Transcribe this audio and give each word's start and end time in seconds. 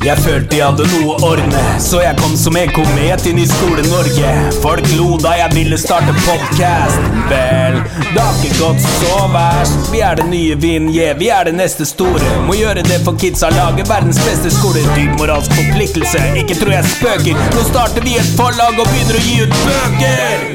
Jeg 0.00 0.16
følte 0.24 0.56
jeg 0.56 0.64
hadde 0.64 0.86
noe 0.88 1.12
å 1.12 1.26
ordne, 1.28 1.62
så 1.84 1.98
jeg 2.00 2.16
kom 2.16 2.32
som 2.40 2.56
en 2.56 2.70
komet 2.72 3.26
inn 3.28 3.36
i 3.36 3.44
Skole-Norge. 3.44 4.30
Folk 4.62 4.86
lo 4.96 5.18
da 5.20 5.34
jeg 5.36 5.52
ville 5.52 5.76
starte 5.76 6.14
podkast. 6.22 7.10
Vel, 7.28 7.76
det 8.14 8.22
har 8.22 8.38
ikke 8.38 8.56
gått 8.62 8.80
så 8.86 9.18
verst. 9.34 9.90
Vi 9.92 10.00
er 10.00 10.16
det 10.16 10.24
nye 10.30 10.56
Vinje, 10.62 11.10
vi 11.20 11.28
er 11.28 11.50
det 11.50 11.52
neste 11.58 11.84
store. 11.84 12.32
Må 12.48 12.56
gjøre 12.56 12.86
det 12.88 13.02
for 13.04 13.20
kidsa, 13.20 13.52
lage 13.52 13.84
verdens 13.90 14.22
beste 14.24 14.48
skole. 14.56 14.86
Dyp 14.96 15.20
moralsk 15.20 15.52
forpliktelse, 15.58 16.24
ikke 16.46 16.56
tror 16.62 16.78
jeg 16.78 16.94
spøker. 16.96 17.44
Nå 17.52 17.68
starter 17.68 18.08
vi 18.08 18.16
et 18.22 18.34
forlag 18.40 18.80
og 18.80 18.88
begynner 18.88 19.20
å 19.20 19.24
gi 19.28 19.38
ut 19.44 19.56
bøker. 19.68 20.48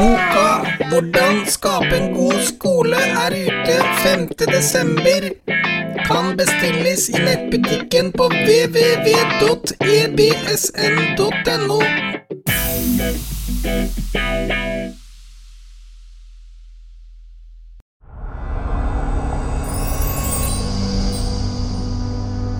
Boka 0.00 0.48
'Hvordan 0.88 1.44
skape 1.52 1.96
en 2.00 2.14
god 2.16 2.40
skole' 2.48 3.06
er 3.26 3.40
ute 3.44 3.76
5. 4.04 5.75
Kan 6.06 6.36
bestilles 6.36 7.10
i 7.10 7.12
nettbutikken 7.12 8.12
på 8.12 8.28
www.ebsn.no. 8.28 9.66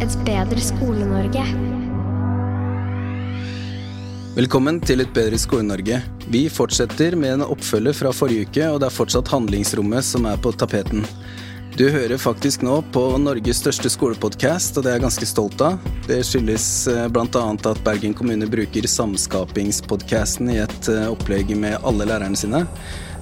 Et 0.02 0.16
bedre 0.26 0.60
Skole-Norge. 0.60 1.46
Velkommen 4.36 4.82
til 4.82 5.00
Et 5.00 5.14
bedre 5.14 5.38
Skole-Norge. 5.38 6.02
Vi 6.34 6.48
fortsetter 6.50 7.14
med 7.16 7.38
en 7.38 7.46
oppfølger 7.46 7.94
fra 7.94 8.10
forrige 8.12 8.50
uke, 8.50 8.66
og 8.68 8.82
det 8.82 8.90
er 8.90 8.98
fortsatt 8.98 9.30
handlingsrommet 9.30 10.04
som 10.04 10.26
er 10.26 10.36
på 10.42 10.50
tapeten. 10.52 11.06
Du 11.76 11.84
hører 11.92 12.16
faktisk 12.16 12.62
nå 12.64 12.78
på 12.88 13.00
Norges 13.20 13.58
største 13.60 13.90
skolepodkast, 13.92 14.78
og 14.78 14.84
det 14.84 14.88
er 14.88 14.94
jeg 14.96 15.02
ganske 15.02 15.26
stolt 15.28 15.60
av. 15.60 15.74
Det 16.06 16.22
skyldes 16.24 16.68
eh, 16.88 17.02
bl.a. 17.12 17.42
at 17.52 17.82
Bergen 17.84 18.14
kommune 18.16 18.48
bruker 18.48 18.88
Samskapingspodkasten 18.88 20.48
i 20.54 20.56
et 20.62 20.88
eh, 20.88 21.04
opplegg 21.12 21.52
med 21.60 21.76
alle 21.84 22.06
lærerne 22.08 22.40
sine. 22.40 22.62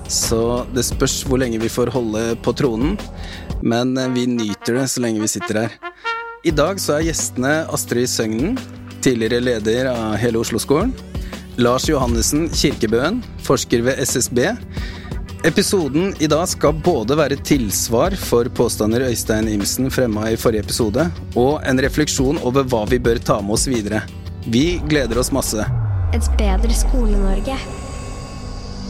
Så 0.06 0.38
det 0.70 0.84
spørs 0.86 1.16
hvor 1.26 1.42
lenge 1.42 1.58
vi 1.58 1.72
får 1.72 1.90
holde 1.96 2.22
på 2.46 2.54
tronen, 2.54 2.94
men 3.58 3.96
eh, 3.98 4.12
vi 4.14 4.28
nyter 4.30 4.78
det 4.78 4.86
så 4.92 5.02
lenge 5.02 5.24
vi 5.24 5.32
sitter 5.34 5.64
her. 5.64 5.74
I 6.46 6.54
dag 6.54 6.78
så 6.78 7.00
er 7.00 7.08
gjestene 7.08 7.56
Astrid 7.74 8.06
Søgnen, 8.12 8.54
tidligere 9.02 9.42
leder 9.42 9.90
av 9.96 10.14
hele 10.22 10.38
Oslo-skolen. 10.38 10.94
Lars 11.58 11.88
Johannessen 11.90 12.46
Kirkebøen, 12.54 13.18
forsker 13.42 13.82
ved 13.82 13.98
SSB. 14.06 14.44
Episoden 15.44 16.14
i 16.18 16.26
dag 16.26 16.46
skal 16.48 16.72
både 16.80 17.18
være 17.20 17.36
tilsvar 17.44 18.14
for 18.16 18.48
påstander 18.56 19.02
Øystein 19.10 19.50
Imsen 19.52 19.90
fremma 19.92 20.30
i 20.32 20.38
forrige 20.40 20.64
episode, 20.64 21.02
og 21.36 21.58
en 21.68 21.82
refleksjon 21.84 22.38
over 22.48 22.64
hva 22.64 22.80
vi 22.88 22.96
bør 22.96 23.20
ta 23.20 23.36
med 23.44 23.58
oss 23.58 23.66
videre. 23.68 24.00
Vi 24.48 24.78
gleder 24.88 25.20
oss 25.20 25.28
masse. 25.36 25.66
Et 26.16 26.30
bedre 26.40 26.72
Skole-Norge. 26.78 27.58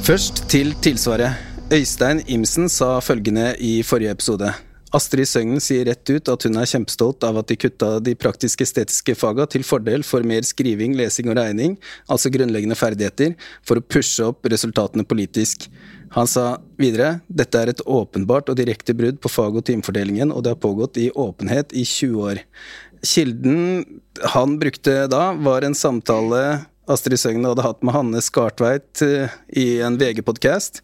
Først 0.06 0.44
til 0.52 0.70
tilsvaret. 0.78 1.42
Øystein 1.74 2.22
Imsen 2.30 2.70
sa 2.70 3.00
følgende 3.02 3.56
i 3.58 3.80
forrige 3.82 4.14
episode. 4.14 4.52
Astrid 4.94 5.26
Søgnen 5.26 5.58
sier 5.58 5.88
rett 5.88 6.06
ut 6.06 6.30
at 6.30 6.46
hun 6.46 6.60
er 6.60 6.70
kjempestolt 6.70 7.24
av 7.26 7.40
at 7.40 7.50
de 7.50 7.58
kutta 7.58 7.96
de 7.98 8.14
praktisk-estetiske 8.14 9.16
faga 9.18 9.48
til 9.50 9.66
fordel 9.66 10.06
for 10.06 10.22
mer 10.22 10.46
skriving, 10.46 10.94
lesing 10.94 11.32
og 11.32 11.40
regning, 11.40 11.74
altså 12.06 12.30
grunnleggende 12.30 12.78
ferdigheter, 12.78 13.34
for 13.66 13.80
å 13.80 13.86
pushe 13.96 14.30
opp 14.30 14.46
resultatene 14.54 15.02
politisk. 15.02 15.66
Han 16.14 16.28
sa 16.30 16.44
videre 16.78 17.18
dette 17.26 17.58
er 17.58 17.72
et 17.72 17.82
åpenbart 17.90 18.50
og 18.52 18.58
direkte 18.60 18.94
brudd 18.96 19.18
på 19.22 19.30
fag- 19.32 19.58
og 19.58 19.66
timefordelingen, 19.66 20.30
og 20.30 20.44
det 20.44 20.54
har 20.54 20.62
pågått 20.62 21.00
i 21.02 21.10
åpenhet 21.10 21.74
i 21.74 21.82
20 21.84 22.28
år. 22.30 22.44
Kilden 23.04 23.84
han 24.34 24.58
brukte 24.60 25.04
da, 25.10 25.32
var 25.34 25.66
en 25.66 25.74
samtale 25.74 26.64
Astrid 26.90 27.16
Søgne 27.16 27.48
hadde 27.48 27.64
hatt 27.64 27.80
med 27.84 27.94
Hanne 27.96 28.20
Skartveit 28.20 29.00
eh, 29.04 29.32
i 29.56 29.80
en 29.84 29.96
VG-podkast 29.96 30.82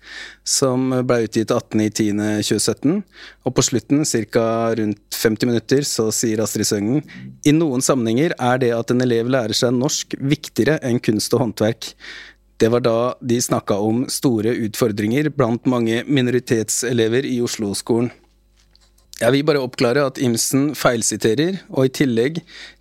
som 0.48 0.88
ble 1.04 1.26
utgitt 1.26 1.52
18.10.2017. 1.52 3.02
Og 3.44 3.54
på 3.56 3.64
slutten, 3.64 4.06
ca. 4.32 4.46
rundt 4.78 5.20
50 5.20 5.50
minutter, 5.50 5.84
så 5.84 6.08
sier 6.14 6.40
Astrid 6.40 6.70
Søgnen 6.70 7.04
i 7.44 7.52
noen 7.52 7.84
sammenhenger 7.84 8.32
er 8.38 8.62
det 8.62 8.72
at 8.76 8.94
en 8.94 9.04
elev 9.04 9.28
lærer 9.28 9.56
seg 9.56 9.76
norsk 9.76 10.16
viktigere 10.16 10.78
enn 10.86 11.02
kunst 11.04 11.36
og 11.36 11.44
håndverk. 11.44 11.92
Det 12.60 12.69
var 12.69 12.82
da 12.84 12.97
de 13.25 13.38
snakka 13.41 13.78
om 13.81 14.03
store 14.12 14.53
utfordringer 14.66 15.31
blant 15.32 15.65
mange 15.71 16.03
minoritetselever 16.04 17.25
i 17.25 17.38
Oslo-skolen. 17.41 18.10
Jeg 19.21 19.32
vil 19.34 19.47
bare 19.48 19.62
oppklare 19.65 20.04
at 20.09 20.21
Imsen 20.21 20.70
feilsiterer, 20.76 21.59
og 21.72 21.88
i 21.88 21.94
tillegg 22.00 22.41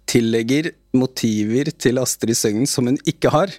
tillegger 0.09 0.71
motiver 0.95 1.71
til 1.75 1.99
Astrid 1.99 2.35
Søgnen 2.35 2.67
som 2.67 2.87
hun 2.87 2.99
ikke 3.07 3.31
har, 3.31 3.51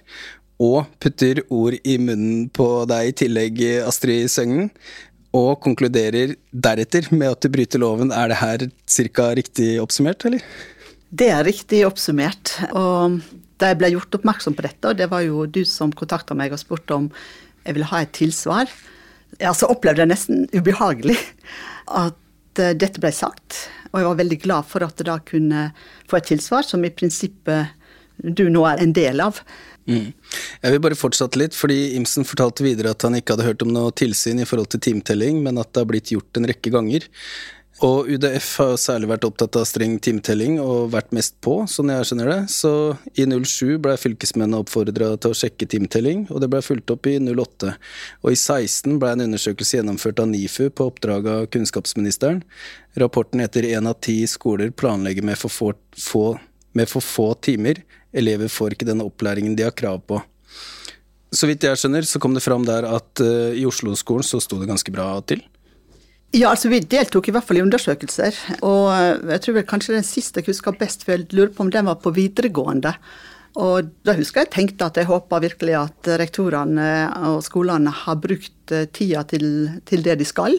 og 0.61 0.89
putter 1.01 1.41
ord 1.49 1.77
i 1.81 1.97
munnen 1.97 2.49
på 2.53 2.67
deg 2.89 3.09
i 3.09 3.15
tillegg, 3.23 3.61
Astrid 3.85 4.29
Søgnen, 4.33 4.69
og 5.33 5.61
konkluderer 5.63 6.35
deretter 6.51 7.07
med 7.13 7.29
at 7.31 7.41
du 7.41 7.53
bryter 7.53 7.81
loven. 7.81 8.11
Er 8.13 8.29
det 8.29 8.41
her 8.41 8.65
cirka 8.89 9.31
riktig 9.37 9.77
oppsummert, 9.81 10.25
eller? 10.27 10.43
Det 11.09 11.29
er 11.31 11.45
riktig 11.47 11.85
oppsummert. 11.87 12.57
Og 12.77 13.21
da 13.61 13.71
jeg 13.71 13.79
ble 13.81 13.91
gjort 13.93 14.17
oppmerksom 14.17 14.57
på 14.57 14.65
dette, 14.65 14.89
og 14.89 14.97
det 14.99 15.07
var 15.11 15.23
jo 15.25 15.45
du 15.45 15.61
som 15.69 15.93
kontakta 15.93 16.37
meg 16.37 16.53
og 16.55 16.61
spurte 16.61 16.97
om 16.97 17.11
jeg 17.61 17.77
ville 17.77 17.89
ha 17.91 18.01
et 18.01 18.13
tilsvar, 18.17 18.71
ja, 19.39 19.53
så 19.55 19.69
opplevde 19.71 20.03
jeg 20.03 20.11
nesten 20.11 20.47
ubehagelig 20.51 21.17
at 21.87 22.59
eh, 22.59 22.73
dette 22.75 23.01
ble 23.01 23.13
sagt. 23.15 23.67
Og 23.91 24.01
jeg 24.01 24.09
var 24.09 24.19
veldig 24.19 24.39
glad 24.43 24.67
for 24.67 24.83
at 24.85 24.99
jeg 24.99 25.07
da 25.07 25.19
kunne 25.23 25.67
få 26.09 26.19
et 26.19 26.31
tilsvar, 26.31 26.65
som 26.67 26.83
i 26.83 26.91
prinsippet 26.93 27.77
du 28.21 28.47
nå 28.53 28.65
er 28.69 28.81
en 28.83 28.93
del 28.93 29.21
av. 29.23 29.39
Mm. 29.89 30.11
Jeg 30.61 30.73
vil 30.73 30.83
bare 30.83 30.97
fortsette 30.99 31.39
litt, 31.41 31.55
fordi 31.57 31.95
Imsen 31.97 32.27
fortalte 32.27 32.65
videre 32.65 32.93
at 32.93 33.03
han 33.05 33.17
ikke 33.17 33.35
hadde 33.35 33.47
hørt 33.47 33.65
om 33.65 33.71
noe 33.73 33.93
tilsyn 33.97 34.43
i 34.43 34.47
forhold 34.47 34.69
til 34.73 34.83
timetelling, 34.91 35.41
men 35.45 35.57
at 35.61 35.71
det 35.73 35.83
har 35.83 35.89
blitt 35.89 36.13
gjort 36.13 36.37
en 36.37 36.47
rekke 36.51 36.73
ganger. 36.73 37.07
Og 37.81 38.11
UDF 38.13 38.47
har 38.61 38.75
særlig 38.77 39.07
vært 39.09 39.23
opptatt 39.25 39.57
av 39.57 39.63
streng 39.65 39.95
timetelling 40.05 40.59
og 40.61 40.91
vært 40.93 41.15
mest 41.17 41.33
på, 41.41 41.63
sånn 41.65 41.89
jeg 41.89 42.05
skjønner 42.11 42.27
det. 42.29 42.39
Så 42.53 42.71
i 43.17 43.25
07 43.25 43.79
ble 43.81 43.95
fylkesmennene 43.97 44.59
oppfordra 44.61 45.15
til 45.17 45.33
å 45.33 45.37
sjekke 45.37 45.65
timetelling, 45.65 46.27
og 46.29 46.43
det 46.43 46.51
ble 46.53 46.61
fulgt 46.61 46.93
opp 46.93 47.09
i 47.09 47.15
08. 47.17 47.71
Og 48.21 48.35
i 48.35 48.37
16 48.37 48.99
ble 49.01 49.15
en 49.15 49.23
undersøkelse 49.25 49.79
gjennomført 49.79 50.21
av 50.21 50.29
NIFU 50.29 50.67
på 50.77 50.91
oppdrag 50.91 51.29
av 51.33 51.47
kunnskapsministeren. 51.55 52.43
Rapporten 53.01 53.41
heter 53.41 53.65
én 53.71 53.89
av 53.89 53.97
ti 54.05 54.19
skoler 54.29 54.69
planlegger 54.69 55.25
med 55.25 55.41
for 55.41 55.49
få, 55.49 55.71
få, 55.97 56.25
med 56.77 56.91
for 56.91 57.01
få 57.01 57.31
timer. 57.41 57.81
Elever 58.13 58.51
får 58.51 58.75
ikke 58.75 58.91
den 58.91 59.01
opplæringen 59.01 59.57
de 59.57 59.65
har 59.65 59.73
krav 59.73 60.03
på. 60.05 60.21
Så 61.33 61.49
vidt 61.49 61.65
jeg 61.65 61.79
skjønner, 61.79 62.05
så 62.05 62.21
kom 62.21 62.37
det 62.37 62.43
fram 62.45 62.67
der 62.67 62.85
at 62.85 63.23
uh, 63.23 63.55
i 63.57 63.65
Oslo-skolen 63.65 64.27
så 64.27 64.37
sto 64.43 64.59
det 64.61 64.69
ganske 64.69 64.93
bra 64.93 65.15
til. 65.25 65.41
Ja, 66.31 66.53
altså 66.53 66.69
vi 66.71 66.79
deltok 66.79 67.27
i 67.27 67.33
hvert 67.35 67.43
fall 67.43 67.59
i 67.59 67.65
undersøkelser. 67.65 68.37
Og 68.63 68.87
jeg 69.33 69.43
tror 69.43 69.57
vel 69.57 69.67
kanskje 69.67 69.97
den 69.97 70.07
siste 70.07 70.39
jeg 70.39 70.53
husker 70.53 70.77
best, 70.79 71.03
for 71.03 71.17
jeg 71.17 71.27
lurer 71.35 71.51
på 71.51 71.65
om 71.65 71.71
den 71.73 71.89
var 71.89 71.99
på 71.99 72.13
videregående. 72.15 72.93
Og 73.59 73.89
da 74.07 74.13
husker 74.15 74.45
jeg 74.45 74.51
tenkte 74.53 74.87
at 74.87 74.95
jeg 74.95 75.09
håper 75.09 75.41
virkelig 75.43 75.73
at 75.75 76.07
rektorene 76.21 76.85
og 77.27 77.41
skolene 77.43 77.91
har 77.91 78.15
brukt 78.23 78.71
tida 78.95 79.25
til, 79.27 79.43
til 79.83 80.05
det 80.05 80.13
de 80.21 80.27
skal. 80.27 80.55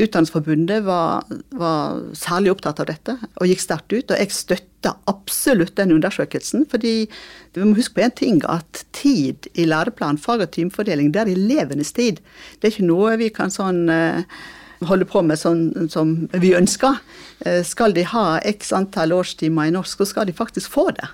Utdanningsforbundet 0.00 0.86
var, 0.86 1.26
var, 1.52 1.98
særlig 2.16 2.54
opptatt 2.54 2.80
av 2.80 2.88
dette 2.88 3.16
og 3.20 3.44
gikk 3.50 3.60
sterkt 3.60 3.92
ut. 3.92 4.14
Og 4.14 4.22
jeg 4.22 4.32
støtta 4.32 4.94
absolutt 5.12 5.74
den 5.76 5.92
undersøkelsen, 5.98 6.64
fordi 6.72 6.94
vi 7.58 7.66
må 7.66 7.76
huske 7.76 7.98
på 7.98 8.06
én 8.06 8.16
ting, 8.16 8.40
at 8.48 8.86
tid 8.96 9.50
i 9.52 9.68
læreplan, 9.68 10.16
fag 10.16 10.46
og 10.46 10.54
timefordeling, 10.56 11.12
det 11.12 11.26
er 11.26 11.34
elevenes 11.34 11.92
tid. 11.92 12.24
Det 12.56 12.70
er 12.70 12.72
ikke 12.72 12.88
noe 12.88 13.20
vi 13.20 13.28
kan 13.36 13.52
sånn 13.52 13.84
holder 14.86 15.08
på 15.08 15.22
med 15.26 15.40
sånn 15.40 15.88
som 15.92 16.14
vi 16.32 16.54
ønsker. 16.56 17.00
Eh, 17.44 17.62
skal 17.66 17.94
de 17.96 18.04
ha 18.08 18.40
x 18.48 18.72
antall 18.76 19.14
årstimer 19.16 19.68
i 19.68 19.74
norsk, 19.74 20.00
så 20.00 20.08
skal 20.08 20.28
de 20.28 20.36
faktisk 20.36 20.72
få 20.72 20.88
det. 20.96 21.08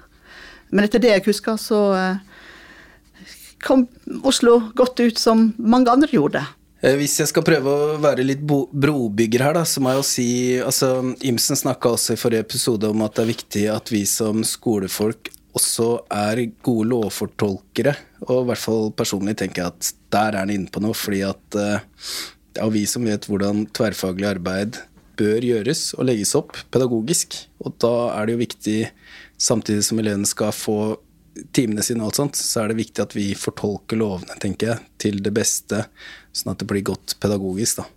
Men 0.71 0.87
etter 0.87 1.03
det 1.03 1.13
jeg 1.13 1.27
husker, 1.29 1.59
så 1.61 1.81
eh, 1.97 3.33
kom 3.65 3.87
Oslo 4.27 4.61
godt 4.79 5.03
ut 5.03 5.19
som 5.19 5.51
mange 5.59 5.93
andre 5.93 6.11
gjorde. 6.13 6.45
Eh, 6.83 6.97
hvis 6.99 7.19
jeg 7.21 7.31
skal 7.31 7.47
prøve 7.47 7.73
å 7.73 7.97
være 8.03 8.27
litt 8.27 8.43
brobygger 8.47 9.49
her, 9.49 9.57
da, 9.59 9.65
så 9.67 9.83
må 9.83 9.95
jeg 9.95 10.03
jo 10.03 10.09
si 10.11 10.29
altså, 10.63 10.91
Imsen 11.27 11.59
snakka 11.59 11.95
også 11.97 12.15
i 12.15 12.21
forrige 12.21 12.47
episode 12.47 12.91
om 12.91 13.07
at 13.07 13.17
det 13.17 13.25
er 13.25 13.33
viktig 13.33 13.65
at 13.73 13.93
vi 13.95 14.05
som 14.11 14.45
skolefolk 14.47 15.33
også 15.57 15.89
er 16.13 16.43
gode 16.61 16.91
lovfortolkere. 16.91 17.95
Og 18.29 18.43
i 18.43 18.49
hvert 18.51 18.61
fall 18.61 18.91
personlig 18.97 19.39
tenker 19.41 19.63
jeg 19.63 19.73
at 19.73 19.93
der 20.13 20.35
er 20.35 20.43
han 20.43 20.53
inne 20.53 20.69
på 20.73 20.83
noe, 20.85 20.97
fordi 20.97 21.23
at 21.25 21.57
det 22.57 22.65
er 22.65 22.73
vi 22.73 22.87
som 22.89 23.05
vet 23.05 23.27
hvordan 23.29 23.67
tverrfaglig 23.77 24.31
arbeid 24.31 24.79
bør 25.21 25.45
gjøres 25.45 25.91
og 25.97 26.09
legges 26.09 26.33
opp 26.39 26.57
pedagogisk. 26.73 27.37
Og 27.61 27.75
da 27.83 27.93
er 28.17 28.27
det 28.27 28.37
jo 28.37 28.41
viktig, 28.41 28.79
samtidig 29.37 29.85
som 29.85 30.01
elevene 30.01 30.29
skal 30.29 30.55
få 30.57 30.79
timene 31.57 31.85
sine 31.85 32.01
og 32.01 32.09
alt 32.09 32.21
sånt, 32.21 32.39
så 32.41 32.63
er 32.63 32.73
det 32.73 32.79
viktig 32.79 33.03
at 33.05 33.17
vi 33.17 33.27
fortolker 33.37 34.01
lovene, 34.01 34.39
tenker 34.41 34.71
jeg, 34.71 34.85
til 35.05 35.21
det 35.25 35.35
beste, 35.37 35.83
sånn 36.33 36.55
at 36.55 36.63
det 36.63 36.69
blir 36.71 36.85
godt 36.87 37.19
pedagogisk, 37.21 37.83
da. 37.83 37.91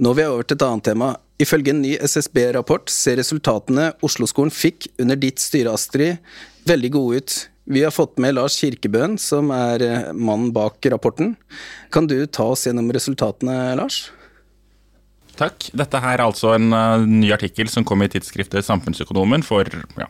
Nå 0.00 0.14
vil 0.16 0.24
jeg 0.24 0.32
over 0.32 0.48
til 0.48 0.56
et 0.56 0.64
annet 0.64 0.86
tema. 0.88 1.08
Ifølge 1.40 1.74
en 1.74 1.82
ny 1.84 1.92
SSB-rapport 2.00 2.90
ser 2.90 3.20
resultatene 3.20 3.90
Oslo-skolen 4.06 4.50
fikk 4.54 4.88
under 4.98 5.18
ditt 5.20 5.42
styre, 5.42 5.74
Astrid, 5.76 6.18
veldig 6.66 6.90
gode 6.96 7.20
ut. 7.20 7.36
Vi 7.70 7.84
har 7.84 7.92
fått 7.94 8.18
med 8.18 8.34
Lars 8.34 8.56
Kirkebøen, 8.58 9.14
som 9.22 9.52
er 9.54 9.82
eh, 9.86 10.08
mannen 10.10 10.50
bak 10.50 10.82
rapporten. 10.90 11.36
Kan 11.94 12.08
du 12.10 12.16
ta 12.26 12.48
oss 12.50 12.66
gjennom 12.66 12.90
resultatene, 12.90 13.76
Lars? 13.78 14.08
Takk. 15.38 15.68
Dette 15.78 16.00
er 16.02 16.22
altså 16.24 16.56
en 16.56 16.74
uh, 16.74 17.04
ny 17.06 17.30
artikkel 17.32 17.70
som 17.70 17.86
kom 17.86 18.02
i 18.02 18.08
tidsskriftet 18.10 18.66
Samfunnsøkonomen 18.66 19.46
for 19.46 19.70
ja, 19.70 20.08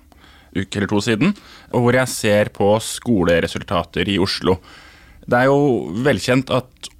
uke 0.56 0.80
eller 0.80 0.88
to 0.90 1.02
siden, 1.04 1.36
og 1.70 1.84
hvor 1.84 1.98
jeg 2.00 2.12
ser 2.14 2.50
på 2.56 2.72
skoleresultater 2.82 4.08
i 4.08 4.16
Oslo. 4.24 4.56
Det 5.28 5.42
er 5.42 5.52
jo 5.52 5.92
velkjent 6.00 6.50
at 6.56 6.90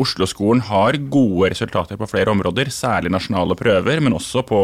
Oslo-skolen 0.00 0.62
har 0.64 0.96
gode 1.12 1.50
resultater 1.52 1.98
på 2.00 2.08
flere 2.08 2.32
områder, 2.32 2.70
særlig 2.72 3.10
nasjonale 3.12 3.56
prøver, 3.58 4.00
men 4.00 4.16
også 4.16 4.44
på 4.48 4.60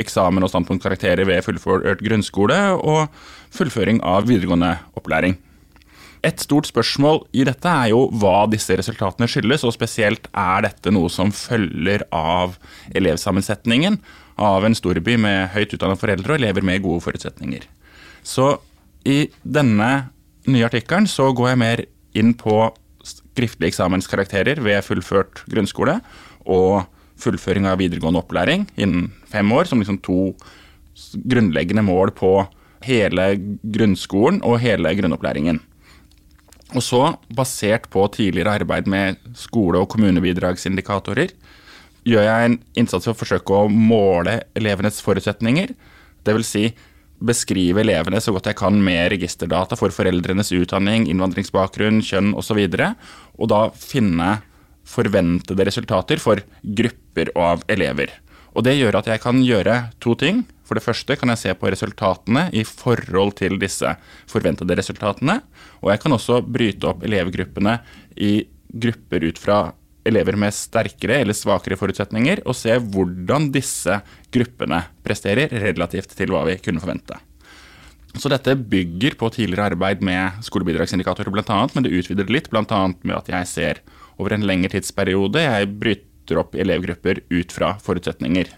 eksamen 0.00 0.46
og 0.46 0.52
standpunktkarakterer 0.52 1.26
ved 1.26 1.42
fullført 1.46 2.02
grunnskole 2.04 2.58
og 2.78 3.08
fullføring 3.54 4.02
av 4.06 4.28
videregående 4.30 4.76
opplæring. 4.98 5.36
Et 6.26 6.42
stort 6.42 6.68
spørsmål 6.68 7.22
i 7.32 7.46
dette 7.48 7.68
er 7.68 7.92
jo 7.94 8.02
hva 8.20 8.44
disse 8.52 8.74
resultatene 8.76 9.28
skyldes, 9.30 9.64
og 9.64 9.72
spesielt 9.72 10.28
er 10.36 10.66
dette 10.66 10.92
noe 10.92 11.08
som 11.12 11.32
følger 11.32 12.04
av 12.12 12.58
elevsammensetningen 12.92 13.96
av 14.40 14.66
en 14.66 14.76
storby 14.76 15.16
med 15.20 15.48
høyt 15.54 15.72
utdannede 15.76 16.00
foreldre 16.00 16.34
og 16.34 16.42
elever 16.42 16.64
med 16.66 16.84
gode 16.84 17.04
forutsetninger. 17.06 17.64
Så 18.22 18.58
i 19.08 19.30
denne 19.42 20.10
nye 20.50 20.68
artikkelen 20.68 21.08
så 21.08 21.30
går 21.36 21.52
jeg 21.52 21.62
mer 21.62 21.84
inn 22.20 22.34
på 22.36 22.68
skriftlige 23.06 23.72
eksamenskarakterer 23.72 24.60
ved 24.60 24.84
fullført 24.84 25.44
grunnskole 25.48 26.00
og 26.44 26.84
fullføring 27.20 27.68
av 27.68 27.80
videregående 27.80 28.20
opplæring 28.20 28.66
innen 28.80 29.10
fem 29.28 29.48
år, 29.56 29.68
som 29.68 29.80
liksom 29.80 30.00
to 30.04 30.34
grunnleggende 31.28 31.84
mål 31.86 32.12
på 32.16 32.34
hele 32.86 33.26
grunnskolen 33.62 34.40
og 34.46 34.60
hele 34.62 34.92
grunnopplæringen. 34.98 35.60
Og 36.70 36.84
så, 36.86 37.00
basert 37.34 37.88
på 37.90 38.04
tidligere 38.14 38.60
arbeid 38.60 38.86
med 38.86 39.18
skole- 39.34 39.80
og 39.80 39.88
kommunebidragsindikatorer, 39.90 41.32
gjør 42.06 42.22
jeg 42.24 42.46
en 42.46 42.60
innsats 42.78 43.08
for 43.08 43.14
å 43.14 43.18
forsøke 43.18 43.56
å 43.56 43.70
måle 43.70 44.40
elevenes 44.56 45.00
forutsetninger. 45.04 45.74
Dvs. 46.24 46.46
Si, 46.46 46.64
beskrive 47.20 47.82
elevene 47.82 48.20
så 48.22 48.32
godt 48.32 48.48
jeg 48.48 48.58
kan 48.60 48.78
med 48.80 49.10
registerdata 49.12 49.76
for 49.76 49.92
foreldrenes 49.92 50.52
utdanning, 50.56 51.08
innvandringsbakgrunn, 51.10 52.00
kjønn 52.06 52.32
osv. 52.38 52.62
Og, 52.62 52.78
så 52.78 52.94
og 53.40 53.52
da 53.52 53.60
finne 53.76 54.30
forventede 54.90 55.66
resultater 55.68 56.22
for 56.22 56.40
grupper 56.62 57.32
av 57.38 57.64
elever. 57.68 58.14
Og 58.54 58.64
Det 58.66 58.78
gjør 58.78 58.98
at 58.98 59.10
jeg 59.10 59.22
kan 59.22 59.42
gjøre 59.44 59.76
to 60.00 60.14
ting. 60.18 60.44
For 60.70 60.78
det 60.78 60.86
første 60.86 61.16
kan 61.18 61.32
jeg 61.32 61.40
se 61.40 61.52
på 61.58 61.66
resultatene 61.74 62.44
i 62.54 62.62
forhold 62.62 63.32
til 63.40 63.56
disse 63.58 63.90
forventede 64.30 64.76
resultatene. 64.78 65.40
Og 65.82 65.90
jeg 65.90 66.02
kan 66.04 66.14
også 66.14 66.36
bryte 66.46 66.86
opp 66.86 67.02
elevgruppene 67.08 67.72
i 68.14 68.36
grupper 68.70 69.26
ut 69.26 69.40
fra 69.42 69.56
elever 70.06 70.38
med 70.38 70.54
sterkere 70.54 71.18
eller 71.24 71.34
svakere 71.34 71.74
forutsetninger, 71.74 72.44
og 72.46 72.54
se 72.54 72.76
hvordan 72.78 73.50
disse 73.50 73.98
gruppene 74.30 74.78
presterer 75.02 75.50
relativt 75.66 76.14
til 76.14 76.30
hva 76.30 76.44
vi 76.46 76.54
kunne 76.62 76.82
forvente. 76.82 77.18
Så 78.14 78.30
dette 78.30 78.54
bygger 78.54 79.18
på 79.18 79.32
tidligere 79.34 79.72
arbeid 79.72 80.06
med 80.06 80.38
skolebidragsindikatorer 80.46 81.34
bl.a., 81.34 81.58
men 81.74 81.82
det 81.82 81.92
utvider 81.98 82.30
det 82.30 82.36
litt, 82.38 82.48
bl.a. 82.54 82.80
med 83.02 83.18
at 83.18 83.34
jeg 83.34 83.50
ser 83.50 83.82
over 84.22 84.38
en 84.38 84.46
lengre 84.46 84.70
tidsperiode. 84.78 85.42
Jeg 85.42 85.74
bryter 85.82 86.38
opp 86.38 86.54
elevgrupper 86.54 87.24
ut 87.26 87.58
fra 87.58 87.74
forutsetninger. 87.82 88.54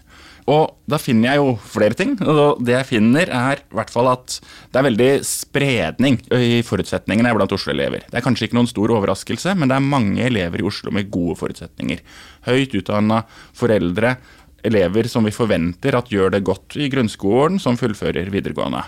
Og 0.51 0.73
da 0.89 0.99
finner 0.99 1.31
jeg 1.31 1.39
jo 1.39 1.53
flere 1.55 1.95
ting. 1.95 2.15
og 2.19 2.63
Det 2.65 2.75
jeg 2.75 2.89
finner, 2.89 3.29
er 3.31 3.61
i 3.61 3.75
hvert 3.77 3.91
fall 3.93 4.09
at 4.11 4.39
det 4.73 4.79
er 4.79 4.87
veldig 4.89 5.11
spredning 5.27 6.19
i 6.35 6.61
forutsetningene 6.67 7.31
blant 7.35 7.55
Oslo-elever. 7.55 8.03
Det 8.09 8.19
er 8.19 8.25
kanskje 8.25 8.49
ikke 8.49 8.59
noen 8.59 8.71
stor 8.71 8.91
overraskelse, 8.97 9.55
men 9.55 9.71
det 9.71 9.77
er 9.77 9.91
mange 9.93 10.25
elever 10.25 10.59
i 10.59 10.67
Oslo 10.67 10.91
med 10.91 11.11
gode 11.13 11.37
forutsetninger. 11.39 12.03
Høyt 12.49 12.75
utdanna 12.75 13.23
foreldre, 13.55 14.17
elever 14.63 15.07
som 15.11 15.25
vi 15.27 15.35
forventer 15.35 15.95
at 15.95 16.11
gjør 16.11 16.35
det 16.35 16.43
godt 16.47 16.77
i 16.79 16.89
grunnskolen, 16.91 17.59
som 17.59 17.79
fullfører 17.79 18.31
videregående. 18.31 18.83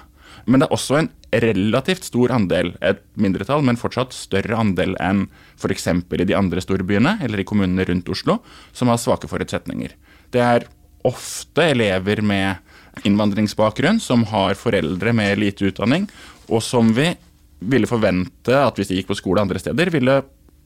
Men 0.46 0.62
det 0.62 0.68
er 0.68 0.76
også 0.76 1.00
en 1.00 1.10
relativt 1.42 2.06
stor 2.06 2.32
andel, 2.36 2.74
et 2.86 3.02
mindretall, 3.20 3.64
men 3.66 3.80
fortsatt 3.80 4.14
større 4.16 4.60
andel 4.60 4.94
enn 5.02 5.26
f.eks. 5.58 5.88
i 5.90 6.28
de 6.28 6.38
andre 6.38 6.62
storbyene 6.64 7.18
eller 7.26 7.42
i 7.42 7.48
kommunene 7.48 7.88
rundt 7.88 8.12
Oslo, 8.12 8.40
som 8.76 8.92
har 8.92 9.02
svake 9.02 9.30
forutsetninger. 9.32 9.96
Det 10.32 10.44
er 10.44 10.68
ofte 11.06 11.70
elever 11.74 12.22
med 12.26 13.06
innvandringsbakgrunn 13.06 14.00
som 14.00 14.24
har 14.32 14.56
foreldre 14.58 15.14
med 15.16 15.40
lite 15.42 15.70
utdanning, 15.70 16.08
og 16.48 16.64
som 16.64 16.94
vi 16.96 17.12
ville 17.60 17.90
forvente 17.90 18.56
at 18.56 18.78
hvis 18.78 18.92
de 18.92 19.00
gikk 19.00 19.12
på 19.12 19.20
skole 19.20 19.44
andre 19.44 19.60
steder, 19.62 19.92
ville 19.94 20.22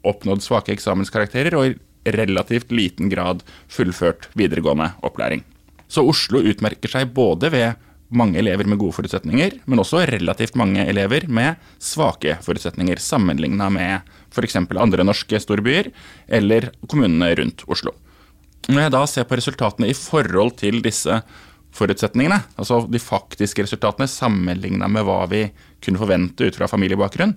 oppnådd 0.08 0.44
svake 0.44 0.74
eksamenskarakterer 0.76 1.56
og 1.58 1.72
i 1.72 2.14
relativt 2.16 2.72
liten 2.72 3.10
grad 3.12 3.44
fullført 3.72 4.30
videregående 4.40 4.94
opplæring. 5.06 5.44
Så 5.90 6.06
Oslo 6.08 6.42
utmerker 6.46 6.92
seg 6.92 7.12
både 7.16 7.50
ved 7.52 7.86
mange 8.10 8.40
elever 8.42 8.66
med 8.66 8.80
gode 8.82 8.96
forutsetninger, 8.98 9.60
men 9.70 9.82
også 9.82 10.02
relativt 10.10 10.58
mange 10.58 10.86
elever 10.90 11.28
med 11.30 11.60
svake 11.82 12.38
forutsetninger, 12.46 12.98
sammenligna 13.02 13.70
med 13.74 14.14
f.eks. 14.34 14.58
andre 14.58 15.06
norske 15.06 15.42
storbyer 15.42 15.92
eller 16.28 16.72
kommunene 16.88 17.34
rundt 17.38 17.66
Oslo. 17.70 17.94
Når 18.70 18.84
jeg 18.84 18.94
da 18.94 19.06
ser 19.10 19.26
på 19.26 19.38
resultatene 19.40 19.88
i 19.90 19.98
forhold 19.98 20.54
til 20.62 20.84
disse 20.86 21.16
forutsetningene, 21.74 22.38
altså 22.58 22.84
de 22.90 23.02
faktiske 23.02 23.66
resultatene 23.66 24.06
sammenligna 24.10 24.90
med 24.92 25.08
hva 25.08 25.24
vi 25.32 25.48
kunne 25.82 26.02
forvente 26.02 26.46
ut 26.46 26.58
fra 26.58 26.70
familiebakgrunn, 26.70 27.34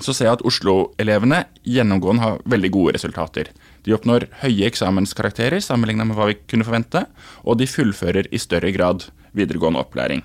så 0.00 0.14
ser 0.16 0.30
jeg 0.30 0.38
at 0.38 0.44
Oslo-elevene 0.48 1.44
gjennomgående 1.68 2.24
har 2.24 2.40
veldig 2.50 2.70
gode 2.74 2.96
resultater. 2.96 3.52
De 3.84 3.92
oppnår 3.94 4.26
høye 4.40 4.66
eksamenskarakterer 4.70 5.60
sammenligna 5.62 6.08
med 6.08 6.18
hva 6.18 6.30
vi 6.32 6.38
kunne 6.50 6.66
forvente, 6.66 7.04
og 7.44 7.60
de 7.60 7.68
fullfører 7.70 8.32
i 8.32 8.40
større 8.42 8.72
grad 8.74 9.06
videregående 9.36 9.84
opplæring. 9.84 10.24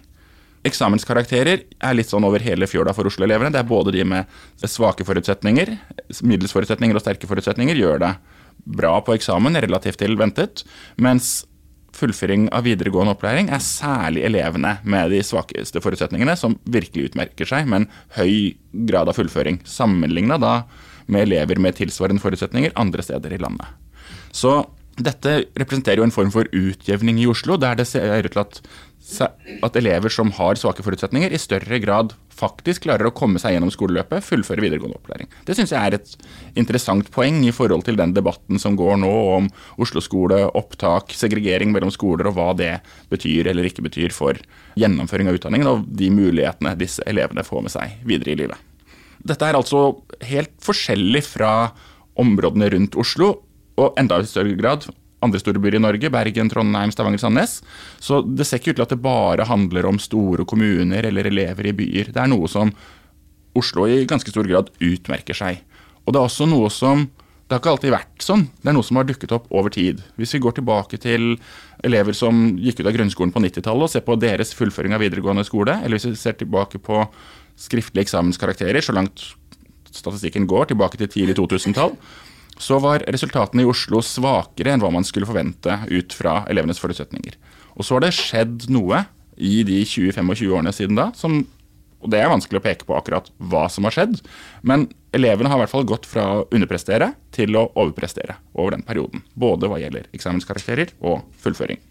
Eksamenskarakterer 0.66 1.68
er 1.68 1.96
litt 1.96 2.10
sånn 2.10 2.26
over 2.28 2.44
hele 2.44 2.68
fjøla 2.68 2.96
for 2.96 3.08
Oslo-elevene. 3.12 3.52
Det 3.54 3.62
er 3.62 3.70
både 3.70 3.94
de 3.96 4.08
med 4.08 4.64
svake 4.64 5.06
forutsetninger, 5.08 5.76
middels 6.24 6.56
forutsetninger 6.56 6.96
og 6.96 7.04
sterke 7.04 7.28
forutsetninger 7.30 7.80
gjør 7.80 8.06
det 8.08 8.18
bra 8.70 9.00
på 9.04 9.16
eksamen 9.18 9.58
relativt 9.60 10.02
til 10.02 10.18
ventet, 10.20 10.64
mens 11.02 11.40
fullføring 12.00 12.48
av 12.56 12.68
videregående 12.68 13.16
opplæring 13.16 13.50
er 13.52 13.64
særlig 13.64 14.24
elevene 14.28 14.78
med 14.88 15.12
de 15.14 15.22
svakeste 15.26 15.82
forutsetningene 15.84 16.36
som 16.40 16.56
virkelig 16.70 17.10
utmerker 17.10 17.50
seg 17.50 17.70
med 17.70 17.84
en 17.84 17.90
høy 18.20 18.56
grad 18.90 19.10
av 19.10 19.18
fullføring, 19.18 19.60
sammenligna 19.68 20.40
da 20.42 20.54
med 21.10 21.26
elever 21.26 21.60
med 21.62 21.78
tilsvarende 21.80 22.22
forutsetninger 22.24 22.76
andre 22.80 23.04
steder 23.06 23.34
i 23.34 23.42
landet. 23.42 23.66
Så 24.32 24.62
dette 25.00 25.36
representerer 25.60 26.02
jo 26.02 26.08
en 26.08 26.14
form 26.14 26.32
for 26.34 26.50
utjevning 26.56 27.22
i 27.22 27.28
Oslo, 27.30 27.58
der 27.60 27.80
det 27.80 27.88
ser 27.90 28.26
ut 28.26 28.34
til 28.34 28.44
at 28.44 28.62
at 29.64 29.78
elever 29.80 30.12
som 30.12 30.30
har 30.38 30.60
svake 30.60 30.84
forutsetninger, 30.86 31.32
i 31.32 31.40
større 31.42 31.80
grad 31.82 32.14
faktisk 32.40 32.86
klarer 32.86 33.10
å 33.10 33.14
komme 33.16 33.40
seg 33.42 33.56
gjennom 33.56 33.72
skoleløpet, 33.74 34.24
fullføre 34.24 34.64
videregående 34.64 35.00
opplæring. 35.00 35.30
Det 35.48 35.56
syns 35.58 35.74
jeg 35.74 35.80
er 35.80 35.98
et 35.98 36.14
interessant 36.60 37.10
poeng 37.16 37.42
i 37.48 37.54
forhold 37.56 37.88
til 37.88 37.98
den 38.00 38.14
debatten 38.16 38.62
som 38.62 38.78
går 38.80 39.00
nå 39.02 39.12
om 39.38 39.50
Oslo-skole, 39.82 40.44
opptak, 40.56 41.16
segregering 41.16 41.74
mellom 41.76 41.92
skoler 41.96 42.30
og 42.30 42.38
hva 42.38 42.52
det 42.60 42.74
betyr 43.12 43.50
eller 43.52 43.68
ikke 43.68 43.88
betyr 43.88 44.16
for 44.16 44.40
gjennomføring 44.80 45.32
av 45.32 45.40
utdanningen 45.40 45.72
og 45.72 45.90
de 46.00 46.12
mulighetene 46.14 46.78
disse 46.80 47.04
elevene 47.10 47.48
får 47.48 47.66
med 47.66 47.76
seg 47.76 48.00
videre 48.08 48.36
i 48.36 48.42
livet. 48.44 48.66
Dette 49.20 49.48
er 49.48 49.58
altså 49.58 50.00
helt 50.30 50.54
forskjellig 50.64 51.26
fra 51.28 51.54
områdene 52.20 52.70
rundt 52.72 52.96
Oslo, 53.00 53.34
og 53.80 54.00
enda 54.00 54.20
i 54.20 54.28
større 54.30 54.58
grad 54.60 54.90
andre 55.26 55.40
store 55.42 55.60
byer 55.62 55.76
i 55.76 55.84
Norge, 55.84 56.12
Bergen, 56.14 56.50
Trondheim, 56.52 56.94
Stavanger, 56.94 57.20
Sandnes. 57.22 57.60
Så 58.00 58.22
det 58.24 58.48
ser 58.48 58.62
ikke 58.62 58.74
ut 58.74 58.80
til 58.80 58.86
at 58.86 58.94
det 58.94 59.02
bare 59.04 59.48
handler 59.50 59.90
om 59.90 60.00
store 60.02 60.46
kommuner 60.48 61.10
eller 61.10 61.28
elever 61.28 61.72
i 61.72 61.76
byer. 61.76 62.14
Det 62.16 62.22
er 62.24 62.32
noe 62.32 62.48
som 62.52 62.72
Oslo 63.60 63.88
i 63.90 64.06
ganske 64.08 64.32
stor 64.32 64.48
grad 64.48 64.70
utmerker 64.80 65.36
seg. 65.36 65.64
Og 66.06 66.14
det 66.14 66.22
er 66.22 66.30
også 66.30 66.48
noe 66.50 66.70
som 66.74 67.10
det 67.50 67.56
har 67.56 67.64
ikke 67.64 67.72
alltid 67.74 67.94
vært 67.96 68.22
sånn. 68.22 68.44
Det 68.62 68.70
er 68.70 68.76
noe 68.78 68.86
som 68.86 69.00
har 69.00 69.08
dukket 69.10 69.32
opp 69.34 69.48
over 69.58 69.74
tid. 69.74 70.04
Hvis 70.22 70.36
vi 70.36 70.42
går 70.44 70.60
tilbake 70.60 71.00
til 71.02 71.32
elever 71.82 72.14
som 72.14 72.44
gikk 72.62 72.84
ut 72.84 72.90
av 72.92 72.94
grunnskolen 72.94 73.34
på 73.34 73.42
90-tallet 73.42 73.88
og 73.88 73.90
ser 73.90 74.04
på 74.06 74.18
deres 74.22 74.54
fullføring 74.54 74.94
av 74.94 75.02
videregående 75.02 75.44
skole, 75.48 75.80
eller 75.82 75.98
hvis 75.98 76.12
vi 76.12 76.20
ser 76.22 76.38
tilbake 76.38 76.78
på 76.86 77.02
skriftlige 77.60 78.06
eksamenskarakterer, 78.06 78.86
så 78.86 78.94
langt 78.94 79.32
statistikken 79.90 80.46
går, 80.46 80.70
tilbake 80.70 81.02
til 81.02 81.10
tidlig 81.10 81.40
2000-tall, 81.40 81.98
så 82.60 82.80
var 82.84 83.06
resultatene 83.08 83.64
i 83.64 83.70
Oslo 83.70 84.02
svakere 84.04 84.74
enn 84.74 84.84
hva 84.84 84.92
man 84.94 85.08
skulle 85.08 85.28
forvente 85.30 85.80
ut 85.88 86.16
fra 86.16 86.44
elevenes 86.52 86.82
forutsetninger. 86.82 87.38
Og 87.80 87.88
så 87.88 87.96
har 87.96 88.04
det 88.04 88.16
skjedd 88.18 88.68
noe 88.74 89.06
i 89.40 89.62
de 89.64 89.80
20-25 89.88 90.52
årene 90.52 90.76
siden 90.76 91.00
da 91.00 91.10
som 91.16 91.46
Og 92.00 92.08
det 92.14 92.20
er 92.22 92.30
vanskelig 92.32 92.62
å 92.62 92.64
peke 92.64 92.86
på 92.88 92.96
akkurat 92.96 93.26
hva 93.52 93.66
som 93.68 93.84
har 93.84 93.92
skjedd, 93.92 94.22
men 94.64 94.86
elevene 95.12 95.50
har 95.52 95.60
i 95.60 95.66
hvert 95.66 95.74
fall 95.74 95.84
gått 95.84 96.06
fra 96.08 96.22
å 96.32 96.46
underprestere 96.56 97.10
til 97.36 97.58
å 97.60 97.66
overprestere 97.74 98.38
over 98.54 98.78
den 98.78 98.86
perioden. 98.88 99.26
Både 99.36 99.68
hva 99.68 99.82
gjelder 99.82 100.06
eksamenskarakterer 100.16 100.94
og 101.04 101.26
fullføring. 101.44 101.82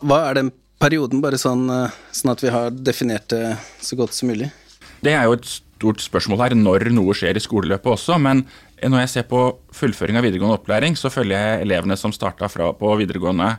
Hva 0.00 0.22
er 0.30 0.38
den 0.40 0.48
perioden, 0.80 1.20
bare 1.20 1.36
sånn, 1.36 1.68
eh, 1.68 1.92
sånn 2.08 2.32
at 2.32 2.40
vi 2.40 2.54
har 2.54 2.72
definert 2.72 3.28
det 3.28 3.58
så 3.84 4.00
godt 4.00 4.16
som 4.16 4.32
mulig? 4.32 4.48
Det 5.04 5.12
er 5.12 5.28
jo 5.28 5.36
et 5.36 5.48
stort 5.80 6.00
spørsmål 6.00 6.40
her 6.40 6.56
når 6.56 6.90
noe 6.92 7.12
skjer 7.16 7.36
i 7.36 7.44
skoleløpet 7.44 7.94
også, 7.98 8.16
men 8.20 8.46
når 8.88 9.02
jeg 9.04 9.12
ser 9.12 9.26
på 9.28 9.40
fullføring 9.76 10.16
av 10.16 10.24
videregående 10.24 10.56
opplæring, 10.56 10.96
så 10.96 11.10
følger 11.12 11.36
jeg 11.36 11.66
elevene 11.66 11.98
som 12.00 12.14
starta 12.14 12.48
på 12.48 12.94
videregående 13.00 13.52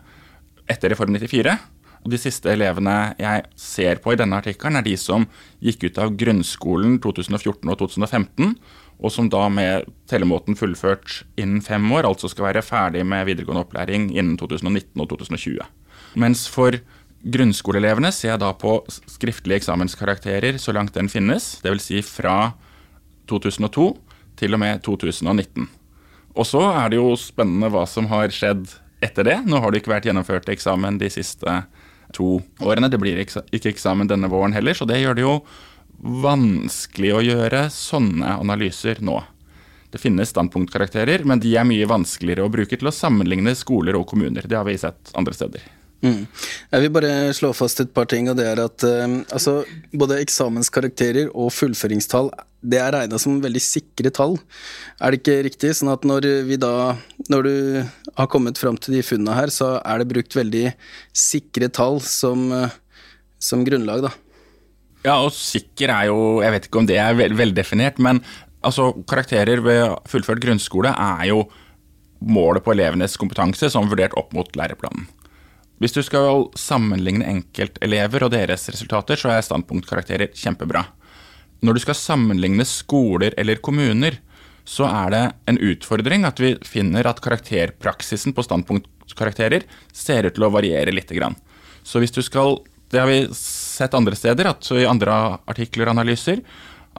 etter 0.71 0.93
Reform 0.93 1.13
94. 1.13 1.53
Og 2.01 2.09
de 2.09 2.17
siste 2.17 2.49
elevene 2.49 3.13
jeg 3.21 3.43
ser 3.59 3.99
på 4.01 4.15
i 4.15 4.17
denne 4.17 4.39
artikkelen, 4.41 4.79
er 4.79 4.85
de 4.85 4.95
som 4.97 5.27
gikk 5.61 5.85
ut 5.85 5.99
av 6.01 6.15
grunnskolen 6.17 6.97
2014 7.03 7.69
og 7.69 7.77
2015, 7.83 8.55
og 9.01 9.13
som 9.13 9.29
da 9.33 9.43
med 9.53 9.85
tellemåten 10.09 10.57
fullført 10.57 11.21
innen 11.41 11.61
fem 11.65 11.85
år, 11.93 12.07
altså 12.09 12.29
skal 12.29 12.49
være 12.49 12.65
ferdig 12.65 13.05
med 13.05 13.27
videregående 13.29 13.65
opplæring 13.65 14.09
innen 14.15 14.37
2019 14.41 15.01
og 15.01 15.09
2020. 15.13 15.61
Mens 16.21 16.47
for 16.49 16.77
grunnskoleelevene 17.21 18.09
ser 18.13 18.33
jeg 18.33 18.41
da 18.41 18.49
på 18.57 18.79
skriftlige 18.89 19.61
eksamenskarakterer 19.61 20.57
så 20.61 20.73
langt 20.73 20.97
den 20.97 21.09
finnes, 21.09 21.59
dvs. 21.61 21.89
Si 21.91 22.01
fra 22.05 22.53
2002 23.29 23.91
til 24.41 24.57
og 24.57 24.61
med 24.63 24.81
2019. 24.85 25.69
Og 26.31 26.47
så 26.47 26.63
er 26.71 26.91
det 26.91 26.99
jo 26.99 27.13
spennende 27.19 27.69
hva 27.71 27.85
som 27.89 28.07
har 28.11 28.31
skjedd 28.33 28.69
etter 29.03 29.27
det. 29.27 29.37
Nå 29.45 29.59
har 29.61 29.71
det 29.71 29.81
ikke 29.81 29.93
vært 29.95 30.07
gjennomført 30.09 30.49
eksamen 30.51 30.99
de 31.01 31.09
siste 31.11 31.61
to 32.15 32.39
årene. 32.63 32.89
Det 32.91 32.99
blir 33.01 33.19
ikke 33.21 33.73
eksamen 33.73 34.09
denne 34.09 34.29
våren 34.31 34.55
heller, 34.55 34.77
så 34.77 34.87
det 34.89 35.01
gjør 35.01 35.17
det 35.17 35.25
jo 35.25 35.35
vanskelig 36.01 37.11
å 37.13 37.25
gjøre 37.25 37.65
sånne 37.73 38.37
analyser 38.41 39.03
nå. 39.05 39.19
Det 39.91 39.99
finnes 39.99 40.31
standpunktkarakterer, 40.31 41.25
men 41.27 41.41
de 41.43 41.51
er 41.59 41.67
mye 41.67 41.89
vanskeligere 41.89 42.47
å 42.47 42.53
bruke 42.53 42.79
til 42.79 42.87
å 42.87 42.95
sammenligne 42.95 43.53
skoler 43.59 43.97
og 43.99 44.07
kommuner. 44.09 44.47
Det 44.47 44.55
har 44.55 44.65
vi 44.67 44.79
sett 44.79 45.11
andre 45.19 45.35
steder. 45.35 45.65
Mm. 46.01 46.25
Jeg 46.71 46.81
vil 46.81 46.93
bare 46.95 47.33
slå 47.37 47.51
fast 47.53 47.81
et 47.83 47.91
par 47.93 48.07
ting, 48.09 48.29
og 48.31 48.39
det 48.39 48.47
er 48.49 48.63
at 48.63 48.85
eh, 48.87 49.19
altså, 49.29 49.61
både 49.93 50.21
eksamenskarakterer 50.23 51.29
og 51.29 51.53
fullføringstall 51.53 52.31
det 52.61 52.77
er 52.77 52.93
regna 52.93 53.17
som 53.21 53.39
veldig 53.41 53.61
sikre 53.63 54.11
tall. 54.13 54.35
Er 55.01 55.11
det 55.11 55.21
ikke 55.21 55.37
riktig? 55.47 55.73
Sånn 55.77 55.91
at 55.93 56.05
når 56.05 56.27
vi 56.45 56.59
da 56.61 56.93
Når 57.31 57.47
du 57.47 57.55
har 58.17 58.27
kommet 58.29 58.59
fram 58.61 58.77
til 58.77 58.97
de 58.97 59.05
funnene 59.05 59.33
her, 59.33 59.49
så 59.53 59.79
er 59.81 60.01
det 60.01 60.11
brukt 60.11 60.35
veldig 60.35 60.71
sikre 61.15 61.71
tall 61.73 61.99
som, 62.05 62.51
uh, 62.53 62.69
som 63.41 63.65
grunnlag, 63.65 64.05
da. 64.05 64.11
Ja, 65.01 65.17
og 65.17 65.33
sikker 65.33 65.89
er 65.89 66.11
jo 66.11 66.41
Jeg 66.43 66.53
vet 66.53 66.67
ikke 66.69 66.81
om 66.83 66.89
det 66.89 66.99
er 67.01 67.17
vel, 67.17 67.33
veldefinert, 67.37 67.97
men 67.97 68.21
altså, 68.61 68.91
karakterer 69.09 69.63
ved 69.65 69.97
fullført 70.09 70.43
grunnskole 70.43 70.93
er 70.93 71.25
jo 71.31 71.47
målet 72.21 72.61
på 72.61 72.75
elevenes 72.75 73.17
kompetanse 73.17 73.71
som 73.73 73.89
vurdert 73.89 74.13
opp 74.19 74.35
mot 74.37 74.49
læreplanen. 74.53 75.07
Hvis 75.81 75.95
du 75.95 76.03
skal 76.05 76.43
sammenligne 76.61 77.25
enkeltelever 77.25 78.27
og 78.27 78.35
deres 78.35 78.67
resultater, 78.69 79.17
så 79.17 79.31
er 79.33 79.45
standpunktkarakterer 79.45 80.29
kjempebra. 80.37 80.83
Når 81.65 81.73
du 81.73 81.81
skal 81.81 81.97
sammenligne 81.97 82.65
skoler 82.69 83.33
eller 83.41 83.57
kommuner, 83.65 84.19
så 84.61 84.85
er 84.85 85.09
det 85.13 85.21
en 85.49 85.57
utfordring 85.57 86.27
at 86.29 86.37
vi 86.41 86.53
finner 86.65 87.09
at 87.09 87.21
karakterpraksisen 87.25 88.35
på 88.37 88.45
standpunktkarakterer 88.45 89.65
ser 89.89 90.29
ut 90.29 90.37
til 90.37 90.45
å 90.45 90.51
variere 90.53 90.93
litt. 90.93 91.09
Så 91.83 92.01
hvis 92.01 92.13
du 92.13 92.21
skal 92.21 92.61
Det 92.91 92.99
har 92.99 93.07
vi 93.07 93.29
sett 93.31 93.93
andre 93.95 94.17
steder, 94.19 94.49
at 94.49 94.67
i 94.75 94.83
andre 94.83 95.39
artikler 95.47 95.87
og 95.87 95.93
analyser, 95.93 96.41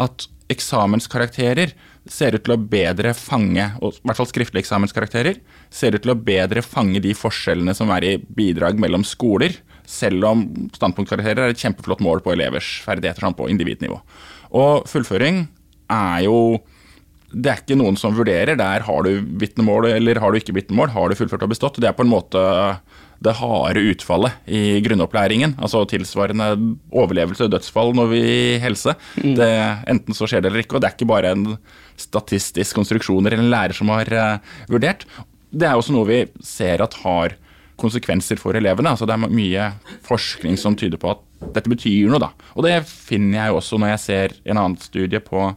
at 0.01 0.25
eksamenskarakterer 0.49 1.75
ser 2.09 2.33
ut 2.33 2.47
til 2.47 2.55
å 2.55 2.57
bedre 2.57 3.12
fange, 3.12 3.67
i 3.77 3.91
hvert 4.01 4.17
fall 4.17 4.31
skriftlige 4.31 4.65
eksamenskarakterer, 4.65 5.37
ser 5.73 5.97
ut 5.97 6.05
til 6.05 6.14
å 6.14 6.21
bedre 6.21 6.62
fange 6.64 7.00
de 7.02 7.14
forskjellene 7.17 7.75
som 7.76 7.91
er 7.95 8.07
i 8.07 8.17
bidrag 8.21 8.81
mellom 8.81 9.07
skoler, 9.09 9.57
selv 9.88 10.29
om 10.29 10.45
standpunktkarakterer 10.76 11.47
er 11.47 11.55
et 11.55 11.62
kjempeflott 11.62 12.02
mål 12.05 12.23
på 12.25 12.35
elevers 12.35 12.76
ferdigheter 12.85 13.25
sånn 13.25 13.37
på 13.38 13.49
individnivå. 13.50 13.99
Og 14.59 14.87
fullføring 14.91 15.47
er 15.93 16.26
jo 16.26 16.37
det 17.33 17.49
er 17.49 17.61
ikke 17.62 17.79
noen 17.81 17.97
som 17.97 18.12
vurderer. 18.12 18.59
Der 18.61 18.85
har 18.85 19.07
du 19.07 19.25
vitnemål 19.41 19.88
eller 19.95 20.21
har 20.21 20.33
du 20.33 20.38
ikke 20.38 20.55
vitnemål. 20.57 20.93
Har 20.93 21.09
du 21.09 21.17
fullført 21.17 21.47
og 21.47 21.55
bestått? 21.55 21.81
Det 21.81 21.88
er 21.88 21.97
på 21.97 22.05
en 22.05 22.12
måte 22.12 22.43
det 23.23 23.35
harde 23.38 23.83
utfallet 23.93 24.50
i 24.50 24.81
grunnopplæringen. 24.85 25.55
Altså 25.62 25.85
tilsvarende 25.88 26.50
overlevelse 26.91 27.47
og 27.47 27.55
dødsfall 27.55 27.95
når 27.97 28.11
vi 28.12 28.23
helse. 28.62 28.97
Mm. 29.23 29.35
Det, 29.38 29.50
enten 29.95 30.19
så 30.19 30.29
skjer 30.29 30.43
det 30.43 30.50
eller 30.50 30.64
ikke. 30.64 30.76
Og 30.76 30.85
det 30.85 30.91
er 30.91 30.97
ikke 30.99 31.12
bare 31.12 31.33
en 31.33 31.47
statistisk 32.00 32.76
konstruksjon 32.76 33.25
eller 33.25 33.41
en 33.41 33.52
lærer 33.52 33.76
som 33.76 33.93
har 33.95 34.12
uh, 34.12 34.57
vurdert. 34.73 35.07
Det 35.52 35.68
er 35.68 35.76
også 35.76 35.94
noe 35.94 36.09
vi 36.09 36.21
ser 36.44 36.82
at 36.85 36.97
har 37.04 37.37
konsekvenser 37.80 38.40
for 38.40 38.56
elevene. 38.56 38.92
Altså 38.92 39.09
det 39.09 39.16
er 39.16 39.32
mye 39.32 39.68
forskning 40.06 40.56
som 40.61 40.76
tyder 40.78 41.00
på 41.00 41.12
at 41.14 41.23
dette 41.56 41.71
betyr 41.71 42.11
noe, 42.11 42.23
da. 42.23 42.30
Og 42.56 42.66
det 42.66 42.78
finner 42.87 43.40
jeg 43.40 43.59
også 43.59 43.80
når 43.80 43.94
jeg 43.94 44.02
ser 44.06 44.35
en 44.47 44.61
annen 44.61 44.78
studie 44.80 45.21
på 45.23 45.50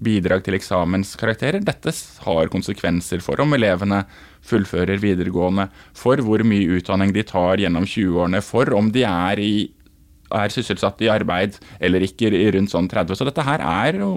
bidrag 0.00 0.44
til 0.46 0.56
eksamenskarakterer. 0.56 1.60
Dette 1.64 1.92
har 2.24 2.52
konsekvenser 2.52 3.20
for 3.24 3.42
om 3.44 3.52
elevene 3.56 4.04
fullfører 4.46 5.00
videregående, 5.02 5.68
for 5.96 6.22
hvor 6.24 6.42
mye 6.46 6.78
utdanning 6.78 7.12
de 7.12 7.24
tar 7.28 7.60
gjennom 7.60 7.84
20-årene, 7.84 8.40
for 8.44 8.72
om 8.76 8.88
de 8.94 9.04
er, 9.04 9.42
i, 9.44 9.68
er, 10.32 10.54
sysselsatt 10.54 11.02
i 11.04 11.10
arbeid 11.12 11.58
eller 11.78 12.06
ikke 12.06 12.32
rundt 12.56 12.72
sånn 12.72 12.88
30. 12.88 13.18
Så 13.18 13.28
dette 13.28 13.44
her 13.44 13.60
er 13.60 14.00
jo 14.00 14.14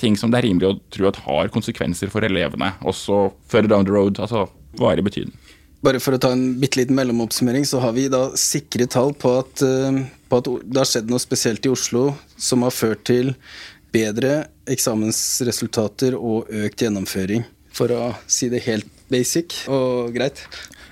ting 0.00 0.16
som 0.18 0.32
det 0.32 0.40
er 0.40 0.48
rimelig 0.48 0.68
å 0.70 0.78
tro 0.94 1.08
at 1.10 1.20
har 1.26 1.52
konsekvenser 1.54 2.10
for 2.12 2.24
elevene, 2.26 2.72
også 2.82 3.28
further 3.50 3.70
down 3.70 3.86
the 3.88 3.94
road, 3.94 4.20
altså 4.22 4.46
varig 4.80 5.04
betydning. 5.06 5.36
Bare 5.82 5.98
for 5.98 6.14
å 6.14 6.20
ta 6.22 6.30
en 6.34 6.60
bitte 6.62 6.78
liten 6.78 6.94
mellomoppsummering, 6.94 7.66
så 7.66 7.80
har 7.82 7.94
vi 7.96 8.06
da 8.10 8.28
sikre 8.38 8.86
tall 8.90 9.10
på 9.18 9.34
at, 9.40 9.64
uh, 9.66 10.02
på 10.30 10.38
at 10.38 10.50
det 10.62 10.78
har 10.78 10.88
skjedd 10.88 11.10
noe 11.10 11.22
spesielt 11.22 11.66
i 11.66 11.72
Oslo 11.72 12.12
som 12.38 12.62
har 12.62 12.74
ført 12.74 13.02
til 13.10 13.32
bedre 13.92 14.44
eksamensresultater 14.70 16.14
og 16.16 16.50
økt 16.62 16.84
gjennomføring, 16.86 17.42
for 17.74 17.90
å 17.92 18.12
si 18.30 18.48
det 18.52 18.62
helt 18.68 18.88
basic 19.12 19.64
og 19.68 20.14
greit. 20.14 20.44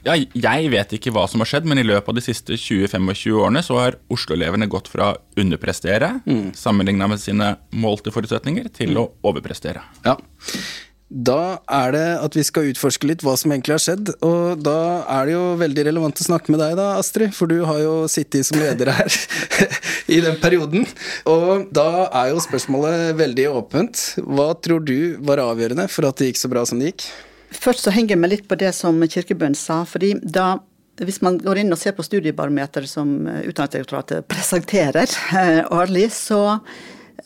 Ja, 0.07 0.17
jeg 0.17 0.71
vet 0.73 0.95
ikke 0.97 1.13
hva 1.15 1.27
som 1.29 1.43
har 1.45 1.51
skjedd, 1.51 1.67
men 1.69 1.81
i 1.81 1.87
løpet 1.87 2.09
av 2.09 2.17
de 2.17 2.25
siste 2.25 2.57
20-25 2.57 3.37
årene 3.37 3.65
så 3.65 3.81
har 3.81 3.99
Oslo-elevene 4.13 4.71
gått 4.71 4.89
fra 4.93 5.13
å 5.13 5.19
underprestere, 5.41 6.15
mm. 6.25 6.53
sammenligna 6.57 7.11
med 7.11 7.21
sine 7.23 7.55
målte 7.77 8.13
forutsetninger, 8.15 8.71
til 8.77 8.95
mm. 8.95 9.03
å 9.03 9.09
overprestere. 9.33 9.85
Ja. 10.07 10.17
Da 11.11 11.59
er 11.67 11.91
det 11.91 12.05
at 12.23 12.37
vi 12.39 12.43
skal 12.47 12.69
utforske 12.71 13.09
litt 13.11 13.25
hva 13.27 13.33
som 13.39 13.51
egentlig 13.51 13.75
har 13.75 13.83
skjedd, 13.83 14.13
og 14.23 14.61
da 14.63 15.03
er 15.11 15.27
det 15.27 15.33
jo 15.35 15.47
veldig 15.59 15.85
relevant 15.89 16.23
å 16.23 16.27
snakke 16.29 16.55
med 16.55 16.63
deg 16.63 16.77
da, 16.79 16.93
Astrid, 17.01 17.35
for 17.35 17.51
du 17.51 17.65
har 17.67 17.81
jo 17.83 17.95
sittet 18.11 18.47
som 18.47 18.61
leder 18.61 18.93
her 18.95 19.17
i 20.15 20.21
den 20.23 20.39
perioden. 20.41 20.87
Og 21.29 21.67
da 21.75 22.07
er 22.23 22.31
jo 22.31 22.45
spørsmålet 22.45 23.19
veldig 23.19 23.49
åpent. 23.51 24.05
Hva 24.23 24.53
tror 24.63 24.87
du 24.87 25.19
var 25.27 25.43
avgjørende 25.43 25.91
for 25.91 26.07
at 26.07 26.23
det 26.23 26.31
gikk 26.31 26.45
så 26.45 26.53
bra 26.53 26.63
som 26.69 26.79
det 26.79 26.95
gikk? 26.95 27.11
Først 27.51 27.87
så 27.87 27.93
henger 27.95 28.15
jeg 28.15 28.23
meg 28.23 28.33
litt 28.35 28.49
på 28.49 28.59
det 28.59 28.71
som 28.77 29.01
Kirkebøen 29.03 29.57
sa, 29.59 29.83
fordi 29.89 30.15
da 30.23 30.61
hvis 31.01 31.23
man 31.25 31.39
går 31.41 31.63
inn 31.63 31.73
og 31.73 31.79
ser 31.81 31.95
på 31.97 32.05
studiebarometer 32.05 32.85
som 32.89 33.25
Utdanningsdirektoratet 33.25 34.27
presenterer 34.29 35.09
eh, 35.33 35.63
årlig, 35.73 36.11
så 36.13 36.61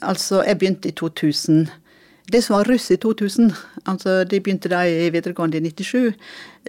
altså 0.00 0.42
Jeg 0.44 0.58
begynte 0.58 0.88
i 0.88 0.92
2000 0.92 1.66
det 2.32 2.40
som 2.40 2.56
var 2.56 2.64
russ 2.64 2.88
i 2.90 2.96
2000, 2.96 3.50
altså 3.84 4.24
de 4.24 4.40
begynte 4.40 4.70
da 4.72 4.80
i 4.88 5.10
videregående 5.12 5.58
i 5.60 5.68
97, 5.68 6.14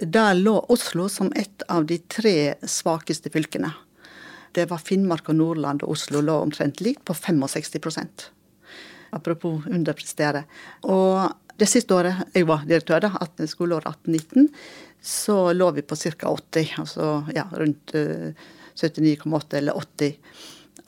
da 0.04 0.28
lå 0.36 0.52
Oslo 0.68 1.06
som 1.08 1.30
et 1.32 1.64
av 1.72 1.86
de 1.88 1.96
tre 2.12 2.54
svakeste 2.60 3.32
fylkene. 3.32 3.70
Det 4.52 4.66
var 4.68 4.84
Finnmark 4.84 5.30
og 5.32 5.38
Nordland 5.38 5.84
og 5.84 5.94
Oslo 5.96 6.20
lå 6.20 6.36
omtrent 6.44 6.82
likt 6.84 7.06
på 7.08 7.16
65% 7.16 8.28
Apropos 9.16 9.64
underprestere. 9.70 10.44
Og 10.92 11.24
det 11.60 11.68
siste 11.70 11.94
året 11.96 12.36
jeg 12.36 12.48
var 12.48 12.66
direktør, 12.68 13.06
da, 13.06 13.46
skoleåret 13.48 13.88
18-19, 14.06 14.50
så 15.06 15.38
lå 15.54 15.70
vi 15.76 15.84
på 15.86 15.96
ca. 15.96 16.32
80, 16.32 16.74
altså 16.82 17.08
ja, 17.36 17.46
rundt 17.54 17.94
uh, 17.94 18.32
eh, 18.32 18.52
79,8 18.76 19.60
eller 19.60 19.78
80 19.78 20.16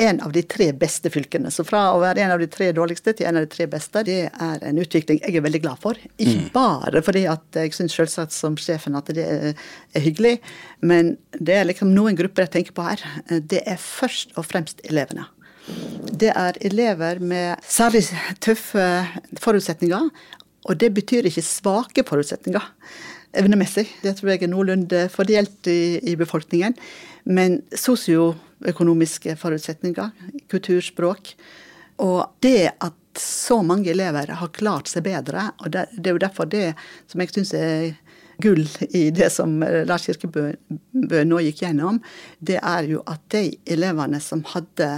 en 0.00 0.20
av 0.20 0.32
de 0.32 0.42
tre 0.46 0.68
beste 0.72 1.10
fylkene. 1.10 1.50
Så 1.50 1.64
fra 1.66 1.88
å 1.90 1.98
være 1.98 2.22
en 2.22 2.30
av 2.30 2.38
de 2.38 2.46
tre 2.50 2.68
dårligste 2.74 3.16
til 3.18 3.26
en 3.26 3.40
av 3.40 3.46
de 3.46 3.50
tre 3.50 3.66
beste, 3.70 4.04
det 4.06 4.18
er 4.30 4.60
en 4.68 4.78
utvikling 4.78 5.18
jeg 5.24 5.34
er 5.40 5.42
veldig 5.42 5.60
glad 5.64 5.80
for. 5.82 5.98
Ikke 6.22 6.44
mm. 6.44 6.52
bare 6.54 7.02
fordi 7.02 7.24
at 7.30 7.58
jeg 7.58 7.74
syns 7.74 7.96
selvsagt 7.98 8.36
som 8.36 8.54
sjefen 8.60 8.98
at 8.98 9.10
det 9.16 9.24
er, 9.26 9.64
hyggelig, 9.98 10.36
men 10.86 11.16
det 11.34 11.56
er 11.58 11.66
liksom 11.66 11.90
noen 11.96 12.18
grupper 12.18 12.46
jeg 12.46 12.54
tenker 12.54 12.78
på 12.78 12.86
her. 12.86 13.02
Det 13.26 13.64
er 13.66 13.82
først 13.82 14.38
og 14.38 14.46
fremst 14.46 14.84
elevene. 14.86 15.26
Det 16.18 16.30
er 16.30 16.56
elever 16.64 17.18
med 17.18 17.66
særlig 17.66 18.04
tøffe 18.40 18.86
forutsetninger, 19.42 20.06
og 20.68 20.76
det 20.80 20.92
betyr 20.96 21.28
ikke 21.28 21.44
svake 21.44 22.04
forutsetninger. 22.06 22.74
evnemessig. 23.38 23.84
Det 24.02 24.14
tror 24.16 24.30
jeg 24.32 24.42
er 24.42 24.48
noenlunde 24.48 25.08
fordelt 25.12 25.66
i, 25.68 26.00
i 26.00 26.14
befolkningen. 26.16 26.74
Men 27.28 27.60
sosioøkonomiske 27.76 29.36
forutsetninger, 29.36 30.10
kulturspråk, 30.48 31.34
og 31.98 32.30
det 32.40 32.70
at 32.80 32.96
så 33.18 33.60
mange 33.66 33.90
elever 33.90 34.30
har 34.40 34.54
klart 34.54 34.88
seg 34.88 35.04
bedre, 35.08 35.50
og 35.60 35.72
det, 35.74 35.88
er 35.98 36.14
jo 36.14 36.22
derfor 36.22 36.48
det 36.48 36.72
som 37.10 37.20
jeg 37.20 37.34
syns 37.34 37.52
er 37.58 37.96
gull 38.40 38.62
i 38.94 39.08
det 39.10 39.32
som 39.34 39.58
Lars 39.60 40.06
Kirkebø 40.06 41.24
nå 41.26 41.40
gikk 41.42 41.64
gjennom, 41.64 41.98
det 42.38 42.60
er 42.62 42.86
jo 42.86 43.02
at 43.10 43.24
de 43.34 43.50
elevene 43.66 44.22
som 44.22 44.44
hadde 44.54 44.92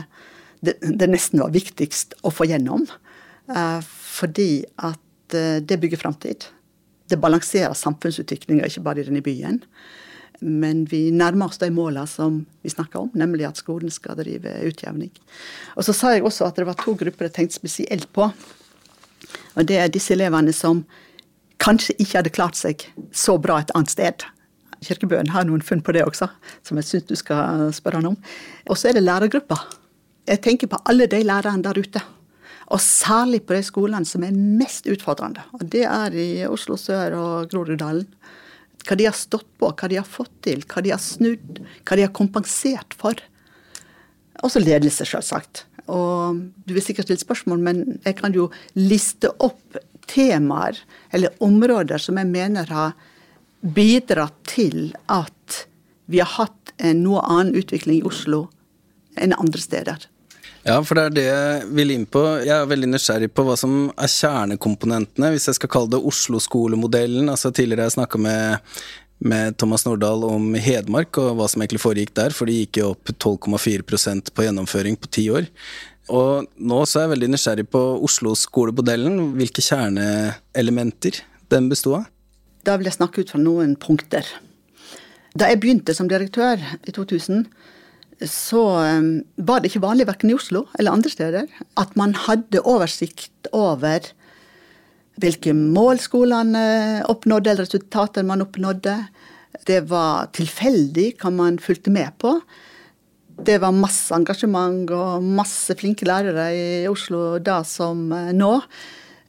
det, 0.61 0.77
det 0.85 1.09
nesten 1.09 1.41
var 1.41 1.55
viktigst 1.55 2.19
å 2.23 2.33
få 2.35 2.45
gjennom, 2.51 2.85
eh, 3.49 3.81
fordi 3.81 4.67
at 4.77 5.01
eh, 5.37 5.59
det 5.63 5.81
bygger 5.81 6.01
framtid. 6.01 6.47
Det 7.11 7.19
balanserer 7.21 7.75
samfunnsutviklinga, 7.75 8.67
ikke 8.67 8.85
bare 8.87 9.03
i 9.03 9.09
denne 9.09 9.23
byen. 9.25 9.61
Men 10.41 10.85
vi 10.89 11.11
nærmer 11.13 11.51
oss 11.51 11.61
de 11.61 11.69
målene 11.75 12.07
som 12.09 12.41
vi 12.65 12.73
snakker 12.73 13.03
om, 13.03 13.11
nemlig 13.19 13.45
at 13.49 13.61
skolen 13.61 13.93
skal 13.93 14.17
drive 14.21 14.55
utjevning. 14.65 15.11
Og 15.77 15.85
så 15.85 15.95
sa 15.97 16.15
jeg 16.15 16.25
også 16.25 16.49
at 16.49 16.57
det 16.57 16.69
var 16.69 16.79
to 16.81 16.95
grupper 16.97 17.29
jeg 17.29 17.37
tenkte 17.37 17.59
spesielt 17.59 18.09
på. 18.17 18.31
Og 19.57 19.67
det 19.69 19.77
er 19.77 19.93
disse 19.93 20.15
elevene 20.15 20.55
som 20.57 20.85
kanskje 21.61 21.99
ikke 21.99 22.21
hadde 22.21 22.33
klart 22.33 22.57
seg 22.57 22.87
så 23.13 23.37
bra 23.43 23.59
et 23.61 23.75
annet 23.77 23.93
sted. 23.93 24.25
Kirkebøen 24.81 25.29
har 25.35 25.45
noen 25.45 25.65
funn 25.65 25.83
på 25.85 25.93
det 25.93 26.07
også, 26.07 26.31
som 26.65 26.81
jeg 26.81 26.89
syns 26.89 27.11
du 27.11 27.19
skal 27.21 27.69
spørre 27.77 28.01
han 28.01 28.15
om. 28.15 28.17
Og 28.71 28.81
så 28.81 28.89
er 28.89 28.97
det 28.97 29.05
lærergruppa. 29.05 29.59
Jeg 30.31 30.41
tenker 30.47 30.71
på 30.73 30.81
alle 30.89 31.09
de 31.11 31.21
lærerne 31.27 31.65
der 31.67 31.77
ute. 31.77 32.01
Og 32.71 32.79
særlig 32.83 33.43
på 33.47 33.57
de 33.57 33.65
skolene 33.67 34.07
som 34.07 34.23
er 34.23 34.37
mest 34.37 34.87
utfordrende. 34.91 35.43
Og 35.59 35.65
det 35.73 35.85
er 35.89 36.15
i 36.15 36.29
Oslo 36.47 36.79
sør 36.79 37.17
og 37.19 37.51
Groruddalen 37.51 38.07
hva 38.87 38.97
de 38.97 39.05
har 39.05 39.17
stått 39.17 39.49
på, 39.61 39.69
hva 39.69 39.89
de 39.91 39.99
har 39.99 40.07
fått 40.09 40.33
til, 40.47 40.63
hva 40.65 40.81
de 40.85 40.93
har 40.95 41.03
snudd, 41.03 41.61
hva 41.85 41.99
de 41.99 42.07
har 42.07 42.15
kompensert 42.17 42.95
for. 42.97 43.19
Også 44.41 44.63
ledelse, 44.63 45.05
selvsagt. 45.05 45.67
Og 45.91 46.39
du 46.65 46.73
vil 46.73 46.85
sikkert 46.85 47.09
stille 47.09 47.21
spørsmål, 47.21 47.61
men 47.61 47.83
jeg 48.07 48.17
kan 48.21 48.35
jo 48.37 48.49
liste 48.79 49.29
opp 49.43 49.79
temaer 50.11 50.79
eller 51.15 51.37
områder 51.45 52.03
som 52.03 52.19
jeg 52.19 52.31
mener 52.31 52.71
har 52.73 52.97
bidratt 53.61 54.39
til 54.49 54.95
at 55.13 55.65
vi 56.11 56.23
har 56.23 56.33
hatt 56.39 56.73
en 56.81 57.05
noe 57.05 57.23
annen 57.29 57.55
utvikling 57.61 58.01
i 58.01 58.07
Oslo 58.09 58.47
enn 59.21 59.37
andre 59.37 59.61
steder. 59.61 60.07
Ja, 60.61 60.77
for 60.85 60.99
det 60.99 61.03
er 61.03 61.15
det 61.17 61.27
jeg 61.27 61.69
vil 61.73 61.93
inn 61.95 62.07
på. 62.09 62.21
Jeg 62.45 62.53
er 62.53 62.69
veldig 62.69 62.91
nysgjerrig 62.93 63.31
på 63.33 63.45
hva 63.47 63.57
som 63.57 63.77
er 63.97 64.11
kjernekomponentene, 64.13 65.31
hvis 65.33 65.49
jeg 65.49 65.57
skal 65.57 65.73
kalle 65.73 65.95
det 65.95 66.03
Oslo-skolemodellen. 66.11 67.31
Altså 67.33 67.49
Tidligere 67.49 67.87
har 67.87 67.89
jeg 67.89 67.97
snakka 67.97 68.21
med, 68.21 68.75
med 69.25 69.57
Thomas 69.61 69.87
Nordahl 69.89 70.27
om 70.29 70.53
Hedmark 70.61 71.17
og 71.23 71.39
hva 71.39 71.49
som 71.49 71.65
egentlig 71.65 71.81
foregikk 71.81 72.13
der, 72.21 72.37
for 72.37 72.51
de 72.51 72.59
gikk 72.59 72.83
jo 72.83 72.91
opp 72.93 73.15
12,4% 73.17 74.35
på 74.37 74.47
gjennomføring 74.47 75.01
på 75.01 75.13
ti 75.17 75.27
år. 75.33 75.49
Og 76.11 76.47
nå 76.59 76.83
så 76.85 77.01
er 77.01 77.07
jeg 77.07 77.15
veldig 77.15 77.33
nysgjerrig 77.33 77.67
på 77.73 77.83
Oslo-skolemodellen. 78.05 79.19
Hvilke 79.39 79.65
kjerneelementer 79.65 81.23
den 81.55 81.73
besto 81.73 81.97
av? 82.03 82.09
Da 82.67 82.77
vil 82.77 82.91
jeg 82.91 82.99
snakke 82.99 83.25
ut 83.25 83.33
fra 83.33 83.41
noen 83.41 83.79
punkter. 83.81 84.27
Da 85.33 85.49
jeg 85.49 85.61
begynte 85.63 85.95
som 85.97 86.11
direktør 86.11 86.61
i 86.61 86.93
2000, 86.93 87.47
så 88.29 88.63
um, 89.01 89.13
var 89.41 89.61
det 89.61 89.71
ikke 89.71 89.85
vanlig 89.85 90.07
verken 90.09 90.33
i 90.33 90.37
Oslo 90.37 90.67
eller 90.79 90.93
andre 90.93 91.13
steder 91.13 91.47
at 91.81 91.95
man 91.97 92.13
hadde 92.27 92.61
oversikt 92.69 93.49
over 93.57 94.05
hvilke 95.21 95.53
mål 95.57 96.01
skolene 96.01 96.65
oppnådde, 97.09 97.53
eller 97.53 97.67
resultater 97.67 98.25
man 98.25 98.45
oppnådde. 98.45 98.95
Det 99.69 99.83
var 99.91 100.31
tilfeldig 100.37 101.15
hva 101.21 101.33
man 101.35 101.59
fulgte 101.61 101.93
med 101.93 102.15
på. 102.21 102.37
Det 103.41 103.59
var 103.61 103.77
masse 103.77 104.15
engasjement 104.17 104.89
og 104.97 105.25
masse 105.25 105.77
flinke 105.81 106.09
lærere 106.09 106.47
i 106.57 106.89
Oslo 106.89 107.39
da 107.41 107.61
som 107.65 108.11
eh, 108.13 108.33
nå. 108.37 108.53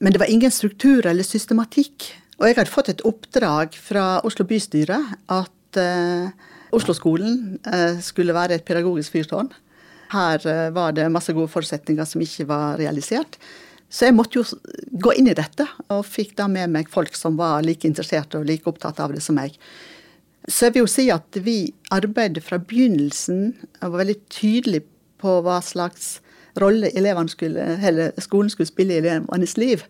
Men 0.04 0.14
det 0.14 0.22
var 0.22 0.32
ingen 0.32 0.52
struktur 0.52 1.06
eller 1.08 1.28
systematikk. 1.28 2.10
Og 2.40 2.48
jeg 2.48 2.58
hadde 2.58 2.74
fått 2.74 2.92
et 2.92 3.04
oppdrag 3.08 3.76
fra 3.78 4.20
Oslo 4.28 4.48
bystyre 4.50 4.98
at 5.32 5.80
uh, 5.80 6.32
Oslo-skolen 6.76 7.60
eh, 7.68 8.00
skulle 8.04 8.36
være 8.36 8.58
et 8.58 8.66
pedagogisk 8.68 9.18
fyrtårn. 9.18 9.52
Her 10.12 10.48
eh, 10.48 10.70
var 10.76 10.96
det 10.96 11.10
masse 11.12 11.34
gode 11.36 11.52
forutsetninger 11.52 12.08
som 12.08 12.24
ikke 12.24 12.48
var 12.50 12.80
realisert. 12.82 13.38
Så 13.92 14.08
jeg 14.08 14.16
måtte 14.16 14.40
jo 14.40 14.46
gå 15.04 15.14
inn 15.20 15.28
i 15.28 15.36
dette, 15.36 15.66
og 15.92 16.06
fikk 16.08 16.38
da 16.40 16.48
med 16.48 16.72
meg 16.72 16.92
folk 16.92 17.16
som 17.18 17.36
var 17.40 17.66
like 17.66 17.88
interesserte 17.88 18.40
og 18.40 18.48
like 18.48 18.70
opptatt 18.70 19.02
av 19.04 19.12
det 19.12 19.24
som 19.24 19.36
meg. 19.36 19.58
Så 20.48 20.68
jeg 20.68 20.76
vil 20.76 20.86
jo 20.86 20.90
si 20.90 21.10
at 21.14 21.38
vi 21.44 21.58
arbeidet 21.94 22.44
fra 22.46 22.58
begynnelsen 22.58 23.52
og 23.82 23.92
var 23.92 24.02
veldig 24.06 24.18
tydelige 24.32 24.88
på 25.22 25.38
hva 25.46 25.60
slags 25.62 26.16
rolle 26.60 26.90
skolen 28.20 28.50
skulle 28.52 28.68
spille 28.68 28.96
i 28.96 29.04
elevenes 29.04 29.54
liv 29.60 29.84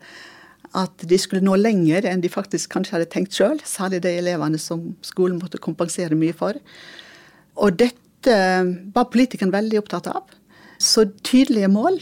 at 0.77 1.03
de 1.07 1.17
skulle 1.19 1.43
nå 1.43 1.57
lenger 1.59 2.05
enn 2.07 2.23
de 2.23 2.31
faktisk 2.31 2.71
kanskje 2.75 2.95
hadde 2.95 3.09
tenkt 3.11 3.35
sjøl, 3.35 3.59
særlig 3.67 4.01
de 4.05 4.13
elevene 4.21 4.59
som 4.61 4.91
skolen 5.05 5.39
måtte 5.41 5.59
kompensere 5.61 6.17
mye 6.17 6.35
for. 6.37 6.59
Og 7.59 7.75
dette 7.79 8.37
var 8.95 9.09
politikerne 9.11 9.53
veldig 9.55 9.81
opptatt 9.81 10.07
av. 10.11 10.29
Så 10.81 11.07
tydelige 11.25 11.69
mål. 11.71 11.99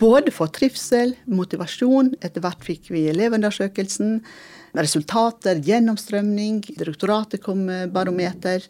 Både 0.00 0.32
for 0.34 0.50
trivsel, 0.50 1.14
motivasjon. 1.30 2.14
Etter 2.24 2.42
hvert 2.42 2.64
fikk 2.66 2.88
vi 2.94 3.06
elevundersøkelsen. 3.12 4.18
Resultater, 4.78 5.60
gjennomstrømning. 5.64 6.62
Direktoratet 6.78 7.44
kom 7.44 7.66
med 7.68 7.92
barometer 7.94 8.64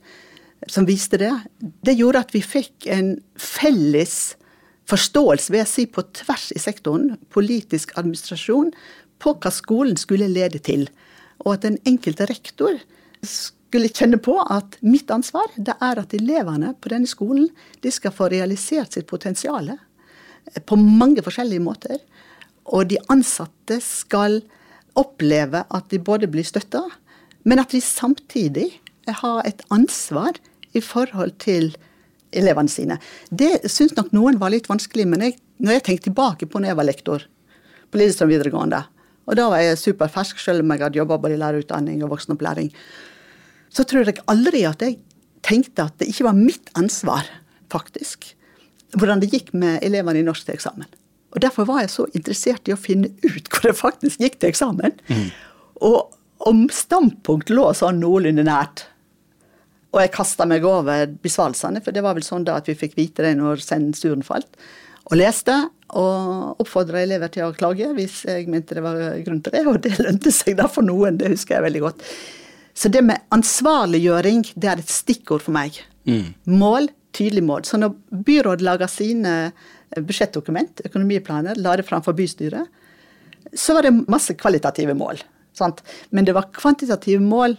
som 0.66 0.88
viste 0.88 1.20
det. 1.20 1.32
Det 1.86 1.94
gjorde 1.96 2.24
at 2.26 2.34
vi 2.34 2.42
fikk 2.42 2.88
en 2.90 3.14
felles 3.38 4.34
forståelse, 4.88 5.52
vil 5.52 5.62
jeg 5.62 5.70
si, 5.70 5.86
på 5.86 6.04
tvers 6.16 6.48
i 6.56 6.62
sektoren, 6.62 7.16
politisk 7.34 7.92
administrasjon, 8.00 8.72
på 9.18 9.34
hva 9.42 9.52
skolen 9.52 9.98
skulle 10.00 10.30
lede 10.30 10.60
til. 10.64 10.86
Og 11.44 11.56
at 11.56 11.66
den 11.66 11.78
enkelte 11.88 12.28
rektor 12.30 12.78
skulle 13.26 13.90
kjenne 13.92 14.20
på 14.22 14.36
at 14.40 14.78
mitt 14.86 15.10
ansvar 15.12 15.50
det 15.56 15.74
er 15.84 16.00
at 16.00 16.14
elevene 16.16 16.72
på 16.80 16.92
denne 16.92 17.10
skolen 17.10 17.50
de 17.82 17.92
skal 17.92 18.14
få 18.14 18.30
realisert 18.32 18.94
sitt 18.94 19.08
potensial 19.10 19.74
på 20.64 20.78
mange 20.78 21.24
forskjellige 21.24 21.64
måter. 21.64 21.98
Og 22.72 22.88
de 22.88 23.00
ansatte 23.12 23.80
skal 23.84 24.40
oppleve 24.98 25.64
at 25.68 25.90
de 25.92 26.00
både 26.02 26.30
blir 26.30 26.46
støtta, 26.46 26.84
men 27.44 27.60
at 27.60 27.74
de 27.74 27.82
samtidig 27.84 28.70
har 29.08 29.44
et 29.48 29.60
ansvar 29.72 30.36
i 30.76 30.82
forhold 30.84 31.36
til 31.42 31.72
elevene 32.36 32.72
sine. 32.72 32.98
Det 33.30 33.68
syns 33.70 33.94
nok 33.96 34.12
noen 34.16 34.38
var 34.40 34.52
litt 34.52 34.68
vanskelig, 34.68 35.06
men 35.08 35.24
jeg, 35.24 35.38
når 35.62 35.78
jeg 35.78 35.84
tenker 35.86 36.08
tilbake 36.08 36.48
på 36.48 36.60
når 36.60 36.72
jeg 36.72 36.80
var 36.80 36.88
lektor 36.88 37.26
på 37.88 38.00
Lillestrøm 38.00 38.32
videregående, 38.32 38.82
og 39.28 39.36
da 39.36 39.48
var 39.52 39.60
jeg 39.60 39.80
superfersk, 39.80 40.40
selv 40.40 40.64
om 40.64 40.72
jeg 40.72 40.84
hadde 40.86 41.00
jobba 41.00 41.18
både 41.20 41.36
i 41.36 41.40
lærerutdanning 41.40 42.00
og 42.04 42.14
voksenopplæring, 42.14 42.70
så 43.68 43.84
tror 43.84 44.08
jeg 44.08 44.22
aldri 44.32 44.64
at 44.64 44.82
jeg 44.84 44.96
tenkte 45.44 45.84
at 45.84 45.98
det 46.00 46.08
ikke 46.08 46.28
var 46.30 46.38
mitt 46.38 46.70
ansvar, 46.80 47.28
faktisk, 47.68 48.30
hvordan 48.96 49.20
det 49.20 49.28
gikk 49.34 49.52
med 49.52 49.82
elevene 49.84 50.22
i 50.22 50.24
norsk 50.24 50.46
til 50.46 50.56
eksamen. 50.56 50.88
Og 51.36 51.42
Derfor 51.44 51.66
var 51.68 51.82
jeg 51.82 51.92
så 51.92 52.06
interessert 52.16 52.68
i 52.68 52.72
å 52.72 52.80
finne 52.80 53.10
ut 53.20 53.50
hvor 53.52 53.66
det 53.68 53.76
faktisk 53.76 54.22
gikk 54.24 54.38
til 54.40 54.48
eksamen. 54.48 54.96
Mm. 55.12 55.26
Og 55.84 56.48
om 56.48 56.64
standpunkt 56.72 57.52
lå 57.52 57.66
sånn 57.76 58.00
noenlunde 58.00 58.46
nært 58.48 58.86
og 59.88 60.02
jeg 60.02 60.12
kasta 60.12 60.44
meg 60.48 60.66
over 60.68 61.06
besvarelsene, 61.22 61.80
for 61.84 61.96
det 61.96 62.02
var 62.04 62.16
vel 62.18 62.26
sånn 62.26 62.44
da 62.44 62.58
at 62.60 62.68
vi 62.68 62.76
fikk 62.76 62.98
vite 62.98 63.24
det 63.24 63.34
når 63.38 63.62
sensuren 63.64 64.24
falt. 64.26 64.50
Og 65.08 65.16
leste, 65.16 65.54
og 65.96 66.60
oppfordra 66.60 67.00
elever 67.00 67.30
til 67.32 67.46
å 67.46 67.54
klage 67.56 67.86
hvis 67.96 68.20
jeg 68.28 68.44
mente 68.52 68.76
det 68.76 68.82
var 68.84 68.98
grunn 69.24 69.40
til 69.44 69.54
det. 69.54 69.62
Og 69.70 69.78
det 69.84 69.94
lønte 70.02 70.32
seg 70.34 70.58
da 70.58 70.66
for 70.68 70.84
noen, 70.84 71.16
det 71.20 71.32
husker 71.32 71.56
jeg 71.56 71.66
veldig 71.70 71.84
godt. 71.86 72.04
Så 72.78 72.92
det 72.92 73.02
med 73.06 73.24
ansvarliggjøring, 73.34 74.44
det 74.54 74.68
er 74.70 74.82
et 74.82 74.92
stikkord 74.92 75.42
for 75.46 75.56
meg. 75.56 75.80
Mm. 76.06 76.34
Mål, 76.60 76.90
tydelig 77.16 77.42
mål. 77.48 77.64
Så 77.66 77.80
når 77.80 77.96
byrådet 78.26 78.66
lager 78.66 78.92
sine 78.92 79.32
budsjettdokument, 79.96 80.84
økonomiplaner, 80.86 81.58
la 81.58 81.78
det 81.80 81.88
fram 81.88 82.04
for 82.04 82.16
bystyret, 82.16 82.68
så 83.56 83.74
var 83.74 83.88
det 83.88 83.96
masse 84.12 84.36
kvalitative 84.36 84.92
mål. 84.94 85.24
Sant? 85.56 85.80
Men 86.12 86.28
det 86.28 86.36
var 86.36 86.52
kvantitative 86.54 87.24
mål 87.24 87.56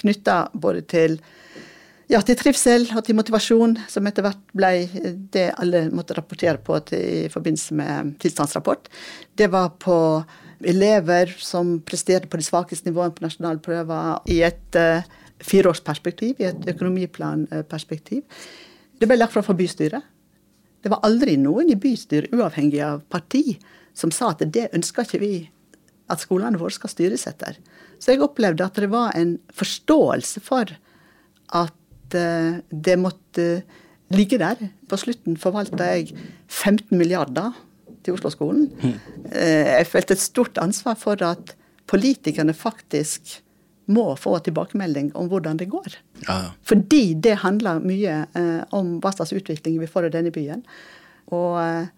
knytta 0.00 0.46
både 0.56 0.82
til 0.88 1.18
ja, 2.08 2.20
til 2.24 2.38
trivsel 2.40 2.86
og 2.96 3.02
til 3.04 3.16
motivasjon, 3.18 3.76
som 3.90 4.06
etter 4.08 4.24
hvert 4.24 4.44
ble 4.56 4.72
det 5.34 5.48
alle 5.60 5.86
måtte 5.92 6.16
rapportere 6.16 6.60
på 6.64 6.78
i 6.96 7.28
forbindelse 7.32 7.76
med 7.76 8.14
tilstandsrapport. 8.22 8.88
Det 9.36 9.50
var 9.52 9.74
på 9.80 9.98
elever 10.64 11.34
som 11.38 11.76
presterte 11.86 12.30
på 12.30 12.40
de 12.40 12.46
svakeste 12.46 12.88
nivåene 12.88 13.14
på 13.14 13.26
nasjonale 13.26 13.62
prøver 13.62 14.30
i 14.32 14.40
et 14.46 14.78
uh, 14.80 15.04
fireårsperspektiv, 15.44 16.40
i 16.40 16.48
et 16.48 16.70
økonomiplanperspektiv. 16.72 18.24
Det 18.98 19.06
ble 19.06 19.20
lagt 19.20 19.36
fram 19.36 19.46
for 19.46 19.58
bystyret. 19.58 20.02
Det 20.82 20.90
var 20.90 21.04
aldri 21.06 21.36
noen 21.38 21.70
i 21.70 21.78
bystyret, 21.78 22.32
uavhengig 22.34 22.80
av 22.82 23.04
parti, 23.10 23.58
som 23.94 24.10
sa 24.14 24.32
at 24.32 24.42
det 24.46 24.70
ønska 24.74 25.04
ikke 25.06 25.22
vi 25.22 25.32
at 26.08 26.22
skolene 26.24 26.58
våre 26.58 26.74
skal 26.74 26.90
styres 26.90 27.26
etter. 27.28 27.58
Så 28.00 28.14
jeg 28.14 28.22
opplevde 28.24 28.64
at 28.64 28.78
det 28.78 28.90
var 28.90 29.12
en 29.18 29.36
forståelse 29.54 30.42
for 30.42 30.70
at 30.72 31.74
eh, 31.74 31.77
det 32.12 32.96
måtte 33.00 33.62
ligge 34.14 34.38
der. 34.40 34.70
På 34.88 34.96
slutten 35.00 35.36
forvalta 35.40 35.90
jeg 35.96 36.14
15 36.48 36.96
milliarder 36.96 37.52
til 38.04 38.16
Oslo-skolen. 38.16 38.70
Eh, 39.32 39.78
Jeg 39.78 39.86
følte 39.90 40.16
et 40.16 40.22
stort 40.22 40.58
ansvar 40.58 40.96
for 40.96 41.20
at 41.22 41.54
politikerne 41.88 42.54
faktisk 42.54 43.42
må 43.88 44.14
få 44.20 44.38
tilbakemelding 44.44 45.14
om 45.16 45.28
hvordan 45.28 45.56
det 45.56 45.68
går. 45.72 45.94
Ja, 46.26 46.50
Fordi 46.62 47.14
det 47.14 47.38
handler 47.44 47.80
mye 47.80 48.26
eh, 48.36 48.64
om 48.76 48.98
hva 49.00 49.12
slags 49.12 49.32
utvikling 49.32 49.78
vi 49.80 49.88
får 49.88 50.08
i 50.08 50.12
denne 50.12 50.32
byen. 50.32 50.64
Og 51.32 51.56
eh, 51.62 51.88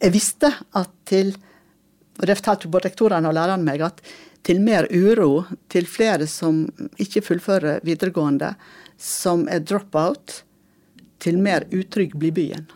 jeg 0.00 0.12
visste 0.16 0.52
at 0.76 0.90
til 1.08 1.36
og 2.16 2.24
Det 2.24 2.38
fortalte 2.38 2.68
både 2.72 2.88
rektorene 2.88 3.28
og 3.28 3.34
lærerne 3.36 3.60
meg 3.60 3.82
at 3.84 3.98
til 4.46 4.62
mer 4.64 4.86
uro, 4.88 5.44
til 5.68 5.84
flere 5.84 6.24
som 6.26 6.62
ikke 6.96 7.20
fullfører 7.20 7.82
videregående, 7.84 8.54
som 8.98 9.46
er 9.48 9.60
drop-out, 9.64 10.42
til 11.22 11.38
mer 11.40 11.64
utrygg 11.72 12.12
blir 12.20 12.32
byen. 12.36 12.66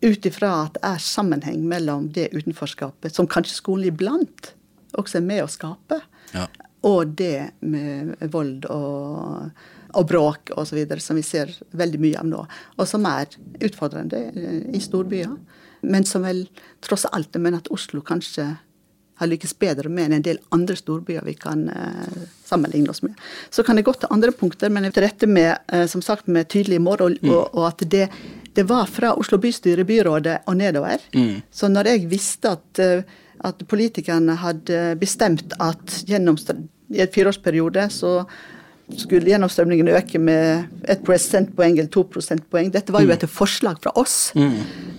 Ut 0.00 0.26
ifra 0.28 0.50
at 0.64 0.76
det 0.78 0.82
er 0.86 1.02
sammenheng 1.04 1.62
mellom 1.68 2.08
det 2.14 2.30
utenforskapet, 2.32 3.12
som 3.16 3.28
kanskje 3.28 3.58
skolen 3.58 3.90
iblant 3.90 4.52
også 4.98 5.20
er 5.20 5.26
med 5.26 5.44
å 5.44 5.50
skape, 5.50 6.00
Ja. 6.34 6.46
og 6.86 7.16
det 7.18 7.50
med 7.60 8.16
vold 8.30 8.64
og, 8.70 9.50
og 9.94 10.06
bråk 10.08 10.52
osv., 10.56 10.78
som 11.00 11.16
vi 11.16 11.22
ser 11.26 11.50
veldig 11.72 12.00
mye 12.00 12.18
av 12.20 12.26
nå, 12.30 12.44
og 12.78 12.88
som 12.88 13.04
er 13.06 13.26
utfordrende 13.60 14.30
eh, 14.34 14.62
i 14.74 14.80
storbyer. 14.80 15.36
Men 15.82 16.04
som 16.04 16.22
vel 16.22 16.46
tross 16.84 17.06
alt 17.10 17.34
Men 17.40 17.54
at 17.56 17.68
Oslo 17.72 18.02
kanskje 18.04 18.58
har 19.20 19.28
lykkes 19.28 19.52
bedre 19.60 19.90
med 19.92 20.08
enn 20.08 20.18
en 20.18 20.24
del 20.24 20.38
andre 20.56 20.76
storbyer 20.78 21.24
vi 21.26 21.34
kan 21.36 21.66
eh, 21.68 22.20
sammenligne 22.46 22.90
oss 22.92 23.02
med. 23.04 23.18
Så 23.52 23.64
kan 23.66 23.76
det 23.76 23.84
gå 23.84 23.92
til 23.92 24.08
andre 24.10 24.32
punkter, 24.32 24.72
men 24.72 24.88
til 24.88 25.04
rette 25.04 25.28
med, 25.28 25.58
eh, 25.68 25.84
som 25.92 26.02
sagt, 26.04 26.28
med 26.28 26.48
tydelige 26.48 26.80
mål, 26.80 27.04
og, 27.04 27.18
og, 27.28 27.42
og 27.52 27.66
at 27.68 27.84
det, 27.92 28.06
det 28.56 28.64
var 28.68 28.88
fra 28.88 29.12
Oslo 29.20 29.38
bystyre, 29.42 29.84
byrådet 29.84 30.38
og 30.46 30.56
nedover. 30.56 31.04
Så 31.52 31.68
når 31.68 31.92
jeg 31.92 32.08
visste 32.10 32.56
at, 32.56 32.80
eh, 32.80 33.04
at 33.44 33.60
politikerne 33.68 34.38
hadde 34.40 34.80
bestemt 35.00 35.52
at 35.60 36.00
gjennom 36.08 36.40
i 36.90 37.04
en 37.04 37.12
fireårsperiode 37.12 37.86
så 37.94 38.24
skulle 38.98 39.30
gjennomstrømningen 39.30 39.92
øke 39.94 40.18
med 40.18 40.64
ett 40.90 41.04
prosentpoeng 41.06 41.76
eller 41.76 41.90
to 41.92 42.02
prosentpoeng. 42.10 42.72
Dette 42.74 42.92
var 42.94 43.04
jo 43.04 43.12
etter 43.14 43.30
forslag 43.30 43.78
fra 43.84 43.92
oss, 44.00 44.32
mm. 44.34 44.56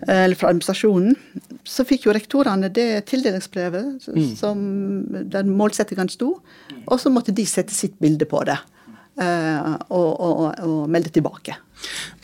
eller 0.07 0.37
fra 0.39 0.53
administrasjonen. 0.53 1.17
Så 1.67 1.85
fikk 1.85 2.07
jo 2.07 2.15
rektorene 2.15 2.69
det 2.73 3.05
tildelingsbrevet 3.11 4.07
som, 4.39 4.61
der 5.29 5.47
målsettingene 5.47 6.11
sto, 6.11 6.35
og 6.85 7.01
så 7.01 7.11
måtte 7.13 7.35
de 7.35 7.45
sette 7.45 7.75
sitt 7.75 7.99
bilde 8.01 8.25
på 8.29 8.43
det. 8.49 8.57
eh, 9.19 9.73
og, 9.91 10.09
og, 10.21 10.31
og, 10.31 10.63
og 10.65 10.89
melde 10.91 11.11
tilbake. 11.13 11.57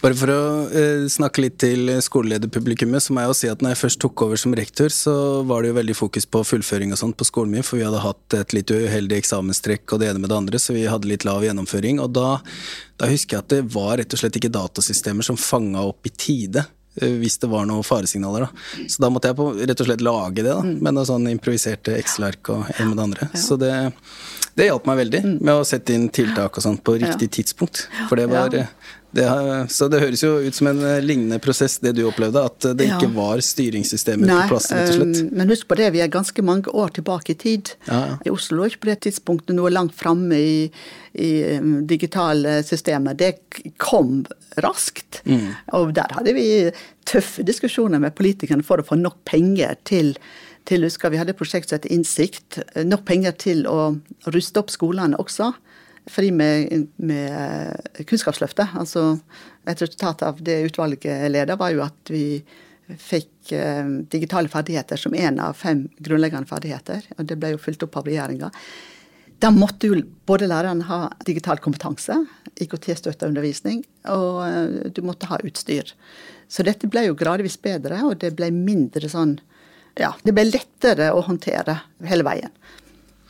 Bare 0.02 0.16
for 0.18 0.30
å 0.30 0.42
eh, 0.70 1.06
snakke 1.10 1.42
litt 1.42 1.58
til 1.62 1.90
skolelederpublikummet, 2.04 3.02
så 3.04 3.14
må 3.14 3.24
jeg 3.24 3.32
jo 3.32 3.38
si 3.40 3.50
at 3.52 3.64
når 3.66 3.74
jeg 3.74 3.82
først 3.82 4.02
tok 4.04 4.24
over 4.28 4.40
som 4.40 4.54
rektor, 4.58 4.94
så 4.94 5.16
var 5.50 5.64
det 5.64 5.72
jo 5.72 5.78
veldig 5.80 5.98
fokus 5.98 6.28
på 6.30 6.44
fullføring 6.46 6.94
og 6.94 7.02
sånt 7.02 7.18
på 7.18 7.28
skolen 7.28 7.58
min, 7.58 7.66
for 7.66 7.80
vi 7.80 7.86
hadde 7.88 8.04
hatt 8.06 8.38
et 8.38 8.56
litt 8.56 8.74
uheldig 8.74 9.18
eksamenstrekk 9.18 9.96
og 9.96 10.04
det 10.04 10.12
ene 10.12 10.22
med 10.22 10.32
det 10.32 10.40
andre, 10.40 10.62
så 10.62 10.78
vi 10.78 10.86
hadde 10.90 11.10
litt 11.10 11.26
lav 11.28 11.46
gjennomføring. 11.46 12.02
Og 12.04 12.14
da, 12.18 12.38
da 13.02 13.10
husker 13.10 13.38
jeg 13.38 13.46
at 13.46 13.56
det 13.56 13.64
var 13.74 13.98
rett 14.02 14.14
og 14.14 14.22
slett 14.22 14.38
ikke 14.40 14.54
datasystemer 14.54 15.26
som 15.26 15.40
fanga 15.42 15.86
opp 15.90 16.08
i 16.08 16.14
tide. 16.14 16.68
Eh, 17.02 17.16
Hvis 17.22 17.38
det 17.42 17.50
var 17.52 17.66
noen 17.70 17.84
faresignaler. 17.84 18.48
da. 18.48 18.86
Så 18.90 19.02
da 19.04 19.10
måtte 19.14 19.30
jeg 19.32 19.38
på, 19.40 19.48
rett 19.60 19.82
og 19.84 19.88
slett 19.90 20.02
lage 20.06 20.44
det, 20.44 20.52
da, 20.54 20.62
med 20.64 20.94
noen 20.94 21.06
sånn 21.10 21.28
improviserte 21.32 21.96
Excel-ark 21.98 22.50
og 22.54 22.66
en 22.78 22.90
med 22.90 22.98
det 22.98 23.04
andre. 23.08 23.30
Så 23.38 23.58
det, 23.62 23.72
det 24.58 24.70
hjalp 24.70 24.86
meg 24.90 24.98
veldig 25.04 25.24
med 25.40 25.54
å 25.56 25.66
sette 25.68 25.94
inn 25.94 26.10
tiltak 26.10 26.58
og 26.58 26.64
sånt 26.66 26.84
på 26.84 26.98
riktig 27.02 27.30
tidspunkt. 27.40 27.88
For 28.10 28.16
det 28.20 28.28
var 28.32 28.50
Ja. 28.54 28.68
Det 29.12 29.28
så 29.72 29.88
det 29.88 30.02
høres 30.02 30.22
jo 30.24 30.34
ut 30.44 30.56
som 30.56 30.68
en 30.72 30.82
eh, 30.84 31.00
lignende 31.04 31.40
prosess, 31.44 31.78
det 31.84 31.94
du 31.98 32.04
opplevde, 32.10 32.42
at 32.44 32.66
eh, 32.66 32.76
det 32.78 32.88
Ja. 32.90 32.98
ikke 32.98 33.14
var 33.16 33.42
styringssystemer 33.44 34.28
på 34.28 34.48
plass, 34.52 34.72
rett 34.72 34.90
og 34.92 34.98
slett. 35.00 35.22
um, 35.24 35.30
men 35.40 35.54
husk 35.54 35.68
på 35.68 35.78
det, 35.80 35.92
vi 35.96 36.02
er 36.04 36.12
ganske 36.12 36.44
mange 36.44 36.74
år 36.74 36.92
tilbake 36.98 37.32
i 37.32 37.38
tid. 37.40 37.72
Ja. 37.88 38.18
I 38.26 38.34
Oslo 38.34 38.64
er 38.64 38.74
ikke 38.74 38.84
på 38.86 38.92
det 38.92 39.00
tidspunktet 39.08 39.56
noe 39.56 39.72
langt 39.72 39.96
framme 39.96 40.36
i, 40.36 40.72
i 41.16 41.32
um, 41.58 41.88
digitale 41.88 42.60
systemer. 42.68 43.16
Det 43.18 43.34
kom 43.78 44.26
raskt. 44.64 45.22
Mm. 45.26 45.56
Og 45.80 45.96
der 45.96 46.12
hadde 46.18 46.36
vi 46.36 46.48
tøffe 47.08 47.46
diskusjoner 47.48 48.04
med 48.04 48.16
politikerne 48.18 48.66
for 48.66 48.82
å 48.82 48.88
få 48.88 49.00
nok 49.00 49.24
penger 49.26 49.80
til 49.88 50.18
til 50.68 50.84
husker 50.84 51.14
Vi 51.14 51.16
hadde 51.16 51.32
et 51.32 51.40
prosjekt 51.40 51.70
som 51.70 51.78
het 51.80 51.86
Innsikt. 51.88 52.60
Nok 52.84 53.06
penger 53.08 53.32
til 53.40 53.64
å 53.72 53.96
ruste 54.34 54.60
opp 54.60 54.68
skolene 54.74 55.16
også. 55.16 55.54
Fordi 56.08 56.32
med, 56.32 56.88
med 56.98 58.06
Kunnskapsløftet, 58.08 58.76
altså 58.80 59.18
et 59.68 59.82
resultat 59.84 60.24
av 60.24 60.40
det 60.44 60.62
utvalget 60.70 61.28
leder, 61.32 61.60
var 61.60 61.74
jo 61.76 61.84
at 61.84 62.12
vi 62.14 62.42
fikk 62.96 63.52
eh, 63.52 63.88
digitale 64.12 64.48
ferdigheter 64.52 65.00
som 65.00 65.16
en 65.18 65.42
av 65.44 65.58
fem 65.60 65.88
grunnleggende 66.00 66.48
ferdigheter. 66.48 67.04
Og 67.18 67.28
det 67.28 67.36
ble 67.40 67.54
jo 67.56 67.62
fulgt 67.62 67.84
opp 67.84 68.00
av 68.00 68.08
regjeringa. 68.08 68.52
Da 69.44 69.52
måtte 69.54 69.90
jo 69.90 70.00
både 70.26 70.48
lærerne 70.50 70.88
ha 70.88 71.02
digital 71.28 71.60
kompetanse, 71.62 72.16
IKT-støtta 72.58 73.28
undervisning, 73.30 73.84
og 74.10 74.40
eh, 74.48 74.88
du 74.94 75.04
måtte 75.06 75.30
ha 75.30 75.42
utstyr. 75.46 75.92
Så 76.48 76.64
dette 76.66 76.90
ble 76.90 77.10
jo 77.10 77.18
gradvis 77.20 77.60
bedre, 77.62 78.00
og 78.08 78.18
det 78.24 78.34
ble 78.40 78.52
mindre 78.56 79.12
sånn 79.12 79.38
Ja, 79.98 80.12
det 80.22 80.30
ble 80.38 80.44
lettere 80.46 81.10
å 81.10 81.24
håndtere 81.26 81.80
hele 82.06 82.26
veien. 82.26 82.52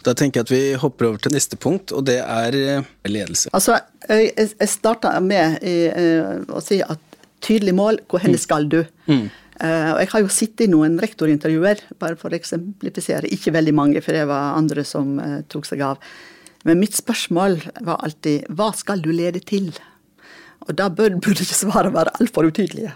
Da 0.07 0.13
tenker 0.15 0.39
jeg 0.39 0.47
at 0.47 0.53
vi 0.53 0.61
hopper 0.79 1.09
over 1.09 1.19
til 1.19 1.35
neste 1.35 1.59
punkt, 1.59 1.91
og 1.91 2.05
det 2.07 2.21
er 2.23 2.55
eh, 2.55 2.87
ledelse. 3.09 3.51
Altså, 3.55 3.79
jeg, 4.07 4.53
starta 4.71 5.11
med 5.23 5.59
eh, 5.67 6.39
å 6.47 6.63
si 6.63 6.79
at 6.83 7.03
tydelig 7.43 7.75
mål, 7.75 7.99
hvor 8.07 8.23
hen 8.23 8.37
skal 8.39 8.69
du? 8.71 8.79
Mm. 9.05 9.27
og 9.57 9.99
jeg 10.01 10.09
har 10.11 10.21
jo 10.23 10.31
sittet 10.33 10.63
i 10.65 10.69
noen 10.71 10.97
rektorintervjuer, 11.01 11.83
bare 12.01 12.17
for 12.19 12.33
å 12.33 12.37
eksemplifisere. 12.37 13.29
Ikke 13.33 13.53
veldig 13.53 13.73
mange, 13.77 14.01
for 14.05 14.15
det 14.15 14.25
var 14.29 14.57
andre 14.57 14.85
som 14.87 15.19
eh, 15.21 15.41
tok 15.51 15.67
seg 15.69 15.83
av. 15.85 16.01
Men 16.67 16.81
mitt 16.81 16.97
spørsmål 16.97 17.59
var 17.85 18.01
alltid 18.05 18.47
hva 18.57 18.71
skal 18.75 19.03
du 19.03 19.11
lede 19.13 19.43
til? 19.43 19.69
Og 20.67 20.73
da 20.77 20.89
burde 20.97 21.35
ikke 21.35 21.51
svaret 21.51 21.95
være 21.95 22.15
altfor 22.21 22.49
utydelige. 22.49 22.95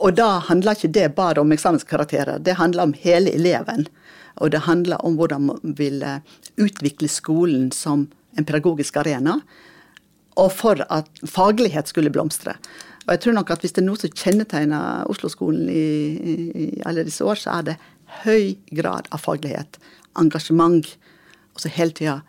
Og 0.00 0.14
da 0.16 0.38
handler 0.46 0.78
ikke 0.78 0.94
det 0.96 1.10
bare 1.16 1.42
om 1.42 1.52
eksamenskarakterer, 1.52 2.40
det 2.40 2.56
handler 2.56 2.88
om 2.88 2.94
hele 2.96 3.34
eleven. 3.36 3.88
Og 4.40 4.52
det 4.52 4.64
handler 4.66 5.02
om 5.06 5.18
hvordan 5.20 5.48
man 5.50 5.74
vil 5.78 6.02
eh, 6.02 6.22
utvikle 6.60 7.08
skolen 7.08 7.70
som 7.74 8.08
en 8.38 8.46
pedagogisk 8.46 8.96
arena. 9.02 9.40
Og 10.40 10.52
for 10.54 10.80
at 10.88 11.10
faglighet 11.28 11.90
skulle 11.90 12.12
blomstre. 12.12 12.56
Og 13.06 13.14
jeg 13.14 13.22
tror 13.24 13.36
nok 13.36 13.52
at 13.52 13.64
hvis 13.64 13.74
det 13.76 13.82
er 13.82 13.88
noe 13.88 14.00
som 14.00 14.12
kjennetegner 14.14 15.08
Oslo-skolen 15.10 15.68
i, 15.72 15.84
i, 16.64 16.66
alle 16.86 17.04
disse 17.06 17.24
år, 17.26 17.40
så 17.40 17.58
er 17.58 17.70
det 17.70 17.78
høy 18.24 18.56
grad 18.76 19.08
av 19.14 19.22
faglighet, 19.22 19.78
engasjement, 20.20 20.86
og 21.54 21.62
så 21.62 21.70
hele 21.74 21.94
tida 21.96 22.20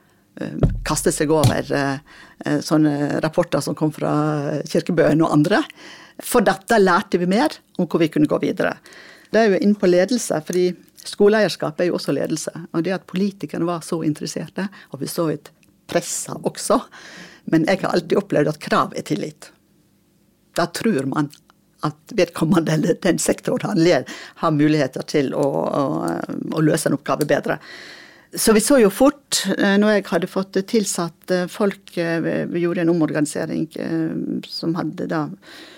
eh, 0.41 0.57
kaste 0.87 1.13
seg 1.13 1.31
over 1.33 1.71
eh, 1.77 2.59
sånne 2.65 3.21
rapporter 3.23 3.63
som 3.63 3.77
kom 3.77 3.93
fra 3.93 4.13
Kirkebøen 4.69 5.23
og 5.23 5.35
andre. 5.37 5.61
For 6.21 6.43
dette 6.45 6.79
lærte 6.81 7.21
vi 7.21 7.29
mer 7.29 7.55
om 7.79 7.87
hvor 7.87 8.01
vi 8.01 8.09
kunne 8.13 8.29
gå 8.29 8.41
videre. 8.41 8.75
Det 9.31 9.39
er 9.39 9.53
jo 9.53 9.61
inne 9.63 9.79
på 9.79 9.89
ledelse, 9.89 10.41
fordi 10.45 10.71
skoleeierskap 11.07 11.79
er 11.81 11.89
jo 11.89 11.97
også 11.97 12.15
ledelse. 12.15 12.53
Og 12.73 12.85
det 12.85 12.95
at 12.95 13.07
politikerne 13.09 13.67
var 13.67 13.85
så 13.85 14.01
interesserte, 14.05 14.67
og 14.91 15.01
vi 15.01 15.09
så 15.11 15.29
et 15.33 15.51
pressa 15.91 16.37
også. 16.37 16.79
Men 17.51 17.65
jeg 17.67 17.81
har 17.83 17.95
alltid 17.95 18.19
opplevd 18.21 18.51
at 18.53 18.61
krav 18.61 18.93
er 18.97 19.07
tillit. 19.07 19.49
Da 20.57 20.67
tror 20.67 21.07
man 21.09 21.31
at 21.81 22.13
vedkommende 22.13 22.75
eller 22.75 22.99
den 23.01 23.17
sektoren 23.19 23.71
han 23.71 23.81
leder, 23.81 24.19
har 24.43 24.53
muligheter 24.53 25.05
til 25.09 25.33
å, 25.33 25.47
å, 25.65 25.85
å 26.53 26.61
løse 26.61 26.89
en 26.89 26.97
oppgave 26.99 27.25
bedre. 27.25 27.57
Så 28.33 28.53
vi 28.55 28.61
så 28.63 28.77
jo 28.79 28.91
fort, 28.93 29.41
eh, 29.57 29.75
når 29.81 29.97
jeg 29.97 30.05
hadde 30.07 30.29
fått 30.31 30.59
tilsatt 30.71 31.33
eh, 31.35 31.49
folk 31.51 31.97
eh, 31.99 32.45
Vi 32.47 32.61
gjorde 32.63 32.85
en 32.85 32.93
omorganisering 32.93 33.65
som 34.47 34.77
hadde 34.77 35.09
da 35.11 35.25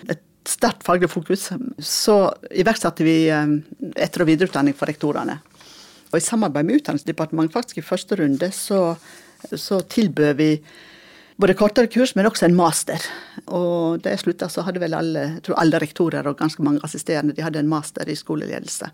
et 0.06 0.22
sterkt 0.48 0.84
faglig 0.86 1.10
fokus. 1.10 1.50
Så 1.78 2.16
iverksatte 2.50 3.06
vi 3.06 3.16
eh, 3.32 3.58
etter- 3.96 4.24
og 4.24 4.30
videreutdanning 4.30 4.76
for 4.76 4.90
rektorene. 4.90 5.38
Og 6.12 6.18
i 6.20 6.24
samarbeid 6.24 6.66
med 6.66 6.80
Utdanningsdepartementet, 6.80 7.54
faktisk 7.54 7.80
i 7.80 7.86
første 7.86 8.18
runde, 8.20 8.50
så, 8.54 8.94
så 9.50 9.80
tilbød 9.90 10.36
vi 10.38 10.50
både 11.36 11.56
kortere 11.58 11.90
kurs, 11.90 12.14
men 12.14 12.28
også 12.28 12.46
en 12.46 12.54
master. 12.54 13.02
Og 13.50 13.98
da 14.04 14.12
jeg 14.12 14.22
slutta, 14.22 14.48
så 14.52 14.62
hadde 14.66 14.82
vel 14.82 14.94
alle, 14.94 15.24
jeg 15.32 15.44
tror 15.48 15.58
alle 15.58 15.80
rektorer 15.82 16.28
og 16.30 16.38
ganske 16.38 16.62
mange 16.62 16.82
assisterende 16.86 17.34
de 17.34 17.42
hadde 17.42 17.58
en 17.64 17.70
master 17.70 18.06
i 18.10 18.14
skoleledelse. 18.18 18.90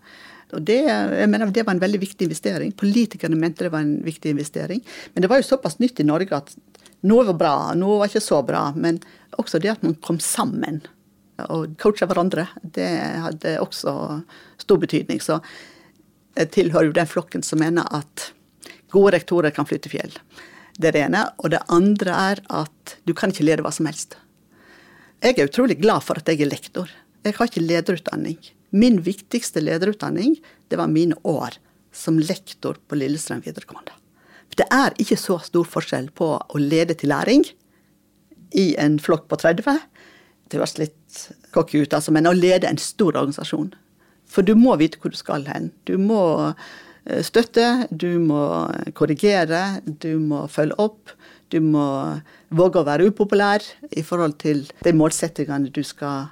Og 0.57 0.65
det, 0.67 0.79
jeg 0.83 1.29
mener, 1.31 1.51
det 1.53 1.63
var 1.67 1.77
en 1.77 1.83
veldig 1.83 2.01
viktig 2.01 2.27
investering. 2.27 2.73
Politikerne 2.75 3.37
mente 3.39 3.67
det 3.67 3.71
var 3.71 3.85
en 3.85 3.99
viktig 4.03 4.33
investering. 4.33 4.81
Men 5.13 5.23
det 5.23 5.29
var 5.31 5.39
jo 5.39 5.47
såpass 5.47 5.77
nytt 5.79 6.01
i 6.01 6.07
Norge 6.07 6.35
at 6.35 6.51
noe 7.07 7.27
var 7.29 7.37
bra, 7.37 7.53
noe 7.77 8.01
var 8.01 8.09
ikke 8.09 8.23
så 8.23 8.41
bra. 8.45 8.65
Men 8.75 8.99
også 9.39 9.61
det 9.61 9.71
at 9.75 9.85
man 9.85 9.95
kom 10.03 10.19
sammen 10.19 10.81
og 11.49 11.75
coache 11.81 12.07
hverandre, 12.07 12.47
det 12.61 12.89
hadde 13.25 13.57
også 13.63 13.93
stor 14.61 14.81
betydning. 14.81 15.21
Så 15.21 15.41
Jeg 16.35 16.51
tilhører 16.51 16.87
jo 16.87 16.95
den 16.95 17.07
flokken 17.07 17.43
som 17.43 17.59
mener 17.59 17.83
at 17.91 18.31
gode 18.91 19.11
rektorer 19.17 19.51
kan 19.51 19.67
flytte 19.67 19.89
fjell. 19.91 20.13
Det 20.79 20.87
er 20.87 20.95
det 20.95 21.01
ene. 21.09 21.25
Og 21.43 21.51
det 21.51 21.59
andre 21.67 22.11
er 22.31 22.41
at 22.47 22.95
du 23.03 23.13
kan 23.13 23.31
ikke 23.31 23.43
lede 23.43 23.65
hva 23.65 23.71
som 23.75 23.89
helst. 23.89 24.15
Jeg 25.21 25.37
er 25.37 25.49
utrolig 25.49 25.77
glad 25.81 26.05
for 26.05 26.17
at 26.17 26.29
jeg 26.31 26.41
er 26.41 26.49
lektor. 26.49 26.89
Jeg 27.21 27.35
har 27.37 27.49
ikke 27.49 27.61
lederutdanning. 27.61 28.39
Min 28.71 29.01
viktigste 29.03 29.61
lederutdanning 29.61 30.37
det 30.71 30.79
var 30.79 30.87
mine 30.87 31.17
år 31.27 31.59
som 31.91 32.17
lektor 32.17 32.79
på 32.87 32.95
Lillestrøm 32.95 33.43
videregående. 33.43 33.93
Det 34.57 34.67
er 34.71 34.95
ikke 34.99 35.19
så 35.19 35.37
stor 35.43 35.67
forskjell 35.67 36.09
på 36.15 36.33
å 36.39 36.59
lede 36.59 36.95
til 36.99 37.11
læring 37.11 37.43
i 38.57 38.71
en 38.79 38.97
flokk 38.99 39.27
på 39.31 39.39
30 39.39 39.63
Det 40.49 40.59
høres 40.59 40.77
litt 40.79 41.00
cocky 41.55 41.83
ut, 41.83 41.93
altså, 41.93 42.13
men 42.15 42.29
å 42.29 42.35
lede 42.35 42.69
en 42.69 42.79
stor 42.81 43.15
organisasjon. 43.15 43.71
For 44.31 44.47
du 44.47 44.53
må 44.55 44.77
vite 44.79 45.01
hvor 45.01 45.11
du 45.11 45.19
skal 45.19 45.45
hen. 45.49 45.71
Du 45.87 45.97
må 45.99 46.21
eh, 46.47 47.21
støtte, 47.25 47.87
du 47.91 48.19
må 48.23 48.43
korrigere, 48.97 49.81
du 49.85 50.15
må 50.23 50.45
følge 50.51 50.77
opp. 50.81 51.15
Du 51.51 51.59
må 51.59 51.85
våge 52.55 52.79
å 52.79 52.87
være 52.87 53.09
upopulær 53.11 53.65
i 53.91 54.03
forhold 54.07 54.37
til 54.39 54.63
de 54.85 54.93
målsettingene 54.95 55.73
du 55.75 55.81
skal 55.83 56.29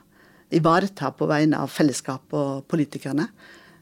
ivareta 0.56 1.12
på 1.14 1.28
vegne 1.30 1.60
av 1.60 1.72
fellesskap 1.74 2.34
og 2.36 2.64
politikerne. 2.72 3.28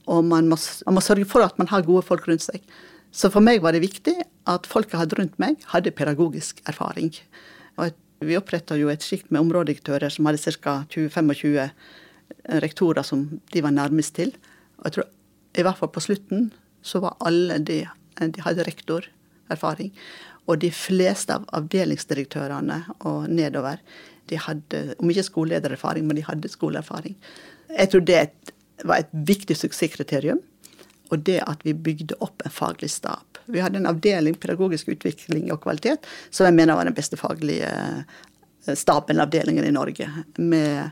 Og 0.07 0.23
man 0.25 0.49
må, 0.49 0.57
man 0.87 0.97
må, 0.97 1.03
sørge 1.03 1.27
for 1.29 1.45
at 1.45 1.57
man 1.59 1.69
har 1.71 1.85
gode 1.85 2.05
folk 2.07 2.25
rundt 2.27 2.45
seg. 2.47 2.63
Så 3.11 3.29
for 3.31 3.43
meg 3.43 3.61
var 3.63 3.75
det 3.75 3.85
viktig 3.85 4.15
at 4.49 4.67
folk 4.69 4.91
jeg 4.91 5.01
hadde 5.01 5.19
rundt 5.19 5.37
meg, 5.41 5.61
hadde 5.71 5.93
pedagogisk 5.95 6.59
erfaring. 6.67 7.13
Og 7.77 7.93
vi 8.19 8.37
oppretta 8.37 8.77
jo 8.79 8.89
et 8.89 9.03
sjikt 9.05 9.29
med 9.31 9.43
områdedirektører 9.45 10.11
som 10.13 10.27
hadde 10.29 10.41
ca. 10.41 10.79
20-25 10.93 11.69
rektorer 12.63 13.05
som 13.05 13.27
de 13.53 13.63
var 13.63 13.75
nærmest 13.75 14.15
til. 14.17 14.33
Og 14.79 14.89
jeg 14.89 14.97
tror 14.97 15.07
i 15.57 15.65
hvert 15.65 15.79
fall 15.79 15.93
på 15.93 16.03
slutten 16.03 16.49
så 16.81 17.01
var 17.03 17.17
alle 17.19 17.59
de 17.59 17.85
De 18.17 18.41
hadde 18.41 18.63
rektorerfaring. 18.65 19.91
Og 20.47 20.57
de 20.61 20.71
fleste 20.71 21.35
av 21.35 21.43
avdelingsdirektørene 21.53 22.79
og 23.05 23.29
nedover, 23.29 23.77
de 24.29 24.39
hadde, 24.41 24.95
om 24.97 25.09
ikke 25.09 25.23
skoleledererfaring, 25.23 26.07
men 26.07 26.17
de 26.17 26.23
hadde 26.25 26.49
skoleerfaring. 26.49 27.13
Jeg 27.69 27.89
tror 27.89 28.01
det 28.01 28.23
var 28.83 29.03
et 29.03 29.13
viktig 29.13 29.55
suksesskriterium. 29.55 30.39
Og 31.11 31.25
det 31.25 31.43
at 31.45 31.61
vi 31.63 31.73
bygde 31.73 32.17
opp 32.19 32.41
en 32.41 32.51
faglig 32.51 32.89
stab. 32.89 33.36
Vi 33.47 33.61
hadde 33.63 33.81
en 33.81 33.89
avdeling 33.89 34.37
pedagogisk 34.39 34.91
utvikling 34.95 35.51
og 35.53 35.61
kvalitet 35.63 36.07
som 36.29 36.47
jeg 36.47 36.55
mener 36.57 36.77
var 36.77 36.89
den 36.89 36.97
beste 36.97 37.19
faglige 37.19 37.69
eh, 37.69 38.75
staben, 38.75 39.21
avdelingen 39.23 39.65
i 39.65 39.73
Norge. 39.75 40.09
Med 40.37 40.91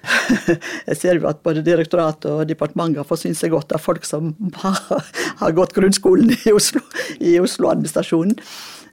jeg 0.88 0.96
ser 0.96 1.18
jo 1.18 1.28
at 1.28 1.42
både 1.44 1.64
direktoratet 1.64 2.30
og 2.32 2.46
departementet 2.48 3.02
har 3.02 3.08
forsynt 3.08 3.36
seg 3.36 3.52
godt 3.52 3.74
av 3.76 3.82
folk 3.84 4.06
som 4.08 4.32
har, 4.62 5.52
gått 5.56 5.74
grunnskolen 5.76 6.32
i 6.38 6.54
Oslo, 6.56 6.80
i 7.20 7.36
Oslo 7.42 7.68
administrasjonen. 7.72 8.38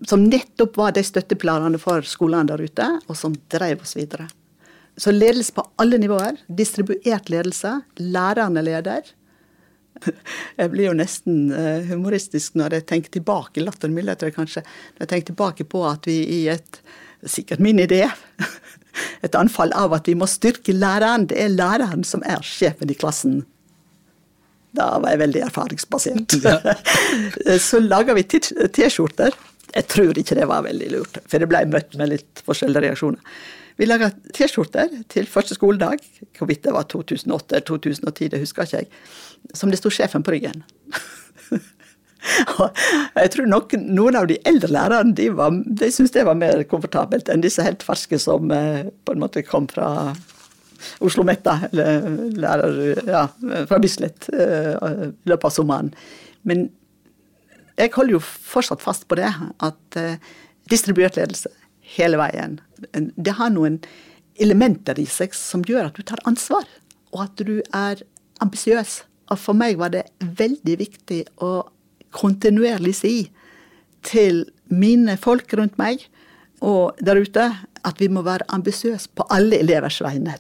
Som 0.08 0.28
nettopp 0.28 0.76
var 0.78 0.94
de 0.94 1.06
støtteplanene 1.06 1.80
for 1.82 2.06
skolene 2.06 2.52
der 2.52 2.62
ute, 2.62 2.90
og 3.08 3.18
som 3.18 3.38
drev 3.50 3.82
oss 3.86 3.96
videre. 3.98 4.28
Så 4.98 5.14
ledelse 5.14 5.54
på 5.54 5.64
alle 5.82 6.00
nivåer. 6.02 6.38
Distribuert 6.50 7.30
ledelse. 7.30 7.72
Lærerne 8.02 8.64
leder. 8.66 9.06
Jeg 10.60 10.72
blir 10.74 10.90
jo 10.90 10.96
nesten 10.98 11.52
eh, 11.56 11.90
humoristisk 11.90 12.58
når 12.60 12.80
jeg 12.80 12.88
tenker 12.92 13.14
tilbake, 13.18 13.64
lattermild 13.64 14.24
kanskje, 14.36 14.64
når 14.96 15.06
jeg 15.06 15.12
tenker 15.14 15.30
tilbake 15.32 15.68
på 15.70 15.84
at 15.90 16.10
vi 16.10 16.22
i 16.42 16.48
et 16.54 16.82
Sikkert 17.28 17.58
min 17.66 17.80
idé 17.82 18.04
et 19.26 19.36
anfall 19.36 19.72
av 19.74 19.96
at 19.98 20.06
vi 20.06 20.14
må 20.14 20.28
styrke 20.30 20.70
læreren. 20.70 21.26
Det 21.26 21.40
er 21.42 21.50
læreren 21.50 22.04
som 22.06 22.22
er 22.30 22.44
sjefen 22.46 22.92
i 22.94 22.98
klassen. 22.98 23.40
Da 24.78 24.92
var 25.02 25.16
jeg 25.16 25.24
veldig 25.24 25.42
erfaringsbasert. 25.48 26.38
så 27.68 27.82
laga 27.82 28.14
vi 28.18 28.28
T-skjorter. 28.30 29.34
Jeg 29.74 29.90
tror 29.92 30.22
ikke 30.22 30.38
det 30.38 30.48
var 30.50 30.66
veldig 30.66 30.92
lurt, 30.94 31.18
for 31.26 31.42
det 31.42 31.50
ble 31.50 31.64
møtt 31.74 31.98
med 32.00 32.14
litt 32.14 32.44
forskjellige 32.46 32.86
reaksjoner. 32.86 33.42
Vi 33.78 33.86
laga 33.86 34.10
T-skjorter 34.34 34.90
til 35.12 35.28
første 35.30 35.56
skoledag, 35.58 36.02
hvorvidt 36.38 36.64
det 36.66 36.74
var 36.74 36.88
2008 36.90 37.60
eller 37.60 37.68
2010, 37.68 38.30
det 38.34 38.42
husker 38.42 38.66
ikke 38.66 38.82
jeg, 38.82 38.88
som 39.54 39.70
det 39.70 39.78
sto 39.78 39.92
sjefen 39.94 40.26
på 40.26 40.34
ryggen. 40.34 40.64
jeg 43.22 43.32
tror 43.36 43.50
nok 43.50 43.76
noen 43.78 44.18
av 44.18 44.26
de 44.32 44.40
eldre 44.50 44.72
lærerne 44.74 45.14
de, 45.16 45.28
var, 45.38 45.54
de 45.54 45.92
syntes 45.94 46.16
det 46.16 46.26
var 46.28 46.40
mer 46.40 46.64
komfortabelt 46.70 47.30
enn 47.30 47.46
disse 47.46 47.64
helt 47.64 47.86
ferske 47.86 48.18
som 48.20 48.50
eh, 48.52 48.90
på 49.06 49.14
en 49.14 49.22
måte 49.22 49.46
kom 49.46 49.70
fra 49.70 50.16
Oslo 51.06 51.24
Metta, 51.26 51.60
eller 51.70 52.10
lærer 52.38 53.06
ja, 53.06 53.28
fra 53.70 53.80
Bislett 53.82 54.26
eh, 54.34 54.74
i 54.74 55.30
løpet 55.30 55.48
av 55.50 55.54
sommeren. 55.54 55.94
Men 56.50 56.68
jeg 57.78 57.94
holder 57.94 58.18
jo 58.18 58.26
fortsatt 58.26 58.82
fast 58.82 59.06
på 59.10 59.22
det, 59.22 59.30
at 59.62 60.02
eh, 60.02 60.18
distribuert 60.70 61.18
ledelse 61.18 61.54
hele 61.96 62.20
veien, 62.20 62.60
det 62.94 63.38
har 63.38 63.54
noen 63.54 63.80
elementer 64.38 65.00
i 65.00 65.08
seg 65.10 65.34
som 65.38 65.64
gjør 65.66 65.90
at 65.90 65.98
du 65.98 66.06
tar 66.06 66.22
ansvar, 66.30 66.68
og 67.16 67.24
at 67.24 67.46
du 67.48 67.62
er 67.74 68.04
ambisiøs. 68.44 69.02
Og 69.32 69.40
for 69.42 69.58
meg 69.58 69.80
var 69.80 69.92
det 69.96 70.06
veldig 70.20 70.78
viktig 70.80 71.24
å 71.44 71.68
kontinuerlig 72.16 72.94
si 73.00 73.16
til 74.08 74.46
mine 74.72 75.18
folk 75.20 75.52
rundt 75.58 75.76
meg 75.80 76.06
og 76.66 76.98
der 77.04 77.20
ute 77.22 77.50
at 77.86 78.00
vi 78.02 78.10
må 78.10 78.24
være 78.26 78.48
ambisiøse 78.54 79.12
på 79.16 79.26
alle 79.34 79.60
elevers 79.62 80.00
vegne. 80.04 80.36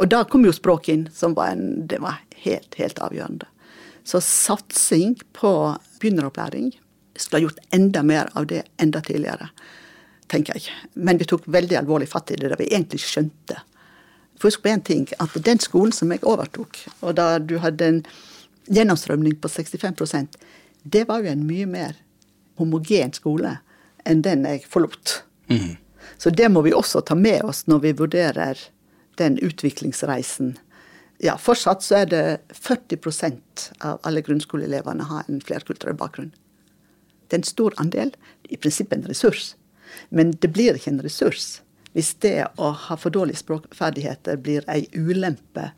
Og 0.00 0.08
da 0.08 0.22
kom 0.24 0.46
jo 0.46 0.54
språket 0.54 0.94
inn, 0.94 1.02
som 1.12 1.36
var, 1.36 1.52
en, 1.52 1.86
det 1.88 2.00
var 2.02 2.22
helt, 2.44 2.74
helt 2.78 3.00
avgjørende. 3.04 3.48
Så 4.08 4.22
satsing 4.24 5.18
på 5.36 5.52
begynneropplæring 6.00 6.72
skulle 7.14 7.42
ha 7.42 7.44
gjort 7.46 7.74
enda 7.76 8.02
mer 8.02 8.30
av 8.38 8.48
det 8.50 8.64
enda 8.82 9.02
tidligere, 9.04 9.50
tenker 10.32 10.56
jeg. 10.56 10.72
Men 10.94 11.20
vi 11.20 11.28
tok 11.28 11.44
veldig 11.46 11.78
alvorlig 11.82 12.08
fatt 12.10 12.32
i 12.32 12.40
det 12.40 12.50
da 12.52 12.58
vi 12.58 12.70
egentlig 12.72 13.02
skjønte. 13.04 13.60
For 14.40 14.50
husk 14.50 14.64
på 14.64 14.72
én 14.72 14.82
ting, 14.82 15.06
at 15.22 15.36
den 15.44 15.60
skolen 15.62 15.92
som 15.94 16.10
jeg 16.10 16.24
overtok, 16.26 16.80
og 17.04 17.14
da 17.20 17.36
du 17.38 17.58
hadde 17.62 17.88
en 17.88 18.00
gjennomstrømning 18.72 19.36
på 19.42 19.50
65% 19.50 20.40
det 20.82 21.04
var 21.08 21.22
jo 21.22 21.30
en 21.30 21.46
mye 21.46 21.66
mer 21.66 21.98
homogen 22.58 23.14
skole 23.14 23.56
enn 24.08 24.22
den 24.26 24.46
jeg 24.48 24.64
forlot. 24.66 25.22
Mm. 25.50 25.76
Så 26.18 26.30
det 26.30 26.48
må 26.50 26.62
vi 26.66 26.74
også 26.74 27.04
ta 27.06 27.14
med 27.18 27.44
oss 27.46 27.64
når 27.70 27.84
vi 27.86 27.96
vurderer 27.98 28.58
den 29.20 29.38
utviklingsreisen. 29.38 30.56
Ja, 31.22 31.36
Fortsatt 31.38 31.84
så 31.86 32.00
er 32.02 32.08
det 32.10 32.24
40% 32.56 33.68
av 33.86 34.00
alle 34.02 34.24
grunnskoleelevene 34.26 35.06
har 35.06 35.28
en 35.28 35.42
flerkulturell 35.44 35.98
bakgrunn. 35.98 36.32
Det 37.28 37.38
er 37.38 37.42
en 37.44 37.46
stor 37.46 37.76
andel. 37.80 38.10
I 38.50 38.58
prinsippet 38.58 38.98
en 38.98 39.06
ressurs. 39.08 39.52
Men 40.12 40.34
det 40.40 40.52
blir 40.52 40.76
ikke 40.76 40.92
en 40.92 41.04
ressurs 41.04 41.60
hvis 41.92 42.14
det 42.24 42.38
å 42.60 42.70
ha 42.86 42.96
for 42.96 43.12
dårlige 43.12 43.42
språkferdigheter 43.42 44.38
blir 44.40 44.64
ei 44.72 44.86
ulempe 44.96 45.70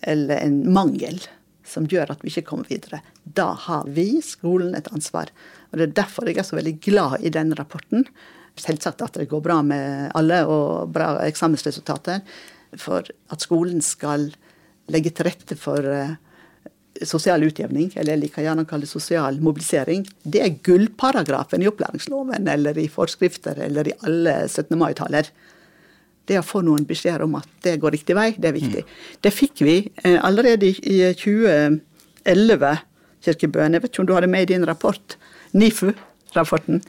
eller 0.00 0.40
en 0.40 0.62
mangel 0.72 1.20
som 1.68 1.86
gjør 1.88 2.14
at 2.14 2.24
vi 2.24 2.32
ikke 2.32 2.46
kommer 2.48 2.70
videre. 2.70 3.02
Da 3.22 3.52
har 3.66 3.86
vi, 3.92 4.16
skolen, 4.24 4.74
et 4.74 4.88
ansvar. 4.92 5.30
Og 5.70 5.78
Det 5.78 5.86
er 5.86 5.98
derfor 6.00 6.28
jeg 6.28 6.40
er 6.40 6.48
så 6.48 6.58
veldig 6.58 6.78
glad 6.84 7.22
i 7.22 7.32
den 7.32 7.54
rapporten. 7.58 8.06
Selvsagt 8.58 9.04
at 9.04 9.20
det 9.20 9.28
går 9.30 9.44
bra 9.44 9.60
med 9.62 10.10
alle 10.18 10.42
og 10.48 10.92
bra 10.92 11.14
eksamensresultater. 11.24 12.24
For 12.80 13.04
at 13.04 13.44
skolen 13.44 13.84
skal 13.84 14.30
legge 14.92 15.12
til 15.14 15.28
rette 15.28 15.56
for 15.60 15.86
uh, 15.86 16.16
sosial 17.08 17.44
utjevning, 17.46 17.90
eller 17.94 18.14
jeg 18.14 18.22
liker 18.24 18.46
gjerne 18.46 18.64
å 18.64 18.68
kalle 18.68 18.86
det 18.86 18.92
sosial 18.92 19.38
mobilisering, 19.44 20.04
det 20.22 20.42
er 20.44 20.58
gullparagrafen 20.64 21.64
i 21.64 21.68
opplæringsloven 21.70 22.48
eller 22.52 22.78
i 22.78 22.88
forskrifter 22.92 23.60
eller 23.66 23.90
i 23.90 23.96
alle 24.06 24.36
17. 24.48 24.76
mai-taler 24.78 25.30
det 26.30 26.38
å 26.38 26.44
få 26.46 26.62
noen 26.64 26.86
beskjeder 26.86 27.24
om 27.26 27.36
at 27.40 27.48
det 27.64 27.76
går 27.82 27.96
riktig 27.96 28.16
vei, 28.16 28.30
det 28.38 28.52
er 28.52 28.56
viktig. 28.56 28.84
Mm. 28.86 29.20
Det 29.26 29.32
fikk 29.34 29.64
vi 29.66 29.76
eh, 30.04 30.18
allerede 30.22 30.70
i 30.70 30.98
2011, 31.18 32.72
Kirkebøen. 33.22 33.76
Jeg 33.76 33.84
vet 33.84 33.92
ikke 33.92 34.02
om 34.04 34.10
du 34.10 34.14
hadde 34.16 34.30
med 34.30 34.46
i 34.46 34.52
din 34.54 34.66
rapport, 34.66 35.16
NIFU-rapporten? 35.54 36.82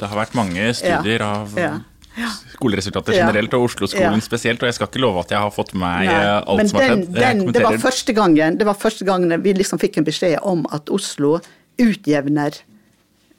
Det 0.00 0.08
har 0.08 0.16
vært 0.16 0.36
mange 0.38 0.70
studier 0.76 1.24
ja. 1.24 1.30
av 1.40 1.56
ja. 1.60 1.72
Ja. 2.18 2.30
skoleresultater 2.56 3.14
generelt, 3.14 3.54
og 3.54 3.68
Oslo-skolen 3.68 4.20
spesielt. 4.24 4.62
Og 4.62 4.68
jeg 4.68 4.76
skal 4.76 4.90
ikke 4.90 5.02
love 5.02 5.22
at 5.22 5.30
jeg 5.32 5.40
har 5.40 5.52
fått 5.54 5.70
med 5.76 5.84
meg 5.84 6.08
Nei, 6.10 6.16
eh, 6.16 6.32
alt 6.40 6.72
som 6.72 6.80
har 6.80 6.88
skjedd. 6.88 7.06
Den, 7.14 7.44
det, 7.54 7.62
var 7.64 7.78
første 7.80 8.16
gangen, 8.16 8.58
det 8.60 8.66
var 8.68 8.78
første 8.78 9.06
gangen 9.08 9.44
vi 9.44 9.54
liksom 9.56 9.80
fikk 9.80 10.00
en 10.00 10.08
beskjed 10.08 10.36
om 10.42 10.66
at 10.74 10.90
Oslo 10.92 11.38
utjevner 11.80 12.58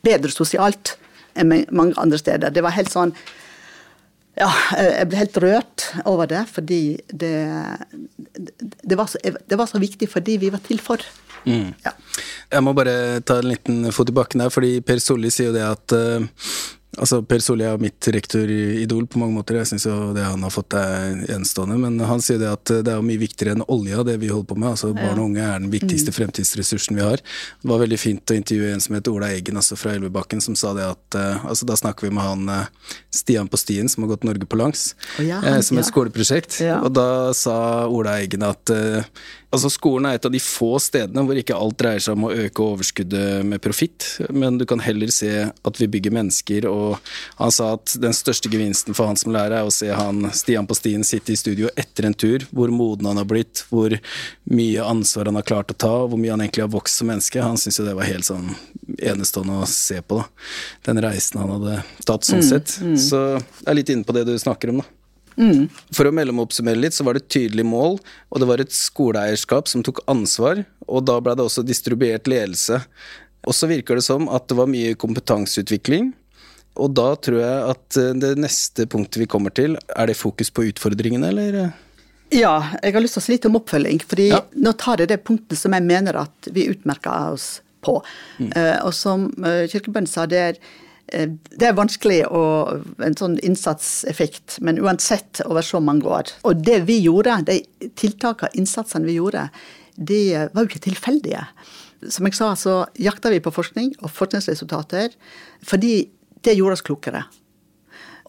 bedre 0.05 0.33
sosialt 0.33 0.95
enn 1.37 1.53
mange 1.71 1.95
andre 2.01 2.19
steder. 2.19 2.51
Det 2.51 2.63
var 2.65 2.75
helt 2.75 2.91
sånn 2.91 3.13
ja, 4.39 4.47
jeg 4.79 5.07
ble 5.11 5.19
helt 5.19 5.37
rørt 5.43 5.85
over 6.07 6.29
det, 6.31 6.45
fordi 6.49 6.81
det, 7.11 7.35
det, 8.31 8.95
var, 8.95 9.09
så, 9.11 9.19
det 9.21 9.57
var, 9.59 9.67
så, 9.67 9.81
viktig 9.81 10.07
fordi 10.09 10.37
vi 10.41 10.51
var 10.53 10.63
til 10.65 10.79
for. 10.81 11.03
Mm. 11.43 11.73
Ja. 11.83 11.91
Jeg 12.53 12.63
må 12.63 12.73
bare 12.77 13.19
ta 13.27 13.41
en 13.41 13.49
liten 13.51 13.91
fot 13.93 14.09
i 14.09 14.15
bakken 14.15 14.43
der, 14.43 14.53
fordi 14.53 14.79
Per 14.85 15.01
Solli 15.03 15.31
sier 15.33 15.51
jo 15.51 15.57
det 15.57 15.65
at 15.67 15.95
uh, 15.97 16.47
Altså, 16.99 17.21
Per 17.23 17.39
Solli 17.39 17.63
er 17.63 17.79
mitt 17.79 18.03
rektoridol 18.11 19.05
på 19.07 19.19
mange 19.21 19.37
måter. 19.37 19.61
Jeg 19.61 19.69
syns 19.69 19.85
jo 19.87 20.11
det 20.15 20.25
han 20.25 20.41
har 20.43 20.51
fått 20.51 20.75
er 20.75 21.21
enestående. 21.31 21.77
Men 21.79 21.95
han 22.03 22.23
sier 22.23 22.41
det 22.41 22.49
at 22.51 22.73
det 22.83 22.91
er 22.91 23.05
mye 23.05 23.21
viktigere 23.21 23.55
enn 23.55 23.63
olja, 23.71 24.03
det 24.07 24.17
vi 24.19 24.31
holder 24.31 24.49
på 24.49 24.57
med. 24.59 24.73
Altså, 24.73 24.91
Barn 24.97 25.21
og 25.21 25.29
unge 25.29 25.45
er 25.45 25.61
den 25.63 25.71
viktigste 25.71 26.11
fremtidsressursen 26.15 26.99
vi 26.99 27.05
har. 27.05 27.23
Det 27.63 27.71
var 27.71 27.79
veldig 27.85 27.99
fint 28.01 28.33
å 28.33 28.37
intervjue 28.37 28.73
en 28.75 28.83
som 28.83 28.97
het 28.97 29.07
Ola 29.11 29.31
Eggen 29.31 29.61
altså 29.61 29.79
fra 29.79 29.95
Elvebakken, 29.95 30.43
som 30.43 30.57
sa 30.59 30.73
det 30.75 30.89
at 30.89 31.19
uh, 31.19 31.47
altså, 31.47 31.69
Da 31.69 31.79
snakker 31.79 32.09
vi 32.09 32.13
med 32.17 32.27
han 32.27 32.51
uh, 32.51 32.97
Stian 33.13 33.47
på 33.51 33.59
stien, 33.61 33.87
som 33.91 34.03
har 34.03 34.11
gått 34.11 34.27
Norge 34.27 34.47
på 34.49 34.59
langs, 34.59 34.91
ja, 35.23 35.39
uh, 35.39 35.61
som 35.63 35.79
et 35.79 35.85
ja. 35.85 35.91
skoleprosjekt. 35.93 36.59
Og 36.81 36.91
da 36.91 37.09
sa 37.37 37.55
Ola 37.87 38.19
Eggen 38.19 38.43
at 38.43 38.75
Altså, 39.51 39.67
skolen 39.73 40.07
er 40.07 40.15
et 40.15 40.25
av 40.27 40.31
de 40.31 40.39
få 40.39 40.77
stedene 40.79 41.25
hvor 41.27 41.35
ikke 41.35 41.57
alt 41.57 41.75
dreier 41.81 41.99
seg 42.03 42.15
om 42.15 42.29
å 42.29 42.31
øke 42.31 42.63
overskuddet 42.63 43.43
med 43.43 43.59
profitt, 43.63 44.05
men 44.31 44.55
du 44.59 44.63
kan 44.69 44.79
heller 44.79 45.11
se 45.11 45.31
at 45.51 45.81
vi 45.81 45.89
bygger 45.91 46.13
mennesker, 46.15 46.67
og 46.69 47.01
han 47.35 47.51
sa 47.51 47.73
at 47.75 47.97
den 47.99 48.15
største 48.15 48.51
gevinsten 48.51 48.95
for 48.95 49.11
han 49.11 49.19
som 49.19 49.33
lærer 49.35 49.57
er 49.59 49.67
å 49.67 49.73
se 49.75 49.89
han 49.91 50.29
Stian 50.35 50.69
på 50.69 50.77
stien 50.79 51.03
sitte 51.07 51.35
i 51.35 51.39
studio 51.39 51.67
etter 51.75 52.07
en 52.07 52.15
tur, 52.15 52.45
hvor 52.55 52.71
moden 52.71 53.09
han 53.11 53.19
har 53.19 53.27
blitt, 53.27 53.65
hvor 53.67 53.97
mye 54.51 54.87
ansvar 54.87 55.27
han 55.27 55.39
har 55.41 55.47
klart 55.51 55.75
å 55.75 55.79
ta, 55.83 55.93
hvor 56.07 56.19
mye 56.21 56.31
han 56.31 56.45
egentlig 56.45 56.63
har 56.65 56.71
vokst 56.71 57.01
som 57.01 57.11
menneske. 57.11 57.43
Han 57.43 57.59
syntes 57.59 57.81
jo 57.81 57.89
det 57.89 57.97
var 57.99 58.07
helt 58.07 58.29
sånn 58.29 58.53
enestående 59.01 59.59
å 59.65 59.67
se 59.69 59.99
på, 59.99 60.21
da. 60.21 60.47
Den 60.87 61.03
reisen 61.03 61.43
han 61.43 61.51
hadde 61.57 61.81
tatt 62.07 62.27
sånn 62.27 62.43
sett. 62.45 62.79
Så 62.99 63.21
jeg 63.35 63.67
er 63.67 63.79
litt 63.81 63.91
inne 63.91 64.07
på 64.07 64.15
det 64.15 64.23
du 64.31 64.33
snakker 64.39 64.71
om, 64.71 64.79
da. 64.85 64.87
For 65.95 66.07
å 66.07 66.13
mellomoppsummere 66.15 66.79
litt, 66.79 66.95
så 66.95 67.05
var 67.07 67.15
det 67.15 67.25
et 67.25 67.33
tydelig 67.37 67.65
mål, 67.67 67.99
og 68.29 68.41
det 68.41 68.47
var 68.49 68.63
et 68.63 68.73
skoleeierskap 68.75 69.69
som 69.71 69.83
tok 69.85 70.03
ansvar, 70.11 70.63
og 70.87 71.05
da 71.07 71.19
ble 71.23 71.35
det 71.37 71.45
også 71.45 71.65
distribuert 71.65 72.29
ledelse. 72.29 72.81
Og 73.47 73.55
så 73.57 73.69
virker 73.71 73.97
det 73.97 74.05
som 74.05 74.27
at 74.29 74.49
det 74.49 74.57
var 74.59 74.69
mye 74.69 74.97
kompetanseutvikling, 74.99 76.11
og 76.79 76.93
da 76.95 77.13
tror 77.19 77.41
jeg 77.41 77.63
at 77.73 77.97
eh, 77.99 78.13
det 78.21 78.35
neste 78.39 78.85
punktet 78.89 79.19
vi 79.23 79.29
kommer 79.29 79.53
til, 79.55 79.75
er 79.91 80.07
det 80.07 80.19
fokus 80.19 80.51
på 80.53 80.69
utfordringene, 80.69 81.31
eller? 81.33 81.73
Ja, 82.31 82.53
jeg 82.79 82.95
har 82.95 83.03
lyst 83.03 83.17
til 83.17 83.21
å 83.21 83.25
si 83.25 83.33
litt 83.33 83.47
om 83.49 83.57
oppfølging. 83.59 83.99
fordi 84.07 84.29
Ja. 84.29 84.39
nå 84.55 84.71
tar 84.79 85.03
jeg 85.03 85.09
det 85.11 85.23
punktet 85.27 85.59
som 85.59 85.73
jeg 85.75 85.83
mener 85.83 86.15
at 86.15 86.47
vi 86.51 86.69
utmerker 86.71 87.33
oss 87.33 87.61
på. 87.83 88.01
Eh, 88.39 88.77
og 88.85 88.93
som 88.93 89.27
uh, 89.43 89.67
Kirkebønnen 89.67 90.07
sa, 90.07 90.25
det 90.25 90.37
er, 90.37 90.55
det 91.11 91.67
er 91.67 91.75
vanskelig 91.75 92.21
å 92.31 92.41
En 93.03 93.17
sånn 93.17 93.37
innsatseffekt, 93.43 94.59
men 94.63 94.79
uansett 94.79 95.41
over 95.45 95.65
så 95.65 95.81
mange 95.83 96.07
år. 96.07 96.31
Og 96.47 96.61
det 96.63 96.81
vi 96.87 96.99
gjorde, 97.03 97.41
de 97.49 97.89
tiltakene, 97.99 98.53
innsatsene 98.61 99.07
vi 99.07 99.17
gjorde, 99.17 99.47
de 99.97 100.21
var 100.53 100.63
jo 100.63 100.69
ikke 100.69 100.85
tilfeldige. 100.87 101.43
Som 102.09 102.25
jeg 102.25 102.37
sa, 102.37 102.53
så 102.57 102.77
jakta 103.01 103.29
vi 103.33 103.41
på 103.43 103.53
forskning 103.53 103.93
og 104.01 104.13
forskningsresultater 104.15 105.13
fordi 105.67 106.09
det 106.45 106.55
gjorde 106.57 106.79
oss 106.79 106.85
klokere. 106.85 107.25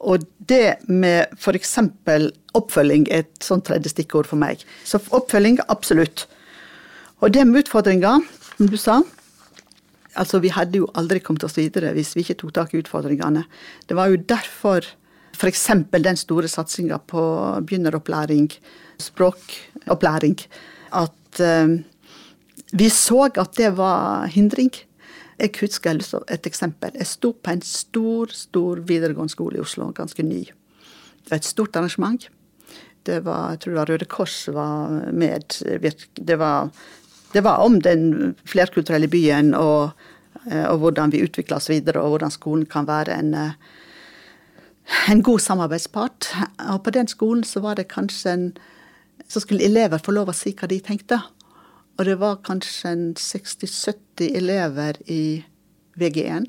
Og 0.02 0.26
det 0.50 0.82
med 0.90 1.30
f.eks. 1.38 1.78
oppfølging 2.58 3.06
er 3.08 3.22
et 3.22 3.44
sånt 3.44 3.68
tredje 3.68 3.92
stikkord 3.94 4.28
for 4.28 4.40
meg. 4.40 4.64
Så 4.84 5.00
oppfølging, 5.14 5.60
absolutt. 5.72 6.26
Og 7.22 7.32
det 7.32 7.46
med 7.46 7.62
utfordringer, 7.62 8.24
som 8.56 8.68
du 8.68 8.76
sa 8.80 9.00
Altså, 10.20 10.42
vi 10.44 10.52
hadde 10.52 10.82
jo 10.82 10.90
aldri 10.98 11.22
kommet 11.24 11.44
oss 11.46 11.56
videre 11.56 11.94
hvis 11.96 12.12
vi 12.16 12.24
ikke 12.24 12.38
tok 12.42 12.52
tak 12.58 12.74
i 12.74 12.82
utfordringene. 12.82 13.44
Det 13.88 13.96
var 13.96 14.12
jo 14.12 14.20
derfor 14.20 14.84
f.eks. 15.32 15.64
den 15.90 16.20
store 16.20 16.48
satsinga 16.48 16.98
på 17.08 17.22
begynneropplæring, 17.64 18.50
språkopplæring, 19.00 20.36
at 20.92 21.40
eh, 21.40 21.78
vi 22.72 22.88
så 22.92 23.26
at 23.28 23.56
det 23.56 23.72
var 23.76 24.26
hindring. 24.26 24.70
Jeg 25.40 25.50
husker 25.60 25.98
et 26.30 26.46
eksempel. 26.46 26.92
Jeg 26.94 27.06
sto 27.06 27.32
på 27.32 27.50
en 27.50 27.62
stor, 27.66 28.30
stor 28.32 28.80
videregående 28.86 29.32
skole 29.32 29.58
i 29.58 29.64
Oslo, 29.64 29.90
ganske 29.96 30.22
ny. 30.22 30.44
Det 31.24 31.30
var 31.30 31.40
et 31.40 31.48
stort 31.48 31.76
arrangement. 31.76 32.28
Det 33.02 33.24
var, 33.24 33.50
jeg 33.50 33.60
tror 33.60 33.72
det 33.72 33.80
var 33.80 33.90
Røde 33.90 34.06
Kors 34.06 34.36
var 34.54 35.12
med. 35.12 35.58
Det 36.14 36.38
var, 36.38 36.70
det 37.32 37.40
var 37.40 37.62
om 37.64 37.78
den 37.80 38.34
flerkulturelle 38.48 39.08
byen 39.08 39.54
og, 39.56 39.92
eh, 40.50 40.64
og 40.68 40.82
hvordan 40.82 41.12
vi 41.12 41.22
utvikler 41.24 41.56
oss 41.56 41.70
videre, 41.70 42.02
og 42.02 42.16
hvordan 42.16 42.34
skolen 42.34 42.66
kan 42.66 42.86
være 42.88 43.16
en, 43.18 43.34
eh, 43.34 43.52
en 45.10 45.22
god 45.22 45.40
samarbeidspart. 45.40 46.32
Og 46.72 46.82
på 46.84 46.90
den 46.90 47.08
skolen 47.08 47.44
så 47.44 47.60
var 47.60 47.74
det 47.74 47.88
kanskje 47.88 48.32
en 48.32 48.52
Så 49.28 49.40
skulle 49.40 49.64
elever 49.64 49.98
få 49.98 50.12
lov 50.12 50.28
å 50.28 50.34
si 50.34 50.52
hva 50.52 50.66
de 50.68 50.80
tenkte. 50.80 51.22
Og 51.96 52.04
det 52.04 52.18
var 52.18 52.42
kanskje 52.44 53.14
60-70 53.16 54.36
elever 54.36 54.98
i 55.06 55.44
VG1. 55.96 56.48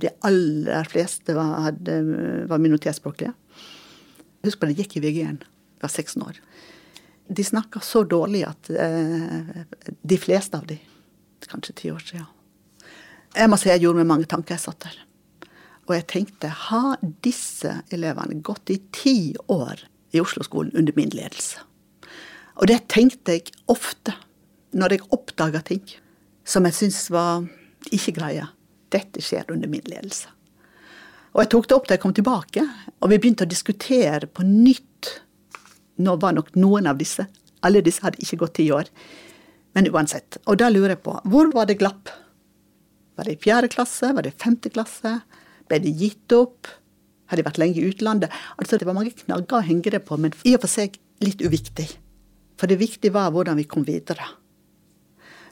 De 0.00 0.10
aller 0.22 0.84
fleste 0.84 1.34
var, 1.34 1.70
hadde, 1.70 2.46
var 2.46 2.58
minoritetsspråklige. 2.58 3.32
Husk 4.44 4.60
på 4.60 4.66
det 4.68 4.76
gikk 4.76 4.98
i 4.98 5.04
VG1. 5.06 5.40
Jeg 5.40 5.82
var 5.82 5.88
16 5.88 6.22
år. 6.22 6.43
De 7.28 7.44
snakker 7.44 7.80
så 7.80 8.04
dårlig 8.04 8.44
at 8.46 8.70
eh, 8.70 9.64
de 10.02 10.18
fleste 10.20 10.58
av 10.58 10.66
de, 10.68 10.76
kanskje 11.48 11.74
ti 11.76 11.90
år 11.92 12.00
siden 12.00 12.28
Jeg 13.36 13.50
må 13.52 13.56
si 13.60 13.68
jeg 13.68 13.82
gjorde 13.82 14.00
meg 14.00 14.08
mange 14.08 14.28
tanker. 14.30 14.54
Jeg 14.54 14.62
satt 14.62 14.84
der. 14.84 14.98
Og 15.88 15.96
jeg 15.96 16.06
tenkte, 16.08 16.48
har 16.48 17.00
disse 17.24 17.80
elevene 17.92 18.40
gått 18.44 18.70
i 18.72 18.78
ti 18.94 19.34
år 19.52 19.82
i 20.14 20.22
Oslo-skolen 20.22 20.72
under 20.78 20.94
min 20.96 21.10
ledelse? 21.12 21.64
Og 22.62 22.70
det 22.70 22.84
tenkte 22.92 23.34
jeg 23.34 23.50
ofte 23.66 24.14
når 24.74 24.94
jeg 24.94 25.08
oppdaga 25.14 25.60
ting 25.66 25.82
som 26.46 26.66
jeg 26.68 26.76
syntes 26.76 27.10
var 27.10 27.44
ikke 27.92 28.14
greie. 28.20 28.46
Dette 28.94 29.22
skjer 29.24 29.50
under 29.52 29.70
min 29.70 29.84
ledelse. 29.88 30.30
Og 31.34 31.42
jeg 31.42 31.50
tok 31.50 31.68
det 31.68 31.76
opp 31.76 31.88
da 31.88 31.96
jeg 31.96 32.02
kom 32.04 32.14
tilbake, 32.14 32.62
og 33.02 33.10
vi 33.10 33.18
begynte 33.18 33.46
å 33.46 33.50
diskutere 33.50 34.28
på 34.30 34.46
nytt. 34.46 34.90
Nå 36.02 36.16
var 36.22 36.34
nok 36.34 36.54
noen 36.58 36.88
av 36.90 36.98
disse 36.98 37.26
Alle 37.64 37.80
disse 37.84 38.02
hadde 38.04 38.20
ikke 38.20 38.40
gått 38.42 38.56
ti 38.58 38.66
år. 38.74 38.90
Men 39.74 39.88
uansett. 39.88 40.36
Og 40.44 40.58
da 40.60 40.68
lurer 40.68 40.94
jeg 40.94 41.02
på, 41.06 41.14
hvor 41.32 41.48
var 41.54 41.66
det 41.70 41.78
glapp? 41.80 42.10
Var 43.16 43.24
det 43.24 43.36
i 43.38 43.40
fjerde 43.40 43.70
klasse? 43.72 44.10
Var 44.12 44.26
det 44.26 44.34
i 44.34 44.42
femte 44.42 44.70
klasse? 44.74 45.14
Ble 45.70 45.78
det 45.80 45.94
gitt 45.96 46.34
opp? 46.36 46.68
Har 47.30 47.40
de 47.40 47.46
vært 47.46 47.60
lenge 47.62 47.80
i 47.80 47.88
utlandet? 47.88 48.32
Altså, 48.60 48.76
Det 48.76 48.86
var 48.86 48.98
mange 48.98 49.14
knagger 49.16 49.58
å 49.58 49.64
henge 49.64 49.90
det 49.90 50.04
på, 50.04 50.18
men 50.20 50.34
i 50.44 50.54
og 50.54 50.66
for 50.66 50.70
seg 50.70 50.98
litt 51.24 51.40
uviktig. 51.40 51.88
For 52.60 52.70
det 52.70 52.78
viktige 52.78 53.14
var 53.14 53.32
hvordan 53.32 53.56
vi 53.56 53.64
kom 53.64 53.86
videre. 53.86 54.26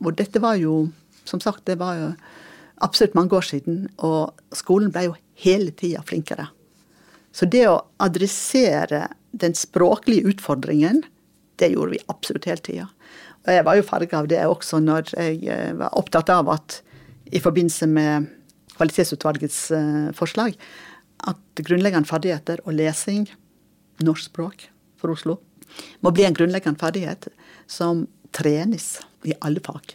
Og 0.02 0.14
dette 0.18 0.42
var 0.42 0.58
jo, 0.60 0.90
som 1.24 1.40
sagt, 1.40 1.64
det 1.64 1.78
var 1.80 1.96
jo 1.96 2.12
absolutt 2.82 3.14
mange 3.14 3.34
år 3.38 3.46
siden, 3.46 3.86
og 4.02 4.34
skolen 4.54 4.92
ble 4.92 5.06
jo 5.08 5.16
hele 5.42 5.70
tida 5.70 6.02
flinkere. 6.06 6.48
Så 7.32 7.48
det 7.48 7.64
å 7.70 7.80
adressere 8.02 9.06
den 9.32 9.56
språklige 9.56 10.28
utfordringen, 10.32 11.02
det 11.60 11.72
gjorde 11.72 11.96
vi 11.96 12.04
absolutt 12.12 12.48
hele 12.48 12.64
tida. 12.64 12.88
Og 13.42 13.52
jeg 13.56 13.66
var 13.66 13.78
jo 13.78 13.86
farga 13.86 14.22
av 14.22 14.30
det 14.30 14.40
også 14.46 14.80
når 14.82 15.12
jeg 15.16 15.42
eh, 15.50 15.72
var 15.78 15.96
opptatt 15.98 16.30
av 16.32 16.50
at 16.52 16.80
i 17.32 17.40
forbindelse 17.42 17.88
med 17.90 18.28
Kvalitetsutvalgets 18.76 19.58
eh, 19.76 20.10
forslag, 20.16 20.56
at 21.28 21.62
grunnleggende 21.62 22.08
ferdigheter 22.08 22.62
og 22.64 22.76
lesing, 22.78 23.26
norsk 24.02 24.30
språk 24.30 24.66
for 25.00 25.14
Oslo, 25.14 25.38
må 26.04 26.12
bli 26.14 26.26
en 26.26 26.36
grunnleggende 26.36 26.80
ferdighet 26.80 27.28
som 27.70 28.06
trenes 28.34 28.96
i 29.28 29.34
alle 29.40 29.62
fag. 29.64 29.94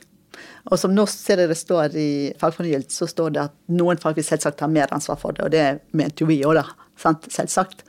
Og 0.67 0.79
som 0.79 0.93
nå 0.93 1.05
ser 1.09 1.39
dere 1.41 1.55
står 1.57 1.95
i 1.97 2.09
fagfornyelsen, 2.39 2.93
så 2.93 3.07
står 3.09 3.35
det 3.35 3.43
at 3.47 3.55
noen 3.73 3.99
fag 4.01 4.17
vil 4.17 4.27
selvsagt 4.27 4.59
ta 4.59 4.69
mer 4.69 4.91
ansvar 4.93 5.19
for 5.21 5.35
det, 5.35 5.45
og 5.45 5.53
det 5.53 5.97
mente 5.97 6.23
jo 6.23 6.29
vi 6.29 6.41
òg, 6.45 6.59
da. 6.59 6.65
Sant? 6.99 7.29
Selvsagt. 7.33 7.85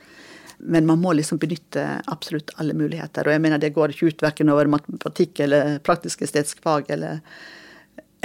Men 0.59 0.87
man 0.89 0.99
må 0.99 1.13
liksom 1.15 1.39
benytte 1.39 1.85
absolutt 2.11 2.51
alle 2.59 2.75
muligheter. 2.75 3.27
Og 3.27 3.35
jeg 3.35 3.43
mener 3.43 3.61
det 3.61 3.73
går 3.75 3.93
ikke 3.93 4.11
ut 4.11 4.25
verken 4.25 4.51
over 4.51 4.67
matematikk 4.71 5.39
eller 5.45 5.77
praktisk-estetisk 5.87 6.59
fag 6.65 6.91
eller, 6.95 7.21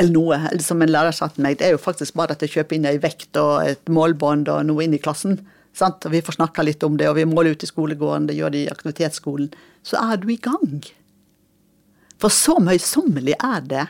eller 0.01 0.14
noe. 0.14 0.40
Eller 0.51 0.64
som 0.66 0.83
en 0.83 0.90
lærer 0.90 1.14
sa 1.14 1.31
til 1.31 1.47
meg, 1.47 1.61
det 1.61 1.68
er 1.68 1.77
jo 1.77 1.83
faktisk 1.83 2.16
bare 2.18 2.35
at 2.35 2.42
jeg 2.42 2.57
kjøper 2.57 2.79
inn 2.79 2.88
ei 2.90 2.99
vekt 3.03 3.38
og 3.40 3.68
et 3.68 3.92
målbånd 3.92 4.51
og 4.51 4.66
noe 4.66 4.87
inn 4.87 4.97
i 4.99 5.03
klassen. 5.03 5.38
Sant? 5.75 6.07
Og 6.07 6.14
vi 6.14 6.23
får 6.23 6.38
snakka 6.38 6.66
litt 6.66 6.83
om 6.87 6.99
det, 6.99 7.09
og 7.11 7.18
vi 7.18 7.27
måler 7.27 7.55
ut 7.55 7.66
i 7.66 7.70
skolegården, 7.70 8.29
det 8.31 8.38
gjør 8.38 8.55
de 8.55 8.64
i 8.64 8.70
aktivitetsskolen. 8.70 9.51
Så 9.87 9.99
er 10.03 10.18
du 10.23 10.29
i 10.31 10.40
gang. 10.42 10.87
For 12.23 12.33
så 12.33 12.59
møysommelig 12.62 13.35
er 13.42 13.66
det 13.70 13.87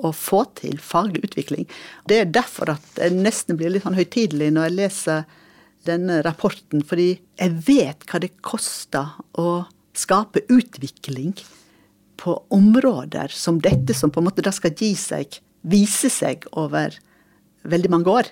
å 0.00 0.12
få 0.16 0.44
til 0.58 0.78
faglig 0.80 1.24
utvikling. 1.26 1.66
Det 2.08 2.20
er 2.22 2.30
derfor 2.32 2.72
at 2.76 3.00
jeg 3.00 3.16
nesten 3.18 3.58
blir 3.60 3.74
litt 3.74 3.84
sånn 3.84 3.98
høytidelig 3.98 4.50
når 4.54 4.68
jeg 4.68 4.76
leser 4.78 5.26
denne 5.88 6.20
rapporten, 6.26 6.82
fordi 6.84 7.14
jeg 7.40 7.56
vet 7.66 8.04
hva 8.08 8.20
det 8.22 8.34
koster 8.44 9.16
å 9.40 9.64
skape 9.96 10.44
utvikling 10.52 11.34
på 12.20 12.36
områder 12.52 13.32
som 13.32 13.60
dette, 13.64 13.94
som 13.96 14.12
på 14.12 14.20
en 14.20 14.28
måte 14.28 14.44
da 14.44 14.52
skal 14.52 14.74
gi 14.76 14.92
seg, 14.98 15.40
vise 15.62 16.10
seg 16.12 16.44
over 16.52 16.96
veldig 17.68 17.90
mange 17.92 18.12
år. 18.12 18.30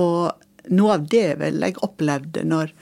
Og 0.00 0.72
noe 0.72 0.96
av 0.96 1.08
det 1.12 1.28
vel 1.40 1.60
jeg 1.62 1.80
opplevde 1.84 2.44
når 2.48 2.72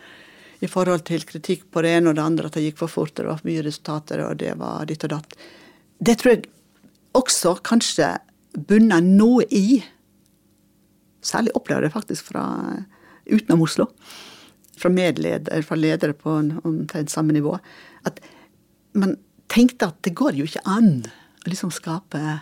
i 0.63 0.71
forhold 0.71 1.03
til 1.09 1.25
kritikk 1.27 1.67
på 1.75 1.83
det 1.83 1.97
ene 1.97 2.13
og 2.13 2.19
det 2.19 2.25
andre, 2.25 2.47
at 2.47 2.55
det 2.55 2.69
gikk 2.69 2.79
for 2.85 2.93
fort, 2.93 3.17
det 3.19 3.27
var 3.27 3.41
for 3.41 3.51
mye 3.51 3.65
resultater, 3.67 4.23
og 4.23 4.39
det 4.39 4.55
var 4.61 4.87
ditt 4.87 5.03
og 5.09 5.17
datt. 5.17 5.35
Det 5.99 6.15
tror 6.21 6.37
jeg 6.37 6.47
også 7.19 7.57
kanskje 7.67 8.15
bunner 8.69 9.03
noe 9.05 9.49
i 9.51 9.83
Særlig 11.23 11.53
opplever 11.55 11.85
jeg 11.85 11.93
det 11.93 11.95
faktisk 11.95 12.33
fra 12.33 12.41
utenom 13.33 13.65
Oslo. 13.67 13.89
Fra 14.79 14.91
medledere, 14.93 15.63
fra 15.67 15.79
ledere 15.79 16.17
på 16.17 16.39
omtrent 16.63 17.13
samme 17.13 17.35
nivå. 17.37 17.57
At 18.09 18.21
man 18.99 19.17
tenkte 19.53 19.91
at 19.91 20.01
det 20.07 20.15
går 20.19 20.39
jo 20.39 20.47
ikke 20.49 20.65
an 20.69 21.05
å 21.43 21.51
liksom 21.51 21.73
skape 21.75 22.41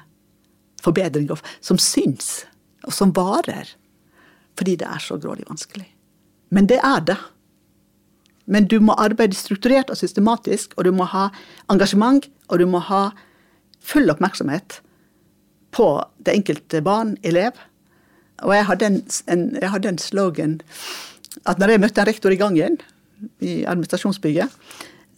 forbedringer 0.80 1.40
som 1.60 1.78
syns, 1.80 2.44
og 2.86 2.94
som 2.96 3.12
varer. 3.16 3.74
Fordi 4.58 4.76
det 4.80 4.88
er 4.88 5.02
så 5.02 5.18
grådig 5.20 5.46
vanskelig. 5.48 5.88
Men 6.50 6.68
det 6.70 6.80
er 6.84 7.04
det. 7.06 7.18
Men 8.50 8.66
du 8.66 8.80
må 8.82 8.96
arbeide 8.98 9.38
strukturert 9.38 9.92
og 9.92 9.98
systematisk, 10.00 10.74
og 10.76 10.88
du 10.88 10.92
må 10.96 11.06
ha 11.12 11.28
engasjement, 11.70 12.26
og 12.50 12.58
du 12.58 12.66
må 12.66 12.80
ha 12.82 13.10
full 13.80 14.10
oppmerksomhet 14.10 14.80
på 15.70 15.86
det 16.18 16.34
enkelte 16.34 16.82
barn, 16.82 17.14
elev. 17.22 17.54
Og 18.46 18.54
jeg 18.56 18.68
hadde 18.68 18.88
en, 18.88 19.00
en, 19.32 19.46
jeg 19.60 19.72
hadde 19.72 19.92
en 19.92 20.00
slogan 20.00 20.60
at 21.48 21.60
når 21.60 21.74
jeg 21.74 21.82
møtte 21.84 22.02
en 22.02 22.08
rektor 22.08 22.34
i 22.34 22.40
gangen 22.40 22.78
i 23.44 23.60
administrasjonsbygget, 23.68 24.50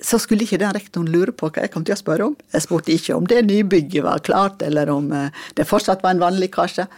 så 0.02 0.18
skulle 0.18 0.44
ikke 0.44 0.58
den 0.58 0.74
rektoren 0.74 1.10
lure 1.12 1.34
på 1.34 1.48
hva 1.48 1.64
jeg 1.64 1.72
kom 1.72 1.84
til 1.86 1.94
å 1.94 2.00
spørre 2.00 2.26
om. 2.30 2.36
Jeg 2.54 2.64
spurte 2.64 2.94
ikke 2.94 3.16
om 3.16 3.26
det 3.30 3.44
nybygget 3.46 4.04
var 4.04 4.22
klart, 4.26 4.62
eller 4.66 4.90
om 4.90 5.12
eh, 5.14 5.44
det 5.58 5.68
fortsatt 5.68 6.02
var 6.02 6.16
en 6.16 6.22
vanlig 6.22 6.48
lekkasje. 6.48 6.88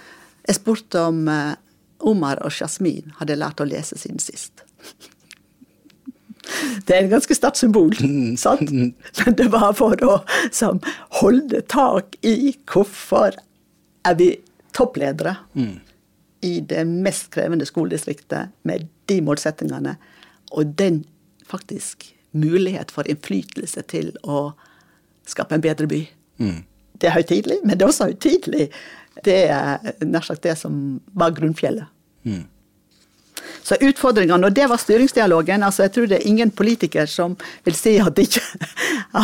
Jeg 0.49 0.59
spurte 0.59 1.03
om 1.11 1.27
eh, 1.29 1.53
Omar 2.05 2.41
og 2.45 2.53
Jasmin 2.53 3.12
hadde 3.20 3.37
lært 3.41 3.61
å 3.61 3.68
lese 3.68 3.99
siden 4.01 4.22
sist. 4.22 4.64
Det 6.85 6.93
er 6.93 7.05
en 7.05 7.12
ganske 7.12 7.37
sterkt 7.37 7.61
symbol, 7.61 7.93
sant? 8.41 8.72
Men 8.72 9.39
det 9.39 9.51
var 9.53 9.72
for 9.77 10.01
å 10.05 10.18
som, 10.53 10.81
holde 11.20 11.61
tak 11.72 12.18
i 12.25 12.55
hvorfor 12.72 13.37
er 14.05 14.20
vi 14.20 14.35
toppledere 14.77 15.37
i 16.45 16.59
det 16.61 16.84
mest 16.88 17.30
krevende 17.34 17.66
skoledistriktet 17.68 18.53
med 18.68 18.86
de 19.09 19.20
målsettingene, 19.24 19.97
og 20.53 20.74
den 20.78 21.03
faktisk 21.49 22.11
mulighet 22.34 22.90
for 22.95 23.09
innflytelse 23.09 23.84
til 23.90 24.12
å 24.22 24.53
skape 25.28 25.57
en 25.57 25.64
bedre 25.64 25.88
by. 25.88 26.03
Det 27.01 27.09
er 27.09 27.16
høytidelig, 27.16 27.61
men 27.64 27.78
det 27.78 27.86
er 27.86 27.92
også 27.92 28.11
høytidelig. 28.11 28.68
Det 29.24 29.38
er 29.53 29.95
nær 30.05 30.26
sagt 30.26 30.45
det 30.47 30.57
som 30.59 31.01
var 31.14 31.34
grunnfjellet. 31.36 31.86
Så 33.64 33.76
utfordringene, 33.80 34.47
og 34.47 34.55
det 34.55 34.66
var 34.70 34.80
styringsdialogen. 34.80 35.62
altså 35.62 35.86
Jeg 35.86 35.92
tror 35.92 36.07
det 36.07 36.18
er 36.18 36.28
ingen 36.28 36.51
politiker 36.51 37.07
som 37.07 37.36
vil 37.64 37.76
si 37.76 37.97
at 38.01 38.18
ikke, 38.18 38.42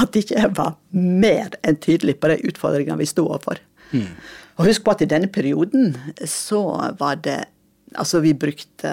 at 0.01 0.17
ikke 0.17 0.39
jeg 0.39 0.53
var 0.57 0.77
mer 0.91 1.57
enn 1.63 1.77
tydelig 1.77 2.17
på 2.21 2.33
de 2.33 2.41
utfordringene 2.49 2.99
vi 3.01 3.09
sto 3.11 3.27
overfor. 3.29 3.61
Og 4.61 4.67
husk 4.69 4.85
på 4.85 4.93
at 4.93 5.01
i 5.01 5.09
denne 5.09 5.31
perioden 5.33 5.95
så 6.29 6.63
var 7.01 7.23
det 7.25 7.41
Altså, 7.99 8.21
vi 8.23 8.37
brukte 8.39 8.91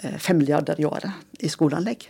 eh, 0.00 0.14
fem 0.16 0.38
milliarder 0.40 0.78
i 0.80 0.86
året 0.88 1.44
i 1.44 1.48
skoleanlegg. 1.52 2.06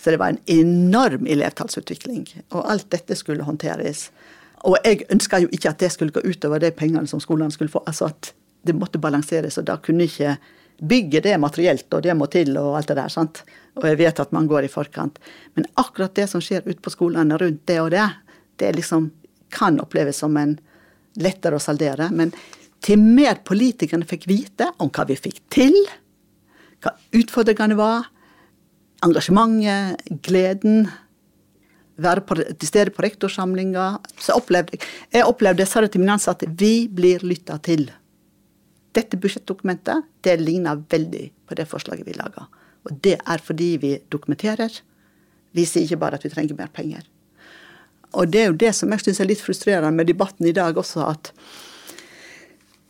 Så 0.00 0.14
det 0.14 0.16
var 0.16 0.32
en 0.32 0.38
enorm 0.48 1.26
elevtallsutvikling, 1.28 2.22
og 2.56 2.70
alt 2.72 2.86
dette 2.94 3.18
skulle 3.20 3.44
håndteres. 3.44 4.06
Og 4.64 4.78
jeg 4.80 5.04
ønska 5.12 5.42
jo 5.44 5.50
ikke 5.52 5.74
at 5.74 5.84
det 5.84 5.92
skulle 5.92 6.14
gå 6.14 6.24
utover 6.24 6.62
de 6.64 6.72
pengene 6.72 7.04
som 7.10 7.20
skolene 7.20 7.52
skulle 7.52 7.72
få. 7.72 7.82
altså 7.86 8.08
at 8.08 8.32
det 8.64 8.72
måtte 8.72 8.98
balanseres, 8.98 9.58
og 9.60 9.66
da 9.68 9.76
kunne 9.76 10.08
ikke 10.08 10.38
bygget 10.80 11.22
det 11.28 11.40
materielt, 11.40 11.94
og 11.94 12.02
det 12.02 12.16
må 12.16 12.26
til, 12.26 12.56
og 12.56 12.78
alt 12.78 12.88
det 12.88 12.96
der. 12.96 13.08
sant? 13.08 13.44
Og 13.76 13.88
jeg 13.88 13.98
vet 13.98 14.20
at 14.20 14.32
man 14.32 14.46
går 14.46 14.64
i 14.64 14.72
forkant. 14.72 15.18
Men 15.54 15.66
akkurat 15.76 16.14
det 16.14 16.30
som 16.30 16.40
skjer 16.40 16.64
ute 16.64 16.80
på 16.80 16.90
skolene 16.90 17.36
rundt 17.36 17.66
det 17.68 17.80
og 17.80 17.90
det, 17.90 18.08
det 18.56 18.76
liksom 18.76 19.10
kan 19.50 19.80
oppleves 19.80 20.16
som 20.16 20.36
en 20.36 20.58
lettere 21.20 21.58
å 21.58 21.62
saldere. 21.62 22.08
Men 22.12 22.32
til 22.84 23.00
mer 23.00 23.40
politikerne 23.46 24.08
fikk 24.08 24.26
vite 24.30 24.68
om 24.82 24.90
hva 24.92 25.06
vi 25.08 25.16
fikk 25.18 25.40
til, 25.54 25.76
hva 26.84 26.92
utfordringene 27.16 27.78
var, 27.78 28.10
engasjementet, 29.04 30.04
gleden, 30.24 30.88
være 32.00 32.24
på, 32.26 32.36
til 32.42 32.68
stede 32.68 32.92
på 32.94 33.04
rektorsamlinga, 33.04 33.86
så 34.18 34.38
opplevde 34.40 34.74
jeg 34.74 34.88
Jeg 35.12 35.28
opplevde, 35.30 35.62
jeg 35.62 35.70
sa 35.70 35.80
det 35.80 35.92
til 35.92 36.02
mine 36.02 36.16
ansatte, 36.18 36.48
vi 36.48 36.88
blir 36.88 37.22
lytta 37.22 37.58
til. 37.62 37.90
Dette 38.94 39.18
budsjettdokumentet 39.18 40.06
det 40.22 40.36
ligner 40.40 40.82
veldig 40.90 41.30
på 41.46 41.54
det 41.54 41.68
forslaget 41.70 42.06
vi 42.06 42.18
laga. 42.18 42.46
Og 42.84 42.98
det 43.02 43.18
er 43.20 43.38
fordi 43.38 43.76
vi 43.80 43.92
dokumenterer. 44.10 44.70
Vi 45.54 45.64
sier 45.64 45.86
ikke 45.86 46.00
bare 46.02 46.18
at 46.18 46.24
vi 46.24 46.30
trenger 46.30 46.58
mer 46.58 46.70
penger. 46.74 47.06
Og 48.14 48.30
det 48.30 48.40
er 48.40 48.50
jo 48.50 48.58
det 48.58 48.72
som 48.76 48.92
jeg 48.94 49.02
syns 49.02 49.20
er 49.20 49.28
litt 49.30 49.42
frustrerende 49.42 49.92
med 49.94 50.08
debatten 50.10 50.46
i 50.46 50.54
dag 50.54 50.76
også, 50.78 51.06
at 51.10 51.32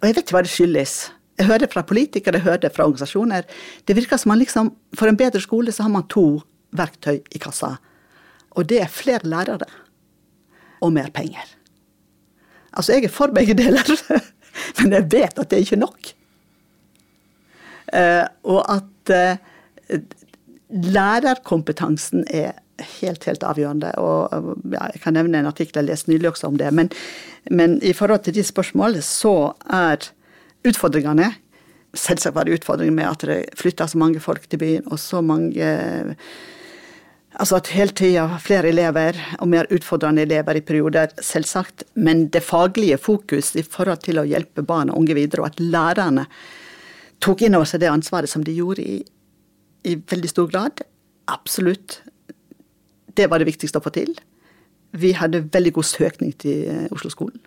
Og 0.01 0.09
jeg 0.09 0.17
vet 0.17 0.25
ikke 0.25 0.37
hva 0.37 0.43
det 0.45 0.53
skyldes. 0.53 0.95
Jeg 1.39 1.47
hører 1.49 1.71
fra 1.73 1.83
politikere, 1.83 2.37
jeg 2.37 2.45
hører 2.45 2.71
fra 2.71 2.85
organisasjoner. 2.85 3.47
Det 3.89 3.97
virker 3.97 4.21
som 4.21 4.29
man 4.31 4.39
liksom 4.39 4.75
For 4.99 5.09
en 5.09 5.17
bedre 5.17 5.41
skole 5.41 5.73
så 5.73 5.87
har 5.87 5.91
man 5.91 6.07
to 6.09 6.43
verktøy 6.75 7.23
i 7.33 7.39
kassa. 7.39 7.77
Og 8.55 8.69
det 8.69 8.81
er 8.83 8.91
flere 8.91 9.25
lærere 9.25 9.67
og 10.81 10.93
mer 10.93 11.11
penger. 11.15 11.47
Altså, 12.75 12.93
jeg 12.93 13.05
er 13.05 13.15
for 13.15 13.33
begge 13.35 13.55
deler, 13.55 13.87
men 14.81 14.93
jeg 14.93 15.13
vet 15.13 15.39
at 15.39 15.51
det 15.51 15.57
er 15.57 15.65
ikke 15.65 15.81
nok. 15.81 16.11
Eh, 17.95 18.25
og 18.51 18.61
at 18.75 19.13
eh, 19.15 20.01
lærerkompetansen 20.75 22.25
er 22.29 22.57
helt, 22.99 23.25
helt 23.29 23.45
avgjørende. 23.47 23.93
Og 24.03 24.51
ja, 24.73 24.89
jeg 24.95 25.03
kan 25.05 25.17
nevne 25.17 25.41
en 25.41 25.51
artikkel 25.51 25.83
jeg 25.83 25.91
leste 25.93 26.11
nylig 26.11 26.33
også 26.33 26.51
om 26.51 26.59
det. 26.59 26.73
Men, 26.75 26.91
men 27.51 27.79
i 27.83 27.95
forhold 27.95 28.25
til 28.27 28.35
de 28.35 28.45
spørsmålene, 28.45 29.05
så 29.05 29.55
er 29.71 30.11
utfordringene 30.67 31.35
Selvsagt 31.95 32.35
var 32.35 32.43
det 32.43 32.57
utfordringer 32.57 32.91
med 32.91 33.07
at 33.07 33.21
det 33.23 33.35
flytta 33.55 33.87
så 33.87 34.01
mange 34.03 34.19
folk 34.19 34.49
til 34.51 34.59
byen, 34.59 34.89
og 34.91 34.99
så 34.99 35.21
mange 35.23 35.63
Altså 37.35 37.57
at 37.59 37.71
hele 37.75 37.91
tida 37.91 38.25
flere 38.39 38.69
elever, 38.71 39.17
og 39.43 39.49
mer 39.51 39.67
utfordrende 39.75 40.23
elever 40.23 40.55
i 40.55 40.63
perioder, 40.63 41.11
selvsagt. 41.19 41.83
Men 41.95 42.29
det 42.31 42.45
faglige 42.47 42.99
fokus 42.99 43.57
i 43.59 43.63
forhold 43.63 44.05
til 44.05 44.21
å 44.21 44.27
hjelpe 44.27 44.63
barn 44.63 44.93
og 44.93 45.01
unge 45.01 45.17
videre, 45.19 45.43
og 45.43 45.51
at 45.51 45.59
lærerne 45.59 46.29
tok 47.23 47.43
inn 47.43 47.57
over 47.59 47.67
seg 47.67 47.83
det 47.83 47.91
ansvaret 47.91 48.31
som 48.31 48.45
de 48.47 48.55
gjorde 48.55 48.87
i, 48.87 49.01
i 49.85 49.97
veldig 50.01 50.31
stor 50.31 50.49
grad. 50.51 50.83
Absolutt. 51.31 52.01
Det 53.15 53.29
var 53.31 53.41
det 53.41 53.49
viktigste 53.49 53.81
å 53.81 53.85
få 53.85 53.93
til. 53.95 54.15
Vi 54.95 55.13
hadde 55.19 55.45
veldig 55.53 55.75
god 55.79 55.89
søkning 55.89 56.35
til 56.39 56.69
eh, 56.71 56.87
Oslo-skolen. 56.95 57.41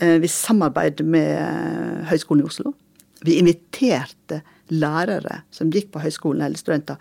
Eh, 0.00 0.18
Vi 0.22 0.30
samarbeidet 0.30 1.06
med 1.06 1.30
eh, 1.38 2.02
Høgskolen 2.10 2.44
i 2.44 2.48
Oslo. 2.48 2.74
Vi 3.24 3.38
inviterte 3.40 4.42
lærere 4.72 5.42
som 5.54 5.70
gikk 5.72 5.90
på 5.94 6.02
høyskolen, 6.02 6.44
eller 6.44 6.60
studenter, 6.60 7.00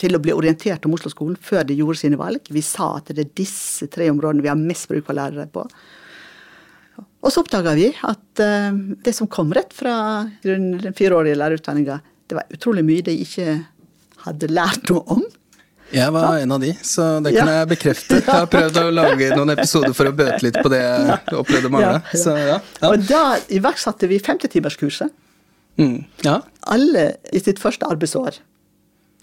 til 0.00 0.16
å 0.16 0.20
bli 0.20 0.34
orientert 0.34 0.84
om 0.88 0.96
Oslo-skolen 0.96 1.38
før 1.40 1.64
de 1.68 1.78
gjorde 1.78 2.00
sine 2.02 2.18
valg. 2.20 2.48
Vi 2.52 2.64
sa 2.64 2.96
at 2.98 3.12
det 3.12 3.24
er 3.24 3.34
disse 3.38 3.88
tre 3.92 4.10
områdene 4.12 4.44
vi 4.44 4.50
har 4.52 4.60
mest 4.60 4.88
bruk 4.90 5.06
for 5.06 5.16
lærere 5.16 5.46
på. 5.52 5.64
Og 7.22 7.30
så 7.30 7.40
oppdaga 7.40 7.72
vi 7.78 7.86
at 8.04 8.40
det 9.06 9.12
som 9.14 9.28
kom 9.30 9.52
rett 9.54 9.70
fra 9.72 9.94
den 10.42 10.92
fireårige 10.98 11.38
lærerutdanninga, 11.38 12.00
det 12.32 12.38
var 12.40 12.48
utrolig 12.56 12.82
mye 12.88 13.04
de 13.04 13.12
ikke 13.26 13.46
hadde 14.24 14.48
lært 14.48 14.88
noe 14.88 15.02
om. 15.18 15.22
Jeg 15.92 16.08
var 16.14 16.38
en 16.40 16.54
av 16.54 16.62
de, 16.62 16.70
så 16.80 17.18
det 17.20 17.34
kan 17.34 17.50
Ja. 17.50 17.58
jeg 17.60 17.68
bekrefte. 17.74 18.20
Jeg 18.22 18.24
har 18.24 18.46
prøvd 18.48 18.78
å 18.80 18.84
lage 18.96 19.26
noen 19.36 19.52
episoder 19.52 19.92
for 19.92 20.08
å 20.08 20.14
bøte 20.16 20.38
litt 20.46 20.56
på 20.56 20.70
det 20.72 20.78
jeg 20.80 21.36
opplevde 21.36 21.68
mange. 21.74 21.90
Ja, 21.90 21.98
ja. 22.00 22.20
Så 22.22 22.36
ja. 22.38 22.54
ja. 22.80 22.88
Og 22.88 23.04
da 23.10 23.36
iverksatte 23.52 24.08
vi 24.08 24.16
50-timerskurset. 24.24 25.12
Mm, 25.76 25.98
ja. 26.24 26.38
Alle 26.72 27.04
i 27.32 27.42
sitt 27.44 27.60
første 27.60 27.84
arbeidsår. 27.92 28.40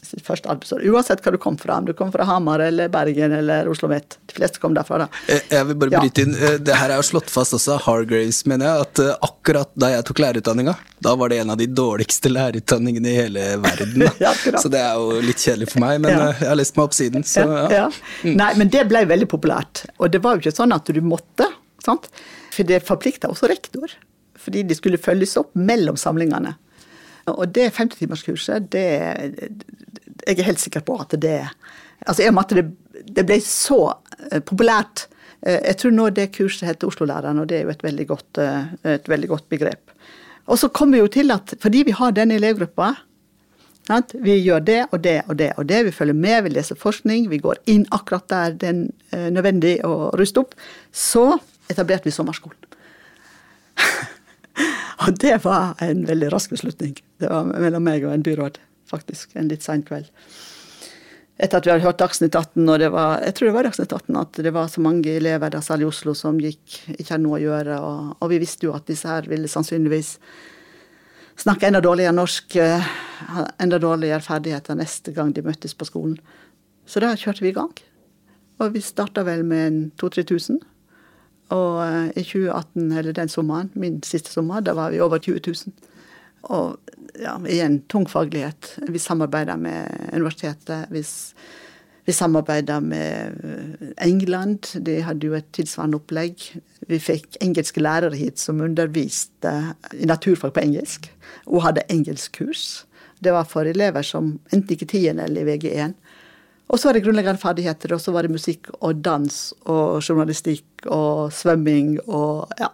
Sitt 0.01 0.23
første 0.25 0.47
arbeidsår. 0.49 0.81
Uansett 0.89 1.19
hva 1.21 1.31
du 1.31 1.37
kom 1.37 1.57
fra. 1.59 1.75
Om 1.81 1.85
du 1.89 1.91
kom 1.93 2.09
fra 2.13 2.23
Hamar 2.25 2.61
eller 2.63 2.87
Bergen 2.89 3.33
eller 3.35 3.67
Oslo 3.69 3.89
Met. 3.91 4.15
De 4.31 4.33
fleste 4.37 4.57
kom 4.63 4.73
derfra, 4.73 4.97
da. 5.03 5.07
Eh, 5.27 5.41
Jeg 5.51 5.65
vil 5.67 5.75
bare 5.75 5.91
Ja. 5.91 5.99
bryte 5.99 6.21
inn. 6.23 6.33
Eh, 6.35 6.57
Det 6.57 6.73
her 6.75 6.89
er 6.89 6.95
jo 6.95 7.01
slått 7.03 7.29
fast 7.29 7.53
også 7.53 7.73
av 7.75 7.81
Hargraves, 7.81 8.45
mener 8.47 8.65
jeg, 8.65 8.81
at 8.87 8.99
eh, 8.99 9.15
akkurat 9.21 9.69
da 9.77 9.89
jeg 9.89 10.05
tok 10.05 10.19
lærerutdanninga, 10.23 10.75
da 11.01 11.15
var 11.15 11.29
det 11.29 11.39
en 11.41 11.49
av 11.51 11.57
de 11.57 11.67
dårligste 11.67 12.31
lærerutdanningene 12.31 13.05
i 13.11 13.15
hele 13.15 13.43
verden. 13.61 14.09
Ja, 14.19 14.33
så 14.33 14.69
det 14.71 14.79
er 14.79 14.93
jo 14.95 15.19
litt 15.21 15.37
kjedelig 15.37 15.69
for 15.73 15.79
meg, 15.83 15.99
men 16.01 16.11
Ja. 16.11 16.31
jeg 16.31 16.47
har 16.47 16.55
lest 16.55 16.77
meg 16.77 16.83
opp 16.85 16.93
siden, 16.93 17.23
så 17.23 17.43
ja. 17.43 17.45
Mm. 17.45 17.71
Ja, 17.71 17.89
ja. 18.23 18.35
Nei, 18.35 18.53
men 18.55 18.69
det 18.69 18.87
ble 18.87 19.05
veldig 19.05 19.27
populært. 19.27 19.85
Og 19.99 20.09
det 20.11 20.23
var 20.23 20.37
jo 20.37 20.41
ikke 20.49 20.55
sånn 20.55 20.73
at 20.73 20.85
du 20.85 21.01
måtte, 21.01 21.45
sant? 21.83 22.07
For 22.55 22.63
det 22.63 22.83
forplikta 22.87 23.27
også 23.29 23.47
rektor. 23.51 23.91
Fordi 24.39 24.63
de 24.65 24.73
skulle 24.75 24.97
følges 24.97 25.35
opp 25.37 25.51
mellom 25.55 25.95
samlingene. 25.99 26.55
Og 27.31 27.53
det 27.55 27.71
50-timerskurset, 27.75 28.71
det 28.71 28.85
Jeg 30.27 30.39
er 30.39 30.49
helt 30.49 30.59
sikker 30.59 30.83
på 30.85 30.97
at 31.01 31.15
det 31.21 31.41
Altså, 32.07 32.23
i 32.23 32.27
og 32.27 32.33
med 32.33 32.45
at 32.47 32.55
det, 32.55 32.65
det 33.15 33.25
ble 33.27 33.39
så 33.43 33.79
eh, 34.31 34.39
populært 34.39 35.07
eh, 35.43 35.59
Jeg 35.67 35.77
tror 35.81 35.95
nå 35.95 36.07
det 36.15 36.29
kurset 36.35 36.67
heter 36.69 36.87
Oslo-læreren, 36.87 37.41
og 37.41 37.49
det 37.49 37.59
er 37.59 37.67
jo 37.67 37.73
et 37.73 37.83
veldig 37.83 38.07
godt, 38.07 38.39
eh, 38.39 38.71
et 38.95 39.09
veldig 39.09 39.29
godt 39.33 39.49
begrep. 39.51 39.91
Og 40.47 40.59
så 40.59 40.69
kommer 40.73 40.97
vi 40.97 41.03
jo 41.03 41.11
til 41.11 41.35
at 41.35 41.53
fordi 41.61 41.83
vi 41.89 41.95
har 41.99 42.15
denne 42.15 42.39
elevgruppa, 42.39 42.95
Vi 44.13 44.35
gjør 44.37 44.59
det 44.59 44.85
og 44.91 45.03
det 45.03 45.21
og 45.27 45.37
det 45.39 45.53
og 45.57 45.69
det. 45.69 45.85
Vi 45.85 45.91
følger 45.91 46.13
med, 46.13 46.43
vi 46.43 46.49
leser 46.49 46.75
forskning, 46.75 47.29
vi 47.29 47.37
går 47.37 47.55
inn 47.65 47.87
akkurat 47.91 48.29
der 48.29 48.53
det 48.53 48.69
er 49.11 49.29
nødvendig 49.31 49.79
å 49.83 50.11
ruste 50.13 50.39
opp. 50.39 50.53
Så 50.93 51.39
etablerte 51.69 52.05
vi 52.05 52.11
sommerskolen. 52.11 52.57
og 55.09 55.17
det 55.17 55.39
var 55.41 55.79
en 55.81 56.05
veldig 56.05 56.29
rask 56.33 56.53
beslutning. 56.53 56.93
Det 57.17 57.31
var 57.31 57.49
mellom 57.49 57.85
meg 57.85 58.05
og 58.05 58.13
en 58.13 58.25
byråd, 58.25 58.59
faktisk. 58.89 59.33
En 59.39 59.49
litt 59.49 59.65
sein 59.65 59.81
kveld. 59.85 60.11
Etter 61.39 61.61
at 61.61 61.65
vi 61.65 61.71
hadde 61.71 61.85
hørt 61.85 62.01
Dagsnytt 62.01 62.35
18, 62.35 62.65
og 62.67 62.81
det 62.81 62.89
var, 62.91 63.21
jeg 63.23 63.35
tror 63.37 63.47
det 63.47 63.55
var 63.55 63.67
Dagsnytt 63.69 63.93
18, 63.95 64.15
at 64.19 64.39
det 64.43 64.51
var 64.53 64.67
så 64.67 64.83
mange 64.83 65.13
elever 65.15 65.53
der 65.53 65.63
særlig 65.63 65.87
i 65.87 65.89
Oslo 65.89 66.13
som 66.17 66.39
gikk, 66.43 66.81
ikke 66.97 67.13
hadde 67.13 67.23
noe 67.23 67.37
å 67.37 67.41
gjøre. 67.41 67.77
Og, 67.79 68.09
og 68.19 68.31
vi 68.33 68.41
visste 68.43 68.67
jo 68.67 68.73
at 68.75 68.89
disse 68.91 69.07
her 69.07 69.29
ville 69.31 69.47
sannsynligvis 69.49 70.17
snakke 71.39 71.69
enda 71.69 71.79
dårligere 71.81 72.17
norsk, 72.17 72.57
eh, 72.59 72.89
enda 73.63 73.79
dårligere 73.79 74.19
ferdigheter 74.25 74.75
neste 74.75 75.15
gang 75.15 75.31
de 75.33 75.45
møttes 75.45 75.73
på 75.79 75.87
skolen. 75.87 76.19
Så 76.85 76.99
da 76.99 77.13
kjørte 77.15 77.45
vi 77.45 77.53
i 77.53 77.55
gang. 77.55 77.71
Og 78.59 78.75
vi 78.75 78.83
starta 78.83 79.23
vel 79.23 79.45
med 79.47 79.67
en 79.67 79.79
2000-3000. 80.01 80.59
Og 81.55 81.79
eh, 81.83 82.09
i 82.13 82.23
2018, 82.23 82.91
eller 82.91 83.15
den 83.17 83.31
sommeren, 83.31 83.71
min 83.73 84.01
siste 84.05 84.31
sommer, 84.33 84.61
da 84.61 84.75
var 84.77 84.93
vi 84.93 85.01
over 85.01 85.17
20 85.17 85.41
000. 85.47 85.89
Og 86.53 86.77
ja, 87.19 87.35
igjen 87.49 87.81
tung 87.91 88.07
faglighet. 88.09 88.75
Vi 88.87 89.01
samarbeider 89.01 89.57
med 89.59 90.11
universitetet. 90.13 90.87
Vi, 90.93 91.03
vi 92.05 92.15
samarbeider 92.15 92.79
med 92.79 93.39
eh, 93.43 93.87
England. 94.07 94.75
De 94.85 94.99
hadde 95.03 95.27
jo 95.27 95.37
et 95.37 95.49
tilsvarende 95.55 95.99
opplegg. 95.99 96.45
Vi 96.89 97.01
fikk 97.01 97.39
engelske 97.41 97.81
lærere 97.81 98.17
hit 98.17 98.39
som 98.39 98.61
underviste 98.61 99.55
i 99.97 100.05
naturfag 100.09 100.53
på 100.53 100.63
engelsk. 100.63 101.09
Og 101.47 101.63
hadde 101.65 101.87
engelskkurs. 101.89 102.85
Det 103.19 103.33
var 103.35 103.49
for 103.49 103.67
elever 103.67 104.05
som 104.05 104.37
enten 104.53 104.77
ikke 104.77 104.87
tiende 104.93 105.25
eller 105.25 105.43
i 105.43 105.57
VG1. 105.57 105.97
Og 106.69 106.77
så 106.79 106.89
var 106.89 106.93
det 106.97 107.03
grunnleggende 107.05 107.41
ferdigheter, 107.41 107.93
og 107.95 108.01
så 108.03 108.11
var 108.13 108.27
det 108.27 108.31
musikk 108.35 108.69
og 108.79 108.99
dans 109.05 109.37
og 109.65 109.99
journalistikk 110.05 110.85
og 110.93 111.31
svømming 111.33 111.95
og 112.05 112.51
ja, 112.61 112.69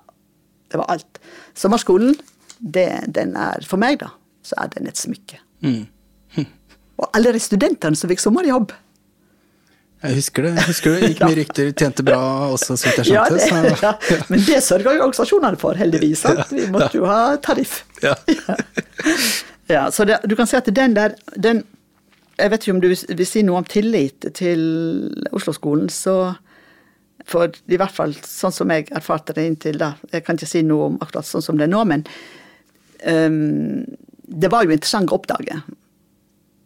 det 0.72 0.82
var 0.82 0.90
alt. 0.98 1.20
Sommerskolen, 1.56 2.16
det, 2.60 2.90
den 3.16 3.36
er 3.40 3.64
for 3.68 3.80
meg, 3.80 4.02
da, 4.04 4.10
så 4.44 4.58
er 4.64 4.74
den 4.76 4.88
et 4.92 5.00
smykke. 5.00 5.40
Og 6.96 7.10
alle 7.12 7.34
de 7.36 7.40
studentene 7.44 7.98
som 8.00 8.08
fikk 8.08 8.22
sommerjobb. 8.24 8.70
Jeg 10.06 10.16
husker 10.16 10.46
det. 10.46 10.52
jeg 10.56 10.68
husker 10.70 10.94
det. 10.96 11.08
Gikk 11.12 11.24
mye 11.26 11.36
rykter, 11.42 11.72
tjente 11.76 12.06
bra 12.08 12.20
også, 12.54 12.78
så 12.80 12.88
vidt 12.88 13.02
jeg 13.02 13.16
Ja, 13.18 13.26
skjønte. 13.28 13.64
det, 13.66 13.74
ja. 13.88 14.22
Men 14.32 14.44
det 14.48 14.60
sørga 14.64 14.94
jo 14.96 15.02
organisasjonene 15.04 15.60
for, 15.60 15.76
heldigvis. 15.80 16.22
Sant? 16.24 16.54
Vi 16.56 16.68
måtte 16.72 16.96
jo 17.02 17.08
ha 17.10 17.36
tariff. 17.44 17.82
ja. 18.04 18.16
Ja, 19.68 19.88
så 19.92 20.06
det, 20.08 20.22
du 20.30 20.36
kan 20.40 20.46
si 20.48 20.56
at 20.60 20.68
den 20.78 20.94
der 20.96 21.16
den, 21.42 21.64
Jeg 22.36 22.52
vet 22.52 22.66
ikke 22.66 22.74
om 22.76 22.82
du 22.84 22.90
vil 22.92 23.28
si 23.28 23.44
noe 23.48 23.62
om 23.62 23.68
tillit 23.70 24.28
til 24.36 24.66
Oslo-skolen, 25.36 25.88
så 25.90 26.36
For 27.26 27.50
i 27.72 27.78
hvert 27.80 27.96
fall 27.96 28.14
sånn 28.22 28.54
som 28.54 28.70
jeg 28.70 28.90
erfarte 28.92 29.34
det 29.34 29.46
inntil 29.48 29.80
da 29.82 29.94
Jeg 30.12 30.26
kan 30.26 30.38
ikke 30.38 30.50
si 30.52 30.62
noe 30.68 30.92
om 30.92 31.00
akkurat 31.00 31.26
sånn 31.26 31.46
som 31.46 31.58
det 31.58 31.66
er 31.66 31.72
nå, 31.72 31.82
men 31.88 32.04
um, 33.08 33.82
det 34.26 34.52
var 34.52 34.66
jo 34.66 34.74
interessant 34.74 35.10
å 35.10 35.18
oppdage 35.20 35.58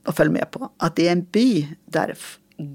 å 0.09 0.15
følge 0.15 0.35
med 0.39 0.49
på 0.51 0.67
at 0.81 0.99
i 0.99 1.09
en 1.11 1.21
by 1.21 1.49
der 1.91 2.15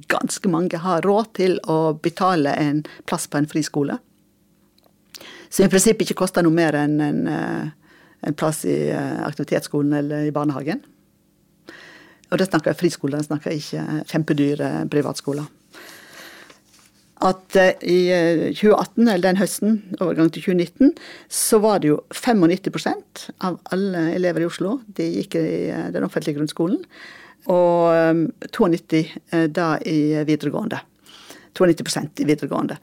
ganske 0.09 0.49
mange 0.49 0.81
har 0.81 1.05
råd 1.05 1.31
til 1.37 1.57
å 1.69 1.95
betale 2.01 2.55
en 2.61 2.83
plass 3.09 3.27
på 3.29 3.41
en 3.41 3.49
friskole, 3.49 3.99
som 5.49 5.67
i 5.67 5.71
prinsippet 5.73 6.09
ikke 6.09 6.23
koster 6.23 6.45
noe 6.45 6.55
mer 6.55 6.77
enn 6.79 7.01
en, 7.05 7.21
eh, 7.29 7.67
en 8.29 8.37
plass 8.39 8.65
i 8.65 8.77
eh, 8.91 9.21
aktivitetsskolen 9.27 9.93
eller 10.01 10.29
i 10.29 10.33
barnehagen. 10.35 10.81
Og 12.35 12.41
det 12.41 12.49
snakker 12.49 12.73
jeg 12.73 12.81
friskoler, 12.81 13.21
det 13.23 13.29
snakker 13.29 13.55
ikke 13.55 14.01
kjempedyre 14.11 14.71
privatskoler. 14.91 15.47
At 17.23 17.57
eh, 17.57 17.85
i 17.87 17.99
eh, 18.11 18.49
2018, 18.51 19.05
eller 19.07 19.23
den 19.23 19.39
høsten, 19.39 19.77
overgang 20.03 20.33
til 20.35 20.43
2019, 20.51 20.91
så 21.31 21.61
var 21.63 21.79
det 21.81 21.93
jo 21.93 22.01
95% 22.11 23.29
av 23.47 23.61
alle 23.73 24.09
elever 24.17 24.43
i 24.43 24.49
Oslo 24.49 24.81
de 24.99 25.07
gikk 25.21 25.39
i 25.39 25.45
eh, 25.71 25.87
den 25.95 26.05
offentlige 26.05 26.41
grunnskolen. 26.41 26.83
Og 27.55 27.95
eh, 27.95 28.51
92 28.51 29.05
eh, 29.31 29.47
da 29.47 29.77
i 29.87 30.27
videregående. 30.27 30.83
92% 31.55 32.25
i 32.25 32.27
videregående. 32.27 32.81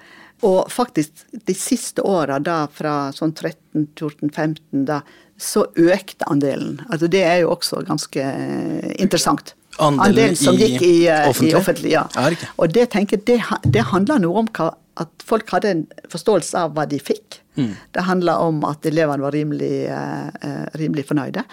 Og 0.47 0.71
faktisk 0.73 1.25
de 1.47 1.55
siste 1.57 2.03
åra, 2.07 2.39
da 2.41 2.63
fra 2.73 3.11
sånn 3.13 3.33
13, 3.35 3.91
14, 3.97 4.29
15, 4.29 4.85
da, 4.89 5.01
så 5.41 5.65
økte 5.77 6.27
andelen. 6.29 6.79
Altså 6.89 7.09
det 7.11 7.23
er 7.25 7.41
jo 7.43 7.51
også 7.55 7.81
ganske 7.85 8.21
eh, 8.21 8.91
interessant. 9.01 9.55
Andelen 9.81 10.35
som 10.37 10.57
i 10.57 10.65
gikk 10.65 10.83
i, 10.85 10.95
eh, 11.09 11.27
offentlig? 11.29 11.51
i 11.51 11.57
offentlig? 11.57 11.91
Ja. 11.93 12.05
Riktig. 12.29 12.49
Og 12.57 12.73
det 12.73 12.87
tenker 12.93 13.21
det, 13.25 13.39
det 13.63 13.85
handler 13.93 14.21
noe 14.21 14.43
om 14.43 14.49
hva, 14.57 14.71
at 15.01 15.25
folk 15.25 15.49
hadde 15.53 15.71
en 15.71 15.83
forståelse 16.11 16.65
av 16.65 16.75
hva 16.75 16.85
de 16.89 16.99
fikk. 17.01 17.39
Mm. 17.57 17.73
Det 17.95 18.05
handla 18.07 18.37
om 18.43 18.61
at 18.67 18.85
elevene 18.87 19.23
var 19.23 19.35
rimelig, 19.35 19.85
eh, 19.89 20.27
eh, 20.41 20.65
rimelig 20.79 21.07
fornøyde. 21.09 21.45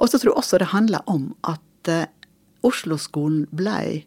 Og 0.00 0.08
så 0.08 0.18
tror 0.18 0.32
jeg 0.32 0.42
også 0.42 0.60
det 0.60 0.72
handla 0.72 1.02
om 1.12 1.30
at 1.44 1.90
uh, 1.92 2.06
Oslo-skolen 2.64 3.44
blei 3.56 4.04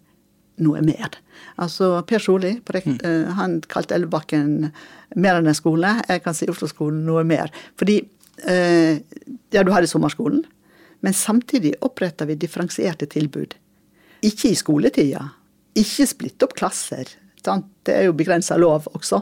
noe 0.61 0.81
mer. 0.85 1.15
Altså 1.61 1.95
Per 2.07 2.21
Solli, 2.21 2.55
på 2.65 2.75
eh, 2.77 3.29
han 3.37 3.59
kalte 3.71 3.95
Elvebakken 3.97 4.69
mer 5.15 5.39
enn 5.39 5.49
en 5.49 5.57
skole. 5.57 5.95
Jeg 6.09 6.23
kan 6.25 6.37
si 6.37 6.49
Oslo-skolen 6.51 7.03
noe 7.07 7.23
mer. 7.27 7.53
Fordi 7.79 7.99
eh, 8.49 8.99
ja, 9.53 9.63
du 9.63 9.71
hadde 9.73 9.89
sommerskolen, 9.89 10.43
men 11.03 11.17
samtidig 11.17 11.75
oppretta 11.83 12.27
vi 12.29 12.37
differensierte 12.39 13.09
tilbud. 13.11 13.57
Ikke 14.23 14.53
i 14.53 14.57
skoletida. 14.59 15.25
Ikke 15.79 16.07
splitte 16.07 16.47
opp 16.47 16.55
klasser. 16.59 17.09
Sant? 17.43 17.67
Det 17.83 17.97
er 17.97 18.07
jo 18.07 18.15
begrensa 18.15 18.55
lov 18.59 18.87
også. 18.93 19.19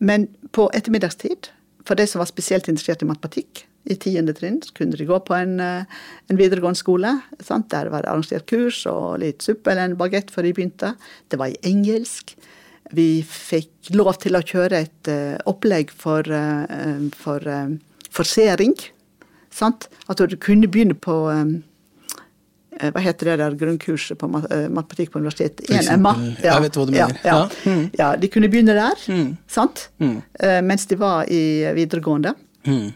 Men 0.00 0.30
på 0.56 0.70
ettermiddagstid, 0.72 1.50
for 1.84 1.98
de 1.98 2.06
som 2.08 2.22
var 2.22 2.30
spesielt 2.30 2.70
interessert 2.70 3.02
i 3.04 3.08
matematikk, 3.10 3.66
i 3.84 3.96
tiende 3.98 4.34
trinn, 4.36 4.60
kunne 4.76 4.96
de 4.98 5.06
gå 5.06 5.18
på 5.26 5.34
en, 5.34 5.58
eh, 5.60 5.84
en 6.30 6.38
videregående 6.38 6.78
skole. 6.78 7.20
Sant? 7.40 7.68
Der 7.70 7.90
var 7.90 8.02
det 8.02 8.10
arrangert 8.10 8.46
kurs 8.46 8.84
og 8.86 9.18
litt 9.20 9.42
suppe 9.42 9.72
eller 9.72 9.90
en 9.90 9.96
bagett 9.96 10.30
før 10.30 10.46
de 10.46 10.52
begynte. 10.52 10.94
Det 11.28 11.38
var 11.38 11.50
i 11.50 11.58
engelsk. 11.62 12.36
Vi 12.92 13.22
fikk 13.26 13.92
lov 13.96 14.18
til 14.20 14.36
å 14.36 14.42
kjøre 14.44 14.82
et 14.84 15.08
uh, 15.08 15.38
opplegg 15.48 15.90
for, 15.90 16.22
uh, 16.28 17.08
for 17.16 17.40
uh, 17.48 17.70
forsering. 18.12 18.74
Sant? 19.50 19.88
At 20.08 20.18
du 20.18 20.36
kunne 20.36 20.68
begynne 20.68 20.94
på 20.94 21.14
eh, 21.32 22.90
hva 22.92 23.00
heter 23.04 23.32
det 23.32 23.36
der 23.40 23.56
grunnkurset 23.60 24.18
på 24.18 24.28
matematikk 24.28 25.12
på 25.12 25.20
universitetet? 25.20 25.66
For 25.66 25.76
Ja, 26.42 26.54
jeg 26.56 26.64
vet 26.64 26.78
hva 26.78 26.86
du 26.86 26.92
mener. 26.92 27.18
Ja, 27.24 27.32
Ja. 27.32 27.48
Mm. 27.64 27.90
ja. 27.98 28.16
de 28.16 28.30
kunne 28.32 28.48
begynne 28.48 28.76
der, 28.76 29.04
sant? 29.46 29.90
Mm. 30.00 30.22
mens 30.64 30.86
de 30.86 30.96
var 30.96 31.28
i 31.28 31.68
videregående. 31.76 32.32
Mm. 32.64 32.94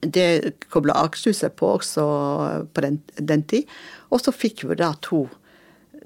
Det 0.00 0.68
kobla 0.70 0.94
Akershuset 1.02 1.56
på 1.58 1.72
også 1.78 2.04
på 2.72 2.84
den, 2.84 3.00
den 3.18 3.42
tid. 3.50 3.68
Og 4.14 4.22
så 4.22 4.34
fikk 4.34 4.64
vi 4.68 4.78
da 4.78 4.92
to, 5.02 5.24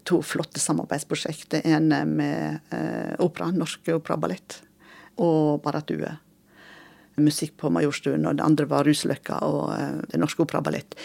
to 0.09 0.23
flotte 0.25 0.63
samarbeidsprosjekter. 0.63 1.67
En 1.69 1.93
med 2.17 2.73
eh, 2.73 3.13
opera, 3.23 3.51
Norsk 3.53 3.93
Opera 3.93 4.17
og 4.17 4.25
Ballett, 4.25 4.61
Barrat 5.63 5.93
Musikk 7.21 7.59
på 7.61 7.69
Majorstuen, 7.69 8.25
og 8.25 8.39
det 8.39 8.47
andre 8.47 8.67
var 8.71 8.89
Rusløkka 8.89 9.43
og 9.45 9.75
eh, 9.77 10.01
Det 10.09 10.21
Norske 10.21 10.43
Opera 10.45 10.63
og 10.63 10.71
Ballett. 10.71 10.97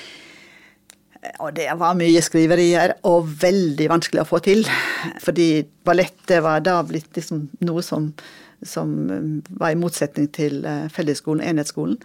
Og 1.43 1.51
det 1.57 1.67
var 1.75 1.97
mye 1.97 2.21
skriverier, 2.23 2.95
og 3.09 3.27
veldig 3.41 3.89
vanskelig 3.91 4.23
å 4.23 4.29
få 4.29 4.39
til. 4.45 4.63
Fordi 5.23 5.65
ballettet 5.85 6.39
var 6.45 6.61
da 6.63 6.79
blitt 6.87 7.17
liksom 7.17 7.47
noe 7.67 7.83
som, 7.83 8.11
som 8.65 8.93
var 9.49 9.73
i 9.73 9.79
motsetning 9.79 10.29
til 10.33 10.63
eh, 10.65 10.87
fellesskolen, 10.93 11.43
enhetsskolen. 11.45 11.97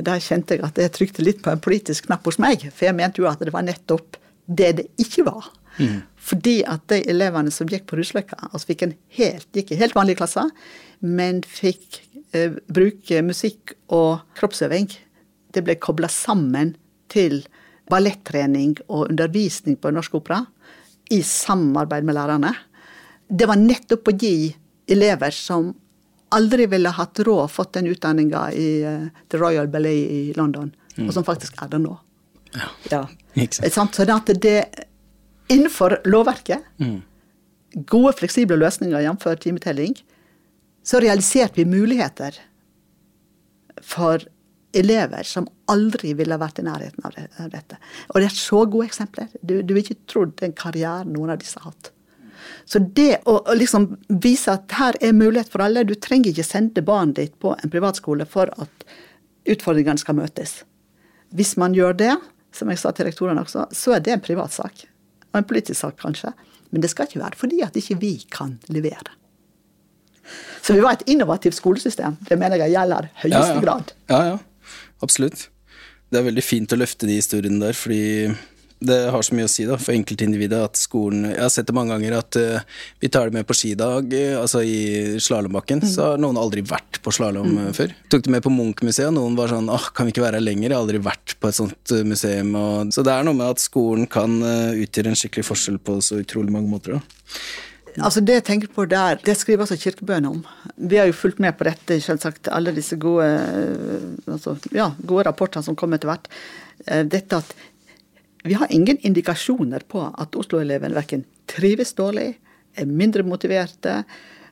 Da 0.00 0.16
kjente 0.22 0.56
jeg 0.56 0.64
at 0.64 0.78
jeg 0.80 0.94
trykte 0.94 1.24
litt 1.24 1.42
på 1.44 1.52
en 1.52 1.62
politisk 1.62 2.08
knapp 2.08 2.26
hos 2.28 2.40
meg, 2.42 2.68
for 2.70 2.88
jeg 2.88 2.96
mente 2.96 3.22
jo 3.22 3.28
at 3.30 3.42
det 3.42 3.52
var 3.54 3.66
nettopp 3.66 4.16
det 4.46 4.70
det 4.80 4.86
ikke 5.00 5.26
var. 5.28 5.50
Fordi 6.22 6.60
at 6.68 6.84
de 6.92 7.00
elevene 7.10 7.52
som 7.54 7.68
gikk 7.70 7.86
på 7.90 7.96
Rusløkka, 7.98 8.36
altså 8.50 8.68
fikk 8.68 8.84
en 8.86 8.94
helt, 9.16 9.48
gikk 9.56 9.72
i 9.72 9.78
helt 9.80 9.96
vanlige 9.96 10.20
klasser, 10.20 10.50
men 11.00 11.40
fikk 11.48 12.02
eh, 12.36 12.58
bruke 12.72 13.22
musikk 13.26 13.74
og 13.92 14.22
kroppsøving. 14.38 14.90
Det 15.52 15.64
ble 15.64 15.78
kobla 15.80 16.10
sammen 16.12 16.76
til 17.12 17.42
ballettrening 17.90 18.76
og 18.88 19.08
undervisning 19.10 19.78
på 19.80 19.90
Norsk 19.92 20.14
Opera 20.20 20.44
i 21.12 21.20
samarbeid 21.26 22.06
med 22.06 22.16
lærerne. 22.16 22.52
Det 23.28 23.48
var 23.48 23.60
nettopp 23.60 24.12
å 24.12 24.16
gi 24.16 24.52
elever 24.92 25.34
som 25.34 25.72
aldri 26.36 26.66
ville 26.72 26.92
hatt 26.96 27.20
råd 27.26 27.50
fått 27.50 27.74
den 27.78 27.90
utdanninga 27.92 28.46
i 28.56 28.68
uh, 28.84 29.08
The 29.32 29.40
Royal 29.40 29.68
Ballet 29.72 30.10
i 30.10 30.22
London, 30.36 30.72
og 31.06 31.12
som 31.14 31.26
faktisk 31.26 31.56
er 31.62 31.70
det 31.72 31.82
nå. 31.84 31.96
Ja. 32.90 33.04
Ikke 33.34 33.70
sant. 33.72 33.96
Så 33.96 34.04
det, 34.04 34.16
at 34.16 34.32
det 34.44 34.56
innenfor 35.52 35.98
lovverket, 36.04 36.66
gode 37.88 38.12
fleksible 38.18 38.58
løsninger 38.60 39.00
jf. 39.06 39.26
timetelling, 39.40 39.96
så 40.84 41.00
realiserte 41.00 41.60
vi 41.60 41.64
muligheter 41.64 42.36
for 43.82 44.24
elever 44.72 45.26
som 45.28 45.46
aldri 45.70 46.14
ville 46.16 46.36
vært 46.40 46.60
i 46.60 46.66
nærheten 46.66 47.04
av 47.04 47.16
av 47.44 47.50
dette. 47.52 47.78
Og 48.12 48.20
det 48.20 48.28
er 48.30 48.36
så 48.36 48.64
gode 48.64 48.88
eksempler. 48.88 49.28
Du, 49.42 49.60
du 49.62 49.74
vil 49.74 49.82
ikke 49.84 50.00
trodd 50.08 50.36
den 50.40 50.54
karrieren 50.56 51.12
noen 51.12 51.34
av 51.34 51.42
disse 51.42 51.60
har 51.60 51.72
hatt. 51.72 51.91
Så 52.72 52.80
det 52.96 53.18
å, 53.28 53.34
å 53.44 53.54
liksom 53.56 53.90
vise 54.22 54.54
at 54.54 54.72
her 54.78 54.96
er 55.04 55.12
mulighet 55.12 55.50
for 55.52 55.60
alle 55.64 55.82
Du 55.84 55.92
trenger 56.00 56.30
ikke 56.30 56.46
sende 56.46 56.84
barnet 56.86 57.18
ditt 57.18 57.34
på 57.42 57.52
en 57.52 57.72
privatskole 57.72 58.24
for 58.24 58.48
at 58.62 58.86
utfordringene 59.44 60.00
skal 60.00 60.16
møtes. 60.16 60.62
hvis 61.36 61.56
man 61.56 61.74
gjør 61.74 61.94
det, 61.96 62.14
som 62.52 62.68
jeg 62.68 62.78
sa 62.80 62.92
til 62.92 63.08
rektorene 63.08 63.40
også, 63.40 63.66
så 63.72 63.94
er 63.96 64.00
det 64.04 64.12
en 64.12 64.24
privatsak. 64.24 64.84
Og 65.32 65.38
en 65.40 65.48
politisk 65.48 65.80
sak, 65.80 65.96
kanskje. 66.00 66.32
Men 66.70 66.84
det 66.84 66.90
skal 66.92 67.08
ikke 67.08 67.22
være 67.22 67.38
fordi 67.40 67.62
at 67.64 67.76
ikke 67.76 67.98
vi 68.00 68.12
kan 68.30 68.58
levere. 68.68 69.16
Så 70.62 70.76
vi 70.76 70.84
var 70.84 70.96
et 70.96 71.08
innovativt 71.10 71.56
skolesystem. 71.56 72.18
Det 72.28 72.38
mener 72.38 72.60
jeg 72.60 72.76
gjelder 72.76 73.08
høyeste 73.24 73.48
ja, 73.48 73.56
ja. 73.56 73.62
grad. 73.64 73.92
Ja, 74.12 74.20
ja. 74.30 74.36
Absolutt. 75.02 75.48
Det 76.12 76.20
er 76.20 76.28
veldig 76.28 76.44
fint 76.44 76.72
å 76.72 76.78
løfte 76.78 77.08
de 77.08 77.16
historiene 77.18 77.60
der, 77.64 77.76
fordi 77.76 78.02
det 78.86 78.98
har 79.14 79.24
så 79.24 79.36
mye 79.36 79.46
å 79.48 79.52
si 79.52 79.64
da, 79.68 79.78
for 79.80 79.94
enkeltindividet 79.94 80.58
at 80.66 80.78
skolen 80.80 81.26
Jeg 81.30 81.40
har 81.40 81.52
sett 81.54 81.68
det 81.68 81.76
mange 81.76 81.94
ganger 81.94 82.16
at 82.18 82.38
uh, 82.40 82.82
vi 83.02 83.10
tar 83.12 83.30
det 83.30 83.36
med 83.38 83.48
på 83.48 83.56
skidag, 83.56 84.12
uh, 84.12 84.40
altså 84.42 84.62
i 84.66 85.18
slalåmbakken. 85.22 85.84
Så 85.88 86.12
har 86.12 86.22
noen 86.22 86.40
aldri 86.40 86.64
vært 86.66 87.00
på 87.02 87.14
slalåm 87.14 87.50
mm. 87.56 87.72
før. 87.78 87.96
Tok 88.12 88.26
det 88.26 88.34
med 88.36 88.44
på 88.44 88.52
Munch-museet, 88.54 89.10
og 89.10 89.16
noen 89.18 89.38
var 89.38 89.52
sånn 89.54 89.70
åh, 89.72 89.90
kan 89.96 90.08
vi 90.08 90.14
ikke 90.14 90.26
være 90.26 90.40
her 90.40 90.46
lenger? 90.46 90.68
Jeg 90.68 90.76
har 90.76 90.84
aldri 90.84 91.02
vært 91.02 91.36
på 91.40 91.50
et 91.50 91.58
sånt 91.58 91.96
museum. 92.08 92.54
Og, 92.58 92.94
så 92.94 93.06
det 93.06 93.16
er 93.16 93.28
noe 93.28 93.38
med 93.38 93.56
at 93.56 93.62
skolen 93.62 94.08
kan 94.10 94.38
uh, 94.44 94.72
utgjøre 94.74 95.12
en 95.12 95.18
skikkelig 95.18 95.48
forskjell 95.50 95.82
på 95.82 96.00
så 96.04 96.22
utrolig 96.22 96.54
mange 96.54 96.72
måter. 96.72 96.98
da. 96.98 97.38
Altså 98.00 98.22
Det 98.24 98.38
jeg 98.38 98.44
tenker 98.46 98.70
på 98.72 98.86
der, 98.88 99.18
det 99.24 99.34
skriver 99.36 99.66
altså 99.66 99.76
Kirkebønn 99.76 100.28
om. 100.28 100.40
Vi 100.76 100.96
har 100.96 101.08
jo 101.10 101.16
fulgt 101.16 101.40
med 101.42 101.56
på 101.58 101.66
dette, 101.68 101.98
selvsagt, 102.00 102.48
alle 102.48 102.72
disse 102.72 102.96
gode, 102.96 103.26
eh, 103.26 104.32
altså, 104.32 104.56
ja, 104.72 104.92
gode 105.04 105.26
rapportene 105.28 105.64
som 105.64 105.76
kommer 105.76 106.00
etter 106.00 106.08
hvert. 106.08 106.30
Eh, 106.86 107.04
Dette 107.04 107.42
at 107.42 107.52
vi 108.42 108.54
har 108.54 108.72
ingen 108.74 108.98
indikasjoner 108.98 109.84
på 109.88 110.02
at 110.18 110.36
Oslo-eleven 110.36 110.94
verken 110.96 111.24
trives 111.50 111.94
dårlig, 111.98 112.34
er 112.74 112.88
mindre 112.88 113.22
motiverte, 113.22 114.02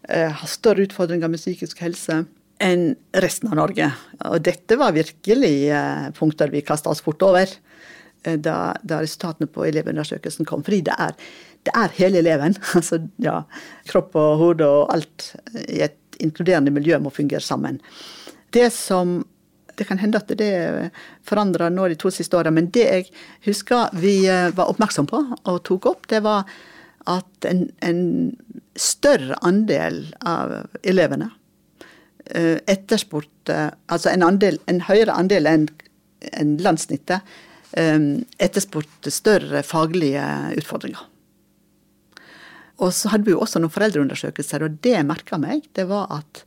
eh, 0.08 0.30
har 0.30 0.48
større 0.48 0.86
utfordringer 0.86 1.28
med 1.28 1.40
psykisk 1.40 1.80
helse 1.82 2.24
enn 2.60 2.94
resten 3.16 3.50
av 3.50 3.56
Norge. 3.56 3.88
Og 4.28 4.42
dette 4.44 4.76
var 4.78 4.94
virkelig 4.94 5.54
eh, 5.72 6.10
punkter 6.16 6.52
vi 6.52 6.62
kasta 6.62 6.92
oss 6.92 7.00
fort 7.00 7.22
over 7.24 7.48
eh, 7.48 8.36
da, 8.36 8.76
da 8.82 9.00
resultatene 9.00 9.48
på 9.50 9.64
elevundersøkelsen 9.70 10.48
kom. 10.48 10.62
Fordi 10.66 10.82
det 10.86 10.96
er, 10.98 11.16
det 11.66 11.74
er 11.74 11.96
hele 11.98 12.22
eleven. 12.22 12.56
Altså, 12.78 13.00
ja, 13.18 13.40
kropp 13.90 14.14
og 14.20 14.36
hode 14.44 14.68
og 14.68 14.94
alt 14.94 15.32
i 15.66 15.82
et 15.88 15.98
inkluderende 16.20 16.72
miljø 16.74 17.00
må 17.00 17.10
fungere 17.10 17.42
sammen. 17.42 17.80
Det 18.52 18.68
som 18.74 19.22
det 19.80 19.86
kan 19.88 19.98
hende 19.98 20.20
at 20.20 20.28
det 20.36 20.52
forandra 21.24 21.70
nå 21.72 21.88
de 21.88 21.96
to 21.96 22.12
siste 22.12 22.36
åra, 22.36 22.52
men 22.52 22.68
det 22.74 22.84
jeg 22.84 23.06
husker 23.48 23.94
vi 23.96 24.20
eh, 24.28 24.50
var 24.52 24.68
oppmerksom 24.68 25.08
på 25.08 25.22
og 25.40 25.62
tok 25.64 25.88
opp, 25.88 26.08
det 26.12 26.20
var 26.26 26.44
at 27.08 27.48
en, 27.48 27.64
en 27.80 28.02
større 28.76 29.38
andel 29.46 30.02
av 30.20 30.52
elevene 30.84 31.30
eh, 32.28 32.58
etterspurte 32.68 33.70
Altså 33.90 34.12
en, 34.12 34.22
andel, 34.22 34.60
en 34.70 34.82
høyere 34.84 35.16
andel 35.16 35.48
enn 35.48 35.64
en 36.36 36.52
landssnittet 36.60 37.24
eh, 37.80 38.04
etterspurte 38.36 39.10
større 39.10 39.64
faglige 39.64 40.26
utfordringer. 40.60 41.08
Og 42.84 42.92
så 42.96 43.12
hadde 43.12 43.28
vi 43.28 43.32
jo 43.32 43.40
også 43.40 43.60
noen 43.60 43.72
foreldreundersøkelser, 43.72 44.64
og 44.64 44.78
det 44.84 45.00
merka 45.08 45.40
meg, 45.40 45.64
det 45.76 45.88
var 45.88 46.12
at 46.20 46.44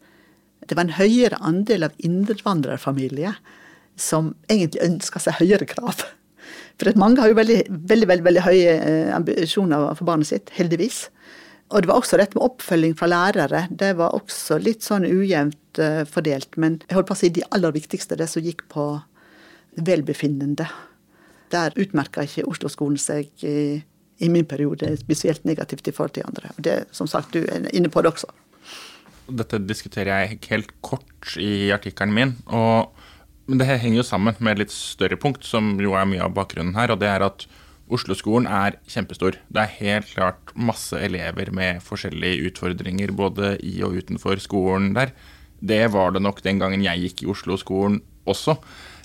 det 0.68 0.78
var 0.78 0.88
en 0.88 0.97
høyere 0.97 1.39
andel 1.43 1.88
av 1.89 1.95
innvandrerfamilier 2.03 3.39
som 3.99 4.34
egentlig 4.49 4.84
ønska 4.86 5.22
seg 5.22 5.38
høyere 5.41 5.68
krav. 5.70 6.05
For 6.82 6.99
mange 6.99 7.22
har 7.22 7.30
jo 7.30 7.38
veldig, 7.38 7.59
veldig, 7.70 8.07
veldig, 8.09 8.26
veldig 8.26 8.45
høye 8.47 8.72
eh, 8.78 9.11
ambisjoner 9.16 9.91
for 9.97 10.09
barnet 10.09 10.30
sitt, 10.30 10.53
heldigvis. 10.57 11.05
Og 11.74 11.82
det 11.82 11.89
var 11.89 12.01
også 12.01 12.20
rett 12.20 12.36
med 12.36 12.45
oppfølging 12.45 12.95
fra 12.97 13.09
lærere. 13.09 13.64
Det 13.72 13.93
var 13.97 14.16
også 14.18 14.59
litt 14.61 14.86
sånn 14.86 15.07
ujevnt 15.07 15.80
uh, 15.82 16.03
fordelt. 16.05 16.53
Men 16.61 16.78
jeg 16.86 16.97
holdt 16.97 17.09
på 17.09 17.16
å 17.16 17.18
si 17.18 17.32
de 17.34 17.45
aller 17.55 17.74
viktigste, 17.74 18.18
det 18.20 18.28
som 18.30 18.45
gikk 18.45 18.61
på 18.70 18.86
velbefinnende. 19.82 20.68
Der 21.53 21.74
utmerka 21.80 22.28
ikke 22.28 22.45
Oslo-skolen 22.51 22.99
seg 23.01 23.32
i, 23.47 23.82
i 24.22 24.30
min 24.30 24.45
periode 24.49 24.91
spesielt 25.01 25.47
negativt 25.49 25.89
i 25.89 25.95
forhold 25.95 26.14
til 26.20 26.28
andre. 26.30 26.53
Og 26.53 26.61
det, 26.68 26.78
som 26.93 27.09
sagt, 27.09 27.34
du 27.34 27.41
er 27.47 27.66
inne 27.74 27.89
på 27.89 28.05
det 28.05 28.14
også. 28.14 28.30
Dette 29.28 29.61
diskuterer 29.63 30.26
jeg 30.26 30.39
helt 30.49 30.71
kort 30.82 31.36
i 31.39 31.71
artikkelen 31.76 32.13
min. 32.13 32.38
og 32.47 32.91
men 33.43 33.59
det 33.59 33.67
henger 33.67 33.99
jo 33.99 34.07
sammen 34.07 34.38
med 34.39 34.55
et 34.55 34.63
litt 34.63 34.74
større 34.74 35.17
punkt, 35.19 35.43
som 35.43 35.74
jo 35.84 35.97
er 35.99 36.07
mye 36.07 36.24
av 36.24 36.32
bakgrunnen 36.36 36.78
her. 36.78 36.93
Og 36.93 37.01
det 37.01 37.09
er 37.11 37.26
at 37.26 37.45
Oslo-skolen 37.91 38.47
er 38.47 38.78
kjempestor. 38.89 39.36
Det 39.51 39.59
er 39.59 39.78
helt 39.82 40.13
klart 40.13 40.53
masse 40.55 40.95
elever 40.95 41.51
med 41.51 41.84
forskjellige 41.84 42.47
utfordringer 42.49 43.11
både 43.11 43.57
i 43.59 43.76
og 43.84 43.99
utenfor 43.99 44.39
skolen 44.41 44.93
der. 44.95 45.11
Det 45.59 45.84
var 45.91 46.15
det 46.15 46.24
nok 46.24 46.39
den 46.43 46.61
gangen 46.61 46.84
jeg 46.84 47.03
gikk 47.03 47.26
i 47.26 47.30
Oslo-skolen 47.36 47.99
også. 48.30 48.55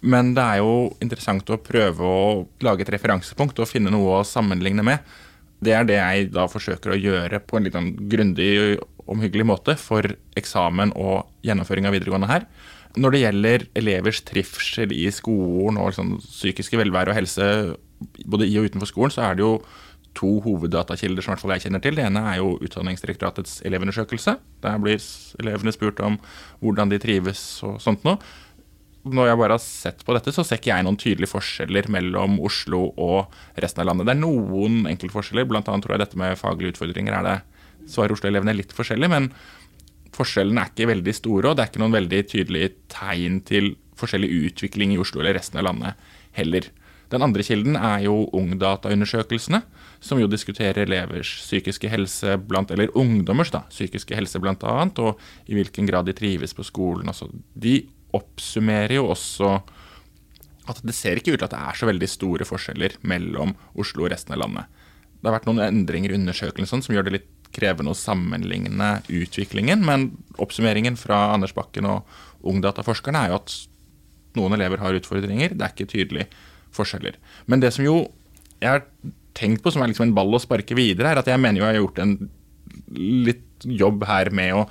Men 0.06 0.30
det 0.36 0.44
er 0.44 0.62
jo 0.62 0.92
interessant 1.02 1.50
å 1.50 1.58
prøve 1.58 2.06
å 2.06 2.46
lage 2.62 2.86
et 2.86 2.92
referansepunkt 2.94 3.58
og 3.58 3.70
finne 3.70 3.90
noe 3.90 4.20
å 4.20 4.26
sammenligne 4.26 4.86
med. 4.86 5.02
Det 5.58 5.74
er 5.74 5.86
det 5.86 5.98
jeg 5.98 6.30
da 6.30 6.46
forsøker 6.46 6.94
å 6.94 7.00
gjøre 7.00 7.42
på 7.42 7.58
en 7.58 7.66
litt 7.66 7.74
sånn 7.74 7.90
grundig 8.10 8.52
omhyggelig 9.10 9.46
måte 9.48 9.76
for 9.80 10.06
eksamen 10.38 10.94
og 10.98 11.28
gjennomføring 11.46 11.88
av 11.88 11.96
videregående 11.96 12.30
her. 12.30 12.46
Når 12.98 13.14
det 13.14 13.20
gjelder 13.22 13.66
elevers 13.78 14.22
trivsel 14.26 14.94
i 14.96 15.06
skolen 15.14 15.78
og 15.80 15.92
liksom 15.92 16.16
psykiske 16.22 16.80
velvære 16.80 17.12
og 17.12 17.18
helse 17.18 17.50
både 18.24 18.48
i 18.48 18.56
og 18.58 18.70
utenfor 18.70 18.90
skolen, 18.90 19.14
så 19.14 19.26
er 19.26 19.38
det 19.38 19.44
jo 19.44 19.52
to 20.18 20.38
hoveddatakilder 20.42 21.22
som 21.22 21.36
jeg 21.52 21.64
kjenner 21.66 21.82
til. 21.84 21.98
Det 21.98 22.06
ene 22.06 22.24
er 22.32 22.40
jo 22.40 22.56
Utdanningsdirektoratets 22.64 23.60
elevundersøkelse. 23.68 24.34
Der 24.64 24.82
blir 24.82 24.98
elevene 25.42 25.74
spurt 25.74 26.00
om 26.02 26.18
hvordan 26.62 26.90
de 26.90 27.00
trives 27.02 27.42
og 27.66 27.78
sånt 27.82 28.06
noe. 28.06 28.18
Når 29.08 29.30
jeg 29.30 29.38
bare 29.40 29.54
har 29.54 29.62
sett 29.62 30.02
på 30.04 30.14
dette, 30.16 30.32
så 30.34 30.42
ser 30.44 30.58
ikke 30.58 30.72
jeg 30.72 30.84
noen 30.84 30.98
tydelige 31.00 31.30
forskjeller 31.30 31.86
mellom 31.92 32.40
Oslo 32.44 32.88
og 32.98 33.30
resten 33.62 33.84
av 33.84 33.92
landet. 33.92 34.08
Det 34.08 34.16
er 34.16 34.24
noen 34.24 34.82
enkeltforskjeller, 34.90 35.46
bl.a. 35.48 35.62
tror 35.62 35.94
jeg 35.94 36.02
dette 36.02 36.18
med 36.18 36.40
faglige 36.40 36.74
utfordringer 36.74 37.14
er 37.20 37.28
det 37.28 37.36
svarer 37.88 38.14
Oslo-elevene 38.14 38.56
litt 38.56 38.74
forskjellig, 38.76 39.10
men 39.12 39.30
forskjellene 40.16 40.64
er 40.64 40.72
ikke 40.72 40.90
veldig 40.90 41.14
store, 41.16 41.50
og 41.50 41.58
det 41.58 41.64
er 41.64 41.72
ikke 41.72 41.82
noen 41.82 41.96
veldig 41.96 42.22
tydelige 42.32 42.74
tegn 42.92 43.40
til 43.48 43.72
forskjellig 43.98 44.30
utvikling 44.48 44.94
i 44.94 45.00
Oslo 45.00 45.22
eller 45.22 45.38
resten 45.38 45.60
av 45.60 45.68
landet 45.68 46.10
heller. 46.38 46.68
Den 47.08 47.24
andre 47.24 47.44
kilden 47.44 47.76
er 47.80 48.02
jo 48.04 48.26
Ungdata-undersøkelsene, 48.36 49.62
som 50.04 50.20
jo 50.20 50.28
diskuterer 50.30 50.84
elevers 50.84 51.30
psykiske 51.40 51.88
helse 51.90 52.36
blant, 52.50 52.70
eller 52.74 52.92
ungdommers 52.98 53.52
da, 53.54 53.64
psykiske 53.72 54.16
helse 54.16 54.40
blant 54.42 54.64
annet, 54.68 55.00
og 55.00 55.48
i 55.48 55.56
hvilken 55.56 55.88
grad 55.88 56.06
de 56.06 56.14
trives 56.16 56.54
på 56.54 56.66
skolen. 56.66 57.08
Også. 57.08 57.30
de 57.54 57.80
oppsummerer 58.14 58.98
jo 58.98 59.08
også 59.12 59.58
at 60.68 60.80
det 60.84 60.94
ser 60.96 61.16
ikke 61.16 61.32
ut 61.32 61.40
til 61.40 61.46
at 61.48 61.54
det 61.54 61.60
er 61.64 61.78
så 61.80 61.88
veldig 61.88 62.08
store 62.08 62.46
forskjeller 62.48 62.98
mellom 63.08 63.54
Oslo 63.80 64.04
og 64.04 64.12
resten 64.12 64.36
av 64.36 64.42
landet. 64.42 64.68
Det 65.18 65.26
har 65.26 65.38
vært 65.38 65.48
noen 65.48 65.64
endringer 65.64 66.12
i 66.12 66.18
undersøkelsen 66.18 66.84
som 66.84 66.94
gjør 66.94 67.08
det 67.08 67.14
litt 67.16 67.30
krevende 67.54 67.94
å 67.94 67.98
sammenligne 67.98 68.98
utviklingen, 69.08 69.82
men 69.86 70.10
oppsummeringen 70.40 70.98
fra 71.00 71.28
Anders 71.34 71.54
Bakken 71.56 71.88
og 71.88 72.48
Ungdata-forskerne 72.48 73.24
er 73.24 73.32
jo 73.32 73.38
at 73.40 73.54
noen 74.38 74.54
elever 74.54 74.82
har 74.82 74.96
utfordringer. 74.98 75.56
Det 75.56 75.64
er 75.64 75.74
ikke 75.74 75.90
tydelige 75.90 76.28
forskjeller. 76.76 77.16
Men 77.50 77.64
det 77.64 77.72
som 77.74 77.86
jo 77.86 78.02
jeg 78.58 78.70
har 78.74 78.84
tenkt 79.38 79.62
på 79.62 79.72
som 79.72 79.82
er 79.82 79.92
liksom 79.92 80.08
en 80.08 80.16
ball 80.16 80.34
å 80.34 80.42
sparke 80.42 80.76
videre, 80.78 81.12
er 81.12 81.20
at 81.20 81.30
jeg 81.30 81.40
mener 81.40 81.60
jo 81.60 81.66
jeg 81.66 81.76
har 81.76 81.80
gjort 81.82 82.02
en 82.02 82.16
litt 83.28 83.66
jobb 83.78 84.04
her 84.08 84.30
med 84.34 84.54
å 84.54 84.64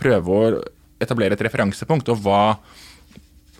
prøve 0.00 0.36
å 0.36 0.50
etablere 1.02 1.36
et 1.36 1.44
referansepunkt. 1.44 2.10
Og 2.12 2.22
hva, 2.24 2.56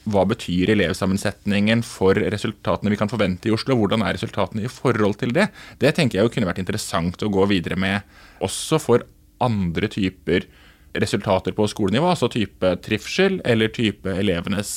hva 0.07 0.23
betyr 0.31 0.71
elevsammensetningen 0.77 1.83
for 1.87 2.19
resultatene 2.19 2.93
vi 2.93 2.99
kan 3.01 3.11
forvente 3.11 3.51
i 3.51 3.55
Oslo? 3.55 3.75
Hvordan 3.79 4.05
er 4.07 4.15
resultatene 4.15 4.67
i 4.67 4.71
forhold 4.71 5.19
til 5.23 5.35
det? 5.35 5.49
Det 5.83 5.95
tenker 5.97 6.21
jeg 6.21 6.35
kunne 6.35 6.49
vært 6.49 6.63
interessant 6.63 7.23
å 7.27 7.33
gå 7.33 7.49
videre 7.51 7.79
med 7.81 8.07
også 8.45 8.79
for 8.83 9.07
andre 9.43 9.91
typer 9.93 10.47
resultater 10.97 11.53
på 11.57 11.67
skolenivå, 11.69 12.09
altså 12.09 12.31
type 12.33 12.71
trivsel 12.85 13.41
eller 13.45 13.73
type 13.75 14.09
elevenes 14.09 14.71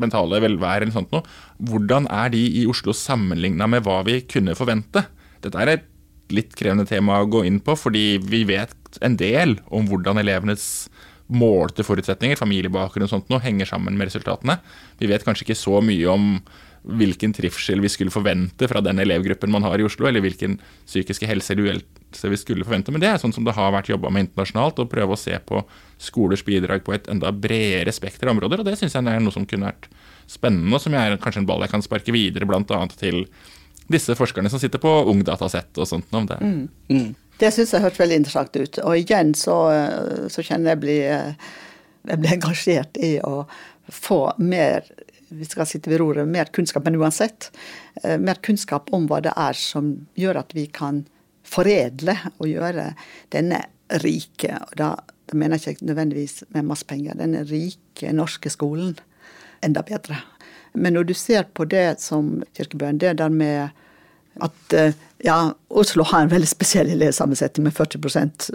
mentale 0.00 0.40
velvære 0.42 0.86
eller 0.86 0.96
sånt 0.96 1.12
noe. 1.14 1.22
Hvordan 1.60 2.08
er 2.10 2.32
de 2.32 2.42
i 2.62 2.66
Oslo 2.70 2.94
sammenligna 2.96 3.68
med 3.70 3.84
hva 3.86 4.00
vi 4.08 4.22
kunne 4.24 4.56
forvente? 4.58 5.04
Dette 5.44 5.60
er 5.60 5.74
et 5.76 5.88
litt 6.32 6.54
krevende 6.56 6.88
tema 6.88 7.20
å 7.20 7.28
gå 7.28 7.44
inn 7.44 7.60
på, 7.62 7.76
fordi 7.76 8.16
vi 8.24 8.42
vet 8.48 8.74
en 9.04 9.18
del 9.20 9.58
om 9.72 9.86
hvordan 9.90 10.20
elevenes 10.22 10.64
målte 11.32 11.84
forutsetninger, 11.86 12.38
familiebakgrunn 12.40 13.06
og 13.06 13.12
sånt 13.12 13.32
noe, 13.32 13.42
henger 13.42 13.68
sammen 13.68 13.96
med 13.98 14.10
resultatene. 14.10 14.58
Vi 15.00 15.08
vet 15.10 15.24
kanskje 15.26 15.48
ikke 15.48 15.58
så 15.58 15.80
mye 15.84 16.12
om 16.12 16.28
hvilken 16.82 17.30
trivsel 17.34 17.78
vi 17.82 17.90
skulle 17.92 18.10
forvente 18.10 18.66
fra 18.66 18.80
den 18.82 18.98
elevgruppen 18.98 19.50
man 19.54 19.62
har 19.62 19.78
i 19.78 19.84
Oslo, 19.86 20.08
eller 20.08 20.22
hvilken 20.24 20.56
psykiske 20.86 21.28
helse 21.30 21.54
eller 21.54 21.70
uhelse 21.70 22.30
vi 22.32 22.40
skulle 22.40 22.66
forvente. 22.66 22.90
Men 22.94 23.04
det 23.04 23.12
er 23.12 23.20
sånn 23.22 23.34
som 23.34 23.46
det 23.46 23.54
har 23.54 23.70
vært 23.74 23.92
jobba 23.92 24.10
med 24.10 24.26
internasjonalt, 24.26 24.82
å 24.82 24.90
prøve 24.90 25.14
å 25.14 25.20
se 25.20 25.38
på 25.46 25.62
skolers 26.02 26.42
bidrag 26.46 26.82
på 26.84 26.96
et 26.96 27.06
enda 27.12 27.30
bredere 27.30 27.94
spekter 27.94 28.26
av 28.26 28.34
områder. 28.34 28.62
Og 28.62 28.66
det 28.66 28.76
syns 28.80 28.98
jeg 28.98 29.06
er 29.06 29.22
noe 29.22 29.34
som 29.34 29.46
kunne 29.46 29.70
vært 29.70 29.88
spennende, 30.30 30.74
og 30.74 30.82
som 30.82 30.96
er 30.98 31.18
kanskje 31.22 31.44
en 31.44 31.50
ball 31.50 31.62
jeg 31.62 31.74
kan 31.74 31.86
sparke 31.86 32.14
videre 32.14 32.48
bl.a. 32.50 32.82
til 32.98 33.26
disse 33.92 34.14
forskerne 34.18 34.50
som 34.50 34.60
sitter 34.62 34.82
på 34.82 34.90
Ungdatasett 35.10 35.78
og 35.78 35.88
sånt. 35.88 36.10
om 36.10 36.26
det. 36.26 36.40
Mm. 36.42 36.68
Mm. 36.90 37.14
Det 37.42 37.50
syns 37.50 37.72
jeg 37.74 37.82
hørtes 37.82 37.98
veldig 37.98 38.20
interessant 38.22 38.56
ut. 38.56 38.80
Og 38.86 39.00
igjen 39.00 39.32
så, 39.34 39.56
så 40.30 40.44
kjenner 40.46 40.76
jeg 40.76 40.82
bli, 40.84 40.98
jeg 41.02 42.20
blir 42.22 42.36
engasjert 42.36 43.00
i 43.02 43.16
å 43.26 43.42
få 43.90 44.24
mer 44.38 44.86
vi 45.32 45.44
skal 45.48 45.66
sitte 45.66 45.90
ved 45.90 46.00
roret, 46.02 46.28
mer 46.28 46.50
kunnskap, 46.52 46.84
men 46.84 46.98
uansett. 47.00 47.50
eh, 48.02 48.18
Mer 48.18 48.34
kunnskap 48.34 48.92
om 48.92 49.06
hva 49.08 49.22
det 49.24 49.32
er 49.36 49.56
som 49.56 49.94
gjør 50.18 50.42
at 50.42 50.52
vi 50.54 50.66
kan 50.68 51.06
foredle 51.42 52.14
og 52.38 52.48
gjøre 52.48 52.92
denne 53.32 53.62
rike, 54.02 54.52
og 54.60 54.76
da, 54.78 54.90
da 55.28 55.38
mener 55.38 55.58
jeg 55.58 55.76
ikke 55.76 55.88
nødvendigvis 55.88 56.44
med 56.54 56.68
masse 56.68 56.86
penger, 56.88 57.16
denne 57.18 57.42
rike 57.48 58.12
norske 58.12 58.52
skolen 58.52 58.94
enda 59.64 59.82
bedre. 59.86 60.20
Men 60.72 60.96
når 60.96 61.10
du 61.10 61.14
ser 61.16 61.48
på 61.52 61.66
det 61.68 62.00
som 62.00 62.42
Kirkebøen, 62.56 63.00
det 63.00 63.18
der 63.20 63.32
med 63.32 63.72
at 64.40 64.72
eh, 64.72 64.94
ja, 65.22 65.54
Oslo 65.68 66.04
har 66.08 66.24
en 66.24 66.32
veldig 66.32 66.48
spesiell 66.48 66.90
elevsammensetning 66.90 67.68
med 67.68 67.74
40% 67.76 68.50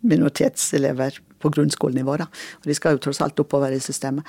minoritetselever 0.00 1.18
på 1.42 1.50
grunnskolenivå. 1.56 2.16
Da. 2.20 2.28
Og 2.60 2.68
de 2.68 2.76
skal 2.76 2.96
jo 2.96 3.04
tross 3.06 3.22
alt 3.24 3.40
oppover 3.40 3.74
i 3.74 3.80
systemet. 3.82 4.26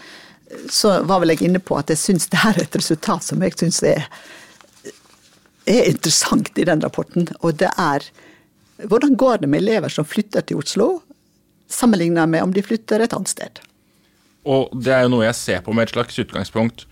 Så 0.69 1.01
var 1.09 1.21
vel 1.21 1.33
jeg 1.33 1.47
inne 1.47 1.61
på 1.61 1.77
at 1.77 1.91
jeg 1.91 2.01
syns 2.01 2.29
det 2.31 2.41
er 2.47 2.61
et 2.63 2.77
resultat 2.77 3.25
som 3.25 3.43
jeg 3.43 3.57
syns 3.59 3.81
er, 3.85 4.07
er 5.65 5.91
interessant 5.91 6.51
i 6.57 6.67
den 6.67 6.83
rapporten. 6.85 7.29
Og 7.41 7.57
det 7.61 7.71
er 7.81 8.07
hvordan 8.83 9.15
går 9.15 9.43
det 9.43 9.49
med 9.49 9.63
elever 9.63 9.89
som 9.93 10.07
flytter 10.07 10.43
til 10.43 10.59
Oslo, 10.59 10.89
sammenlignet 11.71 12.29
med 12.29 12.43
om 12.43 12.53
de 12.53 12.63
flytter 12.63 13.01
et 13.01 13.13
annet 13.15 13.31
sted. 13.31 13.61
Og 14.45 14.73
det 14.77 14.93
er 14.93 15.05
jo 15.05 15.13
noe 15.15 15.25
jeg 15.25 15.37
ser 15.39 15.63
på 15.65 15.73
med 15.73 15.87
et 15.87 15.95
slags 15.95 16.19
utgangspunkt. 16.21 16.85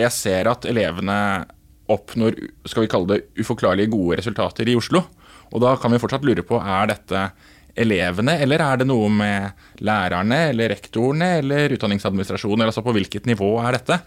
Jeg 0.00 0.12
ser 0.12 0.48
at 0.50 0.66
elevene 0.68 1.46
oppnår 1.92 2.36
skal 2.68 2.84
vi 2.84 2.90
kalle 2.90 3.14
det 3.14 3.42
uforklarlig 3.42 3.88
gode 3.92 4.20
resultater 4.20 4.68
i 4.68 4.76
Oslo. 4.78 5.04
Og 5.50 5.62
da 5.64 5.74
kan 5.80 5.92
vi 5.92 6.00
fortsatt 6.02 6.26
lure 6.26 6.44
på 6.46 6.60
er 6.60 6.92
dette 6.92 7.24
elevene, 7.80 8.34
eller 8.42 8.62
er 8.64 8.80
det 8.80 8.88
noe 8.90 9.08
med 9.14 9.84
lærerne 9.86 10.40
eller 10.50 10.72
rektorene 10.72 11.36
eller 11.40 11.76
utdanningsadministrasjonen? 11.76 12.60
eller 12.60 12.72
altså 12.72 12.84
På 12.86 12.94
hvilket 12.94 13.28
nivå 13.30 13.54
er 13.62 13.78
dette? 13.78 14.00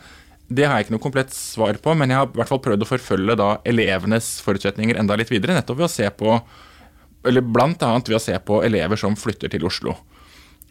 Det 0.53 0.67
har 0.67 0.77
jeg 0.77 0.87
ikke 0.87 0.95
noe 0.97 1.03
komplett 1.03 1.33
svar 1.33 1.79
på, 1.81 1.93
men 1.95 2.11
jeg 2.11 2.19
har 2.19 2.27
i 2.27 2.37
hvert 2.37 2.51
fall 2.51 2.61
prøvd 2.63 2.83
å 2.83 2.89
forfølge 2.89 3.37
da 3.39 3.49
elevenes 3.65 4.35
forutsetninger 4.43 4.99
enda 4.99 5.17
litt 5.17 5.31
videre, 5.31 5.55
nettopp 5.55 5.79
ved 5.79 5.87
å 5.87 5.95
se 5.95 6.09
på 6.11 6.37
eller 7.23 7.45
blant 7.55 7.83
annet 7.87 8.09
ved 8.11 8.17
å 8.17 8.23
se 8.23 8.35
på 8.43 8.59
elever 8.67 8.99
som 8.99 9.15
flytter 9.15 9.53
til 9.53 9.63
Oslo. 9.67 9.95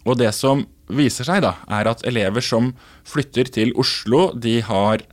Og 0.04 0.18
det 0.18 0.32
som 0.36 0.66
viser 0.92 1.26
seg, 1.26 1.40
da, 1.44 1.54
er 1.72 1.88
at 1.88 2.04
elever 2.08 2.44
som 2.44 2.72
flytter 3.08 3.48
til 3.54 3.72
Oslo, 3.80 4.30
de 4.36 4.58
har 4.66 5.04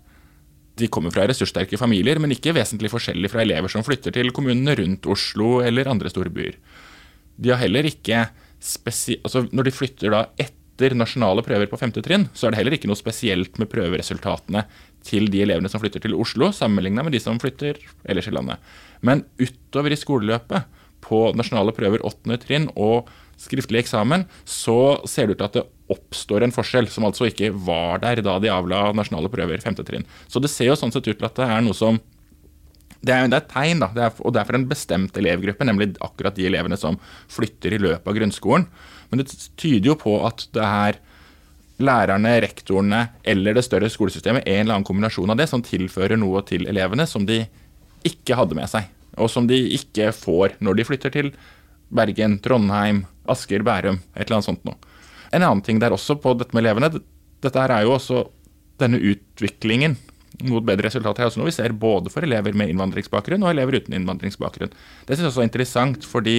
de 0.80 0.90
kommer 0.92 1.14
fra 1.14 1.26
ressurssterke 1.30 1.80
familier, 1.80 2.20
men 2.22 2.34
ikke 2.34 2.54
vesentlig 2.56 2.92
forskjellig 2.94 3.32
fra 3.32 3.44
elever 3.44 3.72
som 3.72 3.86
flytter 3.86 4.16
til 4.16 4.32
kommunene 4.36 4.76
rundt 4.80 5.10
Oslo 5.12 5.60
eller 5.66 5.90
andre 5.92 6.12
store 6.12 6.32
byer. 6.34 6.58
De 7.40 7.54
har 7.54 7.62
heller 7.64 7.88
ikke 7.90 8.28
altså 8.60 9.46
Når 9.56 9.70
de 9.70 9.72
flytter 9.72 10.12
da 10.12 10.26
etter 10.36 10.92
nasjonale 11.00 11.44
prøver 11.48 11.70
på 11.72 11.78
femte 11.80 12.02
trinn, 12.04 12.26
så 12.36 12.48
er 12.48 12.52
det 12.52 12.60
heller 12.60 12.76
ikke 12.76 12.90
noe 12.92 13.00
spesielt 13.00 13.56
med 13.56 13.70
prøveresultatene 13.72 14.66
til 15.08 15.30
de 15.32 15.46
elevene 15.46 15.72
som 15.72 15.80
flytter 15.80 16.04
til 16.04 16.18
Oslo, 16.20 16.50
sammenligna 16.52 17.06
med 17.06 17.16
de 17.16 17.22
som 17.24 17.40
flytter 17.40 17.80
ellers 18.04 18.28
i 18.28 18.34
landet. 18.36 18.60
Men 19.00 19.24
utover 19.40 19.96
i 19.96 20.00
skoleløpet, 20.00 20.68
på 21.00 21.30
nasjonale 21.40 21.72
prøver 21.72 22.04
åttende 22.04 22.36
trinn 22.42 22.68
og 22.76 23.08
skriftlig 23.40 23.84
eksamen, 23.84 24.26
så 24.44 25.00
ser 25.08 25.28
det 25.28 25.38
ut 25.38 25.42
til 25.42 25.50
at 25.50 25.58
det 25.60 25.68
oppstår 25.90 26.46
en 26.46 26.54
forskjell, 26.54 26.90
som 26.92 27.08
altså 27.08 27.30
ikke 27.30 27.52
var 27.66 28.04
der 28.04 28.22
da 28.26 28.38
de 28.42 28.52
avla 28.54 28.90
nasjonale 28.96 29.32
prøver 29.32 29.64
femte 29.64 29.86
trinn. 29.88 30.06
Så 30.30 30.42
det 30.44 30.52
ser 30.54 30.70
jo 30.70 30.78
sånn 30.80 30.94
sett 30.94 31.08
ut 31.08 31.16
til 31.16 31.30
at 31.30 31.40
det 31.40 31.48
er 31.48 31.66
noe 31.66 31.78
som 31.78 32.00
det 33.00 33.14
er, 33.16 33.30
det 33.32 33.38
er 33.38 33.44
et 33.46 33.52
tegn, 33.54 33.80
da, 33.80 33.88
det 33.96 34.02
er, 34.04 34.16
og 34.28 34.34
det 34.36 34.42
er 34.42 34.48
for 34.50 34.58
en 34.58 34.66
bestemt 34.68 35.18
elevgruppe, 35.18 35.64
nemlig 35.64 35.94
akkurat 36.04 36.36
de 36.36 36.50
elevene 36.50 36.76
som 36.80 36.98
flytter 37.32 37.78
i 37.78 37.80
løpet 37.80 38.10
av 38.12 38.18
grunnskolen. 38.18 38.66
Men 39.10 39.22
det 39.22 39.30
tyder 39.56 39.94
jo 39.94 39.96
på 40.00 40.18
at 40.28 40.44
det 40.56 40.66
er 40.66 41.00
lærerne, 41.80 42.34
rektorene 42.44 43.06
eller 43.24 43.56
det 43.56 43.64
større 43.64 43.88
skolesystemet, 43.92 44.44
en 44.44 44.66
eller 44.66 44.76
annen 44.76 44.88
kombinasjon 44.88 45.32
av 45.32 45.40
det, 45.40 45.48
som 45.48 45.64
tilfører 45.64 46.20
noe 46.20 46.44
til 46.48 46.68
elevene 46.68 47.08
som 47.08 47.24
de 47.28 47.46
ikke 48.08 48.36
hadde 48.36 48.58
med 48.60 48.68
seg. 48.72 48.92
Og 49.20 49.32
som 49.32 49.48
de 49.48 49.58
ikke 49.80 50.12
får 50.16 50.60
når 50.64 50.80
de 50.80 50.88
flytter 50.88 51.16
til 51.16 51.32
Bergen, 51.90 52.38
Trondheim, 52.44 53.06
Asker, 53.32 53.64
Bærum, 53.66 54.02
et 54.16 54.26
eller 54.26 54.40
annet 54.40 54.50
sånt 54.50 54.68
noe. 54.68 54.78
En 55.30 55.46
annen 55.46 55.64
ting 55.66 55.82
der 55.82 55.94
også 55.94 56.18
på 56.22 56.34
dette 56.40 56.56
med 56.58 56.66
elevene, 56.66 56.92
dette 57.44 57.62
her 57.62 57.74
er 57.76 57.86
jo 57.86 57.96
også 57.96 58.24
denne 58.80 59.00
utviklingen 59.12 59.98
mot 60.48 60.64
bedre 60.64 60.88
resultater 60.88 61.24
er 61.24 61.30
også 61.30 61.42
noe 61.42 61.50
vi 61.50 61.56
ser 61.56 61.74
både 61.76 62.12
for 62.14 62.24
elever 62.24 62.56
med 62.56 62.72
innvandringsbakgrunn 62.72 63.44
og 63.44 63.52
elever 63.52 63.80
uten 63.80 63.96
innvandringsbakgrunn. 63.98 64.72
Det 64.72 65.18
synes 65.18 65.26
jeg 65.26 65.32
også 65.34 65.44
er 65.44 65.50
interessant, 65.50 66.08
fordi 66.08 66.38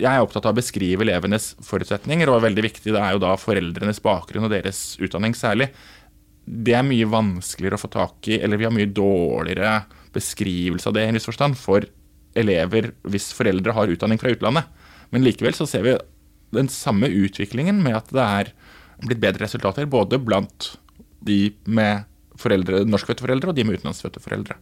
jeg 0.00 0.10
er 0.10 0.24
opptatt 0.24 0.46
av 0.48 0.54
å 0.54 0.58
beskrive 0.58 1.04
elevenes 1.04 1.52
forutsetninger, 1.66 2.30
og 2.30 2.42
veldig 2.46 2.64
viktig 2.66 2.94
det 2.94 3.00
er 3.00 3.14
jo 3.14 3.22
da 3.22 3.34
foreldrenes 3.38 4.02
bakgrunn 4.02 4.48
og 4.48 4.54
deres 4.54 4.96
utdanning 5.02 5.36
særlig. 5.36 5.70
Det 6.44 6.74
er 6.74 6.86
mye 6.86 7.08
vanskeligere 7.10 7.78
å 7.78 7.84
få 7.84 7.92
tak 7.92 8.30
i, 8.32 8.40
eller 8.40 8.58
vi 8.58 8.66
har 8.66 8.74
mye 8.74 8.90
dårligere 8.90 9.74
beskrivelse 10.14 10.90
av 10.90 10.96
det 10.96 11.04
i 11.04 11.10
en 11.12 11.18
viss 11.18 11.28
forstand 11.28 11.58
for 11.60 11.86
elever 12.38 12.92
hvis 13.10 13.30
foreldre 13.36 13.74
har 13.76 13.92
utdanning 13.92 14.18
fra 14.18 14.32
utlandet. 14.32 14.66
Men 15.14 15.26
likevel 15.26 15.56
så 15.56 15.66
ser 15.68 15.86
vi 15.86 15.96
den 16.54 16.70
samme 16.72 17.10
utviklingen 17.10 17.82
med 17.82 17.98
at 17.98 18.12
det 18.14 18.26
er 18.26 18.52
blitt 19.06 19.22
bedre 19.22 19.46
resultater 19.46 19.88
både 19.90 20.18
blant 20.22 20.74
de 21.24 21.50
med 21.68 22.06
foreldre, 22.40 22.84
norskfødte 22.88 23.24
foreldre 23.24 23.52
og 23.52 23.58
de 23.58 23.66
med 23.66 23.78
utenlandsfødte 23.78 24.22
foreldre. 24.22 24.56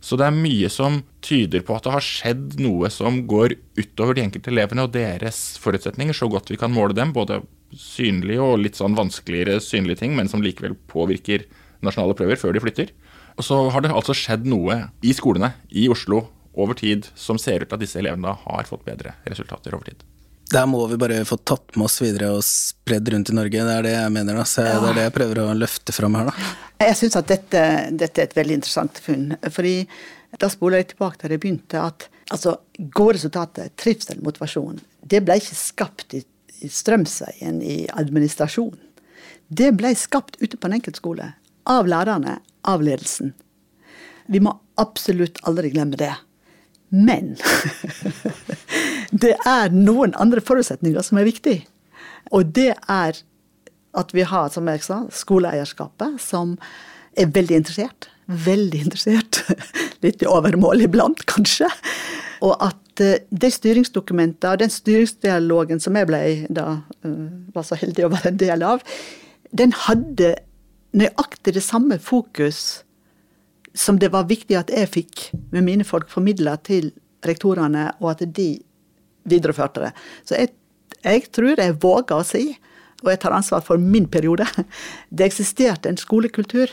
Så 0.00 0.16
det 0.16 0.26
er 0.26 0.36
mye 0.36 0.68
som 0.72 1.02
tyder 1.24 1.62
på 1.64 1.74
at 1.76 1.84
det 1.84 1.92
har 1.92 2.04
skjedd 2.04 2.56
noe 2.62 2.88
som 2.92 3.20
går 3.28 3.54
utover 3.76 4.16
de 4.16 4.24
enkelte 4.24 4.48
elevene 4.52 4.86
og 4.86 4.94
deres 4.94 5.58
forutsetninger, 5.60 6.16
så 6.16 6.28
godt 6.32 6.48
vi 6.50 6.58
kan 6.60 6.72
måle 6.72 6.96
dem, 6.96 7.12
både 7.12 7.42
synlige 7.76 8.42
og 8.42 8.62
litt 8.64 8.80
sånn 8.80 8.96
vanskeligere 8.96 9.60
synlige 9.62 10.00
ting, 10.00 10.16
men 10.16 10.30
som 10.32 10.42
likevel 10.42 10.74
påvirker 10.90 11.44
nasjonale 11.84 12.16
prøver 12.16 12.40
før 12.40 12.56
de 12.56 12.64
flytter. 12.64 12.94
Og 13.36 13.44
så 13.44 13.60
har 13.72 13.84
det 13.84 13.92
altså 13.92 14.16
skjedd 14.16 14.48
noe 14.48 14.86
i 15.04 15.12
skolene 15.16 15.52
i 15.68 15.86
Oslo 15.92 16.24
over 16.54 16.74
tid 16.74 17.06
som 17.14 17.38
ser 17.38 17.62
ut 17.62 17.68
til 17.68 17.78
at 17.78 17.82
disse 17.82 17.98
elevene 18.00 18.32
har 18.44 18.68
fått 18.68 18.86
bedre 18.86 19.14
resultater 19.28 19.74
over 19.76 19.90
tid. 19.90 20.02
Der 20.50 20.66
må 20.66 20.82
vi 20.90 20.98
bare 20.98 21.22
få 21.24 21.36
tatt 21.46 21.76
med 21.76 21.86
oss 21.86 22.00
videre 22.02 22.32
og 22.34 22.42
spredd 22.42 23.08
rundt 23.12 23.30
i 23.30 23.34
Norge. 23.36 23.66
Det 23.66 23.74
er 23.76 23.84
det 23.86 23.92
jeg 23.94 24.14
mener. 24.16 24.40
Da. 24.40 24.46
Så 24.48 24.64
Det 24.66 24.72
er 24.88 24.96
det 24.96 25.04
jeg 25.04 25.14
prøver 25.14 25.40
å 25.44 25.52
løfte 25.54 25.94
fram 25.94 26.16
her. 26.18 26.30
da. 26.32 26.48
Jeg 26.82 26.96
syns 26.98 27.16
at 27.20 27.28
dette, 27.30 27.62
dette, 27.92 28.18
er 28.18 28.26
et 28.26 28.34
veldig 28.36 28.56
interessant 28.58 28.98
funn. 28.98 29.36
fordi 29.50 29.86
da 30.38 30.48
spoler 30.50 30.82
jeg 30.82 30.88
tilbake 30.92 31.20
til 31.20 31.30
jeg 31.30 31.42
begynte, 31.42 31.78
at 31.78 32.08
altså, 32.30 32.56
gode 32.78 33.14
resultater, 33.14 33.70
trivsel, 33.76 34.22
motivasjon, 34.22 34.80
det 35.02 35.22
ble 35.26 35.36
ikke 35.38 35.58
skapt 35.58 36.14
i, 36.14 36.24
i 36.62 36.68
strømsveien 36.68 37.62
i 37.62 37.86
administrasjonen. 37.90 38.78
Det 39.50 39.72
ble 39.74 39.94
skapt 39.98 40.36
ute 40.38 40.56
på 40.56 40.68
en 40.68 40.76
enkelte 40.78 40.98
skole. 40.98 41.32
Av 41.66 41.86
lærerne, 41.86 42.38
av 42.62 42.82
ledelsen. 42.82 43.34
Vi 44.30 44.38
må 44.42 44.52
absolutt 44.78 45.40
aldri 45.46 45.72
glemme 45.74 45.98
det. 45.98 46.12
Men 46.90 47.36
det 49.24 49.36
er 49.46 49.74
noen 49.74 50.14
andre 50.18 50.42
forutsetninger 50.42 51.04
som 51.06 51.20
er 51.20 51.28
viktige. 51.28 51.66
Og 52.34 52.50
det 52.54 52.72
er 52.74 53.20
at 53.98 54.14
vi 54.14 54.22
har, 54.26 54.50
som 54.54 54.68
jeg 54.70 54.82
sa, 54.86 55.02
skoleeierskapet, 55.10 56.18
som 56.22 56.54
er 57.18 57.30
veldig 57.34 57.62
interessert. 57.62 58.10
Veldig 58.30 58.84
interessert. 58.86 59.42
Litt 60.04 60.22
i 60.22 60.28
overmål 60.30 60.86
iblant, 60.86 61.24
kanskje. 61.30 61.70
Og 62.46 62.54
at 62.62 63.02
uh, 63.02 63.16
de 63.30 63.50
styringsdokumentene 63.50 64.54
og 64.54 64.62
den 64.62 64.70
styringsdialogen 64.72 65.82
som 65.82 65.98
jeg 65.98 66.10
ble, 66.10 66.22
da, 66.54 66.68
uh, 67.06 67.26
var 67.54 67.66
så 67.66 67.78
heldig 67.80 68.06
å 68.06 68.12
være 68.14 68.32
en 68.32 68.40
del 68.40 68.66
av, 68.66 68.84
den 69.50 69.74
hadde 69.86 70.36
nøyaktig 70.94 71.54
det 71.56 71.64
samme 71.66 71.98
fokus 72.02 72.84
som 73.74 73.98
det 73.98 74.10
var 74.12 74.28
viktig 74.30 74.56
at 74.58 74.72
jeg 74.74 74.90
fikk 74.90 75.28
med 75.52 75.64
mine 75.66 75.86
folk 75.86 76.10
formidla 76.10 76.56
til 76.66 76.90
rektorene, 77.26 77.90
og 78.00 78.14
at 78.14 78.24
de 78.36 78.50
videreførte 79.28 79.84
det. 79.84 79.92
Så 80.26 80.38
jeg, 80.38 80.52
jeg 81.04 81.26
tror 81.34 81.60
jeg 81.60 81.78
våger 81.82 82.16
å 82.16 82.26
si, 82.26 82.44
og 83.00 83.12
jeg 83.12 83.20
tar 83.22 83.36
ansvar 83.36 83.64
for 83.64 83.80
min 83.80 84.08
periode, 84.10 84.46
det 85.16 85.28
eksisterte 85.28 85.90
en 85.90 86.00
skolekultur 86.00 86.72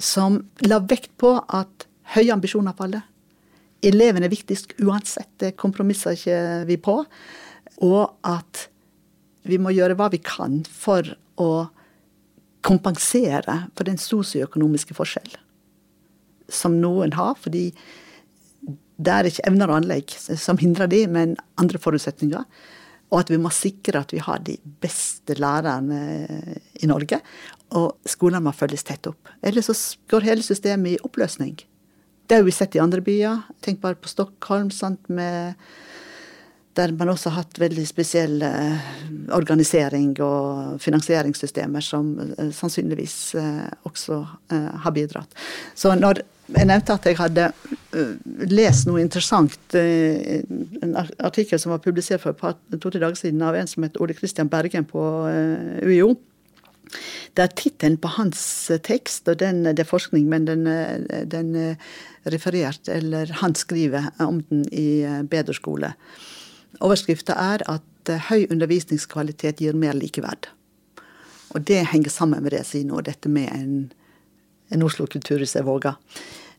som 0.00 0.40
la 0.64 0.80
vekt 0.80 1.12
på 1.20 1.34
at 1.42 1.88
høye 2.14 2.32
ambisjoner 2.34 2.76
for 2.76 2.88
alle. 2.88 3.02
Eleven 3.84 4.24
er 4.24 4.32
viktigst 4.32 4.76
uansett, 4.84 5.30
det 5.40 5.56
kompromisser 5.60 6.16
ikke 6.16 6.38
vi 6.68 6.76
på. 6.80 7.00
Og 7.80 8.02
at 8.28 8.66
vi 9.48 9.56
må 9.56 9.72
gjøre 9.72 9.96
hva 9.96 10.10
vi 10.12 10.20
kan 10.20 10.60
for 10.68 11.06
å 11.40 11.52
kompensere 12.60 13.62
for 13.72 13.88
den 13.88 13.96
sosioøkonomiske 14.00 14.96
forskjell 14.96 15.38
som 16.52 16.76
noen 16.82 17.14
har, 17.16 17.36
fordi 17.40 17.70
det 19.00 19.14
er 19.14 19.30
ikke 19.30 19.46
evner 19.48 19.70
og 19.70 19.80
anlegg 19.80 20.12
som 20.18 20.60
hindrer 20.60 20.90
de, 20.92 21.06
men 21.08 21.38
andre 21.60 21.80
forutsetninger. 21.80 22.44
Og 23.10 23.22
at 23.22 23.32
vi 23.32 23.40
må 23.42 23.50
sikre 23.54 24.02
at 24.04 24.12
vi 24.14 24.20
har 24.22 24.42
de 24.46 24.54
beste 24.82 25.34
lærerne 25.40 26.00
i 26.78 26.90
Norge. 26.90 27.18
Og 27.78 27.96
skolene 28.08 28.42
må 28.44 28.52
følges 28.54 28.84
tett 28.86 29.08
opp. 29.10 29.30
Ellers 29.42 29.70
så 29.70 29.76
går 30.10 30.28
hele 30.28 30.44
systemet 30.46 30.96
i 30.96 31.02
oppløsning. 31.06 31.56
Det 32.30 32.38
har 32.38 32.46
vi 32.46 32.54
sett 32.54 32.76
i 32.78 32.82
andre 32.82 33.02
byer. 33.02 33.40
Tenk 33.64 33.80
bare 33.82 33.98
på 33.98 34.10
Stockholm 34.10 34.70
sant, 34.74 35.08
med 35.08 35.54
Der 36.78 36.92
man 36.94 37.08
også 37.10 37.32
har 37.32 37.42
hatt 37.42 37.58
veldig 37.58 37.82
spesiell 37.84 38.42
eh, 38.46 38.90
organisering 39.34 40.12
og 40.22 40.78
finansieringssystemer 40.80 41.82
som 41.82 42.12
eh, 42.38 42.52
sannsynligvis 42.54 43.16
eh, 43.34 43.66
også 43.90 44.20
eh, 44.54 44.68
har 44.84 44.94
bidratt. 44.94 45.34
Så 45.74 45.90
når 45.98 46.22
jeg 46.56 46.66
nevnte 46.66 46.96
at 46.96 47.06
jeg 47.06 47.18
hadde 47.18 47.50
eh, 47.50 48.16
lest 48.50 48.88
noe 48.88 49.02
interessant, 49.02 49.58
eh, 49.78 50.40
en 50.82 50.96
artikkel 51.18 51.60
som 51.60 51.74
var 51.74 51.84
publisert 51.84 52.24
for 52.24 52.56
to-tre 52.76 52.98
dager 53.00 53.18
siden 53.18 53.42
av 53.46 53.58
en 53.58 53.70
som 53.70 53.86
het 53.86 54.00
Ole 54.00 54.16
Christian 54.18 54.50
Bergen 54.50 54.88
på 54.88 55.04
UiO. 55.84 56.10
UiO. 56.10 56.16
Der 57.38 57.46
tittelen 57.46 57.98
på 57.98 58.10
hans 58.16 58.42
eh, 58.70 58.80
tekst, 58.82 59.28
og 59.28 59.38
den, 59.42 59.62
det 59.64 59.84
er 59.84 59.88
forskning, 59.88 60.26
men 60.28 60.46
den, 60.48 60.66
eh, 60.66 61.24
den 61.26 61.54
er 61.56 61.76
referert, 62.30 62.88
eller 62.88 63.30
han 63.40 63.54
skriver 63.54 64.10
om 64.18 64.42
den 64.50 64.66
i 64.72 65.04
Bederskole. 65.30 65.94
Overskrifta 66.80 67.36
er 67.38 67.64
at 67.70 68.10
eh, 68.10 68.26
høy 68.30 68.48
undervisningskvalitet 68.50 69.62
gir 69.62 69.78
mer 69.78 69.96
likeverd. 69.98 70.50
Og 71.54 71.64
det 71.66 71.84
henger 71.92 72.12
sammen 72.14 72.42
med 72.42 72.54
det 72.54 72.64
jeg 72.64 72.70
sier 72.72 72.90
nå, 72.90 73.00
dette 73.06 73.30
med 73.30 73.50
en, 73.54 73.74
en 74.70 74.86
Oslo-kulturhus 74.86 75.56
jeg 75.56 75.66
våger. 75.66 75.98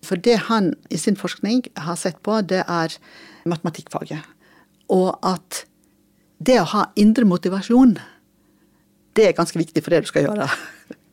For 0.05 0.17
det 0.17 0.37
han 0.47 0.73
i 0.89 0.97
sin 0.97 1.17
forskning 1.19 1.65
har 1.85 1.97
sett 1.99 2.21
på, 2.25 2.39
det 2.41 2.63
er 2.65 2.95
matematikkfaget. 3.49 4.25
Og 4.91 5.13
at 5.25 5.63
det 6.41 6.57
å 6.61 6.69
ha 6.73 6.87
indre 6.99 7.27
motivasjon, 7.29 7.95
det 9.17 9.27
er 9.27 9.37
ganske 9.37 9.59
viktig 9.59 9.83
for 9.83 9.93
det 9.93 10.03
du 10.05 10.09
skal 10.09 10.27
gjøre. 10.29 10.47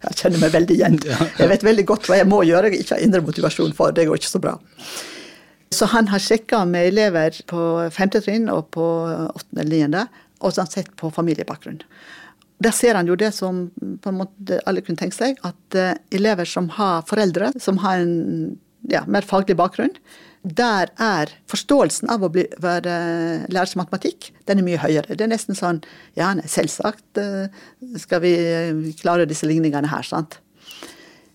Jeg 0.07 0.19
kjenner 0.21 0.43
meg 0.45 0.53
veldig 0.55 0.75
igjen. 0.77 0.97
Jeg 1.03 1.51
vet 1.51 1.65
veldig 1.67 1.85
godt 1.91 2.05
hva 2.07 2.21
jeg 2.21 2.29
må 2.31 2.37
gjøre 2.47 2.69
jeg 2.71 2.85
ikke 2.85 2.95
har 2.95 3.01
indre 3.03 3.19
motivasjon 3.27 3.73
for. 3.75 3.91
Det 3.91 4.05
går 4.07 4.21
ikke 4.21 4.31
så 4.31 4.39
bra. 4.39 4.53
Så 5.75 5.89
han 5.91 6.07
har 6.13 6.23
sjekka 6.23 6.61
med 6.71 6.93
elever 6.93 7.35
på 7.51 7.63
femte 7.91 8.21
trinn 8.23 8.47
og 8.53 8.69
på 8.77 8.85
åttende 8.87 9.65
eller 9.65 9.73
niende, 9.75 10.05
og 10.39 10.53
så 10.53 10.63
har 10.63 10.69
han 10.69 10.77
sett 10.77 10.93
på 11.03 11.11
familiebakgrunn. 11.17 11.81
Der 12.63 12.75
ser 12.75 12.95
han 12.95 13.11
jo 13.11 13.19
det 13.19 13.33
som 13.35 13.65
alle 13.99 14.85
kunne 14.87 15.03
tenke 15.03 15.19
seg, 15.19 15.43
at 15.43 15.79
eh, 15.79 15.99
elever 16.15 16.47
som 16.47 16.71
har 16.79 17.03
foreldre 17.11 17.51
som 17.59 17.83
har 17.83 17.99
en 18.03 18.55
ja, 18.89 19.05
mer 19.11 19.27
faglig 19.27 19.57
bakgrunn, 19.59 19.95
der 20.43 20.93
er 21.03 21.31
forståelsen 21.51 22.11
av 22.13 22.23
å 22.23 22.31
bli, 22.33 22.45
være, 22.63 22.93
lære 23.51 23.71
som 23.71 23.83
matematikk, 23.83 24.31
den 24.47 24.61
er 24.61 24.67
mye 24.67 24.81
høyere. 24.81 25.17
Det 25.17 25.27
er 25.27 25.33
nesten 25.33 25.59
sånn 25.59 25.81
Ja, 26.17 26.31
selvsagt 26.47 27.19
eh, 27.19 27.49
skal 27.99 28.23
vi 28.23 28.35
klare 29.01 29.27
disse 29.29 29.49
ligningene 29.51 29.91
her, 29.91 30.07
sant. 30.07 30.39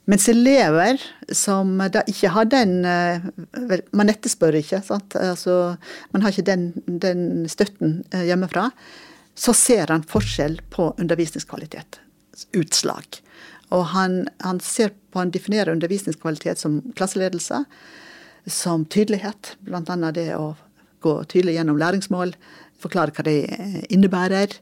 Mens 0.09 0.25
elever 0.27 0.99
som 1.31 1.77
da 1.91 2.01
ikke 2.11 2.31
har 2.35 2.47
den 2.51 2.81
eh, 2.87 3.23
Man 3.95 4.11
etterspør 4.11 4.57
ikke, 4.59 4.81
sant. 4.83 5.15
Altså, 5.19 5.75
man 6.11 6.25
har 6.25 6.33
ikke 6.33 6.47
den, 6.49 6.71
den 6.87 7.45
støtten 7.51 8.01
eh, 8.11 8.25
hjemmefra. 8.27 8.69
Så 9.35 9.55
ser 9.57 9.91
han 9.93 10.03
forskjell 10.07 10.59
på 10.73 10.91
undervisningskvalitet. 11.01 12.01
Utslag. 12.59 13.21
Og 13.73 13.87
han, 13.93 14.23
han 14.43 14.61
ser 14.63 14.93
på, 14.93 15.19
han 15.21 15.33
definerer 15.33 15.73
undervisningskvalitet 15.73 16.61
som 16.61 16.79
klasseledelse, 16.97 17.63
som 18.45 18.85
tydelighet. 18.85 19.55
Annet 19.71 20.17
det 20.17 20.29
å 20.37 20.53
gå 21.03 21.17
tydelig 21.31 21.57
gjennom 21.57 21.79
læringsmål, 21.81 22.33
forklare 22.83 23.15
hva 23.15 23.25
det 23.27 23.37
innebærer. 23.93 24.57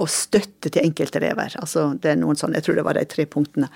Og 0.00 0.08
støtte 0.10 0.70
til 0.70 0.86
enkeltelever. 0.86 1.56
Altså, 1.60 1.90
det 2.00 2.14
er 2.14 2.20
noen 2.20 2.38
sånn, 2.38 2.54
jeg 2.56 2.64
tror 2.64 2.78
det 2.78 2.86
var 2.86 2.96
de 2.96 3.04
tre 3.10 3.26
punktene. 3.28 3.68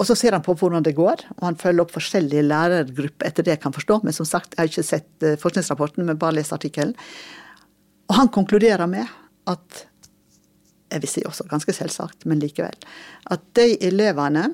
Og 0.00 0.08
så 0.08 0.16
ser 0.18 0.34
han 0.34 0.42
på 0.42 0.54
hvordan 0.58 0.82
det 0.82 0.96
går, 0.96 1.20
og 1.36 1.44
han 1.46 1.58
følger 1.60 1.84
opp 1.84 1.92
forskjellige 1.94 2.42
lærergrupper 2.48 3.28
etter 3.28 3.46
det 3.46 3.52
jeg 3.54 3.62
kan 3.62 3.74
forstå. 3.76 4.00
Men 4.02 4.16
som 4.16 4.26
sagt, 4.26 4.56
jeg 4.56 4.58
har 4.58 4.70
ikke 4.70 4.86
sett 4.88 5.26
eh, 5.26 5.36
forskningsrapporten, 5.38 6.06
men 6.08 6.18
bare 6.18 6.40
lest 6.40 6.54
artikkelen. 6.56 6.96
Og 8.10 8.16
han 8.18 8.32
konkluderer 8.34 8.88
med 8.90 9.06
at 9.52 9.84
jeg 10.92 11.02
vil 11.02 11.10
si 11.10 11.24
også 11.26 11.46
ganske 11.50 11.74
selvsagt, 11.74 12.26
men 12.28 12.42
likevel. 12.42 12.76
At 13.32 13.44
de 13.58 13.76
elevene 13.84 14.50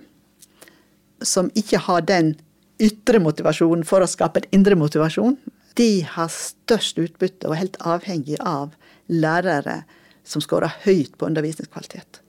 som 1.24 1.50
ikke 1.58 1.80
har 1.88 2.04
den 2.06 2.36
ytre 2.82 3.18
motivasjonen 3.22 3.84
for 3.86 4.04
å 4.04 4.10
skape 4.10 4.42
en 4.42 4.52
indre 4.60 4.78
motivasjon, 4.78 5.36
de 5.78 6.02
har 6.14 6.30
størst 6.32 6.98
utbytte 7.02 7.48
og 7.48 7.54
er 7.54 7.62
helt 7.64 7.80
avhengig 7.86 8.38
av 8.42 8.74
lærere 9.10 9.82
som 10.26 10.42
scorer 10.44 10.74
høyt 10.84 11.16
på 11.18 11.28
undervisningskvalitet. 11.30 12.20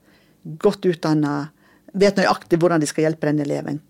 Godt 0.62 0.86
utdanna, 0.90 1.50
vet 1.94 2.18
nøyaktig 2.18 2.60
hvordan 2.62 2.82
de 2.82 2.90
skal 2.90 3.08
hjelpe 3.08 3.30
den 3.30 3.42
eleven, 3.44 3.82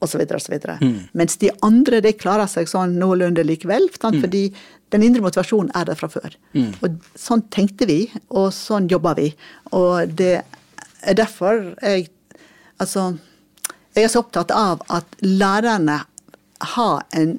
osv. 0.00 0.22
osv. 0.36 0.56
Mm. 0.80 0.98
Mens 1.12 1.36
de 1.40 1.50
andre 1.66 2.00
de 2.04 2.12
klarer 2.16 2.48
seg 2.50 2.70
sånn 2.70 2.98
noenlunde 3.00 3.44
likevel, 3.46 3.88
mm. 3.92 4.20
fordi 4.22 4.44
den 4.90 5.04
indre 5.06 5.22
motivasjonen 5.24 5.72
er 5.78 5.88
der 5.88 5.98
fra 5.98 6.10
før. 6.10 6.34
Mm. 6.56 6.70
Og 6.80 6.96
sånn 7.18 7.44
tenkte 7.54 7.88
vi, 7.90 8.00
og 8.28 8.50
sånn 8.56 8.88
jobber 8.90 9.18
vi. 9.20 9.30
Og 9.76 10.16
det 10.18 10.40
er 10.40 11.20
derfor 11.20 11.74
jeg 11.82 12.10
Altså, 12.80 13.18
jeg 13.92 14.06
er 14.06 14.08
så 14.08 14.22
opptatt 14.22 14.48
av 14.56 14.80
at 14.88 15.04
lærerne 15.20 15.98
har 16.72 17.02
en 17.12 17.34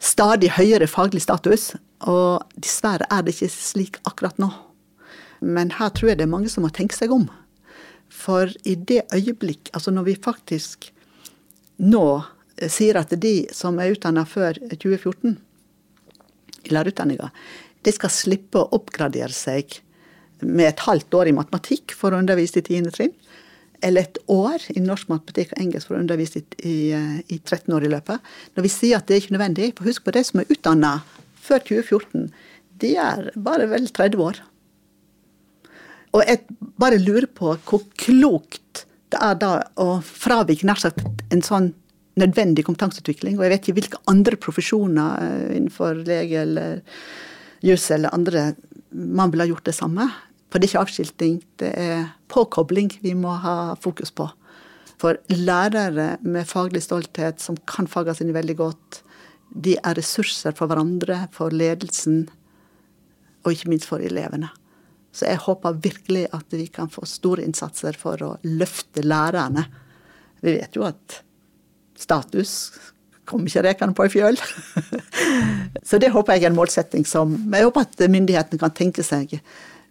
stadig 0.00 0.54
høyere 0.56 0.86
faglig 0.88 1.20
status, 1.20 1.74
og 2.08 2.46
dessverre 2.56 3.04
er 3.12 3.26
det 3.26 3.34
ikke 3.34 3.50
slik 3.52 3.98
akkurat 4.08 4.40
nå. 4.40 4.48
Men 5.44 5.74
her 5.76 5.92
tror 5.92 6.14
jeg 6.14 6.20
det 6.22 6.24
er 6.24 6.32
mange 6.32 6.48
som 6.48 6.64
må 6.64 6.70
tenke 6.72 6.96
seg 6.96 7.12
om. 7.12 7.26
For 8.08 8.48
i 8.64 8.78
det 8.88 9.02
øyeblikk, 9.12 9.68
altså 9.74 9.92
når 9.92 10.08
vi 10.08 10.16
faktisk 10.24 10.88
nå 11.78 12.06
sier 12.70 12.98
at 12.98 13.12
de 13.22 13.46
som 13.54 13.78
er 13.78 13.94
utdanna 13.94 14.24
før 14.26 14.58
2014 14.72 15.36
i 16.66 16.72
lærerutdanninga, 16.74 17.30
de 17.86 17.94
skal 17.94 18.12
slippe 18.12 18.60
å 18.60 18.70
oppgradere 18.76 19.32
seg 19.34 19.78
med 20.42 20.66
et 20.68 20.82
halvt 20.86 21.14
år 21.18 21.30
i 21.30 21.36
matematikk 21.36 21.94
for 21.96 22.14
å 22.14 22.20
undervise 22.22 22.60
i 22.60 22.66
10. 22.66 22.90
trinn, 22.94 23.14
eller 23.82 24.08
et 24.08 24.18
år 24.32 24.64
i 24.74 24.82
norsk 24.82 25.10
matematikk 25.10 25.54
og 25.54 25.62
engelsk 25.62 25.90
for 25.90 25.98
å 25.98 26.02
undervise 26.02 26.42
i, 26.66 26.90
i 26.90 27.38
13 27.38 27.74
år 27.74 27.86
i 27.86 27.92
løpet. 27.92 28.30
Når 28.56 28.66
vi 28.66 28.74
sier 28.74 28.98
at 28.98 29.06
det 29.06 29.16
er 29.16 29.22
ikke 29.22 29.36
nødvendig, 29.36 29.72
for 29.78 29.90
husk 29.90 30.06
på 30.06 30.14
de 30.16 30.24
som 30.26 30.42
er 30.42 30.50
utdanna 30.50 30.92
før 31.38 31.62
2014, 31.70 32.28
de 32.82 32.92
er 32.98 33.30
bare 33.38 33.68
vel 33.70 33.86
30 33.86 34.24
år. 34.24 34.42
Og 36.16 36.24
jeg 36.24 36.58
bare 36.80 36.98
lurer 37.02 37.28
på 37.30 37.54
hvor 37.68 37.84
klokt 38.00 38.87
det 39.12 39.20
er 39.24 39.36
da 39.40 39.52
å 39.80 39.98
fravike 40.04 40.66
nær 40.68 40.80
sagt 40.80 41.22
en 41.32 41.44
sånn 41.44 41.72
nødvendig 42.18 42.64
kompetanseutvikling. 42.66 43.38
Og 43.38 43.46
jeg 43.46 43.52
vet 43.52 43.64
ikke 43.64 43.76
hvilke 43.78 44.00
andre 44.10 44.38
profesjoner 44.40 45.22
eh, 45.24 45.56
innenfor 45.56 46.02
lege 46.08 46.42
eller 46.42 46.80
juss 47.64 47.88
eller 47.94 48.14
andre 48.14 48.52
man 48.90 49.30
ville 49.30 49.46
ha 49.46 49.52
gjort 49.52 49.68
det 49.68 49.76
samme. 49.76 50.08
For 50.48 50.58
det 50.58 50.68
er 50.68 50.72
ikke 50.72 50.84
avskilting, 50.86 51.38
det 51.60 51.72
er 51.76 52.06
påkobling 52.32 52.90
vi 53.04 53.12
må 53.18 53.34
ha 53.42 53.76
fokus 53.80 54.12
på. 54.14 54.28
For 54.98 55.20
lærere 55.30 56.16
med 56.26 56.48
faglig 56.48 56.82
stolthet 56.82 57.42
som 57.42 57.58
kan 57.70 57.86
fagene 57.90 58.16
sine 58.18 58.34
veldig 58.34 58.56
godt, 58.58 59.02
de 59.48 59.76
er 59.78 59.96
ressurser 59.96 60.56
for 60.56 60.68
hverandre, 60.68 61.26
for 61.32 61.54
ledelsen, 61.54 62.26
og 63.44 63.54
ikke 63.54 63.70
minst 63.70 63.88
for 63.88 64.02
elevene. 64.04 64.50
Så 65.12 65.26
jeg 65.26 65.40
håper 65.44 65.80
virkelig 65.82 66.26
at 66.36 66.52
vi 66.54 66.66
kan 66.72 66.90
få 66.92 67.06
store 67.08 67.44
innsatser 67.46 67.96
for 67.98 68.22
å 68.22 68.34
løfte 68.44 69.02
lærerne. 69.06 69.64
Vi 70.44 70.54
vet 70.58 70.76
jo 70.76 70.84
at 70.86 71.22
status 71.98 72.52
kommer 73.28 73.50
ikke 73.50 73.64
rekende 73.66 73.96
på 73.96 74.06
i 74.06 74.12
fjøl. 74.12 74.38
Så 75.88 76.00
det 76.00 76.12
håper 76.14 76.36
jeg 76.36 76.46
er 76.46 76.52
en 76.52 76.58
målsetting 76.58 77.04
som 77.08 77.34
Jeg 77.52 77.66
håper 77.66 77.84
at 77.88 78.06
myndighetene 78.08 78.60
kan 78.60 78.76
tenke 78.76 79.04
seg 79.04 79.34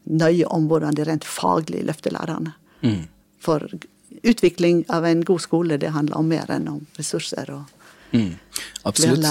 nøye 0.07 0.47
om 0.53 0.69
hvordan 0.69 0.95
de 0.95 1.05
rent 1.05 1.27
faglig 1.27 1.83
løfter 1.85 2.15
lærerne. 2.15 2.55
Mm. 2.81 3.05
For 3.43 3.67
utvikling 4.23 4.85
av 4.93 5.05
en 5.05 5.23
god 5.27 5.43
skole, 5.43 5.77
det 5.77 5.93
handler 5.93 6.17
om 6.17 6.29
mer 6.31 6.49
enn 6.53 6.69
om 6.71 6.85
ressurser 6.97 7.51
og 7.53 7.76
Mm. 8.13 8.35
Absolutt. 8.87 9.25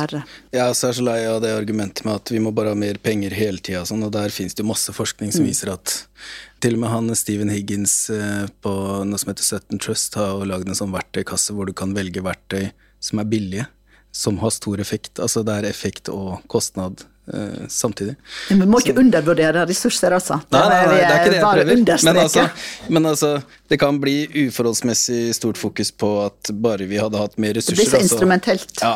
Jeg 0.53 0.61
er 0.61 0.69
også 0.69 0.91
så 0.99 1.05
lei 1.05 1.19
av 1.29 1.41
det 1.41 1.53
argumentet 1.57 2.05
med 2.05 2.19
at 2.21 2.33
vi 2.33 2.41
må 2.43 2.53
bare 2.55 2.75
ha 2.75 2.79
mer 2.79 2.99
penger 3.03 3.35
hele 3.37 3.63
tida, 3.65 3.85
sånn, 3.89 4.05
og 4.05 4.13
der 4.15 4.33
finnes 4.35 4.57
det 4.57 4.65
jo 4.65 4.69
masse 4.69 4.93
forskning 4.93 5.33
som 5.33 5.47
viser 5.49 5.73
at 5.73 5.95
til 6.65 6.77
og 6.77 6.83
med 6.83 6.93
han 6.93 7.17
Stephen 7.19 7.53
Higgins 7.53 7.95
eh, 8.13 8.45
på 8.65 8.73
noe 9.09 9.21
som 9.21 9.33
heter 9.33 9.47
Sutton 9.47 9.81
Trust, 9.83 10.17
har 10.21 10.45
lagd 10.49 10.69
en 10.69 10.79
sånn 10.79 10.95
verktøykasse 10.95 11.57
hvor 11.57 11.69
du 11.69 11.75
kan 11.77 11.97
velge 11.97 12.25
verktøy 12.25 12.71
som 13.03 13.21
er 13.21 13.29
billige, 13.33 13.67
som 14.13 14.41
har 14.41 14.55
stor 14.55 14.81
effekt. 14.81 15.21
Altså 15.21 15.45
det 15.47 15.59
er 15.59 15.71
effekt 15.71 16.13
og 16.13 16.41
kostnad 16.53 17.05
samtidig. 17.69 18.15
Men 18.51 18.61
vi 18.63 18.67
må 18.71 18.81
ikke 18.83 18.95
undervurdere 19.01 19.65
ressurser, 19.67 20.15
altså. 20.15 20.39
Nei, 20.55 20.61
nei, 20.61 20.81
nei, 20.87 20.97
det 20.97 21.07
er 21.07 21.17
ikke 21.17 21.33
det 21.33 21.39
jeg 21.39 21.47
prøver. 21.47 22.05
Men 22.07 22.21
altså, 22.23 22.45
men 22.97 23.11
altså, 23.11 23.31
det 23.73 23.79
kan 23.83 23.99
bli 24.03 24.15
uforholdsmessig 24.47 25.35
stort 25.35 25.59
fokus 25.59 25.91
på 25.91 26.11
at 26.23 26.53
bare 26.63 26.87
vi 26.87 27.01
hadde 27.03 27.19
hatt 27.19 27.35
mer 27.43 27.57
ressurser 27.59 27.81
Det 27.81 27.83
blir 27.83 27.91
så 27.91 27.99
altså- 27.99 28.15
instrumentelt. 28.15 28.77
Ja. 28.83 28.95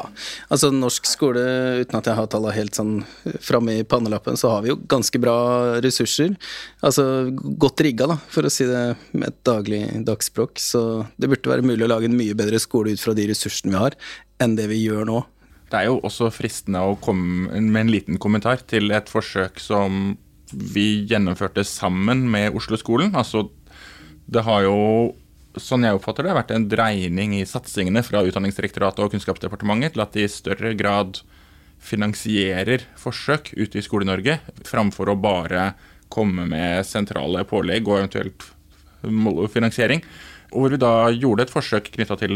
Altså, 0.49 0.71
norsk 0.75 1.11
skole, 1.11 1.43
uten 1.83 1.99
at 1.99 2.07
jeg 2.07 2.19
har 2.21 2.31
tallene 2.31 2.55
helt 2.55 2.79
sånn 2.79 2.95
framme 3.43 3.81
i 3.81 3.85
pannelappen, 3.85 4.39
så 4.39 4.55
har 4.55 4.63
vi 4.63 4.73
jo 4.73 4.79
ganske 4.91 5.23
bra 5.23 5.81
ressurser. 5.83 6.37
Altså 6.87 7.05
godt 7.35 7.83
rigga, 7.83 8.07
da, 8.15 8.21
for 8.31 8.47
å 8.47 8.53
si 8.53 8.69
det 8.69 8.85
med 9.13 9.33
et 9.33 9.43
daglig 9.45 9.83
dagsspråk. 10.07 10.59
Så 10.63 11.07
det 11.19 11.31
burde 11.33 11.51
være 11.51 11.67
mulig 11.67 11.87
å 11.87 11.91
lage 11.91 12.11
en 12.11 12.17
mye 12.17 12.39
bedre 12.39 12.63
skole 12.63 12.95
ut 12.95 13.03
fra 13.03 13.15
de 13.15 13.27
ressursene 13.33 13.75
vi 13.75 13.83
har, 13.83 13.99
enn 14.41 14.57
det 14.57 14.71
vi 14.71 14.85
gjør 14.87 15.07
nå. 15.11 15.25
Det 15.71 15.79
er 15.79 15.87
jo 15.87 16.01
også 16.03 16.33
fristende 16.35 16.83
å 16.83 16.99
komme 16.99 17.61
med 17.63 17.81
en 17.85 17.93
liten 17.93 18.19
kommentar 18.23 18.63
til 18.71 18.91
et 18.95 19.11
forsøk 19.11 19.61
som 19.63 20.17
vi 20.51 21.05
gjennomførte 21.07 21.63
sammen 21.67 22.25
med 22.31 22.57
Oslo-skolen. 22.59 23.15
Altså, 23.15 23.45
det 24.27 24.43
har 24.47 24.65
jo, 24.67 24.79
sånn 25.55 25.87
jeg 25.87 25.95
oppfatter 25.95 26.27
det, 26.27 26.35
vært 26.35 26.51
en 26.57 26.67
dreining 26.71 27.37
i 27.39 27.47
satsingene 27.47 28.03
fra 28.07 28.25
Utdanningsdirektoratet 28.27 29.05
og 29.05 29.15
Kunnskapsdepartementet 29.15 29.95
til 29.95 30.03
at 30.03 30.17
de 30.17 30.27
i 30.27 30.33
større 30.33 30.75
grad 30.79 31.23
finansierer 31.81 32.85
forsøk 33.01 33.55
ute 33.55 33.79
i 33.79 33.85
Skole-Norge, 33.85 34.41
framfor 34.69 35.13
å 35.13 35.19
bare 35.19 35.71
komme 36.11 36.49
med 36.51 36.83
sentrale 36.87 37.47
pålegg 37.49 37.87
og 37.87 38.03
eventuelt 38.03 38.51
finansiering. 39.55 40.03
Hvor 40.51 40.75
vi 40.75 40.83
da 40.83 41.09
gjorde 41.15 41.47
et 41.47 41.55
forsøk 41.55 41.93
knytta 41.95 42.19
til 42.19 42.35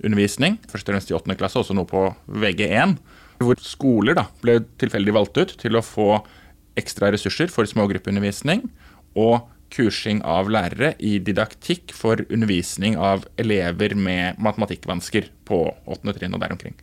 matematikkundervisning, 0.00 0.58
først 0.68 0.88
og 0.88 0.94
fremst 0.94 1.10
i 1.10 1.14
8. 1.14 1.36
klasse, 1.36 1.58
også 1.58 1.74
nå 1.74 1.84
på 1.84 2.14
VG1, 2.28 2.96
hvor 3.40 3.56
skoler 3.60 4.14
da 4.14 4.26
ble 4.42 4.60
tilfeldig 4.78 5.12
valgt 5.14 5.38
ut 5.38 5.56
til 5.60 5.76
å 5.76 5.82
få 5.82 6.22
ekstra 6.76 7.10
ressurser 7.12 7.48
for 7.48 7.64
smågruppeundervisning 7.66 8.68
og 9.16 9.48
kursing 9.70 10.20
av 10.24 10.50
lærere 10.50 10.94
i 10.98 11.18
didaktikk 11.22 11.92
for 11.94 12.24
undervisning 12.30 12.96
av 12.96 13.24
elever 13.38 13.94
med 13.94 14.38
matematikkvansker 14.38 15.30
på 15.46 15.62
8. 15.86 16.14
trinn 16.16 16.34
og 16.34 16.40
der 16.40 16.52
omkring. 16.52 16.74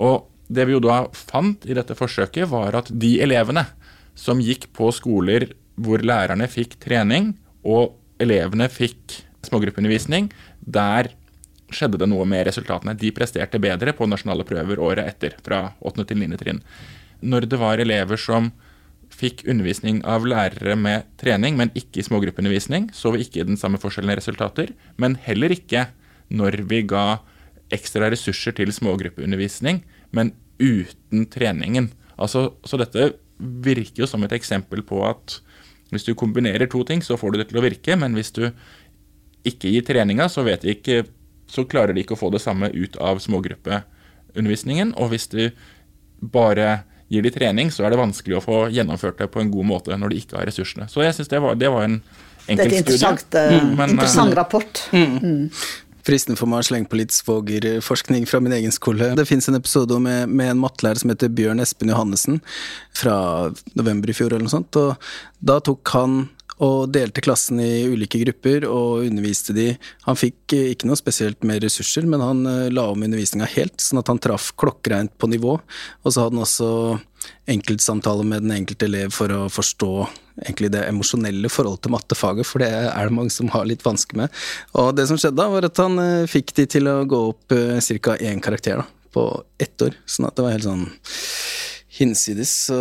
Og 0.00 0.28
det 0.48 0.66
vi 0.66 0.74
jo 0.74 0.82
da 0.82 1.06
fant 1.12 1.64
i 1.66 1.74
dette 1.74 1.94
forsøket, 1.96 2.48
var 2.48 2.74
at 2.74 2.90
de 2.90 3.20
elevene 3.22 3.66
som 4.14 4.40
gikk 4.40 4.70
på 4.76 4.90
skoler 4.92 5.52
hvor 5.76 6.02
lærerne 6.04 6.48
fikk 6.50 6.76
trening 6.82 7.32
og 7.64 7.96
elevene 8.20 8.68
fikk 8.68 9.22
smågruppeundervisning, 9.46 10.30
der 10.60 11.10
skjedde 11.74 12.00
det 12.02 12.08
noe 12.10 12.26
med 12.28 12.46
resultatene. 12.48 12.94
De 12.98 13.12
presterte 13.14 13.60
bedre 13.62 13.94
på 13.96 14.08
nasjonale 14.10 14.46
prøver 14.48 14.80
året 14.82 15.08
etter, 15.08 15.36
fra 15.44 15.64
8. 15.80 16.06
til 16.08 16.20
9. 16.22 16.38
trinn. 16.40 16.60
Når 17.22 17.48
det 17.50 17.58
var 17.60 17.82
elever 17.82 18.20
som 18.20 18.50
fikk 19.12 19.44
undervisning 19.50 20.00
av 20.08 20.24
lærere 20.26 20.74
med 20.78 21.06
trening, 21.20 21.58
men 21.58 21.72
ikke 21.78 22.00
i 22.00 22.06
smågruppeundervisning, 22.06 22.88
så 22.96 23.12
vi 23.14 23.26
ikke 23.26 23.46
den 23.48 23.60
samme 23.60 23.80
forskjellen 23.80 24.14
i 24.14 24.18
resultater. 24.18 24.72
Men 25.00 25.18
heller 25.20 25.52
ikke 25.52 25.86
når 26.32 26.62
vi 26.70 26.80
ga 26.88 27.20
ekstra 27.72 28.08
ressurser 28.12 28.56
til 28.56 28.72
smågruppeundervisning, 28.74 29.82
men 30.16 30.32
uten 30.60 31.26
treningen. 31.32 31.90
Altså, 32.16 32.52
så 32.64 32.78
dette 32.80 33.12
virker 33.38 34.04
jo 34.04 34.08
som 34.08 34.22
et 34.24 34.34
eksempel 34.36 34.84
på 34.86 35.02
at 35.06 35.40
hvis 35.92 36.06
du 36.06 36.14
kombinerer 36.16 36.68
to 36.70 36.82
ting, 36.88 37.02
så 37.04 37.18
får 37.20 37.32
du 37.32 37.40
det 37.40 37.50
til 37.50 37.60
å 37.60 37.64
virke, 37.64 37.96
men 38.00 38.16
hvis 38.16 38.32
du 38.36 38.46
ikke 39.48 39.72
gir 39.72 39.84
treninga, 39.84 40.28
så, 40.32 40.44
vet 40.46 40.64
vi 40.64 40.76
ikke, 40.76 41.02
så 41.52 41.66
klarer 41.68 41.92
de 41.92 42.04
ikke 42.04 42.16
å 42.16 42.22
få 42.22 42.32
det 42.32 42.40
samme 42.42 42.70
ut 42.72 42.96
av 42.96 43.20
smågruppeundervisningen. 43.20 44.94
Og 44.96 45.12
hvis 45.12 45.28
du 45.32 45.42
bare 46.22 46.82
gir 47.12 47.24
de 47.26 47.32
trening, 47.34 47.70
så 47.72 47.84
er 47.84 47.92
det 47.92 48.00
vanskelig 48.00 48.38
å 48.38 48.44
få 48.44 48.58
gjennomført 48.72 49.20
det 49.20 49.28
på 49.34 49.42
en 49.42 49.52
god 49.52 49.68
måte 49.68 49.96
når 50.00 50.14
de 50.14 50.20
ikke 50.22 50.40
har 50.40 50.48
ressursene. 50.48 50.88
Så 50.88 51.04
jeg 51.04 51.16
syns 51.18 51.28
det, 51.28 51.40
det, 51.60 51.70
var 51.72 51.88
en 51.88 51.98
enkel 52.00 52.04
studie. 52.08 52.56
Det 52.56 52.62
er 52.64 52.72
et 52.72 52.84
interessant, 52.86 53.36
uh, 53.36 53.56
mm, 53.58 53.72
men, 53.76 53.96
interessant 53.98 54.38
rapport. 54.38 54.84
Mm. 54.96 55.16
Mm. 55.20 55.48
Fristen 56.02 56.38
for 56.38 56.50
meg 56.50 56.64
å 56.64 56.66
slenge 56.66 56.90
på 56.90 56.98
litt 56.98 57.14
svogerforskning 57.14 58.24
fra 58.26 58.40
min 58.42 58.54
egen 58.56 58.72
skole. 58.74 59.12
Det 59.18 59.26
fins 59.28 59.46
en 59.50 59.58
episode 59.60 60.00
med, 60.02 60.32
med 60.32 60.54
en 60.54 60.62
mattelærer 60.64 60.98
som 60.98 61.12
heter 61.12 61.30
Bjørn 61.30 61.62
Espen 61.62 61.92
Johannessen, 61.92 62.40
fra 62.96 63.14
november 63.78 64.10
i 64.10 64.16
fjor 64.16 64.32
eller 64.32 64.48
noe 64.48 64.56
sånt. 64.56 64.80
Og 64.80 65.44
da 65.52 65.60
tok 65.62 65.92
han 65.94 66.24
og 66.60 66.90
delte 66.92 67.22
klassen 67.24 67.60
i 67.62 67.84
ulike 67.88 68.20
grupper 68.22 68.66
og 68.68 69.06
underviste 69.06 69.54
de. 69.56 69.70
Han 70.06 70.18
fikk 70.18 70.54
eh, 70.56 70.72
ikke 70.74 70.88
noe 70.88 70.98
spesielt 71.00 71.46
mer 71.46 71.62
ressurser, 71.64 72.06
men 72.08 72.24
han 72.24 72.44
eh, 72.48 72.68
la 72.74 72.88
om 72.92 73.02
undervisninga 73.02 73.48
helt, 73.54 73.80
sånn 73.80 74.02
at 74.02 74.10
han 74.12 74.20
traff 74.22 74.50
klokkereint 74.60 75.14
på 75.18 75.30
nivå. 75.32 75.56
Og 76.02 76.12
så 76.12 76.24
hadde 76.24 76.36
han 76.36 76.44
også 76.44 76.70
enkeltsamtaler 77.52 78.26
med 78.28 78.44
den 78.44 78.54
enkelte 78.56 78.88
elev 78.88 79.14
for 79.14 79.32
å 79.32 79.46
forstå 79.52 79.92
egentlig 80.42 80.72
det 80.74 80.86
emosjonelle 80.88 81.50
forholdet 81.52 81.84
til 81.86 81.94
mattefaget, 81.94 82.48
for 82.48 82.64
det 82.64 82.70
er 82.72 83.08
det 83.08 83.14
mange 83.14 83.34
som 83.34 83.50
har 83.52 83.68
litt 83.68 83.84
vanskelig 83.84 84.24
med. 84.24 84.40
Og 84.80 84.92
det 84.96 85.06
som 85.10 85.20
skjedde 85.20 85.40
da, 85.40 85.50
var 85.52 85.68
at 85.68 85.82
han 85.82 85.98
eh, 86.02 86.30
fikk 86.30 86.54
de 86.58 86.68
til 86.78 86.90
å 86.90 87.02
gå 87.08 87.26
opp 87.32 87.52
ca. 87.52 88.16
én 88.18 88.42
karakter 88.44 88.82
da, 88.82 88.88
på 89.12 89.28
ett 89.62 89.88
år. 89.88 89.96
Sånn 90.06 90.28
at 90.28 90.36
det 90.36 90.46
var 90.46 90.56
helt 90.56 90.68
sånn 90.68 90.88
hinsides. 92.02 92.52
Så 92.68 92.78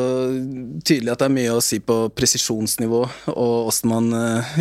tydelig 0.85 1.13
at 1.13 1.21
det 1.21 1.29
er 1.29 1.35
mye 1.35 1.55
å 1.55 1.63
si 1.63 1.79
på 1.83 1.97
presisjonsnivå, 2.17 3.01
og 3.33 3.69
åssen 3.71 3.91
man 3.91 4.09
eh, 4.17 4.55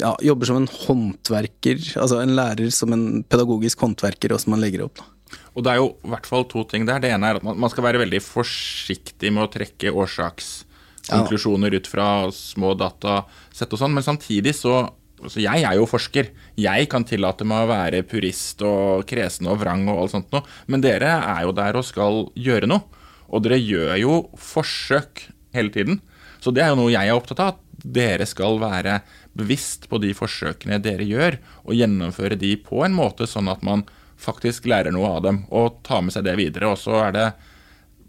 ja, 0.00 0.14
jobber 0.24 0.50
som 0.50 0.62
en 0.62 0.70
håndverker. 0.70 1.82
Altså 2.00 2.22
en 2.22 2.36
lærer 2.38 2.70
som 2.74 2.94
en 2.94 3.24
pedagogisk 3.26 3.84
håndverker, 3.84 4.34
åssen 4.36 4.54
man 4.54 4.64
legger 4.64 4.86
opp. 4.86 5.00
Da. 5.00 5.10
Og 5.54 5.64
det 5.64 5.72
er 5.72 5.80
jo 5.80 5.88
i 6.04 6.12
hvert 6.12 6.28
fall 6.28 6.46
to 6.50 6.64
ting 6.70 6.86
der. 6.88 7.02
Det 7.02 7.10
ene 7.14 7.30
er 7.30 7.40
at 7.40 7.46
man 7.46 7.70
skal 7.72 7.86
være 7.86 8.02
veldig 8.02 8.20
forsiktig 8.24 9.32
med 9.34 9.46
å 9.46 9.52
trekke 9.52 9.94
årsakskonklusjoner 9.94 11.78
ut 11.78 11.90
fra 11.90 12.08
små 12.34 12.74
datasett 12.78 13.74
og 13.74 13.82
sånn, 13.82 13.96
men 13.96 14.06
samtidig 14.06 14.56
så 14.58 14.84
Altså 15.24 15.40
jeg 15.40 15.62
er 15.64 15.78
jo 15.78 15.86
forsker. 15.88 16.26
Jeg 16.60 16.88
kan 16.92 17.04
tillate 17.08 17.46
meg 17.48 17.64
å 17.64 17.68
være 17.70 18.02
purist 18.04 18.60
og 18.66 19.06
kresen 19.08 19.46
og 19.48 19.60
vrang 19.62 19.86
og 19.88 20.02
alt 20.02 20.12
sånt 20.12 20.34
noe, 20.34 20.44
men 20.68 20.82
dere 20.84 21.14
er 21.16 21.46
jo 21.46 21.54
der 21.56 21.78
og 21.80 21.86
skal 21.88 22.26
gjøre 22.36 22.68
noe. 22.68 23.03
Og 23.28 23.44
dere 23.44 23.60
gjør 23.60 23.94
jo 24.00 24.16
forsøk 24.40 25.28
hele 25.54 25.72
tiden. 25.74 26.00
Så 26.42 26.52
det 26.52 26.64
er 26.64 26.72
jo 26.72 26.80
noe 26.82 26.92
jeg 26.92 27.08
er 27.08 27.16
opptatt 27.16 27.42
av. 27.42 27.54
At 27.54 27.60
dere 27.84 28.26
skal 28.28 28.60
være 28.62 29.00
bevisst 29.36 29.88
på 29.90 29.98
de 30.00 30.12
forsøkene 30.16 30.80
dere 30.82 31.04
gjør, 31.04 31.38
og 31.66 31.76
gjennomføre 31.76 32.38
de 32.40 32.54
på 32.64 32.84
en 32.86 32.94
måte 32.96 33.28
sånn 33.28 33.50
at 33.52 33.64
man 33.66 33.84
faktisk 34.20 34.68
lærer 34.70 34.94
noe 34.94 35.10
av 35.18 35.24
dem 35.24 35.42
og 35.52 35.82
tar 35.84 36.04
med 36.06 36.14
seg 36.14 36.24
det 36.24 36.36
videre. 36.38 36.70
Og 36.70 36.80
så 36.80 37.00
er 37.08 37.16
det 37.16 37.26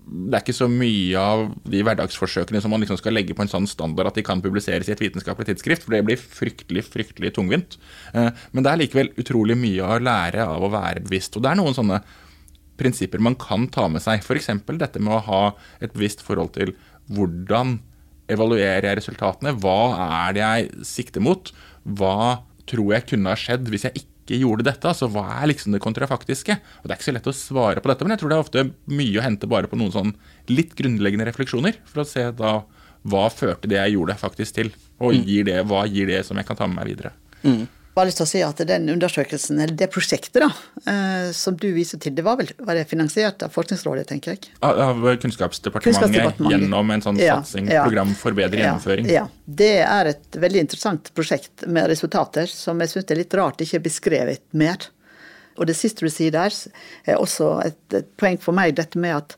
det 0.06 0.38
er 0.38 0.44
ikke 0.44 0.54
så 0.54 0.68
mye 0.70 1.18
av 1.18 1.48
de 1.66 1.80
hverdagsforsøkene 1.82 2.60
som 2.62 2.70
man 2.70 2.84
liksom 2.84 3.00
skal 3.00 3.16
legge 3.18 3.34
på 3.34 3.42
en 3.42 3.50
sånn 3.50 3.66
standard 3.66 4.12
at 4.12 4.20
de 4.20 4.24
kan 4.26 4.44
publiseres 4.44 4.90
i 4.90 4.94
et 4.94 5.02
vitenskapelig 5.02 5.48
tidsskrift, 5.50 5.86
for 5.86 5.96
det 5.96 6.04
blir 6.06 6.22
fryktelig 6.22 6.86
fryktelig 6.92 7.32
tungvint. 7.34 7.80
Eh, 8.14 8.30
men 8.54 8.66
det 8.66 8.72
er 8.72 8.82
likevel 8.84 9.10
utrolig 9.22 9.58
mye 9.58 9.88
å 9.88 9.98
lære 9.98 10.46
av 10.46 10.62
å 10.62 10.70
være 10.74 11.02
bevisst. 11.08 11.34
Og 11.38 11.46
det 11.46 11.52
er 11.52 11.60
noen 11.60 11.78
sånne 11.78 12.04
prinsipper 12.80 13.22
man 13.24 13.38
kan 13.40 13.68
ta 13.72 13.88
med 13.92 14.04
seg. 14.04 14.24
F.eks. 14.24 14.52
dette 14.68 15.02
med 15.02 15.18
å 15.18 15.24
ha 15.30 15.44
et 15.80 15.94
bevisst 15.96 16.24
forhold 16.26 16.56
til 16.58 16.74
hvordan 17.12 17.80
evaluerer 18.32 18.90
jeg 18.90 19.00
resultatene? 19.02 19.54
Hva 19.62 19.78
er 20.26 20.36
det 20.36 20.44
jeg 20.44 20.86
sikter 20.88 21.24
mot? 21.24 21.52
Hva 21.86 22.42
tror 22.70 22.96
jeg 22.96 23.10
kunne 23.12 23.34
ha 23.34 23.40
skjedd 23.40 23.70
hvis 23.70 23.86
jeg 23.88 24.02
ikke 24.02 24.40
gjorde 24.42 24.66
dette? 24.66 24.90
Altså, 24.90 25.10
Hva 25.14 25.28
er 25.38 25.52
liksom 25.52 25.76
det 25.76 25.84
kontrafaktiske? 25.84 26.58
Og 26.82 26.88
Det 26.88 26.96
er 26.96 26.98
ikke 26.98 27.10
så 27.12 27.18
lett 27.18 27.30
å 27.30 27.36
svare 27.38 27.84
på 27.84 27.92
dette, 27.92 28.08
men 28.08 28.16
jeg 28.16 28.24
tror 28.24 28.34
det 28.34 28.40
er 28.40 28.48
ofte 28.48 28.66
mye 28.90 29.22
å 29.22 29.26
hente 29.26 29.50
bare 29.50 29.70
på 29.70 29.78
noen 29.80 29.94
sånn 29.94 30.16
litt 30.50 30.74
grunnleggende 30.78 31.30
refleksjoner, 31.30 31.78
for 31.86 32.02
å 32.02 32.10
se 32.10 32.26
da 32.34 32.58
hva 33.06 33.28
førte 33.30 33.70
det 33.70 33.78
jeg 33.78 34.00
gjorde, 34.00 34.18
faktisk 34.18 34.58
til? 34.58 34.74
Og 34.98 35.14
mm. 35.14 35.26
gir 35.30 35.46
det, 35.46 35.60
hva 35.70 35.84
gir 35.86 36.10
det 36.10 36.24
som 36.26 36.40
jeg 36.42 36.48
kan 36.48 36.58
ta 36.58 36.66
med 36.66 36.80
meg 36.80 36.96
videre? 36.96 37.14
Mm 37.46 37.66
bare 37.96 38.10
lyst 38.10 38.20
til 38.20 38.26
å 38.26 38.30
si 38.30 38.42
at 38.44 38.60
den 38.68 38.90
undersøkelsen, 38.92 39.60
eller 39.64 39.76
det 39.80 39.88
prosjektet 39.94 40.42
da, 40.44 40.50
eh, 40.92 41.30
som 41.36 41.56
du 41.60 41.70
viser 41.76 42.02
til, 42.04 42.16
det 42.18 42.26
var 42.26 42.36
vel 42.42 42.50
var 42.60 42.76
det 42.76 42.84
finansiert 42.90 43.46
av 43.46 43.54
Forskningsrådet, 43.56 44.08
tenker 44.10 44.36
jeg? 44.36 44.50
Av 44.60 45.00
Kunnskapsdepartementet, 45.22 46.02
Kunnskapsdepartementet. 46.02 46.52
gjennom 46.58 46.92
en 46.92 47.06
sånn 47.06 47.22
ja, 47.22 47.38
satsing, 47.40 47.70
ja, 47.72 47.86
program 47.88 48.12
for 48.20 48.36
bedre 48.36 48.60
gjennomføring. 48.60 49.08
Ja, 49.12 49.30
Det 49.46 49.78
er 49.86 50.12
et 50.12 50.40
veldig 50.44 50.66
interessant 50.66 51.14
prosjekt 51.16 51.64
med 51.72 51.88
resultater 51.92 52.52
som 52.52 52.84
jeg 52.84 52.92
syns 52.92 53.16
er 53.16 53.22
litt 53.22 53.38
rart 53.38 53.64
ikke 53.64 53.80
er 53.80 53.86
beskrevet 53.88 54.44
mer. 54.52 54.90
Og 55.56 55.70
det 55.70 55.78
siste 55.80 56.04
du 56.04 56.12
sier 56.12 56.36
der, 56.36 56.52
er 57.08 57.16
også 57.22 57.54
et, 57.64 57.80
et 57.96 58.12
poeng 58.20 58.36
for 58.44 58.58
meg, 58.58 58.76
dette 58.76 59.00
med 59.00 59.16
at 59.22 59.38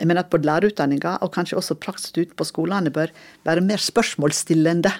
jeg 0.00 0.08
mener 0.08 0.24
at 0.24 0.32
både 0.32 0.48
lærerutdanninga 0.48 1.20
og 1.22 1.30
kanskje 1.36 1.60
også 1.60 1.78
praksis 1.78 2.16
ute 2.16 2.34
på 2.34 2.48
skolene 2.48 2.90
bør 2.90 3.12
være 3.46 3.62
mer 3.62 3.78
spørsmålsstillende. 3.78 4.90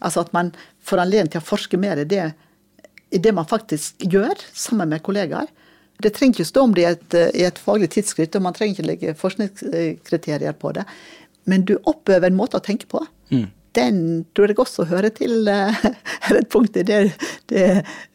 Altså 0.00 0.22
at 0.24 0.32
man 0.32 0.54
får 0.86 1.02
anledning 1.02 1.34
til 1.34 1.42
å 1.42 1.44
forske 1.44 1.76
mer 1.80 2.00
i 2.00 2.08
det 2.08 2.30
i 3.10 3.20
det 3.22 3.32
man 3.34 3.46
faktisk 3.48 4.02
gjør 4.02 4.34
sammen 4.54 4.90
med 4.90 5.04
kollegaer. 5.06 5.50
Det 6.02 6.12
trenger 6.12 6.40
ikke 6.40 6.48
stå 6.50 6.64
om 6.66 6.74
det 6.76 6.82
i 6.82 6.88
et, 6.90 7.18
i 7.40 7.44
et 7.46 7.58
faglig 7.58 7.88
tidsskritt, 7.94 8.34
og 8.36 8.44
man 8.44 8.56
trenger 8.56 8.74
ikke 8.74 8.88
legge 8.90 9.14
forskningskriterier 9.16 10.56
på 10.60 10.74
det. 10.76 10.84
Men 11.48 11.64
du 11.64 11.76
oppøver 11.84 12.28
en 12.28 12.36
måte 12.36 12.58
å 12.58 12.64
tenke 12.64 12.88
på. 12.90 13.00
Mm. 13.30 13.46
Den 13.76 14.00
tror 14.36 14.50
jeg 14.50 14.58
også 14.60 14.86
hører 14.88 15.12
til 15.14 15.48
uh, 15.48 15.84
et 16.36 16.48
punkt 16.52 16.76
i 16.80 16.84
det, 16.86 17.00
det 17.52 17.66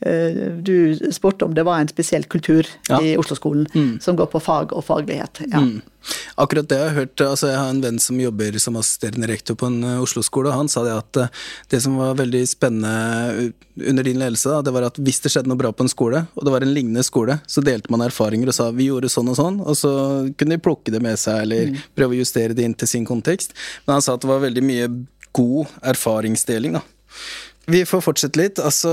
uh, 0.05 0.43
du 0.57 0.97
spurte 1.13 1.45
om 1.45 1.55
det 1.57 1.65
var 1.67 1.81
en 1.81 1.91
spesiell 1.91 2.25
kultur 2.29 2.67
ja. 2.89 2.99
i 3.01 3.13
Oslo-skolen 3.19 3.67
mm. 3.73 3.93
som 4.01 4.17
går 4.19 4.29
på 4.33 4.41
fag 4.41 4.73
og 4.73 4.85
faglighet. 4.87 5.43
Ja. 5.47 5.61
Mm. 5.61 5.81
Akkurat 6.41 6.67
det 6.69 6.77
jeg 6.79 6.89
har 6.89 6.97
hørt, 6.97 7.21
altså 7.23 7.51
jeg 7.51 7.59
har 7.59 7.71
en 7.71 7.81
venn 7.83 7.99
som 8.01 8.19
jobber 8.19 8.57
som 8.61 8.77
assisterende 8.79 9.29
rektor 9.29 9.57
på 9.59 9.67
en 9.69 9.83
eh, 9.85 9.99
Oslo-skole, 10.01 10.49
og 10.49 10.63
han 10.63 10.71
sa 10.71 10.83
det 10.85 10.95
at 10.95 11.19
eh, 11.21 11.43
det 11.73 11.81
som 11.83 11.97
var 11.99 12.17
veldig 12.19 12.41
spennende 12.49 13.51
under 13.81 14.07
din 14.07 14.19
ledelse, 14.21 14.57
det 14.65 14.73
var 14.73 14.87
at 14.89 14.97
hvis 15.01 15.21
det 15.23 15.33
skjedde 15.33 15.51
noe 15.51 15.59
bra 15.61 15.73
på 15.75 15.85
en 15.85 15.91
skole, 15.91 16.23
og 16.35 16.47
det 16.47 16.55
var 16.55 16.65
en 16.65 16.73
lignende 16.73 17.05
skole, 17.05 17.37
så 17.47 17.63
delte 17.65 17.93
man 17.93 18.05
erfaringer 18.07 18.49
og 18.49 18.57
sa 18.57 18.71
vi 18.75 18.89
gjorde 18.89 19.11
sånn 19.13 19.29
og 19.31 19.37
sånn, 19.37 19.61
og 19.61 19.77
så 19.77 19.93
kunne 20.39 20.57
de 20.57 20.63
plukke 20.63 20.93
det 20.93 21.03
med 21.03 21.19
seg 21.21 21.45
eller 21.45 21.71
mm. 21.71 21.85
prøve 21.97 22.17
å 22.17 22.21
justere 22.23 22.57
det 22.57 22.65
inn 22.65 22.77
til 22.77 22.89
sin 22.89 23.07
kontekst. 23.07 23.55
Men 23.85 23.99
han 23.99 24.05
sa 24.05 24.17
at 24.17 24.25
det 24.25 24.31
var 24.31 24.43
veldig 24.43 24.65
mye 24.65 24.89
god 25.37 25.79
erfaringsdeling, 25.93 26.79
da. 26.79 26.83
Vi 27.71 27.83
får 27.85 28.01
fortsette 28.03 28.39
litt. 28.39 28.59
Altså, 28.59 28.89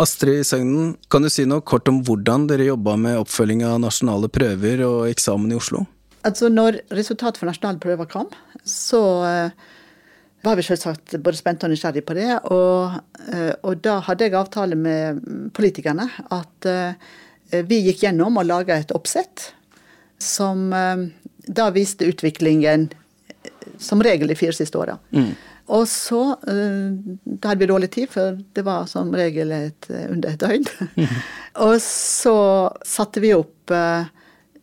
Astrid 0.00 0.42
Søgnen, 0.46 0.96
kan 1.12 1.22
du 1.22 1.30
si 1.32 1.46
noe 1.48 1.62
kort 1.62 1.88
om 1.88 2.02
hvordan 2.04 2.48
dere 2.50 2.66
jobba 2.66 2.96
med 2.98 3.20
oppfølging 3.22 3.62
av 3.64 3.78
nasjonale 3.84 4.28
prøver 4.32 4.82
og 4.84 5.06
eksamen 5.12 5.54
i 5.54 5.58
Oslo? 5.60 5.86
Altså, 6.26 6.50
når 6.52 6.82
resultatet 6.92 7.40
for 7.40 7.48
nasjonale 7.48 7.80
prøver 7.80 8.08
kom, 8.10 8.28
så 8.66 9.00
uh, 9.24 9.70
var 10.44 10.58
vi 10.58 10.64
selvsagt 10.66 11.16
både 11.24 11.38
spente 11.38 11.64
og 11.64 11.72
nysgjerrige 11.72 12.06
på 12.06 12.16
det. 12.18 12.28
Og, 12.52 12.98
uh, 13.30 13.54
og, 13.62 13.80
da 13.84 13.98
hadde 14.04 14.28
jeg 14.28 14.36
avtale 14.36 14.76
med 14.76 15.22
politikerne 15.56 16.08
at 16.36 16.68
uh, 16.68 17.62
vi 17.66 17.80
gikk 17.86 18.04
gjennom 18.04 18.36
og 18.40 18.46
laga 18.46 18.76
et 18.78 18.92
oppsett 18.94 19.50
som 20.20 20.68
da 20.70 21.64
viste 21.74 22.06
utviklingen 22.06 22.84
som 23.80 24.02
regel 24.04 24.30
i 24.30 24.36
fire 24.38 24.52
siste 24.54 24.78
åra. 24.78 24.98
Mm. 25.10 25.32
Og 25.70 25.88
så 25.88 26.20
Da 26.44 27.48
hadde 27.48 27.58
vi 27.58 27.68
dårlig 27.70 27.90
tid, 27.94 28.10
for 28.12 28.38
det 28.54 28.64
var 28.66 28.86
som 28.90 29.10
regel 29.16 29.50
et, 29.54 29.90
eh, 29.90 30.06
under 30.10 30.30
et 30.30 30.40
døgn. 30.40 30.66
og 31.66 31.76
så 31.82 32.36
satte 32.86 33.22
vi 33.24 33.32
opp 33.34 33.72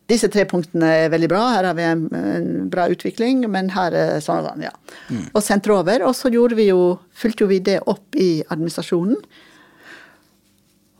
disse 0.08 0.30
tre 0.32 0.46
punktene 0.48 0.88
er 1.04 1.10
veldig 1.12 1.28
bra, 1.28 1.42
her 1.52 1.66
har 1.68 1.76
vi 1.76 1.84
en, 1.84 2.06
en 2.16 2.48
bra 2.72 2.86
utvikling, 2.88 3.42
men 3.52 3.68
her 3.74 3.92
er 3.92 4.22
sånn 4.24 4.40
og 4.40 4.48
sånn, 4.48 4.64
ja. 4.64 4.72
Mm. 5.12 5.26
Og 5.34 5.44
sendte 5.44 5.74
over. 5.74 6.06
Og 6.08 6.16
så 6.16 6.32
gjorde 6.32 6.56
vi 6.56 6.70
jo, 6.70 6.96
fulgte 7.12 7.44
jo 7.44 7.50
vi 7.50 7.60
det 7.64 7.82
opp 7.84 8.16
i 8.16 8.30
administrasjonen. 8.48 9.20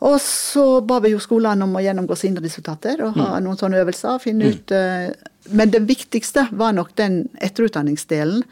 Og 0.07 0.21
så 0.23 0.67
ba 0.87 1.01
vi 1.03 1.11
jo 1.15 1.23
skolene 1.23 1.65
om 1.67 1.75
å 1.75 1.83
gjennomgå 1.83 2.15
sine 2.19 2.43
resultater 2.45 3.01
og 3.03 3.17
ha 3.19 3.33
mm. 3.33 3.47
noen 3.47 3.59
sånne 3.59 3.81
øvelser. 3.83 4.21
finne 4.23 4.47
mm. 4.47 4.55
ut... 4.55 4.77
Uh, 4.77 5.35
men 5.49 5.71
det 5.73 5.81
viktigste 5.89 6.45
var 6.61 6.75
nok 6.77 6.91
den 7.01 7.23
etterutdanningsdelen 7.41 8.43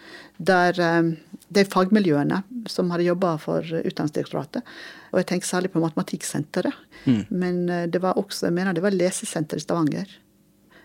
der 0.41 0.79
uh, 0.81 1.13
de 1.53 1.65
fagmiljøene 1.69 2.41
som 2.73 2.89
hadde 2.91 3.11
jobba 3.11 3.37
for 3.39 3.61
Utdanningsdirektoratet. 3.63 4.65
Og 5.13 5.21
jeg 5.21 5.29
tenker 5.31 5.51
særlig 5.53 5.71
på 5.75 5.83
Matematikksenteret. 5.85 6.85
Mm. 7.05 7.23
Men 7.31 7.67
uh, 7.69 7.83
det 7.87 8.01
var 8.03 8.19
også, 8.19 8.49
jeg 8.49 8.57
mener 8.57 8.75
det 8.75 8.83
var 8.83 8.97
Lesesenteret 8.97 9.63
i 9.63 9.69
Stavanger. 9.69 10.17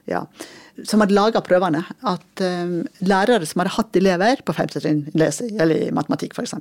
Ja, 0.09 0.23
som 0.87 1.03
hadde 1.03 1.15
laga 1.15 1.43
prøvene. 1.45 1.83
At 2.07 2.41
lærere 3.05 3.45
som 3.45 3.61
hadde 3.61 3.75
hatt 3.75 3.99
elever 3.99 4.41
på 4.45 4.55
femte 4.57 4.81
trinn, 4.81 5.05
eller 5.13 5.75
i 5.75 5.91
matematikk 5.93 6.33
f.eks. 6.37 6.55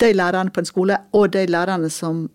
De 0.00 0.12
lærerne 0.12 0.52
på 0.52 0.62
en 0.62 0.68
skole, 0.68 0.96
og 1.16 1.30
de 1.34 1.44
lærerne 1.48 1.90
som 1.92 2.26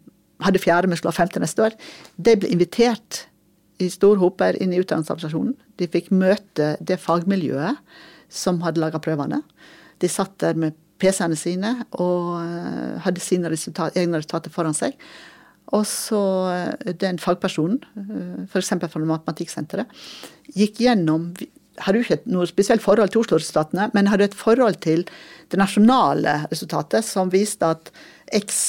hadde 0.41 0.61
fjerde, 0.61 0.89
men 0.89 0.97
skulle 0.97 1.13
ha 1.13 1.21
femte 1.21 1.41
neste 1.41 1.65
år, 1.65 1.75
de 2.17 2.37
ble 2.39 2.49
invitert 2.53 3.25
i 3.81 3.89
store 3.89 4.21
hoper 4.21 4.57
inn 4.61 4.73
i 4.73 4.79
utdanningsorganisasjonen. 4.81 5.55
De 5.81 5.89
fikk 5.89 6.11
møte 6.13 6.75
det 6.81 6.99
fagmiljøet 7.01 7.79
som 8.31 8.61
hadde 8.65 8.81
laga 8.81 9.01
prøvene. 9.03 9.41
De 10.01 10.09
satt 10.09 10.37
der 10.43 10.57
med 10.57 10.77
PC-ene 11.01 11.37
sine 11.39 11.73
og 11.97 12.37
eh, 12.43 12.97
hadde 13.05 13.23
sine 13.23 13.49
resultat, 13.51 13.97
egne 13.97 14.21
resultater 14.21 14.53
foran 14.53 14.77
seg. 14.77 14.97
Og 15.77 15.87
så 15.87 16.21
eh, 16.51 16.93
den 16.99 17.19
fagpersonen, 17.21 17.79
eh, 17.95 18.43
f.eks. 18.47 18.73
fra 18.75 19.07
Matematikksenteret, 19.07 20.05
gikk 20.57 20.83
gjennom 20.83 21.31
hadde 21.81 22.01
jo 22.01 22.05
ikke 22.05 22.29
noe 22.29 22.47
spesielt 22.49 22.83
forhold 22.83 23.13
til 23.13 23.23
Oslo-resultatene, 23.23 23.87
men 23.95 24.09
hadde 24.11 24.27
et 24.27 24.37
forhold 24.37 24.81
til 24.83 25.05
det 25.49 25.59
nasjonale 25.59 26.41
resultatet, 26.51 27.05
som 27.07 27.31
viste 27.33 27.65
at 27.65 27.91
X 28.35 28.59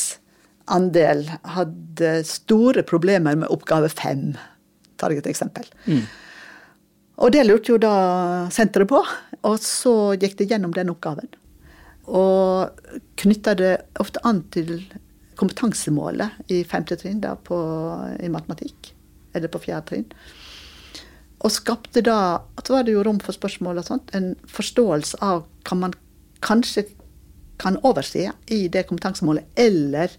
andel 0.71 1.27
hadde 1.57 2.15
store 2.29 2.85
problemer 2.87 3.37
med 3.39 3.51
oppgave 3.53 3.91
fem. 3.93 4.33
Tar 4.97 5.13
jeg 5.13 5.25
et 5.25 5.31
eksempel. 5.33 5.67
Mm. 5.87 6.05
Og 7.23 7.35
det 7.35 7.45
lurte 7.47 7.75
jo 7.75 7.79
da 7.83 7.95
senteret 8.55 8.91
på, 8.91 9.03
og 9.43 9.57
så 9.63 10.15
gikk 10.19 10.39
det 10.39 10.49
gjennom 10.53 10.73
den 10.75 10.95
oppgaven. 10.95 11.29
Og 12.09 12.71
knytta 13.21 13.55
det 13.59 13.75
ofte 14.03 14.23
an 14.27 14.43
til 14.55 14.79
kompetansemålet 15.43 16.51
i 16.55 16.63
femte 16.69 16.97
trinn 17.01 17.21
da 17.23 17.35
på, 17.37 17.59
i 18.23 18.31
matematikk. 18.33 18.93
Eller 19.35 19.51
på 19.53 19.61
fjerde 19.65 19.89
trinn. 19.91 20.09
Og 21.43 21.51
skapte 21.51 22.05
da 22.05 22.43
Så 22.63 22.77
var 22.77 22.85
det 22.87 22.95
jo 22.95 23.03
rom 23.03 23.19
for 23.23 23.35
spørsmål 23.35 23.81
og 23.81 23.89
sånt. 23.89 24.13
En 24.15 24.35
forståelse 24.47 25.19
av 25.25 25.47
hva 25.67 25.79
man 25.79 25.97
kanskje 26.43 26.87
kan 27.63 27.79
overse 27.87 28.31
i 28.51 28.61
det 28.73 28.87
kompetansemålet, 28.89 29.47
eller 29.59 30.11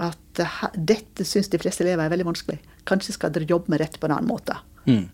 at 0.00 0.42
dette 0.74 1.24
syns 1.24 1.48
de 1.52 1.60
fleste 1.60 1.84
elever 1.84 2.04
er 2.04 2.12
veldig 2.12 2.28
vanskelig. 2.28 2.58
Kanskje 2.88 3.14
skal 3.16 3.32
dere 3.32 3.48
jobbe 3.48 3.72
med 3.72 3.80
dette 3.84 4.00
på 4.00 4.08
en 4.08 4.16
annen 4.16 4.28
måte. 4.28 4.56
Mm. 4.84 5.08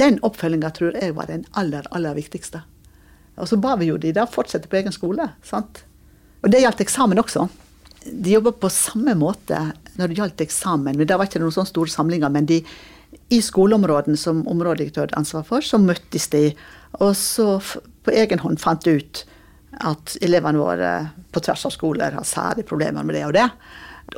Den 0.00 0.20
oppfølginga 0.24 0.70
tror 0.76 0.96
jeg 0.96 1.16
var 1.16 1.28
den 1.28 1.44
aller, 1.60 1.88
aller 1.92 2.16
viktigste. 2.16 2.62
Og 3.40 3.48
så 3.48 3.56
ba 3.60 3.76
vi 3.80 3.90
jo 3.90 3.98
de 4.00 4.12
da 4.16 4.26
fortsette 4.28 4.68
på 4.68 4.80
egen 4.80 4.92
skole. 4.92 5.30
sant? 5.44 5.84
Og 6.40 6.52
det 6.52 6.62
gjaldt 6.62 6.84
eksamen 6.84 7.20
også. 7.20 7.48
De 8.04 8.32
jobba 8.32 8.52
på 8.56 8.70
samme 8.72 9.14
måte 9.18 9.58
når 9.98 10.08
det 10.08 10.18
gjaldt 10.20 10.44
eksamen. 10.46 10.96
men 10.96 11.06
Det 11.06 11.16
var 11.18 11.28
ikke 11.28 11.42
noen 11.42 11.54
sånne 11.54 11.72
store 11.72 11.92
samlinger. 11.92 12.32
Men 12.32 12.46
de, 12.48 12.62
i 13.28 13.40
skoleområdene 13.44 14.16
som 14.16 14.46
områdedirektør 14.48 15.08
hadde 15.08 15.18
ansvar 15.20 15.44
for, 15.48 15.64
så 15.64 15.78
møttes 15.78 16.30
de. 16.32 16.50
Og 17.00 17.12
så 17.18 17.58
på 18.04 18.14
egen 18.16 18.40
hånd 18.42 18.60
fant 18.62 18.86
ut 18.88 19.24
at 19.86 20.16
elevene 20.24 20.58
våre 20.58 20.94
på 21.30 21.42
tvers 21.44 21.66
av 21.68 21.74
skoler 21.74 22.16
har 22.16 22.26
særlig 22.26 22.66
problemer 22.66 23.06
med 23.06 23.18
det 23.18 23.26
og 23.28 23.36
det. 23.36 23.46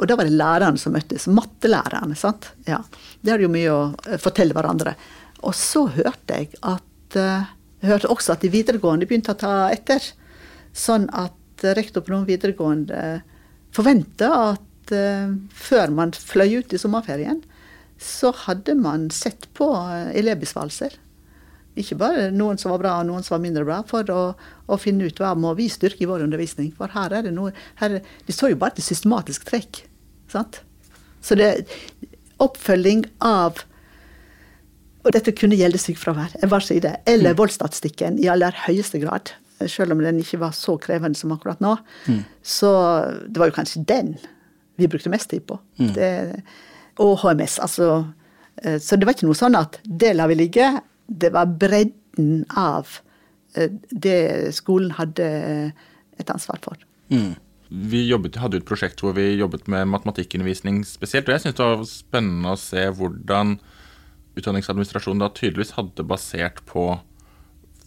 Og 0.00 0.08
da 0.08 0.16
var 0.16 0.28
det 0.28 0.38
lærerne 0.38 0.80
som 0.80 0.94
møttes. 0.94 1.26
Mattelærerne. 1.28 2.16
sant? 2.16 2.52
Ja. 2.68 2.80
Det 3.20 3.34
hadde 3.34 3.44
jo 3.44 3.52
mye 3.52 3.74
å 3.74 3.82
eh, 4.06 4.20
fortelle 4.20 4.56
hverandre. 4.56 4.94
Og 5.42 5.54
så 5.58 5.84
hørte 5.90 6.38
jeg 6.38 6.54
at 6.62 7.18
eh, 7.18 7.50
Jeg 7.82 7.90
hørte 7.90 8.12
også 8.14 8.36
at 8.36 8.44
de 8.44 8.48
videregående 8.52 9.08
begynte 9.10 9.34
å 9.34 9.38
ta 9.38 9.54
etter. 9.74 10.04
Sånn 10.72 11.08
at 11.10 11.64
rektor 11.74 12.04
på 12.06 12.12
noen 12.12 12.28
videregående 12.28 13.22
forventa 13.74 14.30
at 14.52 14.94
uh, 14.96 15.32
før 15.56 15.94
man 15.94 16.14
fløy 16.16 16.60
ut 16.60 16.74
i 16.74 16.80
sommerferien, 16.80 17.42
så 18.02 18.32
hadde 18.46 18.74
man 18.74 19.08
sett 19.14 19.46
på 19.54 19.68
elevbesvarelser. 20.18 20.96
Ikke 21.78 21.96
bare 21.96 22.26
noen 22.34 22.58
som 22.60 22.74
var 22.74 22.82
bra 22.82 22.94
og 23.00 23.08
noen 23.08 23.24
som 23.24 23.36
var 23.36 23.44
mindre 23.46 23.64
bra, 23.64 23.78
for 23.88 24.08
å, 24.12 24.22
å 24.68 24.78
finne 24.80 25.08
ut 25.08 25.20
hva 25.22 25.32
må 25.38 25.54
vi 25.56 25.70
styrke 25.72 26.04
i 26.04 26.08
vår 26.10 26.26
undervisning. 26.26 26.72
For 26.76 26.92
her 26.92 27.14
er 27.16 27.24
det 27.28 27.32
noe 27.36 27.54
her, 27.80 28.00
De 28.26 28.34
så 28.34 28.50
jo 28.52 28.58
bare 28.60 28.76
til 28.76 28.90
systematisk 28.90 29.46
trekk. 29.48 29.84
Sant? 30.32 30.60
Så 31.24 31.38
det 31.38 31.52
oppfølging 32.42 33.06
av 33.24 33.62
Og 35.02 35.10
dette 35.16 35.32
kunne 35.34 35.56
gjelde 35.58 35.80
sykefravær, 35.82 36.36
jeg 36.38 36.46
bare 36.46 36.62
sier 36.62 36.82
det. 36.84 36.92
Eller 37.10 37.32
mm. 37.34 37.38
voldsstatistikken 37.40 38.20
i 38.22 38.28
aller 38.30 38.54
høyeste 38.68 39.00
grad. 39.02 39.32
Selv 39.70 39.94
om 39.94 40.02
den 40.02 40.20
ikke 40.22 40.40
var 40.42 40.54
så 40.56 40.76
krevende 40.80 41.18
som 41.18 41.34
akkurat 41.34 41.60
nå. 41.62 41.76
Mm. 42.06 42.22
Så 42.42 42.70
det 43.28 43.42
var 43.42 43.50
jo 43.50 43.58
kanskje 43.58 43.84
den 43.88 44.14
vi 44.80 44.88
brukte 44.88 45.12
mest 45.12 45.30
tid 45.30 45.44
på. 45.46 45.58
Mm. 45.78 45.92
Det, 45.94 46.12
og 47.04 47.18
HMS. 47.22 47.58
Altså. 47.62 47.90
Eh, 48.62 48.80
så 48.82 48.96
det 48.96 49.06
var 49.06 49.14
ikke 49.14 49.28
noe 49.28 49.38
sånn 49.38 49.58
at 49.58 49.78
det 49.84 50.14
lar 50.16 50.32
vi 50.32 50.40
ligge 50.42 50.70
det 51.20 51.32
var 51.34 51.46
bredden 51.46 52.44
av 52.56 52.88
eh, 53.54 53.70
det 53.90 54.52
skolen 54.56 54.94
hadde 54.96 55.28
et 56.20 56.32
ansvar 56.32 56.60
for. 56.64 56.78
Mm. 57.12 57.34
Vi 57.92 58.02
jobbet, 58.04 58.36
hadde 58.40 58.60
et 58.60 58.68
prosjekt 58.68 59.00
hvor 59.00 59.14
vi 59.16 59.30
jobbet 59.38 59.68
med 59.72 59.88
matematikkundervisning 59.94 60.82
spesielt. 60.84 61.28
og 61.28 61.36
Jeg 61.36 61.46
syns 61.46 61.56
det 61.56 61.68
var 61.68 61.86
spennende 61.88 62.52
å 62.52 62.60
se 62.60 62.84
hvordan 62.98 63.56
utdanningsadministrasjonen 64.36 65.24
da 65.24 65.32
tydeligvis 65.32 65.74
hadde 65.78 66.04
basert 66.08 66.60
på 66.68 67.00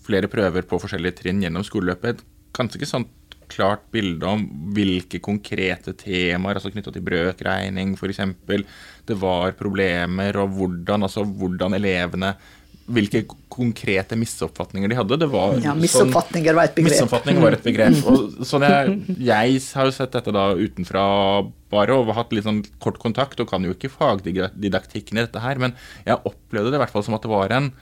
flere 0.06 0.30
prøver 0.32 0.68
på 0.68 0.80
forskjellige 0.82 1.22
trinn 1.22 1.44
gjennom 1.44 1.66
skoleløpet. 1.66 2.24
Kanskje 2.56 2.82
ikke 2.82 2.92
sånt 2.92 3.14
klart 3.52 3.84
bilde 3.94 4.26
om 4.26 4.44
hvilke 4.74 5.20
konkrete 5.24 5.94
temaer, 5.98 6.58
altså 6.58 6.72
knytta 6.74 6.94
til 6.94 7.06
brøkregning 7.06 7.94
f.eks., 7.94 8.22
det 9.06 9.18
var 9.22 9.54
problemer, 9.60 10.38
og 10.42 10.56
hvordan, 10.58 11.06
altså 11.06 11.26
hvordan 11.26 11.78
elevene 11.78 12.34
hvilke 12.86 13.24
konkrete 13.50 14.18
misoppfatninger 14.20 14.92
de 14.92 14.98
hadde. 14.98 15.18
Det 15.24 15.28
var 15.32 15.56
ja, 15.64 15.74
Misoppfatninger 15.78 16.52
sånn, 16.52 16.60
var 16.60 16.70
et 16.70 16.76
begrep. 16.78 16.94
Misoppfatninger 16.94 17.42
var 17.42 17.58
et 17.58 17.66
begrep. 17.66 17.98
Og 18.12 18.46
sånn 18.46 18.66
jeg, 18.68 19.00
jeg, 19.26 19.62
har 19.78 19.90
jo 19.90 19.96
sett 19.96 20.14
dette 20.14 20.34
da 20.36 20.46
utenfra 20.54 21.06
bare 21.74 21.98
og 21.98 22.14
hatt 22.18 22.36
litt 22.36 22.46
sånn 22.46 22.62
kort 22.84 23.00
kontakt 23.02 23.42
og 23.42 23.50
kan 23.50 23.66
jo 23.66 23.74
ikke 23.74 23.90
fagdidaktikken 23.94 25.18
i 25.18 25.26
dette 25.26 25.42
her, 25.42 25.62
men 25.62 25.74
jeg 26.06 26.22
opplevde 26.30 26.74
det 26.74 26.80
i 26.80 26.84
hvert 26.84 26.94
fall 26.94 27.06
som 27.08 27.18
at 27.18 27.26
det 27.26 27.34
var 27.34 27.56
en 27.58 27.74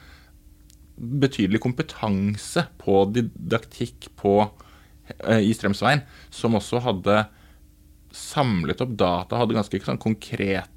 betydelig 0.97 1.61
kompetanse 1.63 2.65
på 2.81 3.05
didaktikk 3.13 4.11
på, 4.19 4.35
uh, 4.47 5.39
i 5.41 5.53
Strømsveien, 5.55 6.03
som 6.33 6.59
også 6.59 6.83
hadde 6.85 7.23
samlet 8.13 8.83
opp 8.83 8.93
data, 8.97 9.39
hadde 9.39 9.57
ganske 9.57 9.81
sånn 9.85 10.01
konkrete 10.01 10.69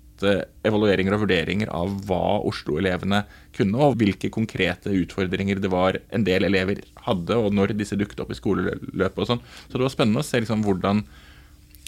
evalueringer 0.64 1.12
og 1.12 1.26
vurderinger 1.26 1.68
av 1.76 1.90
hva 2.08 2.38
Oslo-elevene 2.48 3.20
kunne, 3.56 3.76
og 3.84 3.98
hvilke 4.00 4.30
konkrete 4.32 4.94
utfordringer 5.02 5.60
det 5.60 5.70
var 5.72 5.98
en 6.08 6.24
del 6.24 6.48
elever 6.48 6.80
hadde, 7.04 7.36
og 7.36 7.52
når 7.52 7.76
disse 7.76 7.98
dukket 8.00 8.22
opp 8.24 8.32
i 8.32 8.38
skoleløpet 8.38 9.20
og 9.20 9.28
sånn. 9.28 9.44
Så 9.68 9.76
det 9.76 9.84
var 9.84 9.92
spennende 9.92 10.24
å 10.24 10.26
se 10.26 10.40
liksom 10.40 10.64
hvordan 10.64 11.04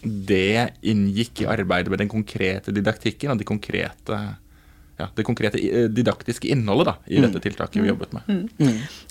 det 0.03 0.77
inngikk 0.87 1.43
i 1.43 1.49
arbeidet 1.51 1.91
med 1.91 2.05
den 2.05 2.13
konkrete 2.13 2.75
didaktikken 2.75 3.33
og 3.33 3.41
de 3.41 3.49
konkrete 3.49 4.21
ja, 4.99 5.07
det 5.15 5.25
konkrete 5.27 5.61
eh, 5.63 5.87
didaktiske 5.95 6.49
innholdet 6.51 6.89
da, 6.91 6.95
i 7.07 7.21
dette 7.23 7.41
tiltaket 7.45 7.83
vi 7.83 7.89
jobbet 7.89 8.15
med. 8.17 8.47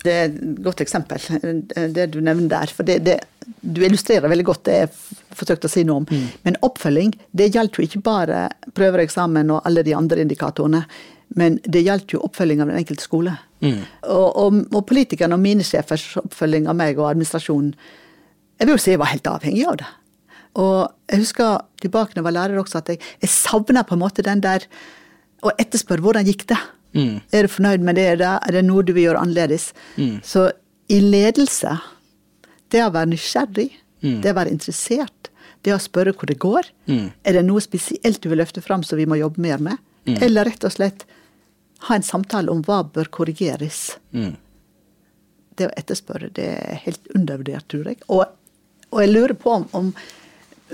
Det 0.03 0.13
er 0.13 0.25
et 0.27 0.61
godt 0.65 0.83
eksempel, 0.83 1.23
det 1.95 2.09
du 2.11 2.19
nevner 2.19 2.49
der. 2.51 2.73
For 2.75 2.87
det, 2.87 2.99
det, 3.07 3.19
du 3.61 3.79
illustrerer 3.85 4.27
veldig 4.27 4.47
godt 4.49 4.65
det 4.67 4.79
jeg 4.81 4.89
forsøkte 5.39 5.69
å 5.69 5.71
si 5.71 5.85
noe 5.87 6.03
om. 6.03 6.25
Men 6.43 6.59
oppfølging, 6.67 7.13
det 7.31 7.53
gjaldt 7.55 7.79
jo 7.79 7.85
ikke 7.87 8.03
bare 8.03 8.47
prøver 8.75 9.05
eksamen 9.05 9.53
og 9.55 9.63
alle 9.69 9.85
de 9.87 9.95
andre 9.95 10.25
indikatorene. 10.25 10.83
Men 11.39 11.59
det 11.63 11.85
gjaldt 11.85 12.15
jo 12.15 12.23
oppfølging 12.27 12.63
av 12.63 12.71
den 12.71 12.81
enkelte 12.81 13.07
skole. 13.07 13.37
Og, 13.61 14.27
og, 14.27 14.59
og 14.71 14.83
politikerne 14.89 15.37
og 15.37 15.43
mine 15.43 15.65
sjefers 15.65 16.05
oppfølging 16.19 16.67
av 16.69 16.77
meg 16.77 16.99
og 16.99 17.09
administrasjonen, 17.13 17.71
jeg 18.57 18.67
vil 18.67 18.73
jo 18.73 18.81
si 18.81 18.93
jeg 18.93 19.01
var 19.01 19.11
helt 19.13 19.27
avhengig 19.29 19.65
av 19.69 19.79
det. 19.79 19.89
Og 20.57 20.77
jeg 21.11 21.21
husker 21.21 21.59
tilbake 21.83 22.15
når 22.15 22.21
jeg 22.21 22.27
var 22.27 22.35
lærer 22.39 22.61
også, 22.61 22.81
at 22.81 22.93
jeg, 22.93 23.01
jeg 23.21 23.29
savna 23.29 23.83
på 23.85 23.95
en 23.95 24.01
måte 24.01 24.25
den 24.25 24.41
der 24.43 24.65
å 25.45 25.51
etterspørre 25.57 26.01
hvordan 26.01 26.25
gikk 26.27 26.47
det. 26.49 26.59
Er 27.31 27.45
du 27.45 27.51
fornøyd 27.51 27.83
med 27.85 27.95
det? 27.99 28.05
Er 28.13 28.17
det, 28.17 28.31
det 28.55 28.63
noe 28.65 28.81
du 28.83 28.93
vil 28.95 29.09
gjøre 29.09 29.21
annerledes? 29.21 29.71
Så 30.25 30.47
i 30.89 30.99
ledelse, 31.03 31.75
det 32.73 32.81
å 32.85 32.91
være 32.95 33.11
nysgjerrig, 33.11 33.69
det 34.23 34.31
å 34.31 34.37
være 34.37 34.53
interessert, 34.55 35.29
det 35.65 35.73
å 35.75 35.79
spørre 35.81 36.13
hvor 36.15 36.29
det 36.31 36.39
går, 36.39 36.69
er 37.23 37.33
det 37.37 37.43
noe 37.45 37.61
spesielt 37.61 38.21
du 38.23 38.29
vil 38.31 38.39
løfte 38.41 38.61
fram 38.63 38.83
som 38.87 38.97
vi 38.97 39.05
må 39.05 39.19
jobbe 39.19 39.41
mer 39.43 39.59
med? 39.59 39.77
Eller 40.23 40.47
rett 40.47 40.63
og 40.63 40.71
slett 40.71 41.03
ha 41.89 41.95
en 41.95 42.03
samtale 42.07 42.49
om 42.49 42.63
hva 42.65 42.81
bør 42.83 43.09
korrigeres. 43.13 43.97
Det 45.57 45.67
å 45.67 45.73
etterspørre, 45.77 46.29
det 46.33 46.47
er 46.53 46.79
helt 46.85 47.11
undervurdert, 47.13 47.67
tror 47.69 47.89
jeg. 47.91 47.99
Og, 48.07 48.23
og 48.89 49.01
jeg 49.03 49.11
lurer 49.11 49.33
på 49.37 49.51
om, 49.57 49.67
om 49.73 49.93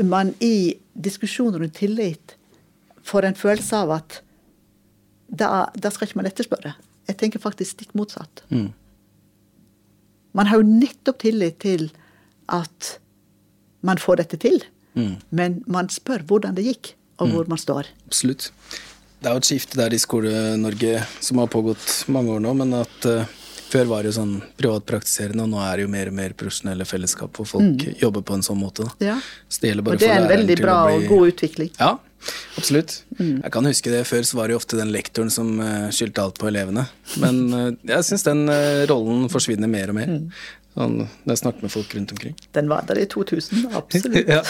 man 0.07 0.33
i 0.39 0.75
diskusjoner 0.93 1.59
rundt 1.59 1.75
tillit 1.79 2.35
får 3.03 3.27
en 3.27 3.35
følelse 3.35 3.75
av 3.83 3.91
at 3.97 4.21
da, 5.33 5.49
da 5.73 5.91
skal 5.93 6.07
ikke 6.07 6.19
man 6.21 6.29
etterspørre. 6.29 6.75
Jeg 7.09 7.19
tenker 7.19 7.41
faktisk 7.43 7.75
stikk 7.75 7.93
motsatt. 7.97 8.45
Man 10.33 10.49
har 10.49 10.61
jo 10.61 10.67
nettopp 10.67 11.19
tillit 11.25 11.59
til 11.63 11.89
at 12.53 12.95
man 13.85 13.99
får 14.01 14.21
dette 14.23 14.39
til, 14.41 14.61
men 15.33 15.61
man 15.67 15.89
spør 15.91 16.23
hvordan 16.29 16.55
det 16.57 16.67
gikk, 16.69 16.93
og 17.21 17.33
hvor 17.33 17.49
man 17.49 17.59
står. 17.61 17.89
Absolutt. 18.07 18.51
Det 19.23 19.29
er 19.29 19.37
jo 19.37 19.43
et 19.43 19.47
skifte 19.47 19.79
der 19.79 19.93
i 19.95 19.99
Skole-Norge 20.01 20.97
som 21.23 21.39
har 21.39 21.51
pågått 21.51 22.03
mange 22.11 22.33
år 22.35 22.41
nå, 22.43 22.51
men 22.59 22.73
at 22.75 23.05
uh, 23.07 23.29
før 23.71 23.87
var 23.89 24.03
det 24.03 24.11
jo 24.11 24.17
sånn 24.17 24.33
privatpraktiserende, 24.59 25.45
og 25.45 25.53
nå 25.53 25.61
er 25.63 25.79
det 25.79 25.85
jo 25.85 25.91
mer 25.93 26.11
og 26.11 26.17
mer 26.17 26.35
profesjonelle 26.37 26.87
fellesskap 26.87 27.39
hvor 27.39 27.47
folk 27.47 27.85
jobber 28.01 28.25
på 28.27 28.35
en 28.37 28.43
sånn 28.45 28.59
måte. 28.59 28.87
Ja. 29.03 29.15
Så 29.47 29.63
det 29.63 29.77
Og 29.79 29.93
det 29.95 30.09
er 30.09 30.25
en 30.25 30.29
veldig 30.29 30.57
bra 30.59 30.75
bli- 30.89 30.97
og 30.97 31.07
god 31.13 31.31
utvikling. 31.31 31.71
Ja, 31.79 31.93
absolutt. 32.57 32.97
Jeg 33.19 33.51
kan 33.53 33.67
huske 33.67 33.93
det 33.93 34.03
før, 34.09 34.25
så 34.27 34.39
var 34.39 34.49
det 34.49 34.55
jo 34.55 34.61
ofte 34.61 34.79
den 34.79 34.91
lektoren 34.93 35.31
som 35.33 35.53
eh, 35.63 35.87
skyldte 35.93 36.23
alt 36.23 36.41
på 36.41 36.49
elevene. 36.49 36.87
Men 37.21 37.39
eh, 37.53 37.71
jeg 37.93 38.09
syns 38.09 38.27
den 38.27 38.45
eh, 38.51 38.83
rollen 38.89 39.25
forsvinner 39.33 39.71
mer 39.71 39.93
og 39.93 39.97
mer. 39.99 40.13
Sånn, 40.73 40.95
når 41.03 41.35
jeg 41.35 41.41
snakker 41.43 41.67
med 41.67 41.73
folk 41.73 41.91
rundt 41.93 42.13
omkring. 42.15 42.37
Den 42.57 42.69
var 42.71 42.87
der 42.89 43.03
i 43.03 43.05
2000, 43.09 43.67
absolutt. 43.77 44.15
Ja. 44.33 44.41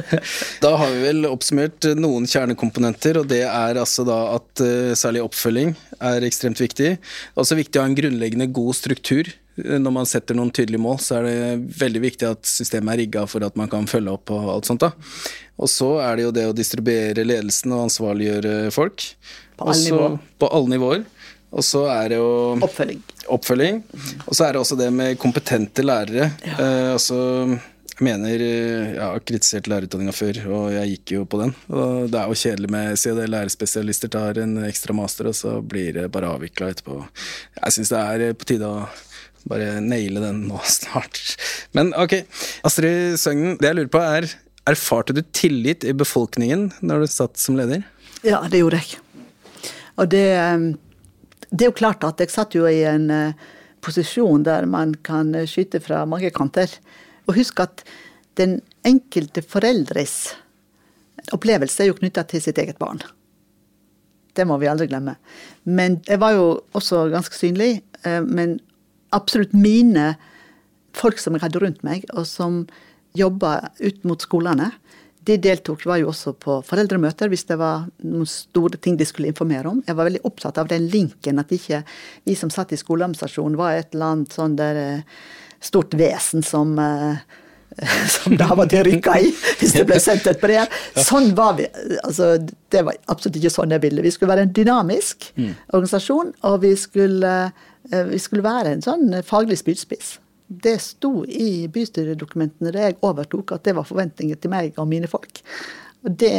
Da 0.64 0.70
har 0.80 0.94
vi 0.94 1.02
vel 1.04 1.28
oppsummert 1.28 1.90
noen 1.98 2.28
kjernekomponenter, 2.30 3.20
og 3.20 3.28
det 3.28 3.42
er 3.44 3.80
altså 3.82 4.06
da 4.08 4.16
at 4.38 4.64
særlig 4.96 5.26
oppfølging 5.26 5.74
er 5.98 6.24
ekstremt 6.24 6.62
viktig. 6.62 6.94
Også 7.36 7.58
viktig 7.58 7.80
å 7.80 7.84
ha 7.84 7.90
en 7.90 7.98
grunnleggende 7.98 8.48
god 8.56 8.80
struktur. 8.80 9.28
Når 9.58 9.92
man 9.92 10.06
setter 10.06 10.36
noen 10.38 10.52
tydelige 10.54 10.80
mål, 10.80 11.00
så 11.02 11.18
er 11.18 11.26
det 11.26 11.78
veldig 11.80 12.02
viktig 12.04 12.28
at 12.30 12.48
systemet 12.48 12.94
er 12.94 13.00
rigga 13.02 13.26
for 13.28 13.44
at 13.44 13.58
man 13.58 13.68
kan 13.70 13.88
følge 13.90 14.14
opp 14.14 14.32
og 14.32 14.52
alt 14.54 14.68
sånt. 14.70 14.86
da. 14.86 14.92
Og 15.58 15.70
så 15.72 15.88
er 16.04 16.16
det 16.20 16.26
jo 16.28 16.34
det 16.34 16.46
å 16.50 16.56
distribuere 16.56 17.24
ledelsen 17.26 17.72
og 17.74 17.88
ansvarliggjøre 17.88 18.70
folk. 18.74 19.02
På 19.58 19.70
alle 19.72 19.84
nivåer. 19.88 20.18
På 20.38 20.50
alle 20.54 20.70
nivåer. 20.76 21.06
Og 21.48 21.64
så 21.64 21.86
er 21.88 22.12
det 22.12 22.18
jo 22.20 22.30
Oppfølging. 22.62 23.00
oppfølging. 23.32 23.80
Og 24.28 24.36
så 24.36 24.44
er 24.46 24.52
det 24.54 24.60
også 24.60 24.76
det 24.78 24.90
med 24.92 25.16
kompetente 25.18 25.82
lærere. 25.82 26.28
Eh, 26.44 26.92
altså, 26.92 27.16
jeg 27.88 28.04
mener 28.04 28.34
eh, 28.44 28.90
Jeg 28.92 29.00
har 29.00 29.22
kritisert 29.26 29.70
lærerutdanninga 29.72 30.12
før, 30.14 30.40
og 30.52 30.66
jeg 30.76 30.92
gikk 30.92 31.14
jo 31.16 31.24
på 31.24 31.40
den. 31.40 31.54
Og 31.72 32.06
det 32.12 32.20
er 32.20 32.28
jo 32.30 32.38
kjedelig 32.44 32.70
med 32.76 33.00
det 33.18 33.28
lærerspesialister 33.32 34.12
tar 34.12 34.38
en 34.44 34.58
ekstra 34.68 34.94
master, 34.94 35.30
og 35.32 35.34
så 35.40 35.56
blir 35.64 35.96
det 35.96 36.10
bare 36.12 36.30
avvikla 36.36 36.68
etterpå. 36.74 37.00
Jeg 37.64 37.78
syns 37.78 37.94
det 37.96 38.02
er 38.04 38.26
eh, 38.28 38.36
på 38.38 38.50
tide 38.52 38.68
å 38.68 38.84
bare 39.48 39.78
naile 39.80 40.20
den 40.20 40.44
nå 40.50 40.60
snart. 40.78 41.18
Men 41.72 41.94
ok, 41.96 42.20
Astrid 42.68 43.16
Søgnen, 43.18 43.56
det 43.58 43.72
jeg 43.72 43.80
lurer 43.80 43.90
på 43.96 44.04
er 44.04 44.28
Erfarte 44.68 45.14
du 45.16 45.22
tillit 45.32 45.86
i 45.88 45.94
befolkningen 45.96 46.68
når 46.84 47.04
du 47.04 47.12
satt 47.12 47.40
som 47.40 47.56
leder? 47.56 47.86
Ja, 48.26 48.42
det 48.50 48.60
gjorde 48.60 48.82
jeg. 48.82 48.98
Og 49.98 50.10
det, 50.12 50.26
eh, 50.36 50.58
det 51.50 51.64
er 51.64 51.70
jo 51.70 51.78
klart 51.78 52.04
at 52.04 52.20
jeg 52.20 52.34
satt 52.34 52.56
jo 52.58 52.66
i 52.68 52.82
en 52.88 53.08
eh, 53.14 53.46
posisjon 53.84 54.44
der 54.44 54.66
man 54.68 54.94
kan 55.06 55.32
skyte 55.48 55.80
fra 55.80 56.04
mange 56.10 56.30
kanter. 56.34 56.68
Og 57.26 57.38
husk 57.38 57.62
at 57.64 57.84
den 58.38 58.60
enkelte 58.86 59.42
foreldres 59.42 60.34
opplevelse 61.34 61.82
er 61.82 61.90
jo 61.90 61.98
knytta 61.98 62.24
til 62.28 62.42
sitt 62.42 62.58
eget 62.60 62.78
barn. 62.80 63.00
Det 64.38 64.46
må 64.46 64.58
vi 64.60 64.68
aldri 64.70 64.86
glemme. 64.90 65.16
Men 65.66 65.98
jeg 66.06 66.20
var 66.22 66.36
jo 66.36 66.46
også 66.78 67.08
ganske 67.12 67.34
synlig. 67.34 67.82
eh, 68.04 68.20
Men 68.22 68.60
absolutt 69.12 69.52
mine 69.52 70.16
folk 70.92 71.18
som 71.18 71.34
jeg 71.34 71.42
hadde 71.42 71.60
rundt 71.62 71.82
meg, 71.82 72.04
og 72.14 72.26
som 72.26 72.66
jobba 73.16 73.70
ut 73.80 74.04
mot 74.08 74.22
skolene, 74.22 74.72
de 75.28 75.36
deltok 75.36 75.82
var 75.84 75.98
jo 76.00 76.08
også 76.08 76.32
på 76.40 76.54
foreldremøter 76.64 77.28
hvis 77.28 77.44
det 77.50 77.58
var 77.60 77.88
noen 78.00 78.28
store 78.28 78.78
ting 78.80 78.96
de 78.96 79.06
skulle 79.08 79.28
informere 79.28 79.68
om. 79.68 79.82
Jeg 79.84 79.96
var 79.98 80.08
veldig 80.08 80.22
opptatt 80.28 80.60
av 80.60 80.70
den 80.70 80.86
linken, 80.92 81.40
at 81.42 81.52
ikke 81.52 81.82
vi 82.24 82.36
som 82.38 82.52
satt 82.52 82.72
i 82.72 82.80
skoleadministrasjonen 82.80 83.58
var 83.58 83.76
et 83.76 83.92
eller 83.92 84.14
annet 84.14 84.38
sånn 84.38 84.56
der 84.56 84.80
eh, 84.80 85.18
stort 85.60 85.96
vesen 85.98 86.46
som 86.46 86.78
som 88.08 88.32
det 88.32 88.40
da 88.40 88.54
var 88.56 88.68
til 88.70 88.86
rykka 88.86 89.16
i, 89.22 89.32
hvis 89.60 89.74
det 89.76 89.84
ble 89.88 89.98
sendt 90.02 90.26
et 90.30 90.40
brev. 90.40 90.70
Sånn 90.96 91.34
var 91.38 91.58
vi. 91.58 91.68
altså 92.02 92.36
Det 92.40 92.82
var 92.86 92.96
absolutt 93.12 93.38
ikke 93.38 93.52
sånn 93.54 93.74
jeg 93.74 93.84
ville. 93.84 94.04
Vi 94.04 94.12
skulle 94.14 94.32
være 94.32 94.46
en 94.48 94.54
dynamisk 94.56 95.28
organisasjon, 95.36 96.32
og 96.48 96.62
vi 96.64 96.72
skulle, 96.80 97.34
eh, 97.92 98.06
vi 98.08 98.18
skulle 98.22 98.46
være 98.46 98.74
en 98.74 98.84
sånn 98.84 99.20
faglig 99.26 99.60
spydspiss. 99.60 100.16
Det 100.48 100.78
sto 100.80 101.26
i 101.28 101.68
bystyredokumentene 101.72 102.72
da 102.72 102.86
jeg 102.86 102.96
overtok, 103.04 103.52
at 103.58 103.66
det 103.68 103.76
var 103.76 103.84
forventninger 103.88 104.38
til 104.40 104.52
meg 104.52 104.78
og 104.80 104.88
mine 104.88 105.10
folk. 105.10 105.42
Og 106.06 106.14
det, 106.14 106.32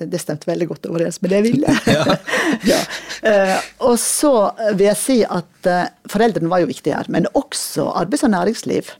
det 0.00 0.18
stemte 0.18 0.48
veldig 0.48 0.66
godt 0.70 0.88
overens 0.90 1.20
med 1.22 1.30
det 1.30 1.40
jeg 1.40 1.46
ville. 1.50 1.74
ja. 2.72 2.80
Eh, 3.22 3.56
og 3.86 3.98
så 4.02 4.34
vil 4.72 4.88
jeg 4.88 4.98
si 4.98 5.18
at 5.22 5.70
uh, 5.70 5.88
foreldrene 6.10 6.50
var 6.50 6.64
jo 6.64 6.70
viktige 6.70 6.96
her, 6.96 7.10
men 7.12 7.28
også 7.36 7.86
arbeids- 7.92 8.24
og 8.26 8.32
næringsliv. 8.34 8.90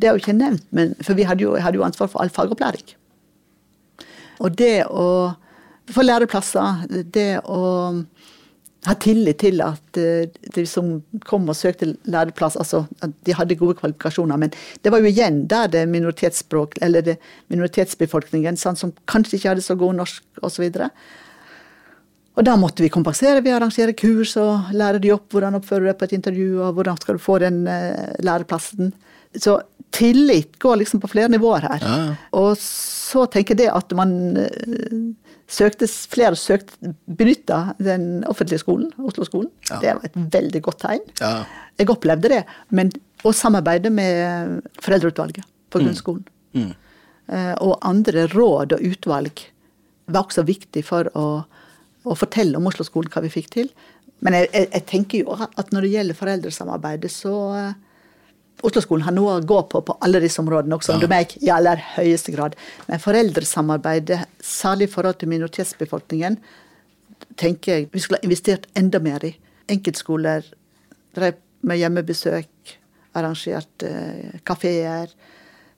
Det 0.00 0.08
er 0.08 0.14
jo 0.14 0.22
ikke 0.22 0.36
nevnt, 0.38 0.66
men, 0.74 0.94
for 1.02 1.18
vi 1.18 1.26
hadde 1.28 1.44
jo, 1.44 1.54
hadde 1.60 1.78
jo 1.78 1.86
ansvar 1.86 2.10
for 2.10 2.22
all 2.22 2.32
fagopplæring. 2.32 2.94
Og 4.42 4.56
det 4.58 4.86
å 4.90 5.34
få 5.92 6.02
læreplasser, 6.02 6.86
det 7.14 7.42
å 7.44 7.60
ha 8.84 8.94
tillit 9.00 9.40
til 9.40 9.62
at 9.64 9.98
eh, 10.00 10.30
de 10.54 10.64
som 10.68 10.98
kom 11.24 11.48
og 11.48 11.56
søkte 11.56 11.94
læreplass, 12.10 12.58
altså 12.60 12.84
at 13.04 13.14
de 13.26 13.36
hadde 13.36 13.58
gode 13.60 13.78
kvalifikasjoner. 13.78 14.40
Men 14.40 14.52
det 14.84 14.92
var 14.92 15.02
jo 15.02 15.10
igjen 15.10 15.44
der 15.50 15.70
det 15.72 15.86
minoritetsspråk, 15.92 16.78
eller 16.84 17.04
det 17.06 17.18
minoritetsbefolkningen 17.52 18.58
sånn, 18.60 18.78
som 18.80 18.92
kanskje 19.10 19.38
ikke 19.38 19.54
hadde 19.54 19.64
så 19.64 19.78
god 19.80 20.00
norsk 20.02 20.44
osv. 20.44 20.68
Og 22.34 22.46
da 22.46 22.56
måtte 22.58 22.82
vi 22.84 22.92
kompensere 22.92 23.40
ved 23.40 23.54
å 23.54 23.58
arrangere 23.60 23.96
kurs 23.96 24.34
og 24.40 24.74
lære 24.74 25.00
de 25.02 25.12
opp 25.14 25.32
hvordan 25.32 25.60
oppfører 25.60 25.86
du 25.86 25.90
deg 25.92 26.00
på 26.00 26.08
et 26.08 26.16
intervju, 26.18 26.50
og 26.66 26.78
hvordan 26.78 27.00
skal 27.00 27.16
du 27.16 27.22
få 27.22 27.38
den 27.44 27.64
eh, 27.70 28.16
læreplassen. 28.26 28.92
Så 29.34 29.60
tillit 29.94 30.58
går 30.62 30.80
liksom 30.82 31.00
på 31.02 31.10
flere 31.10 31.30
nivåer 31.30 31.68
her. 31.70 31.84
Og 32.34 32.58
så 32.60 33.24
tenker 33.30 33.54
jeg 33.54 33.64
det 33.64 33.74
at 33.74 33.94
man 33.96 34.16
eh, 34.42 34.98
søkte, 35.54 35.86
flere 36.10 36.36
søkte, 36.38 36.92
benytta 37.06 37.58
den 37.78 38.24
offentlige 38.30 38.60
skolen, 38.62 38.90
Oslo-skolen. 38.98 39.50
Det 39.82 39.94
var 39.96 40.04
et 40.08 40.18
veldig 40.34 40.62
godt 40.66 40.82
tegn. 40.84 41.04
Ja. 41.22 41.32
Jeg 41.78 41.90
opplevde 41.94 42.30
det. 42.34 42.42
Men 42.74 42.90
å 43.24 43.32
samarbeide 43.34 43.90
med 43.94 44.60
foreldreutvalget 44.84 45.46
på 45.72 45.80
grunnskolen. 45.82 46.26
Eh, 47.26 47.54
Og 47.64 47.78
andre 47.82 48.26
råd 48.34 48.76
og 48.76 48.84
utvalg 48.84 49.46
var 50.12 50.26
også 50.26 50.44
viktig 50.44 50.82
for 50.84 51.08
å, 51.16 51.26
å 52.04 52.14
fortelle 52.20 52.58
om 52.60 52.66
Oslo-skolen, 52.68 53.10
hva 53.14 53.22
vi 53.24 53.32
fikk 53.32 53.48
til. 53.54 53.70
Men 54.20 54.36
jeg, 54.36 54.50
jeg, 54.52 54.68
jeg 54.74 54.86
tenker 54.90 55.24
jo 55.24 55.34
at 55.40 55.72
når 55.72 55.86
det 55.86 55.94
gjelder 55.94 56.18
foreldresamarbeidet, 56.20 57.10
så 57.12 57.34
eh, 57.56 57.72
Oslo-skolen 58.64 59.04
har 59.04 59.12
noe 59.16 59.38
å 59.38 59.44
gå 59.44 59.58
på 59.68 59.80
på 59.84 59.96
alle 60.04 60.20
disse 60.22 60.40
områdene, 60.40 60.76
også 60.76 60.94
under 60.94 61.10
meg, 61.10 61.34
i 61.42 61.50
aller 61.52 61.80
høyeste 61.96 62.32
grad. 62.32 62.54
Men 62.88 63.02
foreldresamarbeidet, 63.02 64.20
særlig 64.40 64.88
i 64.88 64.92
forhold 64.94 65.18
til 65.20 65.32
minoritetsbefolkningen, 65.34 66.38
tenker 67.40 67.72
jeg 67.72 67.88
vi 67.92 68.02
skulle 68.02 68.20
ha 68.22 68.28
investert 68.28 68.68
enda 68.78 69.00
mer 69.02 69.26
i. 69.26 69.34
Enkeltskoler 69.74 70.46
drev 71.16 71.40
med 71.64 71.80
hjemmebesøk, 71.80 72.74
arrangerte 73.14 73.90
eh, 73.90 74.40
kafeer 74.46 75.12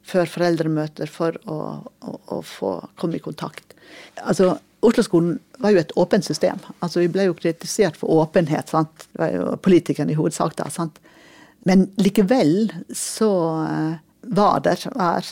før 0.06 0.30
foreldremøter 0.30 1.10
for 1.10 1.36
å, 1.50 1.58
å, 1.82 2.14
å 2.36 2.40
få 2.46 2.76
komme 2.98 3.18
i 3.18 3.24
kontakt. 3.24 3.74
Altså, 4.22 4.54
Oslo-skolen 4.86 5.38
var 5.62 5.72
jo 5.74 5.80
et 5.80 5.92
åpent 5.98 6.24
system. 6.24 6.60
Altså 6.84 7.02
Vi 7.02 7.10
ble 7.10 7.26
jo 7.26 7.36
kritisert 7.38 7.96
for 7.98 8.12
åpenhet. 8.22 8.70
sant? 8.70 9.08
Det 9.12 9.22
var 9.22 9.32
jo 9.34 9.56
politikerne 9.62 10.12
i 10.12 10.18
hovedsak 10.18 10.54
da. 10.58 10.68
sant? 10.70 11.00
Men 11.66 11.88
likevel 11.98 12.72
så 12.94 13.30
eh, 13.66 13.96
var 14.36 14.60
det 14.62 14.76
er 14.86 15.30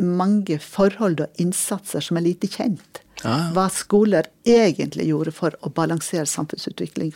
mange 0.00 0.58
forhold 0.60 1.22
og 1.24 1.40
innsatser 1.40 2.04
som 2.04 2.18
er 2.18 2.26
lite 2.26 2.50
kjent. 2.50 3.00
Ja. 3.22 3.36
Hva 3.56 3.68
skoler 3.72 4.28
egentlig 4.44 5.06
gjorde 5.08 5.32
for 5.32 5.56
å 5.64 5.70
balansere 5.72 6.26
samfunnsutvikling. 6.28 7.14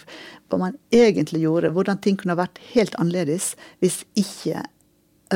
Hva 0.48 0.60
man 0.62 0.78
egentlig 0.94 1.42
gjorde, 1.44 1.72
hvordan 1.74 2.00
ting 2.00 2.16
kunne 2.16 2.38
vært 2.38 2.60
helt 2.72 2.96
annerledes 3.02 3.50
hvis 3.82 4.00
ikke 4.16 4.62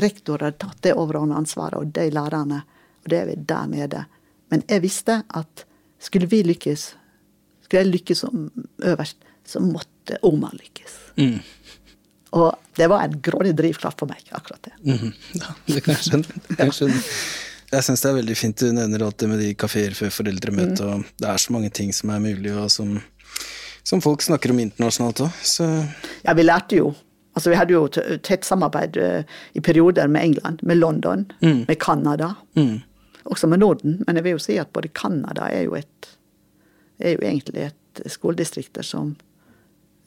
rektor 0.01 0.41
hadde 0.41 0.63
tatt 0.63 0.81
det 0.87 0.95
overordnede 0.97 1.43
ansvaret, 1.43 1.77
og 1.83 1.93
de 1.93 2.09
lærerne. 2.15 2.63
Og 3.03 3.13
det 3.13 3.19
er 3.19 3.29
vi 3.29 3.37
der 3.53 3.69
nede. 3.69 4.05
Men 4.53 4.65
jeg 4.69 4.85
visste 4.85 5.21
at 5.29 5.67
skulle 6.03 6.31
vi 6.31 6.43
lykkes, 6.47 6.87
skulle 7.65 7.85
jeg 7.85 7.93
lykkes 7.93 8.25
som 8.25 8.49
øverst, 8.81 9.21
så 9.45 9.61
måtte 9.61 10.17
Omar 10.25 10.55
lykkes. 10.57 10.97
Mm. 11.19 11.41
Og 12.33 12.77
det 12.79 12.89
var 12.89 13.05
en 13.05 13.17
grådig 13.21 13.53
drivkraft 13.59 14.01
for 14.01 14.09
meg, 14.09 14.23
akkurat 14.33 14.69
det. 14.69 14.75
Mhm. 14.89 15.13
Ja, 15.41 15.55
det 15.69 15.83
kan 15.85 15.95
jeg 15.99 16.07
skjønne. 16.09 17.07
Jeg 17.73 17.85
syns 17.87 18.03
det 18.05 18.11
er 18.11 18.19
veldig 18.19 18.37
fint 18.37 18.61
du 18.61 18.67
nevner 18.77 19.05
alt 19.07 19.17
det 19.21 19.29
med 19.31 19.41
de 19.41 19.55
kafeer 19.57 19.95
før 19.97 20.11
foreldremøte, 20.13 20.85
og 20.85 21.07
det 21.21 21.29
er 21.29 21.41
så 21.41 21.55
mange 21.55 21.71
ting 21.73 21.93
som 21.97 22.11
er 22.13 22.21
mulig, 22.21 22.53
og 22.53 22.69
som, 22.73 22.99
som 23.85 24.03
folk 24.05 24.21
snakker 24.25 24.53
om 24.53 24.61
internasjonalt 24.61 25.25
òg, 25.25 25.39
så 25.41 25.69
Ja, 26.25 26.35
vi 26.37 26.45
lærte 26.45 26.77
jo. 26.77 26.91
Altså, 27.33 27.49
vi 27.49 27.57
hadde 27.57 27.73
jo 27.73 27.87
tett 28.21 28.45
samarbeid 28.45 28.97
eh, 29.01 29.23
i 29.57 29.61
perioder 29.65 30.11
med 30.13 30.21
England, 30.23 30.61
med 30.69 30.77
London, 30.77 31.25
med 31.41 31.79
Canada. 31.81 32.35
Også 33.25 33.49
med 33.49 33.63
Norden. 33.63 34.03
Men 34.07 34.19
jeg 34.19 34.25
vil 34.25 34.37
jo 34.37 34.43
si 34.43 34.59
at 34.61 34.69
både 34.75 34.91
Canada 34.93 35.49
er 35.49 35.65
jo 35.65 35.79
et 35.79 36.11
er 37.03 37.17
jo 37.17 37.25
egentlig 37.25 37.71
et 37.71 38.03
skoledistrikter 38.11 38.85
som 38.87 39.15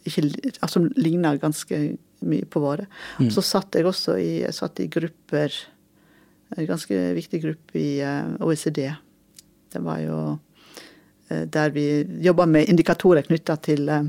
ikke, 0.05 0.29
altså, 0.61 0.85
ligner 0.95 1.39
ganske 1.41 1.97
mye 2.29 2.47
på 2.49 2.61
våre. 2.63 2.87
Så 3.33 3.43
satt 3.45 3.77
jeg 3.77 3.87
også 3.87 4.17
i, 4.21 4.41
jeg 4.43 4.55
satt 4.55 4.81
i 4.83 4.89
grupper, 4.91 5.53
en 6.55 6.67
ganske 6.69 6.99
viktig 7.17 7.41
gruppe 7.43 7.79
i 7.81 7.89
eh, 8.05 8.35
OECD. 8.45 8.83
Det 9.73 9.81
var 9.83 10.01
jo 10.03 10.19
eh, 11.29 11.45
der 11.51 11.73
vi 11.75 11.87
jobba 12.23 12.45
med 12.49 12.69
indikatorer 12.71 13.25
knytta 13.25 13.57
til 13.65 13.89
eh, 13.89 14.05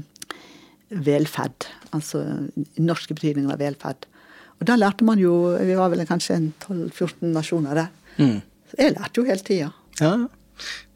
velferd. 0.91 1.69
Altså 1.97 2.23
norske 2.77 3.17
betydningen 3.17 3.51
av 3.55 3.63
velferd. 3.63 4.09
Og 4.61 4.69
da 4.69 4.77
lærte 4.79 5.05
man 5.05 5.21
jo 5.21 5.57
Vi 5.59 5.75
var 5.77 5.91
vel 5.93 6.07
kanskje 6.09 6.39
12-14 6.65 7.33
nasjoner 7.35 7.83
der. 7.83 7.91
Mm. 8.17 8.39
jeg 8.79 8.95
lærte 8.95 9.21
jo 9.21 9.27
hele 9.29 9.45
tida. 9.45 9.73
ja. 10.01 10.15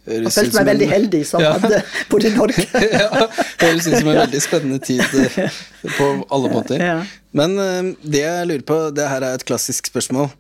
Høres 0.09 0.33
jeg 0.37 0.47
følte 0.47 0.57
meg 0.61 0.67
veldig 0.71 0.87
en- 0.87 0.93
heldig 0.95 1.21
som 1.29 1.43
Ja. 1.45 1.51
hadde 1.61 1.83
bodd 2.11 2.25
i 2.25 2.31
Norge. 2.35 2.65
ja, 2.95 3.27
høres 3.61 3.87
ut 3.87 3.97
som 3.99 4.09
en 4.09 4.21
veldig 4.23 4.41
spennende 4.43 4.79
tid 4.83 5.03
eh, 5.21 5.59
på 5.99 6.07
alle 6.33 6.51
måter. 6.55 6.81
Ja. 6.81 6.95
Men 7.37 7.59
eh, 7.61 7.91
det 8.03 8.23
jeg 8.25 8.49
lurer 8.49 8.65
på, 8.67 8.79
det 8.97 9.09
her 9.13 9.23
er 9.29 9.37
et 9.39 9.45
klassisk 9.49 9.91
spørsmål. 9.93 10.31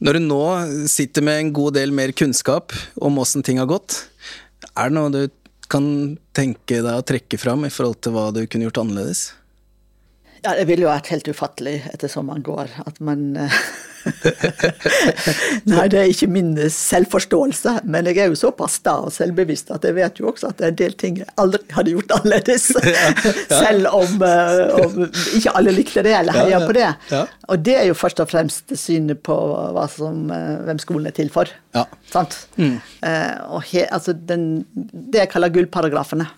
Når 0.00 0.18
du 0.20 0.20
nå 0.28 0.40
sitter 0.88 1.26
med 1.26 1.40
en 1.42 1.52
god 1.56 1.74
del 1.80 1.90
mer 1.92 2.12
kunnskap 2.16 2.72
om 3.02 3.18
åssen 3.18 3.42
ting 3.44 3.58
har 3.58 3.66
gått, 3.68 4.04
er 4.78 4.88
det 4.88 4.94
noe 4.96 5.10
du 5.10 5.24
kan 5.68 5.84
tenke 6.32 6.78
deg 6.80 6.94
å 6.94 7.02
trekke 7.04 7.36
fram 7.42 7.66
i 7.66 7.72
forhold 7.74 7.98
til 8.00 8.14
hva 8.14 8.28
du 8.32 8.44
kunne 8.46 8.68
gjort 8.70 8.78
annerledes? 8.84 9.32
Ja, 10.44 10.54
det 10.54 10.68
ville 10.70 10.86
jo 10.86 10.92
vært 10.92 11.10
helt 11.10 11.26
ufattelig 11.28 11.80
ettersom 11.90 12.30
man 12.30 12.44
går, 12.46 12.70
at 12.86 13.00
man 13.04 13.32
eh, 13.36 13.58
Nei, 15.68 15.84
det 15.90 15.98
er 16.00 16.10
ikke 16.10 16.28
min 16.32 16.52
selvforståelse, 16.72 17.74
men 17.90 18.08
jeg 18.08 18.20
er 18.22 18.30
jo 18.32 18.38
såpass 18.38 18.78
sta 18.80 18.96
og 19.06 19.12
selvbevisst 19.14 19.72
at 19.74 19.84
jeg 19.86 19.96
vet 19.98 20.20
jo 20.20 20.30
også 20.32 20.50
at 20.52 20.60
det 20.60 20.66
er 20.68 20.72
en 20.72 20.78
del 20.82 20.96
ting 21.00 21.20
jeg 21.22 21.28
aldri 21.40 21.62
hadde 21.76 21.94
gjort 21.96 22.14
annerledes. 22.18 22.68
Selv 23.62 23.90
om, 23.94 24.22
eh, 24.24 24.62
om 24.82 24.98
ikke 25.38 25.54
alle 25.58 25.74
likte 25.76 26.04
det 26.06 26.14
eller 26.18 26.36
heia 26.38 26.48
Ja, 26.48 26.60
ja, 26.60 26.66
på 26.68 26.76
det. 26.76 26.88
ja. 27.12 27.22
Og 27.48 27.62
det 27.64 27.76
er 27.80 27.86
jo 27.88 27.96
først 27.96 28.20
og 28.24 28.28
fremst 28.30 28.74
synet 28.78 29.22
på 29.26 29.36
som, 29.94 30.28
eh, 30.34 30.58
hvem 30.68 30.80
skolen 30.82 31.08
er 31.10 31.16
til 31.16 31.30
for. 31.32 31.50
Ja. 31.76 31.84
Sant? 32.12 32.36
Eh, 32.58 33.34
og 33.48 33.62
he, 33.70 33.84
altså 33.92 34.12
den, 34.12 34.64
det 34.74 35.24
jeg 35.24 35.32
kaller 35.34 35.52
gullparagrafene, 35.54 36.28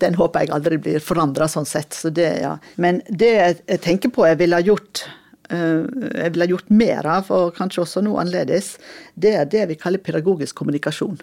den 0.00 0.18
håper 0.18 0.44
jeg 0.44 0.52
aldri 0.54 0.78
blir 0.82 1.02
forandra 1.04 1.48
sånn 1.50 1.68
sett. 1.68 1.94
Så 1.96 2.12
det, 2.14 2.28
ja. 2.44 2.56
Men 2.80 3.02
det 3.10 3.30
jeg, 3.34 3.80
tenker 3.84 4.12
på 4.14 4.26
jeg 4.28 4.38
ville 4.40 4.58
ha 4.58 4.64
gjort 4.64 5.04
eh, 5.06 5.16
jeg 5.50 6.32
ville 6.34 6.46
gjort 6.52 6.68
mer 6.70 7.06
av, 7.10 7.30
og 7.34 7.56
kanskje 7.56 7.82
også 7.82 8.02
noe 8.06 8.20
annerledes, 8.22 8.76
det 9.18 9.32
er 9.34 9.48
det 9.50 9.64
vi 9.72 9.78
kaller 9.80 10.02
pedagogisk 10.02 10.60
kommunikasjon. 10.60 11.18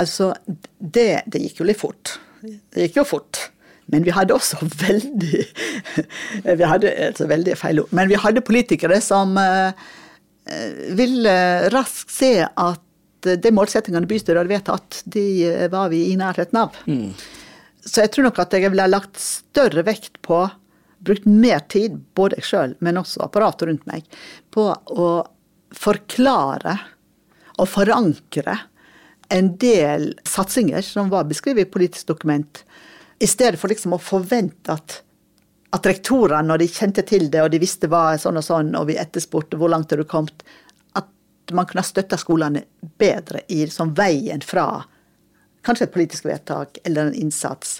Altså, 0.00 0.32
det, 0.78 1.24
det 1.30 1.42
gikk 1.42 1.60
jo 1.60 1.68
litt 1.68 1.80
fort. 1.80 2.16
Det 2.42 2.88
gikk 2.88 3.02
jo 3.02 3.06
fort. 3.08 3.42
Men 3.92 4.04
vi 4.06 4.14
hadde 4.16 4.36
også 4.36 4.58
veldig 4.86 5.42
Vi 6.60 6.70
hadde 6.70 6.94
altså 7.10 7.28
veldig 7.30 7.58
feil 7.60 7.82
ord. 7.84 7.92
Men 7.96 8.10
vi 8.10 8.20
hadde 8.20 8.44
politikere 8.46 9.00
som 9.04 9.36
eh, 9.40 9.86
eh, 10.48 10.82
ville 10.98 11.36
raskt 11.74 12.12
se 12.14 12.36
at 12.44 12.80
de 13.24 13.54
målsettingene 13.56 14.08
bystyret 14.08 14.42
hadde 14.42 14.52
vedtatt, 14.52 15.00
de 15.08 15.24
eh, 15.48 15.68
var 15.72 15.88
vi 15.92 16.02
i 16.10 16.18
nærheten 16.20 16.60
av. 16.60 16.76
Så 17.84 18.02
jeg 18.02 18.12
tror 18.12 18.28
nok 18.28 18.40
at 18.42 18.52
jeg 18.56 18.72
ville 18.72 18.84
ha 18.84 18.90
lagt 18.90 19.20
større 19.20 19.84
vekt 19.86 20.20
på, 20.24 20.42
brukt 21.04 21.26
mer 21.28 21.62
tid, 21.72 21.96
både 22.16 22.40
jeg 22.40 22.48
sjøl, 22.48 22.74
men 22.84 23.00
også 23.00 23.24
apparatet 23.26 23.68
rundt 23.68 23.86
meg, 23.90 24.06
på 24.54 24.70
å 24.72 25.08
forklare 25.74 26.78
og 27.58 27.68
forankre 27.70 28.56
en 29.34 29.54
del 29.60 30.12
satsinger 30.28 30.84
som 30.84 31.10
var 31.12 31.26
beskrevet 31.28 31.68
i 31.68 31.70
politisk 31.70 32.10
dokument, 32.12 32.64
i 33.18 33.26
stedet 33.30 33.60
for 33.60 33.72
liksom 33.72 33.94
å 33.96 34.02
forvente 34.02 34.74
at, 34.74 34.98
at 35.74 35.86
rektorene, 35.88 36.46
når 36.48 36.64
de 36.64 36.70
kjente 36.70 37.04
til 37.08 37.30
det, 37.32 37.42
og 37.42 37.52
de 37.54 37.62
visste 37.62 37.88
hva 37.90 38.18
sånn 38.20 38.40
og 38.40 38.46
sånn, 38.46 38.74
og 38.78 38.88
vi 38.90 38.98
etterspurte 39.00 39.58
hvor 39.60 39.72
langt 39.72 39.94
har 39.94 40.02
du 40.02 40.08
kommet, 40.08 40.44
at 40.98 41.54
man 41.54 41.68
kunne 41.68 41.84
ha 41.84 41.88
støtta 41.88 42.18
skolene 42.20 42.64
bedre 43.00 43.44
i 43.48 43.62
liksom 43.64 43.94
veien 43.96 44.44
fra 44.44 44.66
kanskje 45.64 45.88
et 45.88 45.94
politisk 45.94 46.26
vedtak 46.28 46.78
eller 46.84 47.08
en 47.08 47.16
innsats 47.16 47.78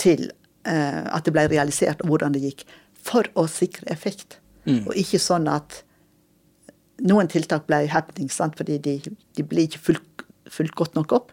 til 0.00 0.30
at 0.64 1.24
det 1.24 1.32
ble 1.32 1.46
realisert, 1.48 2.02
og 2.04 2.12
hvordan 2.12 2.34
det 2.36 2.42
gikk, 2.44 2.64
for 3.00 3.24
å 3.34 3.46
sikre 3.48 3.86
effekt. 3.92 4.38
Og 4.86 4.92
ikke 5.00 5.18
sånn 5.22 5.48
at 5.48 5.82
noen 7.00 7.30
tiltak 7.32 7.64
ble 7.66 7.86
happening, 7.88 8.28
sant? 8.28 8.58
fordi 8.60 8.76
de, 8.84 8.98
de 9.36 9.42
ble 9.48 9.64
ikke 9.64 9.80
fulgt, 9.80 10.24
fulgt 10.52 10.76
godt 10.76 10.98
nok 10.98 11.12
opp. 11.16 11.30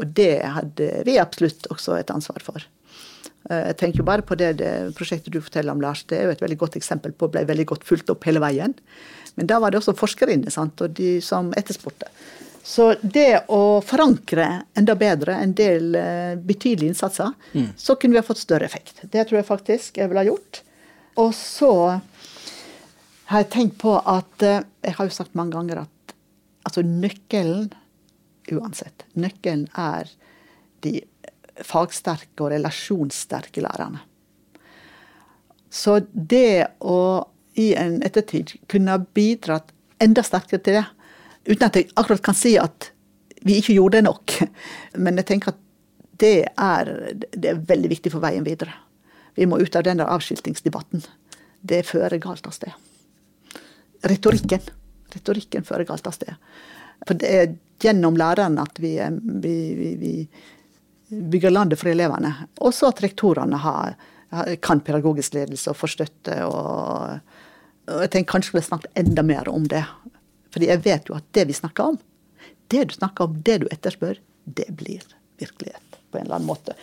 Og 0.00 0.10
det 0.16 0.42
hadde 0.42 0.88
vi 1.06 1.18
absolutt 1.22 1.68
også 1.70 1.94
et 2.00 2.10
ansvar 2.10 2.42
for. 2.42 2.64
Eh, 3.50 3.68
Jeg 3.70 3.76
tenker 3.78 4.02
jo 4.02 4.08
bare 4.08 4.26
på 4.26 4.34
det, 4.40 4.56
det 4.58 4.72
prosjektet 4.98 5.32
du 5.32 5.40
forteller 5.40 5.70
om, 5.72 5.80
Lars. 5.84 6.02
Det 6.10 6.18
er 6.18 6.26
jo 6.26 6.34
et 6.34 6.42
veldig 6.42 6.58
godt 6.64 6.78
eksempel 6.80 7.14
på 7.14 7.30
ble 7.30 7.44
veldig 7.46 7.66
godt 7.70 7.86
fulgt 7.86 8.10
opp 8.10 8.26
hele 8.26 8.42
veien. 8.42 8.74
Men 9.38 9.46
da 9.50 9.60
var 9.62 9.70
det 9.70 9.78
også 9.82 9.94
forskere 9.98 10.34
inne, 10.34 10.50
sant? 10.50 10.82
og 10.82 10.96
de 10.98 11.20
som 11.22 11.52
etterspurte. 11.58 12.10
Så 12.64 12.94
det 13.02 13.44
å 13.52 13.82
forankre 13.84 14.46
enda 14.78 14.94
bedre 14.96 15.36
en 15.36 15.52
del 15.56 15.96
eh, 16.00 16.32
betydelige 16.40 16.94
innsatser, 16.94 17.34
så 17.76 17.96
kunne 18.00 18.16
vi 18.16 18.22
ha 18.22 18.24
fått 18.24 18.40
større 18.40 18.64
effekt. 18.64 19.02
Det 19.02 19.26
tror 19.28 19.42
jeg 19.42 19.48
faktisk 19.50 20.00
jeg 20.00 20.08
ville 20.08 20.22
ha 20.24 20.30
gjort. 20.30 20.62
Og 21.20 21.34
så 21.36 21.72
har 23.28 23.44
jeg 23.44 23.50
tenkt 23.52 23.76
på 23.82 23.92
at 24.00 24.42
eh, 24.44 24.62
Jeg 24.84 24.96
har 24.96 25.08
jo 25.08 25.16
sagt 25.16 25.36
mange 25.36 25.56
ganger 25.56 25.82
at 25.84 26.14
altså 26.64 26.82
nøkkelen 26.84 27.68
uansett, 28.52 29.04
nøkkelen 29.16 29.68
er 29.80 30.08
de 30.84 30.98
fagsterke 31.64 32.44
og 32.44 32.52
relasjonssterke 32.52 33.62
lærerne. 33.64 34.02
Så 35.70 36.00
det 36.12 36.66
å 36.80 36.98
i 37.58 37.72
en 37.78 38.00
ettertid 38.06 38.56
kunne 38.70 38.96
ha 38.96 39.04
bidratt 39.16 39.70
enda 40.02 40.24
sterkere 40.26 40.62
til 40.62 40.78
det, 40.80 40.84
uten 41.48 41.66
at 41.66 41.76
jeg 41.78 41.90
akkurat 41.94 42.24
kan 42.24 42.36
si 42.38 42.54
at 42.60 42.90
vi 43.44 43.58
ikke 43.60 43.76
gjorde 43.76 44.00
det 44.00 44.06
nok, 44.08 44.38
men 45.04 45.20
jeg 45.20 45.28
tenker 45.28 45.52
at 45.54 45.60
det 46.22 46.36
er, 46.46 46.90
det 47.34 47.50
er 47.50 47.64
veldig 47.68 47.90
viktig 47.90 48.12
for 48.14 48.22
veien 48.22 48.46
videre. 48.46 48.72
Vi 49.34 49.48
må 49.50 49.58
ut 49.58 49.76
av 49.76 49.82
den 49.86 49.98
der 49.98 50.12
avskiltingsdebatten. 50.14 51.02
Det 51.60 51.82
fører 51.88 52.20
galt 52.22 52.46
av 52.46 52.54
sted. 52.54 52.70
Retorikken. 54.06 54.62
Retorikken 55.14 55.66
fører 55.66 55.86
galt 55.88 56.06
av 56.06 56.14
sted. 56.14 56.36
For 57.04 57.18
det 57.18 57.30
er 57.34 57.54
gjennom 57.82 58.16
læreren 58.16 58.60
at 58.62 58.78
vi, 58.80 58.94
eh, 59.02 59.10
vi, 59.10 59.56
vi, 59.74 59.90
vi 59.98 61.18
bygger 61.34 61.50
landet 61.50 61.80
for 61.80 61.90
elevene. 61.90 62.32
Også 62.64 62.88
at 62.92 63.02
rektorene 63.04 63.58
har, 63.60 63.98
kan 64.62 64.80
pedagogisk 64.86 65.34
ledelse 65.36 65.72
og 65.72 65.80
får 65.82 65.94
støtte. 65.96 66.38
Og, 66.46 67.18
og 67.90 68.06
jeg 68.06 68.14
tenker 68.14 68.36
kanskje 68.36 68.54
vi 68.54 68.58
burde 68.58 68.68
snakket 68.70 69.02
enda 69.04 69.26
mer 69.26 69.50
om 69.52 69.66
det. 69.70 69.84
Fordi 70.54 70.70
jeg 70.70 70.84
vet 70.84 71.10
jo 71.10 71.16
at 71.18 71.26
det 71.34 71.48
vi 71.50 71.56
snakker 71.56 71.94
om, 71.94 71.98
det 72.70 72.84
du 72.90 72.94
snakker 72.94 73.26
om, 73.26 73.38
det 73.42 73.58
du 73.64 73.66
etterspør, 73.72 74.20
det 74.44 74.68
blir 74.78 75.02
virkelighet 75.42 75.98
på 76.10 76.20
en 76.20 76.26
eller 76.26 76.38
annen 76.38 76.48
måte. 76.48 76.76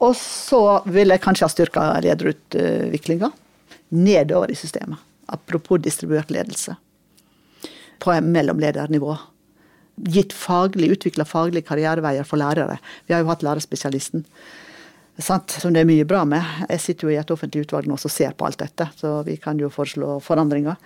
Og 0.00 0.16
så 0.16 0.80
vil 0.88 1.12
jeg 1.12 1.22
kanskje 1.22 1.46
ha 1.46 1.52
styrka 1.52 1.86
lederutviklinga 2.02 3.30
nedover 3.90 4.50
i 4.50 4.58
systemet. 4.58 4.98
Apropos 5.30 5.78
distribuert 5.82 6.30
ledelse. 6.30 6.76
På 7.98 8.16
mellomledernivå. 8.20 9.18
gitt 10.00 10.32
faglig, 10.32 10.88
utvikla 10.94 11.26
faglige 11.28 11.66
karriereveier 11.68 12.24
for 12.24 12.40
lærere. 12.40 12.78
Vi 13.06 13.12
har 13.12 13.20
jo 13.20 13.28
hatt 13.28 13.42
lærerspesialisten. 13.44 14.24
Sant? 15.20 15.52
Som 15.60 15.74
det 15.74 15.82
er 15.82 15.88
mye 15.90 16.06
bra 16.08 16.22
med. 16.24 16.40
Jeg 16.70 16.80
sitter 16.80 17.06
jo 17.06 17.12
i 17.12 17.18
et 17.20 17.32
offentlig 17.34 17.66
utvalg 17.66 17.90
nå 17.90 17.98
som 18.00 18.12
ser 18.12 18.32
på 18.32 18.46
alt 18.48 18.62
dette, 18.62 18.86
så 18.96 19.18
vi 19.26 19.36
kan 19.36 19.60
jo 19.60 19.68
foreslå 19.68 20.16
forandringer. 20.24 20.78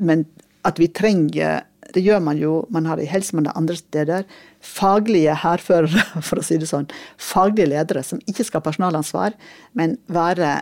Men 0.00 0.24
at 0.66 0.78
vi 0.82 0.90
trenger 0.92 1.64
Det 1.94 2.02
gjør 2.02 2.18
man 2.20 2.36
jo, 2.36 2.66
man 2.74 2.86
har 2.90 2.98
det 2.98 3.06
i 3.06 3.10
helse, 3.12 3.36
man 3.38 3.46
har 3.46 3.54
andre 3.56 3.76
steder. 3.78 4.24
Faglige 4.60 5.36
hærførere, 5.38 6.02
for 6.26 6.42
å 6.42 6.44
si 6.44 6.58
det 6.58 6.66
sånn. 6.68 6.88
Faglige 7.16 7.70
ledere 7.70 8.02
som 8.04 8.18
ikke 8.26 8.44
skal 8.44 8.60
ha 8.60 8.66
personalansvar, 8.66 9.36
men 9.78 9.94
være 10.10 10.56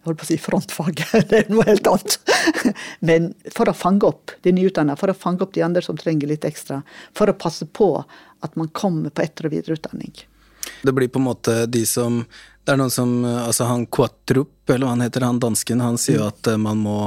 jeg 0.00 0.08
holdt 0.08 0.20
på 0.20 0.24
å 0.24 0.28
si 0.30 0.36
frontfaget, 0.40 1.16
det 1.30 1.38
er 1.42 1.50
noe 1.52 1.66
helt 1.68 1.88
annet. 1.90 2.16
Men 3.08 3.30
for 3.52 3.68
å 3.68 3.76
fange 3.76 4.08
opp 4.08 4.32
de 4.44 4.54
nyutdanna, 4.56 4.96
for 4.96 5.12
å 5.12 5.16
fange 5.16 5.44
opp 5.44 5.52
de 5.56 5.64
andre 5.66 5.82
som 5.84 5.98
trenger 6.00 6.30
litt 6.30 6.46
ekstra. 6.48 6.80
For 7.16 7.28
å 7.28 7.36
passe 7.36 7.68
på 7.68 7.92
at 8.00 8.56
man 8.56 8.70
kommer 8.72 9.12
på 9.12 9.24
etter- 9.24 9.50
og 9.50 9.56
videreutdanning. 9.56 10.14
Det 10.80 10.94
blir 10.96 11.08
på 11.12 11.20
en 11.20 11.28
måte 11.28 11.64
de 11.68 11.84
som 11.88 12.22
Det 12.64 12.74
er 12.74 12.76
noen 12.76 12.92
som 12.92 13.24
Altså 13.24 13.64
han 13.64 13.86
Quatrup, 13.88 14.68
eller 14.68 14.84
hva 14.84 14.92
han 14.92 15.04
heter, 15.04 15.24
han 15.24 15.40
dansken, 15.40 15.80
han 15.80 15.96
sier 15.98 16.20
jo 16.20 16.26
at 16.28 16.48
eh, 16.52 16.60
man 16.60 16.80
må 16.84 16.98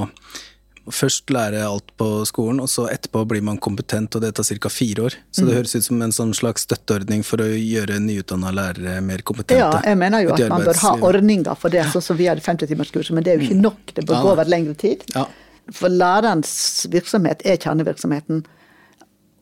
først 0.91 1.29
lære 1.31 1.61
alt 1.63 1.91
på 1.97 2.07
skolen, 2.27 2.59
og 2.59 2.67
så 2.67 2.89
etterpå 2.91 3.21
blir 3.29 3.41
man 3.45 3.57
kompetent, 3.57 4.15
og 4.15 4.21
det 4.21 4.33
tar 4.35 4.43
ca. 4.43 4.69
fire 4.69 5.05
år. 5.07 5.13
Så 5.31 5.45
det 5.47 5.55
høres 5.55 5.75
ut 5.75 5.83
som 5.85 6.01
en 6.01 6.11
sånn 6.11 6.33
slags 6.35 6.65
støtteordning 6.67 7.23
for 7.23 7.37
å 7.39 7.47
gjøre 7.47 7.99
nyutdanna 8.03 8.51
lærere 8.51 8.97
mer 9.01 9.23
kompetente. 9.23 9.59
Ja, 9.61 9.79
jeg 9.85 9.97
mener 9.97 10.25
jo 10.25 10.33
at 10.35 10.49
man 10.49 10.65
bør 10.67 10.81
ha 10.81 10.91
ordninger 11.07 11.55
for 11.55 11.69
det, 11.69 11.85
sånn 11.93 12.03
som 12.03 12.17
vi 12.19 12.27
hadde 12.27 12.43
50-timerskurset, 12.43 13.11
men 13.15 13.23
det 13.23 13.31
er 13.33 13.39
jo 13.39 13.47
ikke 13.49 13.61
nok. 13.61 13.93
Det 13.95 14.05
bør 14.05 14.15
Ja. 14.15 14.21
gå 14.21 14.31
over 14.33 14.45
lengre 14.45 14.75
tid. 14.75 15.03
Ja. 15.15 15.25
For 15.71 15.87
lærerens 15.87 16.85
virksomhet 16.91 17.41
er 17.45 17.55
kjernevirksomheten, 17.57 18.43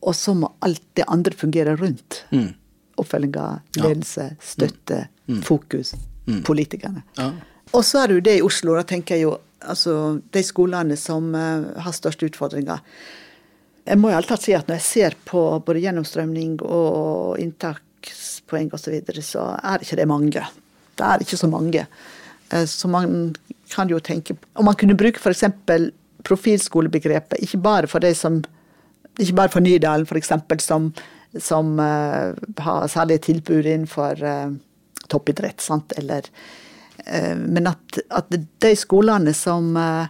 og 0.02 0.14
så 0.14 0.34
må 0.34 0.52
alt 0.62 0.82
det 0.94 1.04
andre 1.08 1.34
fungere 1.34 1.76
rundt. 1.78 2.22
Mm. 2.30 2.54
Oppfølginga, 2.98 3.62
ledelse, 3.76 4.36
støtte, 4.40 5.08
fokus, 5.42 5.94
politikerne. 6.44 7.02
Ja. 7.18 7.32
Og 7.72 7.82
så 7.88 8.02
er 8.02 8.06
det 8.08 8.14
jo 8.14 8.20
det 8.20 8.38
i 8.38 8.42
Oslo, 8.42 8.74
da 8.76 8.82
tenker 8.82 9.16
jeg 9.16 9.22
jo 9.26 9.38
altså 9.68 9.96
de 10.34 10.42
skolene 10.46 10.96
som 10.98 11.34
eh, 11.34 11.68
har 11.84 11.96
største 11.96 12.28
utfordringer. 12.30 12.82
Jeg 13.82 13.98
må 13.98 14.12
jo 14.12 14.18
alltid 14.18 14.44
si 14.44 14.54
at 14.54 14.68
når 14.68 14.78
jeg 14.78 14.88
ser 14.88 15.16
på 15.26 15.42
både 15.66 15.82
gjennomstrømning 15.82 16.60
og 16.62 17.40
inntakspoeng 17.42 18.70
osv., 18.70 18.84
så, 18.84 18.94
videre, 18.94 19.24
så 19.26 19.46
er 19.58 19.82
ikke 19.82 19.98
det 19.98 20.08
mange. 20.10 20.44
Det 20.98 21.08
er 21.08 21.24
ikke 21.24 21.40
så 21.40 21.50
mange. 21.50 21.86
Eh, 22.50 22.64
Så 22.66 22.88
man 22.88 23.34
kan 23.72 23.88
jo 23.88 23.98
tenke 23.98 24.36
Om 24.52 24.64
man 24.64 24.74
kunne 24.74 24.94
bruke 24.94 25.18
f.eks. 25.18 25.44
profilskolebegrepet, 26.22 27.40
ikke 27.42 27.58
bare 27.58 27.86
for 27.86 27.98
de 27.98 28.14
som 28.14 28.42
ikke 29.18 29.34
bare 29.34 29.52
for 29.52 29.60
Nydalen, 29.60 30.06
f.eks., 30.06 30.30
som, 30.64 30.92
som 31.36 31.78
uh, 31.78 32.32
har 32.58 32.86
særlige 32.88 33.18
tilbud 33.26 33.66
innenfor 33.66 34.22
uh, 34.24 34.54
toppidrett, 35.08 35.60
sant, 35.60 35.92
eller 35.98 36.28
Men 37.36 37.66
at, 37.70 37.98
at 38.14 38.30
de 38.32 38.72
skolene 38.78 39.34
som, 39.34 39.72
eh, 39.76 40.06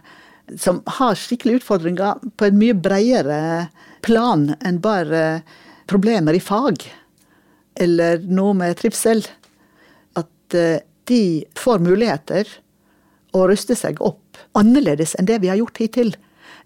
som 0.59 0.81
har 0.99 1.19
skikkelige 1.19 1.61
utfordringer 1.61 2.21
på 2.37 2.47
en 2.47 2.59
mye 2.59 2.75
bredere 2.77 3.69
plan 4.05 4.51
enn 4.61 4.81
bare 4.83 5.41
problemer 5.89 6.37
i 6.37 6.43
fag, 6.43 6.85
eller 7.79 8.21
noe 8.29 8.53
med 8.57 8.77
trivsel, 8.79 9.23
at 10.19 10.57
eh, 10.57 10.83
de 11.09 11.23
får 11.59 11.81
muligheter 11.83 12.49
å 13.33 13.47
ruste 13.49 13.75
seg 13.75 13.99
opp 14.05 14.37
annerledes 14.57 15.15
enn 15.17 15.27
det 15.27 15.41
vi 15.43 15.49
har 15.51 15.59
gjort 15.59 15.81
hittil. 15.81 16.13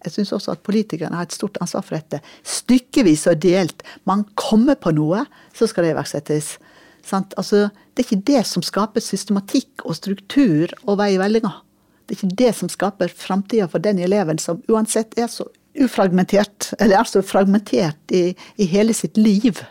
Jeg 0.06 0.14
syns 0.14 0.34
også 0.36 0.54
at 0.54 0.64
politikerne 0.66 1.18
har 1.18 1.28
et 1.28 1.36
stort 1.36 1.58
ansvar 1.64 1.86
for 1.86 1.98
dette. 1.98 2.20
Stykkevis 2.46 3.26
og 3.32 3.40
delt. 3.42 3.82
Man 4.06 4.26
kommer 4.38 4.78
på 4.80 4.94
noe, 4.96 5.24
så 5.56 5.68
skal 5.70 5.88
det 5.88 5.96
iverksettes. 5.96 6.58
Sant? 7.08 7.36
Altså, 7.40 7.70
det 7.94 8.04
er 8.04 8.08
ikke 8.08 8.28
det 8.28 8.44
som 8.50 8.66
skaper 8.66 9.04
systematikk 9.04 9.86
og 9.88 9.96
struktur 9.98 10.74
og 10.84 11.00
vei 11.00 11.14
i 11.16 11.22
vellinga. 11.22 11.54
Det 12.06 12.16
er 12.16 12.20
ikke 12.20 12.40
det 12.40 12.52
som 12.56 12.72
skaper 12.72 13.12
framtida 13.12 13.68
for 13.72 13.84
den 13.84 14.00
eleven 14.04 14.40
som 14.40 14.62
uansett 14.72 15.18
er 15.20 15.32
så 15.32 15.48
ufragmentert, 15.78 16.72
eller 16.80 17.00
er 17.00 17.10
så 17.10 17.24
fragmentert 17.24 18.16
i, 18.16 18.30
i 18.58 18.70
hele 18.70 18.96
sitt 18.98 19.18
liv. 19.20 19.64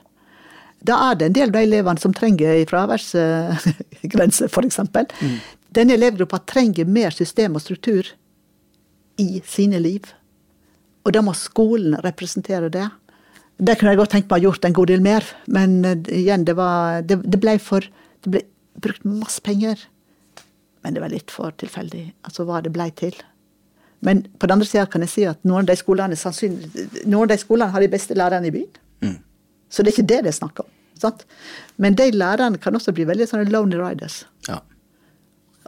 Da 0.87 0.99
er 1.11 1.19
det 1.19 1.31
en 1.31 1.37
del 1.37 1.49
av 1.51 1.57
de 1.57 1.65
elevene 1.67 2.03
som 2.03 2.15
trenger 2.15 2.53
en 2.53 2.69
fraværsgrense, 2.71 4.49
f.eks. 4.53 4.79
Mm. 4.85 5.39
Denne 5.77 5.97
elevgruppa 5.97 6.41
trenger 6.49 6.89
mer 6.89 7.11
system 7.17 7.57
og 7.57 7.65
struktur 7.65 8.13
i 9.21 9.43
sine 9.49 9.81
liv. 9.83 10.13
Og 11.07 11.15
da 11.15 11.23
må 11.25 11.35
skolen 11.39 11.97
representere 12.05 12.71
det. 12.73 12.87
Det 13.57 13.79
kunne 13.79 13.95
jeg 13.95 14.01
godt 14.03 14.13
tenkt 14.13 14.29
meg 14.29 14.35
å 14.35 14.37
ha 14.37 14.45
gjort 14.51 14.67
en 14.69 14.77
god 14.77 14.91
del 14.93 15.05
mer, 15.05 15.27
men 15.49 15.79
eh, 15.89 16.11
igjen, 16.13 16.45
det, 16.45 16.57
var, 16.59 17.01
det, 17.09 17.23
det 17.25 17.41
ble 17.41 17.57
for 17.63 17.87
Det 18.25 18.33
ble 18.33 18.43
brukt 18.83 19.05
masse 19.09 19.41
penger. 19.41 19.81
Men 20.85 20.97
det 20.97 21.01
var 21.01 21.13
litt 21.13 21.33
for 21.33 21.55
tilfeldig, 21.57 22.11
altså 22.29 22.45
hva 22.45 22.61
det 22.61 22.75
ble 22.75 22.91
til. 22.99 23.17
Men 24.05 24.27
på 24.37 24.47
den 24.47 24.59
andre 24.59 24.69
sida 24.69 24.85
kan 24.91 25.05
jeg 25.07 25.13
si 25.13 25.25
at 25.27 25.41
noen 25.49 25.65
av 25.65 25.71
de 25.71 25.77
skolene 25.81 26.19
noen 27.09 27.23
av 27.25 27.31
de 27.33 27.39
skolene 27.41 27.73
har 27.73 27.83
de 27.83 27.89
beste 27.91 28.17
lærerne 28.19 28.51
i 28.51 28.55
byen. 28.55 29.17
Så 29.69 29.83
det 29.83 29.91
er 29.91 29.97
ikke 29.97 30.11
det 30.13 30.21
det 30.27 30.33
er 30.33 30.37
snakk 30.37 30.61
om. 30.63 30.69
Sant? 31.01 31.25
Men 31.83 31.97
de 31.99 32.11
lærerne 32.15 32.61
kan 32.63 32.77
også 32.77 32.95
bli 32.97 33.07
veldig 33.09 33.27
sånne 33.29 33.51
lonely 33.53 33.81
riders. 33.81 34.25
Ja. 34.49 34.61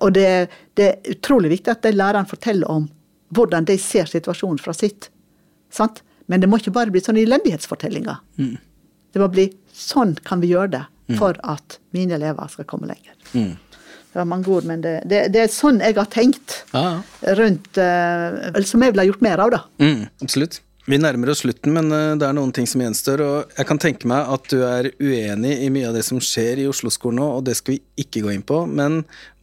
Og 0.04 0.14
det, 0.16 0.48
det 0.78 0.86
er 0.86 1.16
utrolig 1.16 1.50
viktig 1.56 1.72
at 1.74 1.82
de 1.84 1.92
lærerne 1.96 2.30
forteller 2.30 2.70
om 2.70 2.86
hvordan 3.34 3.66
de 3.68 3.76
ser 3.82 4.08
situasjonen 4.08 4.60
fra 4.62 4.72
sitt. 4.76 5.10
Sant? 5.74 6.00
Men 6.28 6.42
det 6.42 6.50
må 6.50 6.60
ikke 6.60 6.74
bare 6.76 6.92
bli 6.92 7.02
sånne 7.04 7.24
elendighetsfortellinger. 7.24 8.20
Det 8.36 9.22
må 9.22 9.30
bli 9.32 9.48
sånn 9.72 10.14
kan 10.26 10.42
vi 10.44 10.52
gjøre 10.52 10.74
det 10.76 10.84
for 11.16 11.38
at 11.48 11.78
mine 11.96 12.18
elever 12.18 12.52
skal 12.52 12.68
komme 12.68 12.90
lenger. 12.90 13.16
Det 14.08 14.16
var 14.16 14.28
mange 14.28 14.48
ord, 14.52 14.64
men 14.68 14.80
det, 14.84 14.94
det, 15.08 15.26
det 15.34 15.44
er 15.44 15.50
sånn 15.52 15.82
jeg 15.84 15.96
har 15.98 16.08
tenkt 16.10 16.62
Ja, 16.72 17.02
rundt 17.36 17.76
uh, 17.76 18.56
Som 18.64 18.82
jeg 18.82 18.94
ville 18.94 19.04
gjort 19.10 19.24
mer 19.24 19.42
av, 19.44 19.52
da. 19.52 19.60
Mm, 19.84 20.08
absolutt. 20.24 20.62
Vi 20.88 20.96
nærmer 20.96 21.28
oss 21.28 21.42
slutten, 21.44 21.74
men 21.76 21.92
eh, 21.92 22.14
det 22.16 22.24
er 22.24 22.32
noen 22.32 22.52
ting 22.56 22.64
som 22.64 22.80
gjenstår. 22.80 23.20
Og 23.20 23.58
jeg 23.58 23.68
kan 23.68 23.80
tenke 23.82 24.08
meg 24.08 24.30
at 24.32 24.46
du 24.48 24.62
er 24.64 24.86
uenig 24.96 25.58
i 25.66 25.68
mye 25.68 25.90
av 25.90 25.98
det 25.98 26.00
som 26.06 26.16
skjer 26.16 26.62
i 26.62 26.64
Oslo-skolen 26.70 27.20
nå, 27.20 27.26
og 27.36 27.42
det 27.44 27.58
skal 27.58 27.74
vi 27.74 28.06
ikke 28.06 28.22
gå 28.24 28.32
inn 28.32 28.44
på. 28.48 28.62
Men 28.64 29.02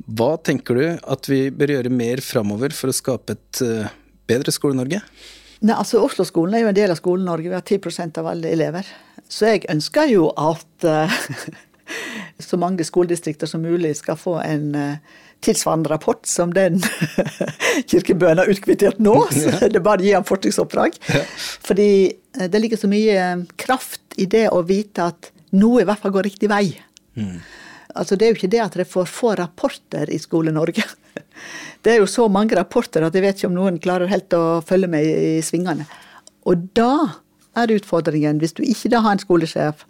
hva 0.10 0.32
tenker 0.42 0.80
du 0.80 0.86
at 0.98 1.30
vi 1.30 1.44
bør 1.54 1.76
gjøre 1.76 1.94
mer 1.94 2.24
framover 2.26 2.74
for 2.74 2.90
å 2.90 2.98
skape 2.98 3.38
et 3.38 3.62
eh, 3.62 3.94
bedre 4.26 4.56
Skole-Norge? 4.56 5.04
Nei, 5.66 5.74
altså 5.74 6.04
Oslo-skolen 6.06 6.54
er 6.58 6.66
jo 6.66 6.70
en 6.70 6.78
del 6.78 6.94
av 6.94 7.00
Skole-Norge. 7.00 7.50
Vi 7.50 7.58
har 7.58 7.66
10% 7.66 8.20
av 8.22 8.28
alle 8.30 8.52
elever. 8.54 8.90
Så 9.32 9.50
jeg 9.50 9.64
ønsker 9.74 10.12
jo 10.12 10.28
at 10.38 10.86
uh, 10.86 11.16
så 12.50 12.60
mange 12.62 12.86
skoledistrikter 12.86 13.50
som 13.50 13.66
mulig 13.66 13.96
skal 13.98 14.20
få 14.20 14.38
en 14.44 14.68
uh, 14.78 15.24
tilsvarende 15.46 15.90
rapport 15.90 16.22
som 16.30 16.54
den 16.54 16.78
Kirkebøen 17.90 18.44
har 18.44 18.52
utkvittert 18.52 19.02
nå. 19.02 19.16
Så 19.34 19.72
det 19.72 19.82
er 19.82 19.88
bare 19.88 20.06
å 20.06 20.06
gi 20.06 20.14
ham 20.14 20.28
forskningsoppdrag. 20.28 21.00
Fordi 21.66 21.90
uh, 22.14 22.46
det 22.46 22.62
ligger 22.62 22.84
så 22.84 22.92
mye 22.92 23.30
kraft 23.58 24.20
i 24.22 24.30
det 24.30 24.48
å 24.54 24.62
vite 24.68 25.10
at 25.10 25.32
noe 25.58 25.82
i 25.82 25.88
hvert 25.88 26.04
fall 26.04 26.14
går 26.14 26.30
riktig 26.30 26.52
vei. 26.52 26.68
Altså 27.96 28.16
Det 28.16 28.26
er 28.26 28.34
jo 28.34 28.40
ikke 28.40 28.52
det 28.52 28.62
at 28.64 28.76
dere 28.76 28.88
får 28.90 29.06
få 29.10 29.34
rapporter 29.40 30.10
i 30.12 30.20
Skole-Norge. 30.20 30.84
Det 31.84 31.94
er 31.94 32.02
jo 32.02 32.10
så 32.10 32.26
mange 32.32 32.58
rapporter 32.58 33.06
at 33.06 33.16
jeg 33.16 33.24
vet 33.24 33.38
ikke 33.38 33.52
om 33.52 33.60
noen 33.60 33.78
klarer 33.80 34.10
helt 34.10 34.34
å 34.34 34.62
følge 34.66 34.90
med 34.90 35.06
i 35.06 35.36
svingene. 35.46 35.86
Og 36.50 36.68
da 36.78 37.22
er 37.56 37.74
utfordringen, 37.76 38.40
hvis 38.42 38.56
du 38.58 38.64
ikke 38.66 38.92
da 38.92 39.04
har 39.06 39.16
en 39.16 39.22
skolesjef 39.22 39.86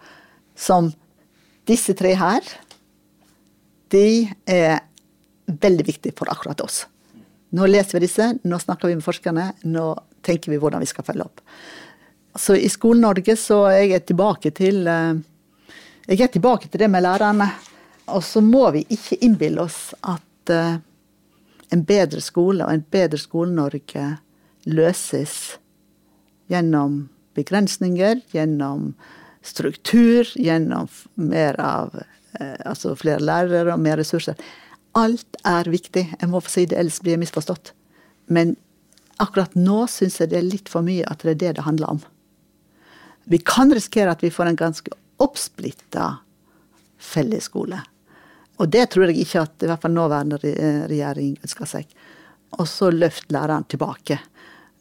som 0.60 0.92
disse 1.70 1.96
tre 1.98 2.14
her, 2.20 2.44
de 3.94 4.28
er 4.50 4.84
veldig 5.48 5.86
viktige 5.88 6.16
for 6.18 6.30
akkurat 6.32 6.62
oss. 6.66 6.84
Nå 7.56 7.68
leser 7.70 7.98
vi 7.98 8.06
disse, 8.06 8.28
nå 8.44 8.60
snakker 8.60 8.92
vi 8.92 8.98
med 9.00 9.06
forskerne, 9.06 9.48
nå 9.72 9.86
tenker 10.26 10.52
vi 10.52 10.60
hvordan 10.60 10.84
vi 10.84 10.90
skal 10.90 11.06
følge 11.08 11.28
opp. 11.28 11.44
Så 12.36 12.58
i 12.60 12.68
Skole-Norge 12.70 13.38
så 13.40 13.62
er 13.72 13.86
jeg 13.94 14.06
tilbake 14.10 14.52
til 14.56 14.84
eh, 14.92 15.16
Jeg 16.06 16.22
er 16.22 16.34
tilbake 16.34 16.68
til 16.68 16.84
det 16.84 16.90
med 16.92 17.06
lærerne. 17.06 17.48
Og 18.12 18.24
så 18.24 18.42
må 18.42 18.68
vi 18.76 18.86
ikke 18.94 19.18
innbille 19.26 19.64
oss 19.66 19.94
at 20.06 20.54
eh, 20.54 20.78
en 21.74 21.84
bedre 21.86 22.22
skole 22.22 22.66
og 22.66 22.74
en 22.74 22.86
bedre 22.94 23.18
Skole-Norge 23.20 24.10
løses 24.70 25.58
gjennom 26.52 27.08
begrensninger, 27.36 28.22
gjennom 28.34 28.94
struktur, 29.46 30.30
gjennom 30.36 30.90
mer 31.16 31.58
av 31.62 31.96
eh, 31.98 32.60
altså 32.66 32.94
flere 33.00 33.26
lærere 33.26 33.74
og 33.74 33.82
mer 33.82 34.00
ressurser. 34.02 34.38
Alt 34.96 35.40
er 35.44 35.68
viktig. 35.70 36.06
Jeg 36.22 36.30
må 36.32 36.42
få 36.44 36.54
si 36.54 36.68
det, 36.70 36.78
ellers 36.80 37.02
blir 37.04 37.18
jeg 37.18 37.26
misforstått. 37.26 37.74
Men 38.32 38.56
akkurat 39.22 39.58
nå 39.58 39.86
syns 39.92 40.20
jeg 40.22 40.32
det 40.32 40.40
er 40.40 40.48
litt 40.48 40.70
for 40.72 40.86
mye 40.86 41.06
at 41.10 41.26
det 41.26 41.36
er 41.36 41.42
det 41.42 41.56
det 41.58 41.66
handler 41.66 41.98
om. 41.98 42.06
Vi 43.26 43.42
kan 43.42 43.74
risikere 43.74 44.14
at 44.14 44.22
vi 44.24 44.32
får 44.34 44.52
en 44.52 44.62
ganske 44.62 44.94
oppsplitta 45.22 46.20
fellesskole. 47.02 47.82
Og 48.60 48.70
det 48.72 48.86
tror 48.94 49.10
jeg 49.10 49.26
ikke 49.26 49.42
at 49.44 49.64
i 49.66 49.70
hvert 49.70 49.82
fall 49.84 49.92
nåværende 49.96 50.38
re- 50.40 50.56
eh, 50.56 50.84
regjering 50.88 51.34
ønsker 51.44 51.68
seg. 51.68 51.90
Og 52.56 52.68
så 52.72 52.88
løft 52.94 53.32
læreren 53.36 53.66
tilbake. 53.68 54.20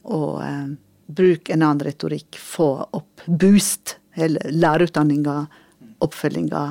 Og 0.04 0.38
eh, 0.44 0.68
bruk 1.10 1.50
en 1.50 1.62
annen 1.66 1.82
retorikk. 1.88 2.38
Få 2.38 2.68
opp 2.94 3.24
boost 3.26 3.96
hele 4.14 4.38
lærerutdanninga, 4.54 5.40
oppfølginga 6.06 6.62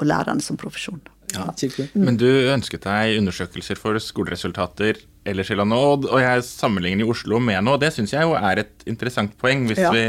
og 0.00 0.06
lærerne 0.08 0.42
som 0.42 0.58
profesjon. 0.58 1.00
Ja. 1.30 1.44
Men 1.94 2.16
du 2.18 2.26
ønsket 2.50 2.82
deg 2.88 3.20
undersøkelser 3.20 3.78
for 3.78 3.94
skoleresultater 4.02 4.98
ellers 5.30 5.50
i 5.52 5.54
landet, 5.54 5.78
og, 5.78 6.08
og 6.10 6.18
jeg 6.18 6.42
sammenligner 6.48 7.04
i 7.04 7.10
Oslo 7.12 7.38
med 7.38 7.60
noe, 7.62 7.76
og 7.76 7.82
det 7.84 7.92
syns 7.94 8.10
jeg 8.16 8.26
jo 8.26 8.32
er 8.34 8.64
et 8.64 8.82
interessant 8.90 9.36
poeng. 9.38 9.62
Hvis 9.68 9.78
Ja. 9.78 9.92
vi 9.94 10.08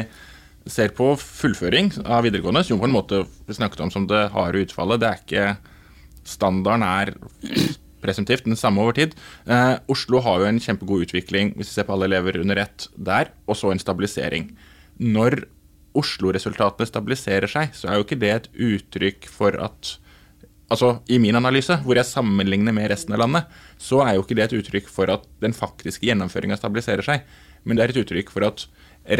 ser 0.72 0.90
på 0.98 1.11
fullføring 1.19 1.91
av 2.07 2.23
videregående, 2.26 2.64
som 2.65 2.80
på 2.82 2.88
en 2.90 2.95
måte 2.95 3.22
vi 3.45 3.53
snakket 3.53 3.84
om 3.86 3.91
som 3.94 4.07
det 4.10 4.32
harde 4.34 4.64
utfallet, 4.65 5.02
det 5.03 5.10
er 5.11 5.22
ikke 5.22 5.45
Standarden 6.27 6.84
er 6.85 7.14
presumptivt 8.02 8.45
den 8.48 8.57
samme 8.57 8.81
over 8.81 8.95
tid. 8.98 9.15
Eh, 9.45 9.77
Oslo 9.91 10.22
har 10.26 10.41
jo 10.41 10.49
en 10.49 10.60
kjempegod 10.61 11.06
utvikling 11.07 11.53
hvis 11.56 11.69
vi 11.72 11.77
ser 11.80 11.88
på 11.89 11.93
alle 11.95 12.10
elever 12.10 12.39
under 12.41 12.57
ett 12.64 12.88
der, 12.98 13.30
og 13.48 13.57
så 13.60 13.72
en 13.73 13.81
stabilisering. 13.81 14.52
Når 15.02 15.43
Oslo-resultatene 15.98 16.88
stabiliserer 16.88 17.52
seg, 17.52 17.73
så 17.76 17.89
er 17.91 17.98
jo 17.99 18.06
ikke 18.06 18.19
det 18.22 18.31
et 18.35 18.48
uttrykk 18.56 19.27
for 19.31 19.57
at 19.61 19.98
Altså, 20.72 21.02
I 21.11 21.18
min 21.19 21.35
analyse, 21.35 21.76
hvor 21.84 21.98
jeg 21.99 22.07
sammenligner 22.07 22.72
med 22.72 22.85
resten 22.88 23.11
av 23.11 23.19
landet, 23.19 23.43
så 23.76 23.98
er 24.06 24.14
jo 24.15 24.22
ikke 24.23 24.38
det 24.39 24.45
et 24.45 24.53
uttrykk 24.61 24.85
for 24.88 25.11
at 25.11 25.26
den 25.43 25.52
faktiske 25.52 26.07
gjennomføringa 26.07 26.56
stabiliserer 26.56 27.03
seg, 27.03 27.26
men 27.68 27.76
det 27.76 27.84
er 27.84 27.91
et 27.91 27.99
uttrykk 28.06 28.31
for 28.31 28.45
at 28.48 28.64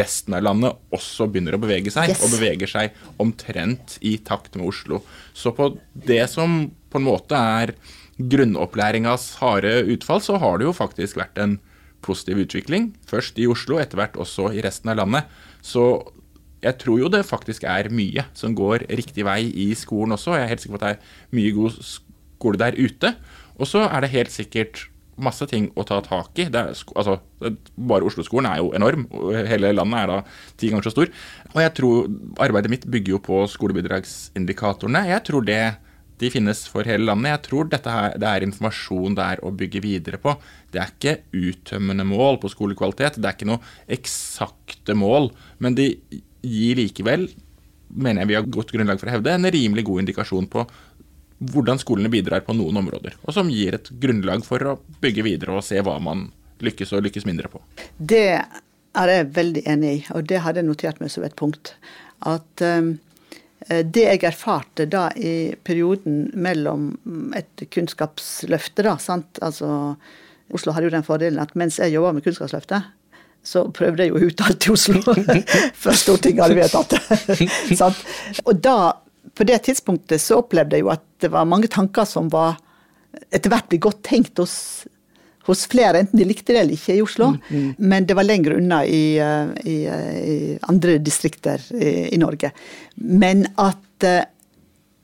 resten 0.00 0.32
av 0.32 0.46
landet 0.46 0.78
også 0.96 1.26
begynner 1.28 1.58
å 1.58 1.60
bevege 1.60 1.92
seg, 1.92 2.08
Yes. 2.08 2.22
og 2.24 2.32
beveger 2.38 2.72
seg 2.72 2.96
omtrent 3.20 3.98
i 4.00 4.14
takt 4.24 4.56
med 4.56 4.64
Oslo. 4.70 5.02
Så 5.36 5.52
på 5.52 5.74
det 5.92 6.22
som 6.32 6.70
på 6.92 7.00
en 7.00 7.08
måte 7.08 7.38
er 7.38 7.74
grunnopplæringas 8.32 9.38
harde 9.40 9.72
utfall, 9.92 10.20
så 10.22 10.38
har 10.40 10.60
det 10.60 10.68
jo 10.68 10.76
faktisk 10.76 11.18
vært 11.20 11.40
en 11.40 11.58
positiv 12.04 12.42
utvikling. 12.44 12.92
Først 13.08 13.38
i 13.40 13.48
Oslo, 13.50 13.78
etter 13.80 13.98
hvert 13.98 14.18
også 14.20 14.50
i 14.52 14.62
resten 14.64 14.92
av 14.92 15.00
landet. 15.00 15.30
Så 15.64 15.86
jeg 16.62 16.78
tror 16.82 17.00
jo 17.00 17.10
det 17.10 17.24
faktisk 17.26 17.66
er 17.66 17.90
mye 17.94 18.26
som 18.38 18.54
går 18.58 18.86
riktig 18.90 19.26
vei 19.26 19.40
i 19.48 19.72
skolen 19.78 20.14
også. 20.16 20.36
Jeg 20.36 20.46
er 20.46 20.52
helt 20.52 20.64
sikker 20.64 20.76
på 20.76 20.82
at 20.82 20.86
det 20.86 20.94
er 20.94 21.36
mye 21.38 21.54
god 21.56 21.78
skole 21.82 22.60
der 22.60 22.78
ute. 22.78 23.14
Og 23.58 23.68
så 23.70 23.86
er 23.88 24.02
det 24.02 24.14
helt 24.14 24.34
sikkert 24.34 24.86
masse 25.22 25.44
ting 25.50 25.68
å 25.76 25.84
ta 25.86 25.98
tak 26.04 26.38
i. 26.40 26.46
Er, 26.48 26.72
altså, 26.72 27.18
bare 27.76 28.06
Oslo-skolen 28.08 28.48
er 28.48 28.62
jo 28.62 28.72
enorm, 28.76 29.06
hele 29.48 29.74
landet 29.74 30.00
er 30.00 30.10
da 30.10 30.18
ti 30.58 30.70
ganger 30.72 30.88
så 30.88 30.94
stor. 30.94 31.12
Og 31.52 31.58
jeg 31.62 31.74
tror 31.78 32.08
arbeidet 32.42 32.72
mitt 32.72 32.86
bygger 32.90 33.16
jo 33.16 33.22
på 33.26 33.42
skolebidragsindikatorene. 33.52 35.04
Jeg 35.12 35.26
tror 35.28 35.46
det 35.46 35.62
de 36.22 36.30
finnes 36.30 36.64
for 36.70 36.86
hele 36.86 37.06
landet. 37.08 37.32
Jeg 37.32 37.44
tror 37.48 37.70
dette 37.70 37.92
her, 37.92 38.16
det 38.20 38.28
er 38.28 38.46
informasjon 38.46 39.16
det 39.18 39.28
er 39.34 39.42
å 39.42 39.52
bygge 39.58 39.82
videre 39.84 40.20
på. 40.22 40.36
Det 40.72 40.82
er 40.82 40.92
ikke 40.92 41.16
uttømmende 41.34 42.06
mål 42.06 42.38
på 42.42 42.50
skolekvalitet. 42.52 43.18
Det 43.18 43.28
er 43.28 43.38
ikke 43.38 43.50
noe 43.50 43.62
eksakte 43.98 44.96
mål. 44.98 45.32
Men 45.62 45.78
de 45.78 45.88
gir 46.42 46.78
likevel, 46.78 47.28
mener 47.92 48.22
jeg 48.22 48.30
vi 48.30 48.38
har 48.38 48.48
godt 48.58 48.72
grunnlag 48.74 49.02
for 49.02 49.10
å 49.10 49.16
hevde, 49.16 49.34
en 49.34 49.52
rimelig 49.52 49.86
god 49.88 50.04
indikasjon 50.04 50.48
på 50.52 50.66
hvordan 51.52 51.80
skolene 51.82 52.10
bidrar 52.12 52.44
på 52.46 52.54
noen 52.54 52.78
områder. 52.78 53.16
Og 53.26 53.34
som 53.34 53.50
gir 53.50 53.74
et 53.76 53.90
grunnlag 54.02 54.44
for 54.46 54.62
å 54.62 54.76
bygge 55.02 55.26
videre 55.26 55.56
og 55.58 55.66
se 55.66 55.80
hva 55.82 55.98
man 56.02 56.28
lykkes 56.62 56.94
og 56.94 57.02
lykkes 57.06 57.26
mindre 57.26 57.50
på. 57.50 57.58
Det 57.98 58.26
er 58.38 59.10
jeg 59.10 59.30
veldig 59.34 59.64
enig 59.72 59.94
i, 59.96 60.02
og 60.14 60.28
det 60.30 60.42
hadde 60.44 60.62
jeg 60.62 60.68
notert 60.68 61.00
meg 61.02 61.10
som 61.10 61.26
et 61.26 61.34
punkt. 61.38 61.74
At 62.22 62.62
um, 62.62 62.94
det 63.68 64.02
jeg 64.08 64.24
erfarte 64.26 64.88
da 64.90 65.04
i 65.14 65.52
perioden 65.64 66.24
mellom 66.34 66.88
et 67.38 67.62
kunnskapsløfte, 67.70 68.82
da, 68.82 68.96
sant? 68.98 69.38
Altså, 69.44 69.94
Oslo 70.52 70.74
hadde 70.74 70.88
jo 70.88 70.94
den 70.94 71.06
fordelen 71.06 71.40
at 71.42 71.54
mens 71.58 71.78
jeg 71.80 71.94
jobba 71.94 72.12
med 72.16 72.24
Kunnskapsløftet, 72.26 72.90
så 73.42 73.64
prøvde 73.74 74.04
jeg 74.04 74.12
jo 74.12 74.28
ut 74.28 74.42
alt 74.46 74.66
i 74.66 74.72
Oslo 74.72 75.14
før 75.82 75.96
Stortinget 75.98 76.44
hadde 76.44 76.58
vedtatt 76.60 76.94
det. 76.94 77.48
Og 78.46 78.60
da, 78.62 78.76
på 79.34 79.46
det 79.48 79.62
tidspunktet 79.66 80.22
så 80.22 80.42
opplevde 80.42 80.78
jeg 80.78 80.86
jo 80.86 80.92
at 80.94 81.06
det 81.22 81.32
var 81.32 81.48
mange 81.48 81.70
tanker 81.72 82.06
som 82.08 82.30
var 82.32 82.60
etter 83.32 83.50
hvert 83.52 83.68
blitt 83.70 83.84
godt 83.84 84.02
tenkt 84.06 84.40
hos 84.40 84.54
hos 85.46 85.64
flere, 85.66 86.02
enten 86.02 86.20
de 86.20 86.26
likte 86.28 86.54
det 86.54 86.60
eller 86.62 86.76
ikke 86.78 86.96
i 86.96 87.02
Oslo. 87.02 87.32
Men 87.78 88.06
det 88.06 88.16
var 88.18 88.26
lenger 88.26 88.56
unna 88.58 88.82
i, 88.86 89.18
eh, 89.18 89.50
i, 89.66 89.76
eh, 89.90 90.20
i 90.22 90.36
andre 90.70 90.98
distrikter 91.02 91.62
i, 91.74 92.14
i 92.14 92.20
Norge. 92.22 92.52
Men 93.02 93.46
at 93.60 94.06
eh, 94.06 94.22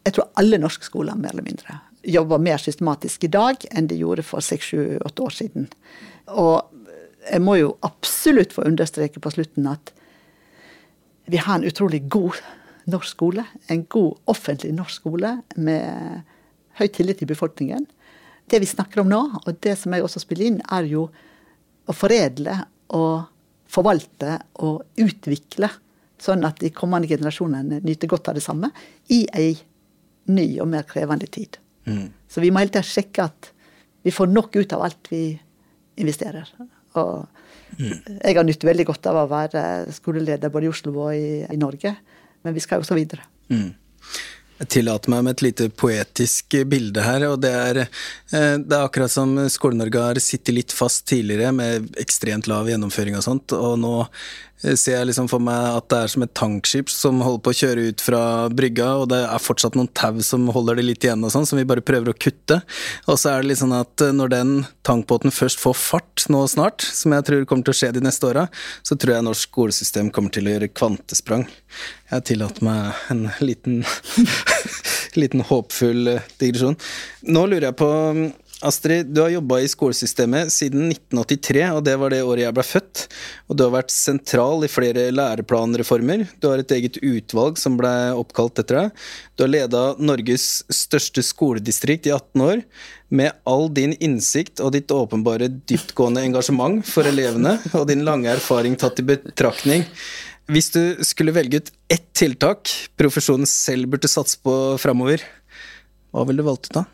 jeg 0.07 0.17
tror 0.17 0.31
alle 0.41 0.61
norske 0.63 0.87
skoler 0.87 1.19
mer 1.19 1.35
eller 1.35 1.47
mindre 1.47 1.81
jobber 2.09 2.41
mer 2.41 2.61
systematisk 2.63 3.27
i 3.27 3.33
dag 3.33 3.65
enn 3.75 3.89
de 3.91 3.99
gjorde 3.99 4.25
for 4.25 4.45
seks, 4.45 4.71
sju, 4.71 4.99
åtte 5.05 5.25
år 5.25 5.35
siden. 5.35 5.67
Og 6.31 6.63
jeg 7.29 7.43
må 7.45 7.59
jo 7.59 7.75
absolutt 7.85 8.55
få 8.57 8.65
understreke 8.69 9.21
på 9.21 9.33
slutten 9.35 9.67
at 9.69 9.93
vi 11.29 11.41
har 11.43 11.59
en 11.59 11.67
utrolig 11.69 12.07
god 12.09 12.39
norsk 12.89 13.11
skole. 13.11 13.45
En 13.69 13.85
god 13.93 14.17
offentlig 14.31 14.73
norsk 14.77 15.03
skole 15.03 15.35
med 15.57 16.23
høy 16.79 16.87
tillit 16.95 17.23
i 17.23 17.29
befolkningen. 17.29 17.85
Det 18.49 18.61
vi 18.63 18.69
snakker 18.69 19.03
om 19.03 19.11
nå, 19.11 19.21
og 19.45 19.59
det 19.65 19.75
som 19.79 19.93
jeg 19.93 20.05
også 20.05 20.23
spiller 20.23 20.49
inn, 20.49 20.61
er 20.73 20.87
jo 20.89 21.09
å 21.89 21.95
foredle 21.97 22.55
og 22.97 23.29
forvalte 23.69 24.39
og 24.65 25.01
utvikle, 25.01 25.69
sånn 26.19 26.45
at 26.49 26.59
de 26.63 26.73
kommende 26.75 27.09
generasjonene 27.11 27.83
nyter 27.85 28.11
godt 28.11 28.31
av 28.31 28.39
det 28.39 28.43
samme 28.43 28.71
i 29.15 29.23
ei 29.37 29.53
ny 30.33 30.47
og 30.61 30.69
mer 30.73 30.87
krevende 30.89 31.29
tid. 31.31 31.61
Så 32.29 32.43
vi 32.45 32.51
må 32.53 32.61
hele 32.61 32.73
tida 32.73 32.85
sjekke 32.85 33.29
at 33.29 33.51
vi 34.05 34.13
får 34.13 34.29
nok 34.33 34.57
ut 34.57 34.73
av 34.77 34.83
alt 34.85 35.09
vi 35.13 35.23
investerer. 36.01 36.49
Og 37.01 37.27
jeg 37.79 38.37
har 38.37 38.45
nytt 38.45 38.65
veldig 38.65 38.87
godt 38.89 39.09
av 39.11 39.23
å 39.23 39.29
være 39.31 39.63
skoleleder 39.97 40.53
både 40.53 40.69
i 40.69 40.73
Oslo 40.73 40.95
og 41.07 41.15
i, 41.17 41.45
i 41.45 41.61
Norge, 41.61 41.95
men 42.45 42.57
vi 42.57 42.65
skal 42.65 42.83
jo 42.83 42.89
så 42.89 42.97
videre. 42.99 43.25
Jeg 43.49 44.38
tillater 44.67 45.13
meg 45.13 45.25
med 45.25 45.37
et 45.37 45.45
lite 45.47 45.69
poetisk 45.71 46.57
bilde 46.67 47.05
her, 47.05 47.27
og 47.31 47.39
det 47.45 47.53
er, 47.55 47.81
eh, 47.85 48.57
det 48.59 48.75
er 48.75 48.85
akkurat 48.85 49.13
som 49.13 49.37
Skole-Norge 49.47 50.03
har 50.03 50.21
sittet 50.23 50.55
litt 50.57 50.75
fast 50.75 51.07
tidligere 51.07 51.53
med 51.55 51.91
ekstremt 52.01 52.51
lav 52.51 52.67
gjennomføring 52.71 53.19
og 53.19 53.27
sånt, 53.27 53.55
og 53.55 53.79
nå 53.79 53.95
ser 54.59 54.97
jeg 54.97 55.07
liksom 55.07 55.29
for 55.31 55.43
meg 55.43 55.79
at 55.79 55.87
det 55.93 55.99
er 56.03 56.11
som 56.11 56.25
et 56.25 56.35
tankskip 56.37 56.91
som 56.91 57.21
holder 57.23 57.43
på 57.45 57.53
å 57.53 57.59
kjøre 57.61 57.85
ut 57.93 58.03
fra 58.03 58.23
brygga, 58.51 58.89
og 59.03 59.09
det 59.13 59.21
er 59.23 59.43
fortsatt 59.43 59.79
noen 59.79 59.91
tau 59.95 60.19
som 60.25 60.49
holder 60.55 60.81
det 60.81 60.87
litt 60.89 61.07
igjen 61.07 61.23
og 61.23 61.31
sånn, 61.35 61.47
som 61.47 61.61
vi 61.61 61.67
bare 61.69 61.85
prøver 61.85 62.11
å 62.11 62.17
kutte. 62.19 62.61
Og 63.07 63.21
så 63.21 63.33
er 63.33 63.43
det 63.43 63.53
litt 63.53 63.63
sånn 63.63 63.77
at 63.77 64.03
eh, 64.05 64.15
når 64.15 64.33
den 64.35 64.53
tankbåten 64.87 65.35
først 65.35 65.63
får 65.63 65.79
fart 65.79 66.27
nå 66.33 66.43
snart, 66.51 66.83
som 66.83 67.15
jeg 67.15 67.29
tror 67.29 67.47
kommer 67.47 67.69
til 67.69 67.77
å 67.77 67.81
skje 67.81 67.93
de 67.95 68.03
neste 68.05 68.27
åra, 68.27 68.49
så 68.83 68.99
tror 68.99 69.15
jeg 69.15 69.29
norsk 69.29 69.49
skolesystem 69.53 70.11
kommer 70.15 70.35
til 70.35 70.49
å 70.49 70.57
gjøre 70.57 70.73
kvantesprang. 70.75 71.47
Jeg 72.11 72.27
tillater 72.33 72.65
meg 72.67 73.09
en 73.13 73.27
liten, 73.45 73.83
liten 75.21 75.47
håpfull 75.47 76.15
eh, 76.17 76.29
digresjon. 76.43 76.79
Nå 77.31 77.47
lurer 77.47 77.71
jeg 77.71 77.79
på, 77.79 77.91
mm, 78.19 78.29
Astrid, 78.59 79.07
du 79.15 79.21
har 79.21 79.31
jobba 79.31 79.61
i 79.63 79.69
skolesystemet 79.71 80.51
siden 80.51 80.89
1983, 80.91 81.61
og 81.77 81.85
det 81.87 81.93
var 82.01 82.11
det 82.11 82.25
året 82.27 82.43
jeg 82.43 82.55
ble 82.57 82.65
født. 82.67 83.03
Og 83.47 83.55
du 83.55 83.63
har 83.63 83.75
vært 83.77 83.93
sentral 83.95 84.65
i 84.67 84.71
flere 84.71 85.05
læreplanreformer. 85.15 86.25
Du 86.43 86.49
har 86.51 86.59
et 86.59 86.75
eget 86.75 86.99
utvalg 86.99 87.61
som 87.63 87.77
ble 87.79 87.93
oppkalt 88.19 88.59
etter 88.59 88.81
deg. 88.81 89.05
Du 89.39 89.45
har 89.45 89.53
leda 89.53 89.83
Norges 90.03 90.49
største 90.75 91.23
skoledistrikt 91.23 92.09
i 92.11 92.15
18 92.17 92.45
år. 92.49 92.65
Med 93.15 93.39
all 93.47 93.71
din 93.77 93.95
innsikt 94.03 94.59
og 94.59 94.75
ditt 94.75 94.91
åpenbare 94.91 95.47
dyptgående 95.71 96.27
engasjement 96.27 96.83
for 96.87 97.07
elevene, 97.07 97.61
og 97.79 97.87
din 97.93 98.03
lange 98.09 98.33
erfaring 98.33 98.75
tatt 98.81 98.99
i 98.99 99.07
betraktning, 99.07 99.87
hvis 100.51 100.73
du 100.75 100.83
skulle 101.05 101.37
velge 101.37 101.61
ut 101.61 101.71
ett 101.93 102.09
tiltak 102.17 102.73
profesjonen 102.99 103.47
selv 103.47 103.93
burde 103.93 104.11
satse 104.11 104.41
på 104.43 104.53
framover, 104.83 105.23
hva 106.11 106.25
ville 106.27 106.43
du 106.43 106.49
valgt 106.49 106.71
ut 106.71 106.79
da? 106.81 106.85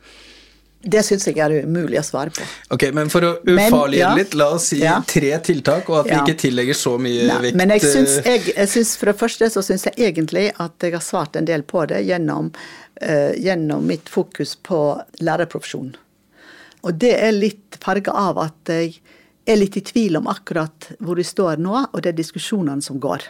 Det 0.84 1.00
syns 1.06 1.24
jeg 1.28 1.38
er 1.40 1.54
umulig 1.64 1.96
å 2.00 2.04
svare 2.04 2.32
på. 2.34 2.44
Ok, 2.74 2.86
Men 2.96 3.10
for 3.12 3.24
å 3.24 3.32
ufarliggjøre 3.40 3.98
ja. 3.98 4.12
litt, 4.18 4.36
la 4.36 4.50
oss 4.56 4.68
si 4.72 4.82
Ja. 4.82 4.98
tre 5.08 5.32
tiltak, 5.40 5.88
og 5.88 6.02
at 6.02 6.10
vi 6.10 6.18
ikke 6.18 6.40
tillegger 6.44 6.76
så 6.76 6.96
mye 7.00 7.26
Nei, 7.30 7.40
vekt 7.48 7.58
men 7.60 7.74
jeg 7.76 7.84
syns, 7.86 8.18
eh, 8.20 8.30
jeg, 8.34 8.54
jeg 8.56 8.72
syns 8.74 8.94
for 9.00 9.12
det 9.12 9.16
første 9.20 9.50
så 9.54 9.64
syns 9.64 9.88
jeg 9.88 10.10
egentlig 10.10 10.46
at 10.60 10.84
jeg 10.84 10.92
har 10.92 11.04
svart 11.04 11.36
en 11.40 11.48
del 11.48 11.64
på 11.64 11.86
det 11.88 12.02
gjennom, 12.04 12.52
uh, 13.00 13.32
gjennom 13.40 13.86
mitt 13.88 14.12
fokus 14.12 14.56
på 14.56 14.80
lærerprofesjonen. 15.24 15.96
Og 16.84 16.98
det 17.00 17.14
er 17.16 17.32
litt 17.32 17.78
farga 17.80 18.12
av 18.12 18.42
at 18.42 18.68
jeg 18.68 18.98
er 19.48 19.56
litt 19.56 19.76
i 19.76 19.84
tvil 19.84 20.18
om 20.20 20.28
akkurat 20.28 20.90
hvor 21.00 21.16
vi 21.16 21.24
står 21.24 21.60
nå, 21.62 21.76
og 21.92 22.02
det 22.02 22.12
er 22.12 22.18
diskusjonene 22.18 22.84
som 22.84 23.00
går. 23.00 23.24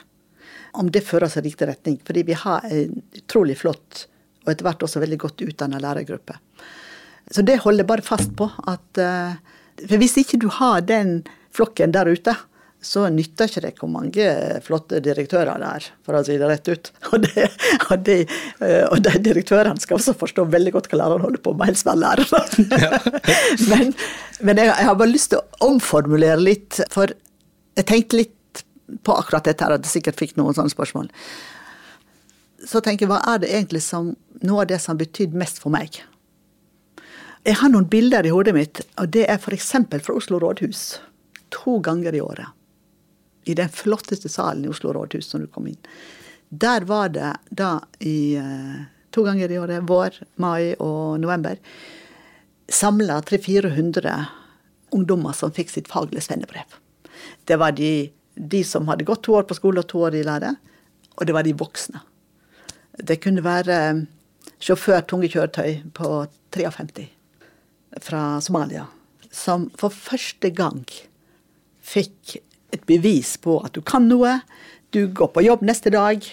Om 0.74 0.90
det 0.90 1.04
fører 1.06 1.28
oss 1.28 1.38
i 1.38 1.44
riktig 1.44 1.68
retning. 1.70 2.00
Fordi 2.06 2.24
vi 2.26 2.34
har 2.38 2.66
en 2.66 3.02
utrolig 3.14 3.58
flott, 3.60 4.06
og 4.44 4.50
etter 4.52 4.66
hvert 4.66 4.82
også 4.86 5.02
veldig 5.04 5.20
godt 5.22 5.44
utdanna 5.46 5.78
lærergruppe. 5.82 6.36
Så 7.34 7.42
det 7.42 7.60
holder 7.64 7.82
jeg 7.82 7.90
bare 7.90 8.06
fast 8.06 8.34
på. 8.38 8.48
At, 8.70 9.00
eh, 9.00 9.36
for 9.84 10.00
hvis 10.00 10.18
ikke 10.22 10.40
du 10.42 10.50
har 10.54 10.84
den 10.86 11.22
flokken 11.54 11.94
der 11.94 12.10
ute, 12.10 12.36
så 12.84 13.06
nytter 13.08 13.48
ikke 13.48 13.62
det 13.64 13.70
hvor 13.80 13.88
mange 13.88 14.24
flotte 14.62 14.98
direktører 15.00 15.56
det 15.62 15.68
er, 15.78 15.86
for 16.04 16.18
å 16.18 16.20
si 16.26 16.36
det 16.38 16.50
rett 16.50 16.68
ut. 16.68 16.90
Og, 17.14 17.24
det, 17.24 17.46
og, 17.88 17.96
de, 18.04 18.18
eh, 18.60 18.84
og 18.90 19.00
de 19.06 19.14
direktørene 19.24 19.80
skal 19.80 19.96
også 19.96 20.14
forstå 20.20 20.44
veldig 20.52 20.74
godt 20.76 20.90
hva 20.92 21.00
læreren 21.00 21.24
holder 21.24 21.42
på 21.42 21.54
med, 21.56 21.72
helst 21.72 21.88
være 21.88 22.02
lærere. 22.04 22.42
men 23.72 23.96
men 24.44 24.58
jeg, 24.58 24.70
jeg 24.70 24.88
har 24.88 24.96
bare 24.98 25.12
lyst 25.12 25.32
til 25.32 25.40
å 25.40 25.68
omformulere 25.70 26.40
litt, 26.40 26.80
for 26.92 27.12
jeg 27.78 27.88
tenkte 27.88 28.18
litt 28.18 28.64
på 29.06 29.14
akkurat 29.16 29.46
dette 29.46 29.64
her, 29.64 29.76
at 29.76 29.86
jeg 29.86 30.00
sikkert 30.00 30.20
fikk 30.20 30.34
noen 30.38 30.56
sånne 30.56 30.72
spørsmål. 30.72 31.08
så 32.64 32.80
tenker 32.80 33.04
jeg, 33.06 33.12
hva 33.12 33.20
er 33.34 33.42
det 33.42 33.52
egentlig 33.52 33.82
som 33.84 34.14
noe 34.44 34.64
av 34.64 34.68
det 34.68 34.80
som 34.82 34.94
har 34.94 35.04
betydd 35.04 35.36
mest 35.38 35.60
for 35.62 35.72
meg? 35.72 36.02
Jeg 37.44 37.58
har 37.60 37.68
noen 37.68 37.84
bilder 37.92 38.24
i 38.24 38.30
hodet 38.32 38.54
mitt, 38.56 38.78
og 38.96 39.10
det 39.12 39.26
er 39.28 39.36
f.eks. 39.36 39.74
fra 40.00 40.14
Oslo 40.16 40.38
rådhus. 40.40 40.94
To 41.52 41.76
ganger 41.84 42.14
i 42.16 42.20
året. 42.24 42.46
I 43.44 43.52
den 43.58 43.68
flotteste 43.68 44.30
salen 44.32 44.62
i 44.64 44.70
Oslo 44.72 44.94
rådhus 44.96 45.28
når 45.34 45.42
du 45.42 45.50
kom 45.52 45.66
inn. 45.68 45.80
Der 46.48 46.86
var 46.88 47.10
det 47.12 47.34
da 47.52 47.82
i 48.00 48.36
eh, 48.40 48.78
to 49.12 49.26
ganger 49.26 49.52
i 49.52 49.58
året, 49.60 49.84
vår, 49.84 50.16
mai 50.40 50.72
og 50.80 51.20
november, 51.20 51.58
samla 52.72 53.18
300-400 53.28 54.14
ungdommer 54.96 55.36
som 55.36 55.52
fikk 55.52 55.74
sitt 55.74 55.90
faglige 55.92 56.24
svennebrev. 56.24 56.78
Det 57.44 57.58
var 57.60 57.76
de, 57.76 58.08
de 58.34 58.62
som 58.64 58.88
hadde 58.88 59.04
gått 59.04 59.26
to 59.28 59.34
år 59.36 59.44
på 59.50 59.58
skole 59.58 59.84
og 59.84 59.90
to 59.92 60.00
år 60.06 60.16
i 60.16 60.24
lære, 60.24 60.54
og 61.18 61.28
det 61.28 61.36
var 61.36 61.44
de 61.44 61.52
voksne. 61.60 62.00
Det 63.04 63.20
kunne 63.20 63.44
være 63.44 63.76
sjåfør 64.64 65.04
tunge 65.04 65.28
kjøretøy 65.28 65.92
på 65.92 66.14
53 66.56 67.13
fra 68.02 68.40
Somalia, 68.42 68.86
som 69.30 69.68
for 69.78 69.94
første 69.94 70.50
gang 70.54 70.82
fikk 71.84 72.38
et 72.74 72.86
bevis 72.88 73.36
på 73.42 73.58
at 73.64 73.74
du 73.76 73.82
kan 73.86 74.08
noe. 74.10 74.40
Du 74.94 75.06
går 75.06 75.30
på 75.34 75.44
jobb 75.44 75.62
neste 75.66 75.92
dag. 75.94 76.24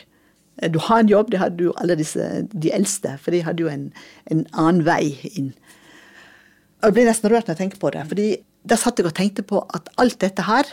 Du 0.74 0.80
har 0.88 1.02
en 1.02 1.12
jobb. 1.12 1.32
Det 1.34 1.42
hadde 1.42 1.68
jo 1.70 1.76
alle 1.82 1.98
disse, 2.00 2.46
de 2.52 2.74
eldste, 2.74 3.18
for 3.22 3.34
de 3.36 3.44
hadde 3.46 3.64
jo 3.66 3.72
en, 3.72 3.90
en 4.34 4.46
annen 4.54 4.86
vei 4.88 5.18
inn. 5.34 5.52
Og 6.82 6.90
Jeg 6.90 6.98
blir 6.98 7.10
nesten 7.10 7.30
rørt 7.30 7.46
når 7.46 7.56
jeg 7.56 7.64
tenker 7.66 7.82
på 7.82 7.92
det. 7.94 8.08
fordi 8.10 8.30
da 8.66 8.78
satt 8.78 9.00
jeg 9.00 9.10
og 9.10 9.18
tenkte 9.18 9.46
på 9.46 9.62
at 9.74 9.90
alt 10.02 10.20
dette 10.22 10.46
her, 10.46 10.68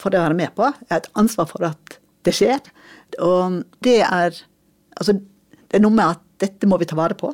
får 0.00 0.14
jeg 0.16 0.24
være 0.24 0.38
med 0.38 0.54
på, 0.56 0.64
Jeg 0.64 0.90
har 0.90 1.02
et 1.02 1.12
ansvar 1.14 1.46
for 1.50 1.66
at 1.66 1.98
det 2.24 2.34
skjer. 2.34 2.60
Og 3.18 3.62
det 3.82 4.00
er 4.02 4.46
Altså, 5.00 5.14
det 5.14 5.78
er 5.78 5.80
noe 5.80 5.94
med 5.94 6.04
at 6.04 6.20
dette 6.42 6.66
må 6.68 6.76
vi 6.76 6.84
ta 6.84 6.96
vare 6.98 7.14
på. 7.16 7.30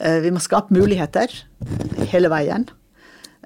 Eh, 0.00 0.20
Vi 0.22 0.30
må 0.30 0.40
skape 0.42 0.74
muligheter 0.74 1.32
hele 2.12 2.30
veien. 2.32 2.68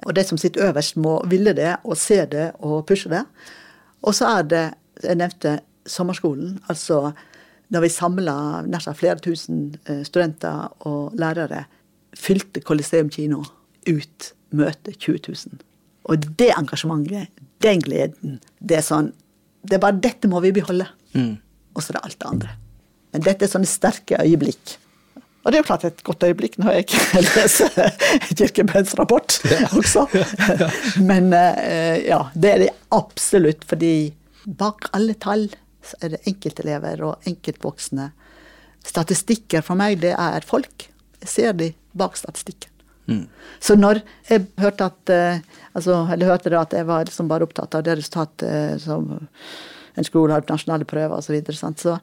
Og 0.05 0.15
de 0.15 0.23
som 0.25 0.37
sitter 0.37 0.69
øverst, 0.69 0.97
må 0.97 1.19
ville 1.29 1.53
det 1.53 1.75
og 1.83 1.97
se 1.97 2.25
det 2.25 2.51
og 2.59 2.85
pushe 2.89 3.09
det. 3.09 3.21
Og 4.01 4.15
så 4.17 4.39
er 4.39 4.47
det, 4.49 4.63
jeg 5.03 5.15
nevnte 5.15 5.59
sommerskolen. 5.85 6.59
Altså 6.69 7.11
når 7.71 7.85
vi 7.85 7.89
samla 7.93 8.35
nesten 8.67 8.97
flere 8.97 9.21
tusen 9.23 9.75
eh, 9.87 10.03
studenter 10.03 10.67
og 10.87 11.13
lærere, 11.15 11.65
fylte 12.17 12.61
Coliseum 12.61 13.09
kino 13.09 13.43
ut 13.87 14.33
møte 14.51 14.91
20 14.91 15.19
000. 15.29 15.61
Og 16.11 16.25
det 16.39 16.49
engasjementet, 16.57 17.29
den 17.63 17.79
gleden, 17.81 18.39
det 18.59 18.77
er 18.81 18.85
sånn 18.85 19.13
Det 19.61 19.75
er 19.77 19.81
bare 19.83 19.99
dette 20.01 20.25
må 20.27 20.39
vi 20.41 20.49
beholde. 20.51 20.87
Og 21.75 21.83
så 21.83 21.91
er 21.91 21.99
det 21.99 22.03
alt 22.03 22.19
det 22.19 22.27
andre. 22.27 22.53
Men 23.13 23.21
dette 23.21 23.45
er 23.45 23.51
sånne 23.51 23.69
sterke 23.69 24.17
øyeblikk. 24.17 24.71
Og 25.41 25.49
det 25.49 25.57
er 25.57 25.63
jo 25.63 25.67
klart 25.67 25.85
et 25.87 26.03
godt 26.05 26.23
øyeblikk 26.27 26.57
når 26.61 26.79
jeg 26.79 27.01
leser 27.27 27.77
Kirkebøens 28.37 28.93
rapport 28.99 29.39
også. 29.73 30.05
Men 31.01 31.31
eh, 31.33 32.05
ja, 32.05 32.23
det 32.33 32.51
er 32.51 32.65
det 32.65 32.71
absolutt, 32.93 33.65
fordi 33.67 34.11
bak 34.45 34.91
alle 34.97 35.17
tall 35.21 35.47
så 35.81 35.97
er 36.05 36.13
det 36.13 36.23
enkeltelever 36.29 37.01
og 37.07 37.29
enkeltvoksne. 37.29 38.11
Statistikker 38.85 39.65
for 39.65 39.77
meg, 39.79 39.97
det 40.03 40.13
er 40.13 40.45
folk. 40.45 40.89
Jeg 41.21 41.29
ser 41.29 41.57
de 41.57 41.71
bak 41.97 42.17
statistikken. 42.19 42.69
Så 43.59 43.75
når 43.75 44.01
jeg 44.29 44.45
hørte 44.61 44.87
at 44.91 45.11
eh, 45.13 45.41
altså, 45.73 46.05
eller 46.13 46.31
hørte 46.31 46.51
det 46.53 46.59
at 46.59 46.73
jeg 46.77 46.87
var 46.87 47.05
liksom 47.07 47.29
bare 47.31 47.47
opptatt 47.47 47.75
av 47.77 47.85
det 47.85 47.97
resultatet 47.99 48.45
eh, 48.47 48.75
som 48.81 49.09
en 49.99 50.07
skole 50.07 50.33
har 50.33 50.45
på 50.45 50.53
nasjonale 50.53 50.87
prøver 50.87 51.17
osv., 51.17 51.27
så, 51.27 51.35
videre, 51.35 51.57
sant, 51.57 51.81
så 51.81 51.97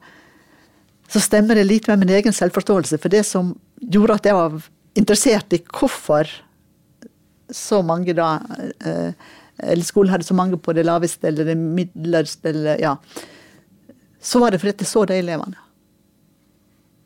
så 1.08 1.20
stemmer 1.20 1.56
det 1.56 1.64
litt 1.64 1.88
med 1.88 2.02
min 2.02 2.12
egen 2.18 2.34
selvforståelse. 2.36 2.98
For 3.00 3.12
det 3.12 3.24
som 3.26 3.54
gjorde 3.80 4.18
at 4.18 4.28
jeg 4.28 4.36
var 4.36 4.58
interessert 4.98 5.56
i 5.56 5.62
hvorfor 5.64 6.28
så 7.54 7.80
mange 7.86 8.12
da 8.12 8.34
eh, 8.84 9.12
Eller 9.58 9.82
skolen 9.86 10.12
hadde 10.12 10.26
så 10.26 10.36
mange 10.36 10.58
på 10.60 10.72
det 10.76 10.84
laveste 10.84 11.30
eller 11.30 11.48
det 11.48 11.56
midlerste 11.58 12.52
eller 12.52 12.78
ja. 12.78 12.92
Så 14.20 14.38
var 14.38 14.52
det 14.52 14.60
fordi 14.60 14.84
jeg 14.84 14.90
så 14.90 15.04
de 15.08 15.16
elevene. 15.18 15.56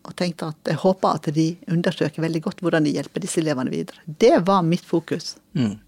Og 0.03 0.17
tenkte 0.19 0.51
at 0.51 0.69
jeg 0.69 0.81
håper 0.83 1.17
at 1.17 1.31
de 1.33 1.47
undersøker 1.71 2.25
veldig 2.25 2.43
godt 2.43 2.61
hvordan 2.61 2.85
de 2.85 2.93
hjelper 2.97 3.23
disse 3.23 3.41
elevene 3.41 3.73
videre. 3.73 4.03
Det 4.05 4.35
var 4.45 4.67
mitt 4.67 4.85
fokus. 4.85 5.37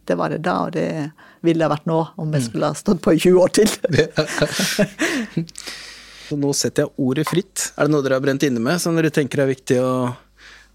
Det 0.06 0.16
var 0.16 0.30
det 0.30 0.44
da, 0.46 0.54
og 0.68 0.72
det 0.72 1.10
ville 1.42 1.64
det 1.64 1.72
vært 1.74 1.90
nå, 1.90 1.98
om 2.16 2.32
jeg 2.32 2.46
skulle 2.46 2.70
ha 2.70 2.78
stått 2.78 3.02
på 3.02 3.12
i 3.12 3.20
20 3.20 3.42
år 3.42 3.52
til. 3.58 3.68
Så 6.24 6.38
nå 6.40 6.52
setter 6.56 6.86
jeg 6.86 7.04
ordet 7.04 7.26
fritt. 7.28 7.70
Er 7.76 7.86
det 7.86 7.92
noe 7.92 8.04
dere 8.04 8.18
har 8.18 8.24
brent 8.24 8.44
inne 8.46 8.62
med, 8.62 8.80
som 8.80 8.96
dere 8.96 9.12
tenker 9.12 9.42
er 9.44 9.50
viktig 9.50 9.80
å 9.82 9.90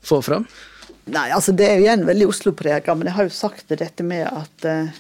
få 0.06 0.22
fram? 0.26 0.46
Nei, 1.10 1.30
altså 1.34 1.56
det 1.58 1.66
er 1.66 1.80
jo 1.80 1.88
igjen 1.88 2.06
veldig 2.06 2.28
Oslo-prega, 2.30 2.94
men 2.96 3.10
jeg 3.10 3.18
har 3.18 3.26
jo 3.26 3.34
sagt 3.34 3.72
det 3.72 3.80
dette 3.82 4.06
med 4.06 4.28
at 4.30 4.68
uh, 4.70 5.00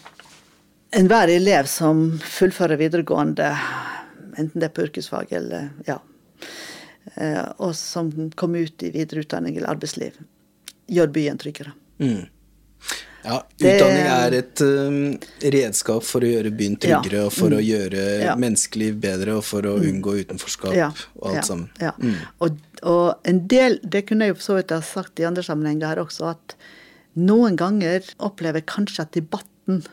enhver 0.98 1.30
elev 1.30 1.70
som 1.70 2.02
fullfører 2.24 2.82
videregående, 2.82 3.52
enten 4.40 4.58
det 4.58 4.72
er 4.72 4.74
på 4.74 4.88
yrkesfag 4.88 5.36
eller 5.38 5.70
ja, 5.86 6.00
uh, 7.20 7.46
og 7.62 7.76
som 7.78 8.10
kommer 8.40 8.66
ut 8.66 8.88
i 8.88 8.90
videreutdanning 8.96 9.60
eller 9.60 9.76
arbeidsliv, 9.76 10.18
gjør 10.90 11.14
byen 11.14 11.42
tryggere. 11.42 11.76
Ja, 13.24 13.42
utdanning 13.60 14.06
er 14.08 14.34
et 14.38 14.62
um, 14.64 14.98
redskap 15.52 16.04
for 16.08 16.24
å 16.24 16.30
gjøre 16.30 16.52
byen 16.56 16.78
tryggere, 16.80 17.18
Ja. 17.20 17.26
og 17.28 17.34
for 17.36 17.50
å 17.52 17.60
Mm. 17.60 17.66
gjøre 17.68 18.04
Ja. 18.24 18.36
menneskeliv 18.40 19.00
bedre, 19.02 19.36
og 19.38 19.44
for 19.44 19.62
å 19.68 19.76
unngå 19.78 20.14
utenforskap 20.24 20.74
Ja, 20.74 20.92
og 21.20 21.36
alt 21.36 21.46
sammen. 21.46 21.70
Ja. 21.82 21.92
Og, 22.40 22.58
og 22.84 23.20
en 23.26 23.42
del, 23.48 23.80
det 23.84 24.06
kunne 24.08 24.26
jeg 24.26 24.36
jo 24.36 24.40
for 24.40 24.54
så 24.54 24.56
vidt 24.62 24.72
ha 24.72 24.80
sagt 24.82 25.20
i 25.20 25.24
andre 25.28 25.44
sammenhenger 25.44 25.88
her 25.88 26.04
også, 26.06 26.30
at 26.32 26.56
noen 27.18 27.58
ganger 27.60 28.04
opplever 28.20 28.62
jeg 28.62 28.66
kanskje 28.72 29.02
at 29.02 29.12
debatten 29.12 29.84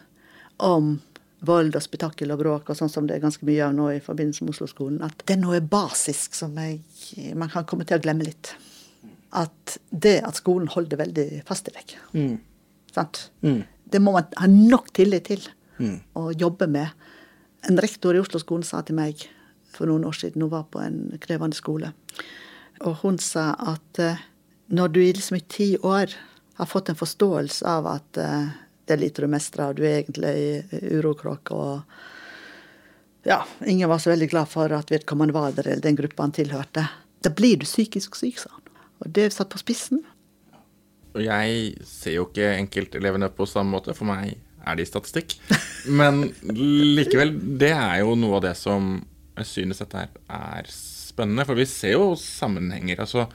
om 0.60 1.00
vold 1.42 1.74
og 1.76 1.82
spetakkel 1.82 2.30
og 2.32 2.38
bråk, 2.40 2.70
og 2.70 2.76
sånn 2.78 2.90
som 2.90 3.06
det 3.06 3.16
er 3.16 3.20
ganske 3.26 3.42
mye 3.44 3.66
av 3.66 3.74
nå 3.74 3.90
i 3.96 4.00
forbindelse 4.00 4.42
med 4.42 4.54
Oslo-skolen, 4.54 5.02
at 5.02 5.18
det 5.26 5.36
er 5.36 5.40
noe 5.42 5.60
basisk 5.60 6.34
som 6.34 6.54
jeg, 6.56 6.80
man 7.34 7.48
kan 7.50 7.64
komme 7.64 7.84
til 7.84 7.98
å 7.98 8.02
glemme 8.02 8.24
litt. 8.24 8.54
At 9.32 9.78
det 9.92 10.22
at 10.24 10.34
skolen 10.38 10.68
holder 10.68 10.96
veldig 10.96 11.42
fast 11.44 11.68
i 11.68 11.72
deg. 11.72 12.38
Sant? 12.96 13.26
Det 13.86 14.00
må 14.02 14.16
man 14.16 14.26
ha 14.40 14.48
nok 14.50 14.90
tillit 14.96 15.28
til 15.28 15.44
å 16.16 16.30
jobbe 16.32 16.68
med. 16.72 16.88
En 17.68 17.80
rektor 17.82 18.16
i 18.16 18.22
Oslo-skolen 18.22 18.64
sa 18.66 18.80
til 18.86 18.96
meg 18.98 19.26
for 19.76 19.90
noen 19.90 20.06
år 20.08 20.16
siden, 20.16 20.42
hun 20.42 20.52
var 20.54 20.64
på 20.72 20.80
en 20.80 21.18
krevende 21.20 21.56
skole, 21.58 21.92
og 22.80 23.02
hun 23.02 23.18
sa 23.20 23.50
at 23.60 24.00
eh, 24.00 24.22
når 24.72 24.92
du 24.94 25.00
liksom 25.02 25.36
i 25.36 25.44
ti 25.52 25.68
år 25.76 26.14
har 26.56 26.68
fått 26.70 26.88
en 26.88 26.98
forståelse 26.98 27.66
av 27.68 27.88
at 27.90 28.20
eh, 28.20 28.54
det 28.86 28.96
er 28.96 29.02
lite 29.02 29.24
du 29.24 29.28
mestrer, 29.28 29.68
og 29.68 29.76
du 29.76 29.84
er 29.84 29.98
egentlig 29.98 30.32
i 30.32 30.80
urokråk, 30.96 31.52
og 31.52 33.26
ja, 33.26 33.42
ingen 33.66 33.90
var 33.90 34.00
så 34.00 34.14
veldig 34.14 34.30
glad 34.32 34.48
for 34.48 34.72
at 34.72 34.92
vedkommende 34.94 35.34
var 35.36 35.52
der, 35.56 35.68
eller 35.68 35.84
den 35.84 35.98
gruppa 35.98 36.24
han 36.24 36.36
tilhørte, 36.36 36.86
da 37.24 37.32
blir 37.34 37.58
du 37.60 37.66
psykisk 37.66 38.16
syk, 38.16 38.38
sa 38.40 38.52
han. 38.54 38.62
Og 39.02 39.10
det 39.12 39.26
er 39.26 39.34
satt 39.34 39.50
på 39.52 39.60
spissen. 39.60 40.04
Og 41.16 41.24
jeg 41.24 41.74
ser 41.88 42.18
jo 42.18 42.26
ikke 42.28 42.52
enkeltelevene 42.60 43.30
på 43.32 43.48
samme 43.48 43.74
måte. 43.78 43.96
For 43.96 44.08
meg 44.08 44.36
er 44.66 44.78
de 44.78 44.86
statistikk. 44.88 45.38
Men 45.88 46.26
likevel, 46.52 47.34
det 47.60 47.72
er 47.72 48.02
jo 48.02 48.16
noe 48.18 48.38
av 48.38 48.46
det 48.48 48.56
som 48.60 48.98
jeg 49.36 49.48
synes 49.48 49.82
dette 49.82 50.04
her 50.04 50.12
er 50.32 50.70
spennende. 50.72 51.46
For 51.48 51.58
vi 51.58 51.68
ser 51.70 51.96
jo 51.96 52.12
sammenhenger. 52.20 53.02
Altså 53.04 53.26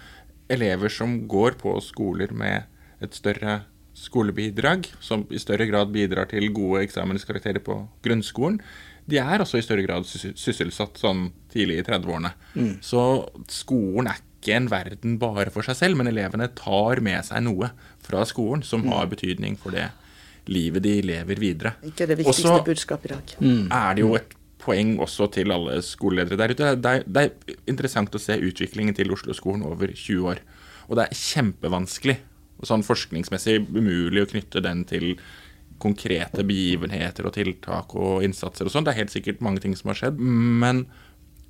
elever 0.52 0.92
som 0.94 1.22
går 1.32 1.58
på 1.62 1.74
skoler 1.84 2.34
med 2.36 2.70
et 3.02 3.18
større 3.18 3.62
skolebidrag, 3.98 4.88
som 5.04 5.26
i 5.30 5.40
større 5.42 5.68
grad 5.70 5.92
bidrar 5.94 6.30
til 6.32 6.48
gode 6.56 6.86
eksamenskarakterer 6.86 7.60
på 7.64 7.76
grunnskolen, 8.06 8.62
de 9.10 9.18
er 9.20 9.42
også 9.44 9.60
i 9.60 9.66
større 9.66 9.84
grad 9.84 10.06
sysselsatt 10.08 11.00
sånn 11.02 11.26
tidlig 11.52 11.82
i 11.82 11.86
30-årene. 11.88 12.32
Så 12.86 13.02
skolen 13.52 14.12
er 14.12 14.22
ikke 14.42 14.58
en 14.58 14.68
verden 14.72 15.18
bare 15.22 15.54
for 15.54 15.66
seg 15.66 15.78
selv, 15.78 16.00
men 16.02 16.10
elevene 16.10 16.50
tar 16.58 17.00
med 17.06 17.22
seg 17.30 17.46
noe 17.46 17.72
fra 18.02 18.26
skolen 18.26 18.66
som 18.66 18.84
har 18.90 19.10
betydning 19.12 19.56
for 19.62 19.78
det 19.78 19.92
livet 20.50 20.82
de 20.84 20.96
lever 21.06 21.42
videre. 21.42 21.76
Ikke 21.86 22.08
det 22.10 22.18
viktigste 22.18 22.64
budskapet 22.66 23.12
i 23.12 23.14
dag. 23.14 23.36
er 23.70 23.96
det 23.96 24.02
jo 24.02 24.16
et 24.18 24.34
poeng 24.62 24.96
også 25.02 25.28
til 25.34 25.54
alle 25.54 25.80
skoleledere 25.86 26.38
der 26.38 26.54
ute. 26.54 26.74
Det 26.82 26.92
er, 26.92 27.06
det 27.06 27.24
er 27.24 27.62
interessant 27.70 28.14
å 28.14 28.22
se 28.22 28.38
utviklingen 28.38 28.98
til 28.98 29.14
Oslo-skolen 29.14 29.64
over 29.66 29.94
20 29.94 30.34
år. 30.34 30.42
Og 30.90 30.98
det 30.98 31.08
er 31.08 31.22
kjempevanskelig, 31.22 32.18
og 32.62 32.70
sånn 32.70 32.86
forskningsmessig 32.86 33.62
umulig 33.70 34.26
å 34.26 34.30
knytte 34.34 34.62
den 34.66 34.84
til 34.90 35.16
konkrete 35.82 36.44
begivenheter 36.46 37.26
og 37.26 37.34
tiltak 37.34 37.96
og 37.98 38.26
innsatser 38.26 38.68
og 38.68 38.74
sånn. 38.74 38.86
Det 38.86 38.94
er 38.94 39.02
helt 39.02 39.14
sikkert 39.14 39.42
mange 39.42 39.64
ting 39.64 39.74
som 39.78 39.90
har 39.90 39.98
skjedd, 39.98 40.20
men 40.22 40.86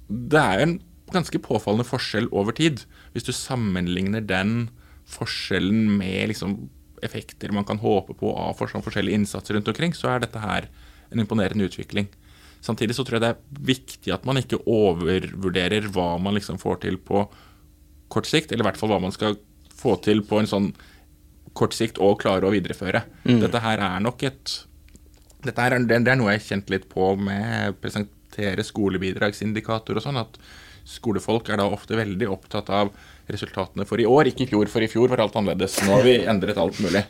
det 0.07 0.39
er 0.39 0.59
jo 0.59 0.67
en 0.69 0.77
ganske 1.13 1.41
påfallende 1.43 1.87
forskjell 1.87 2.29
over 2.31 2.55
tid. 2.57 2.85
Hvis 3.13 3.27
du 3.27 3.33
sammenligner 3.35 4.23
den 4.25 4.69
forskjellen 5.11 5.97
med 5.97 6.31
liksom 6.31 6.69
effekter 7.01 7.51
man 7.51 7.65
kan 7.65 7.81
håpe 7.81 8.13
på 8.17 8.31
av 8.37 8.53
for 8.59 8.69
sånn 8.69 8.83
forskjellige 8.85 9.17
innsatser 9.17 9.57
rundt 9.57 9.69
omkring, 9.71 9.95
så 9.97 10.11
er 10.13 10.23
dette 10.23 10.41
her 10.41 10.69
en 11.11 11.23
imponerende 11.23 11.65
utvikling. 11.67 12.07
Samtidig 12.61 12.95
så 12.95 13.03
tror 13.03 13.17
jeg 13.17 13.23
det 13.25 13.31
er 13.33 13.63
viktig 13.71 14.13
at 14.13 14.25
man 14.29 14.37
ikke 14.37 14.61
overvurderer 14.69 15.89
hva 15.93 16.13
man 16.21 16.37
liksom 16.37 16.61
får 16.61 16.83
til 16.85 16.99
på 17.01 17.25
kort 18.11 18.29
sikt, 18.29 18.51
eller 18.51 18.65
i 18.65 18.69
hvert 18.69 18.79
fall 18.79 18.91
hva 18.93 19.01
man 19.01 19.15
skal 19.15 19.39
få 19.81 19.95
til 20.05 20.21
på 20.27 20.41
en 20.41 20.49
sånn 20.49 20.69
kort 21.57 21.73
sikt 21.75 21.97
og 21.99 22.19
klare 22.21 22.47
å 22.47 22.53
videreføre. 22.53 23.01
Dette 23.41 23.63
her 23.63 23.81
er 23.81 24.03
nok 24.03 24.23
et 24.29 24.59
dette 25.41 25.57
her 25.57 25.73
er, 25.73 25.85
det 25.89 25.97
er 26.05 26.19
noe 26.19 26.35
jeg 26.35 26.41
har 26.41 26.49
kjent 26.51 26.69
litt 26.69 26.83
på 26.91 27.15
med 27.17 27.71
å 27.71 27.77
presentere 27.81 28.65
skolebidragsindikator 28.65 29.97
og 29.97 30.05
sånn, 30.05 30.19
at 30.21 30.37
skolefolk 30.87 31.49
er 31.49 31.61
da 31.61 31.67
ofte 31.71 31.97
veldig 31.99 32.29
opptatt 32.31 32.69
av 32.73 32.91
resultatene 33.31 33.85
for 33.87 34.01
i 34.01 34.07
år, 34.09 34.31
ikke 34.31 34.45
i 34.45 34.51
fjor, 34.51 34.69
for 34.71 34.83
i 34.83 34.89
fjor 34.91 35.11
var 35.11 35.23
alt 35.23 35.35
annerledes. 35.39 35.77
Nå 35.85 35.97
har 35.97 36.07
vi 36.07 36.15
endret 36.27 36.59
alt 36.59 36.79
mulig. 36.83 37.03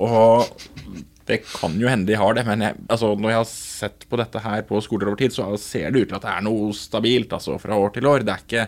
Og 0.00 0.46
det 1.28 1.42
kan 1.46 1.76
jo 1.78 1.90
hende 1.90 2.08
de 2.08 2.18
har 2.18 2.34
det, 2.36 2.44
men 2.48 2.64
jeg, 2.64 2.78
altså, 2.90 3.12
når 3.14 3.32
jeg 3.32 3.40
har 3.40 3.50
sett 3.50 4.06
på 4.10 4.18
dette 4.20 4.42
her 4.42 4.64
på 4.66 4.80
skoler 4.84 5.10
over 5.10 5.20
tid, 5.20 5.34
så 5.34 5.50
ser 5.60 5.90
det 5.90 6.04
ut 6.04 6.10
til 6.10 6.18
at 6.18 6.26
det 6.26 6.32
er 6.32 6.46
noe 6.46 6.72
stabilt 6.76 7.36
altså, 7.36 7.58
fra 7.62 7.78
år 7.78 7.94
til 7.94 8.08
år. 8.10 8.24
Det 8.26 8.34
er 8.34 8.44
ikke 8.46 8.66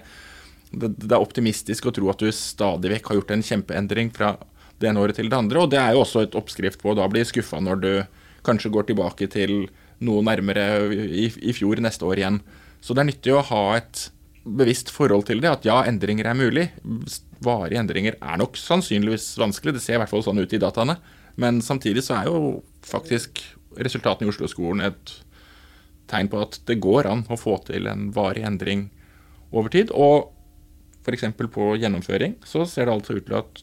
det, 0.73 0.95
det 0.97 1.13
er 1.13 1.21
optimistisk 1.21 1.89
å 1.89 1.95
tro 1.95 2.11
at 2.13 2.23
du 2.23 2.31
stadig 2.35 2.93
vekk 2.95 3.11
har 3.11 3.21
gjort 3.21 3.35
en 3.37 3.47
kjempeendring 3.49 4.13
fra 4.15 4.35
det 4.83 4.91
ene 4.91 5.03
året 5.03 5.19
til 5.19 5.29
det 5.31 5.39
andre, 5.39 5.63
og 5.63 5.71
det 5.71 5.79
er 5.79 5.95
jo 5.95 6.03
også 6.03 6.25
et 6.25 6.37
oppskrift 6.39 6.81
på 6.83 6.91
å 6.91 6.97
da 6.99 7.07
bli 7.11 7.23
skuffa 7.27 7.61
når 7.63 7.83
du 7.83 7.93
kanskje 8.47 8.73
går 8.75 8.89
tilbake 8.89 9.29
til 9.31 9.69
noe 10.03 10.25
nærmere 10.27 10.65
i, 10.91 11.29
i 11.31 11.55
fjor 11.55 11.79
neste 11.83 12.07
år 12.09 12.19
igjen. 12.19 12.41
Så 12.83 12.95
det 12.95 13.05
er 13.05 13.11
nyttig 13.13 13.35
å 13.37 13.45
ha 13.53 13.63
et 13.79 14.09
bevisst 14.45 14.91
forhold 14.91 15.27
til 15.29 15.43
det, 15.43 15.51
at 15.51 15.67
ja, 15.67 15.81
endringer 15.87 16.29
er 16.29 16.39
mulig. 16.39 16.69
Varige 17.43 17.81
endringer 17.81 18.17
er 18.19 18.39
nok 18.41 18.59
sannsynligvis 18.59 19.33
vanskelig, 19.41 19.77
det 19.77 19.85
ser 19.85 19.99
i 19.99 20.03
hvert 20.03 20.13
fall 20.13 20.25
sånn 20.27 20.43
ut 20.43 20.55
i 20.55 20.61
dataene. 20.63 20.99
Men 21.41 21.63
samtidig 21.65 22.05
så 22.07 22.19
er 22.19 22.31
jo 22.31 22.63
faktisk 22.85 23.41
resultatene 23.79 24.29
i 24.29 24.33
Oslo-skolen 24.33 24.85
et 24.85 25.15
tegn 26.11 26.29
på 26.29 26.43
at 26.45 26.59
det 26.69 26.81
går 26.83 27.09
an 27.09 27.25
å 27.33 27.39
få 27.41 27.57
til 27.69 27.89
en 27.89 28.11
varig 28.15 28.45
endring 28.47 28.89
over 29.53 29.73
tid. 29.73 29.93
Og 29.95 30.33
f.eks. 31.03 31.29
på 31.39 31.75
gjennomføring 31.81 32.37
så 32.47 32.67
ser 32.69 32.89
det 32.89 32.97
altså 32.97 33.17
ut 33.17 33.27
til 33.29 33.39
at 33.39 33.63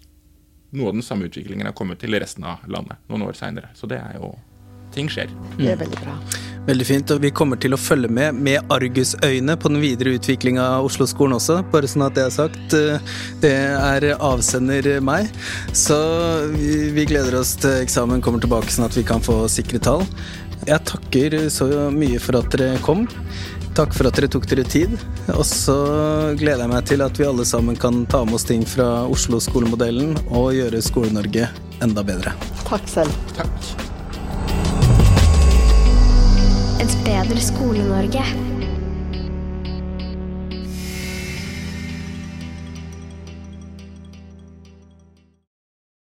noe 0.76 0.92
av 0.92 0.98
den 0.98 1.06
samme 1.06 1.30
utviklingen 1.30 1.68
har 1.68 1.78
kommet 1.78 2.02
til 2.02 2.14
resten 2.18 2.46
av 2.46 2.66
landet 2.70 3.02
noen 3.10 3.26
år 3.28 3.38
seinere. 3.38 3.72
Så 3.78 3.90
det 3.90 4.00
er 4.02 4.18
jo 4.20 4.34
Ting 4.96 5.10
skjer. 5.12 5.32
Det 5.58 5.74
er 5.74 5.80
veldig 5.80 6.00
bra. 6.04 6.16
Veldig 6.70 6.86
fint, 6.86 7.12
og 7.16 7.22
vi 7.24 7.32
kommer 7.34 7.58
til 7.58 7.74
å 7.74 7.80
følge 7.82 8.10
med 8.14 8.36
med 8.46 8.74
argusøyne 8.74 9.56
på 9.58 9.72
den 9.72 9.82
videre 9.82 10.14
utviklinga 10.20 10.66
av 10.76 10.90
Oslo-skolen 10.90 11.38
også, 11.40 11.62
bare 11.74 11.90
sånn 11.90 12.06
at 12.06 12.18
det 12.18 12.26
er 12.28 12.36
sagt. 12.36 12.76
Det 13.42 13.54
er 13.56 14.06
avsender 14.14 14.92
meg, 15.02 15.32
så 15.74 15.98
vi, 16.54 16.92
vi 16.94 17.08
gleder 17.10 17.40
oss 17.40 17.56
til 17.64 17.80
eksamen 17.80 18.22
kommer 18.22 18.44
tilbake 18.44 18.70
sånn 18.76 18.90
at 18.90 18.98
vi 19.00 19.06
kan 19.08 19.24
få 19.24 19.42
sikre 19.50 19.82
tall. 19.82 20.06
Jeg 20.68 20.86
takker 20.86 21.40
så 21.50 21.70
mye 21.96 22.20
for 22.22 22.38
at 22.38 22.54
dere 22.54 22.78
kom. 22.86 23.08
Takk 23.78 23.94
for 23.96 24.10
at 24.10 24.18
dere 24.20 24.30
tok 24.30 24.46
dere 24.52 24.66
tid. 24.68 24.94
Og 25.34 25.46
så 25.48 25.78
gleder 26.38 26.66
jeg 26.66 26.74
meg 26.74 26.90
til 26.90 27.06
at 27.06 27.18
vi 27.18 27.30
alle 27.30 27.46
sammen 27.48 27.80
kan 27.80 28.04
ta 28.12 28.26
med 28.28 28.38
oss 28.38 28.46
ting 28.50 28.66
fra 28.68 29.08
Oslo-skolemodellen 29.10 30.18
og 30.28 30.52
gjøre 30.58 30.84
Skole-Norge 30.84 31.48
enda 31.86 32.06
bedre. 32.06 32.36
Takk 32.68 32.92
selv. 32.92 33.24
Takk. 33.40 33.89
Et 36.80 36.96
bedre 37.04 37.40
Skole-Norge. 37.40 38.59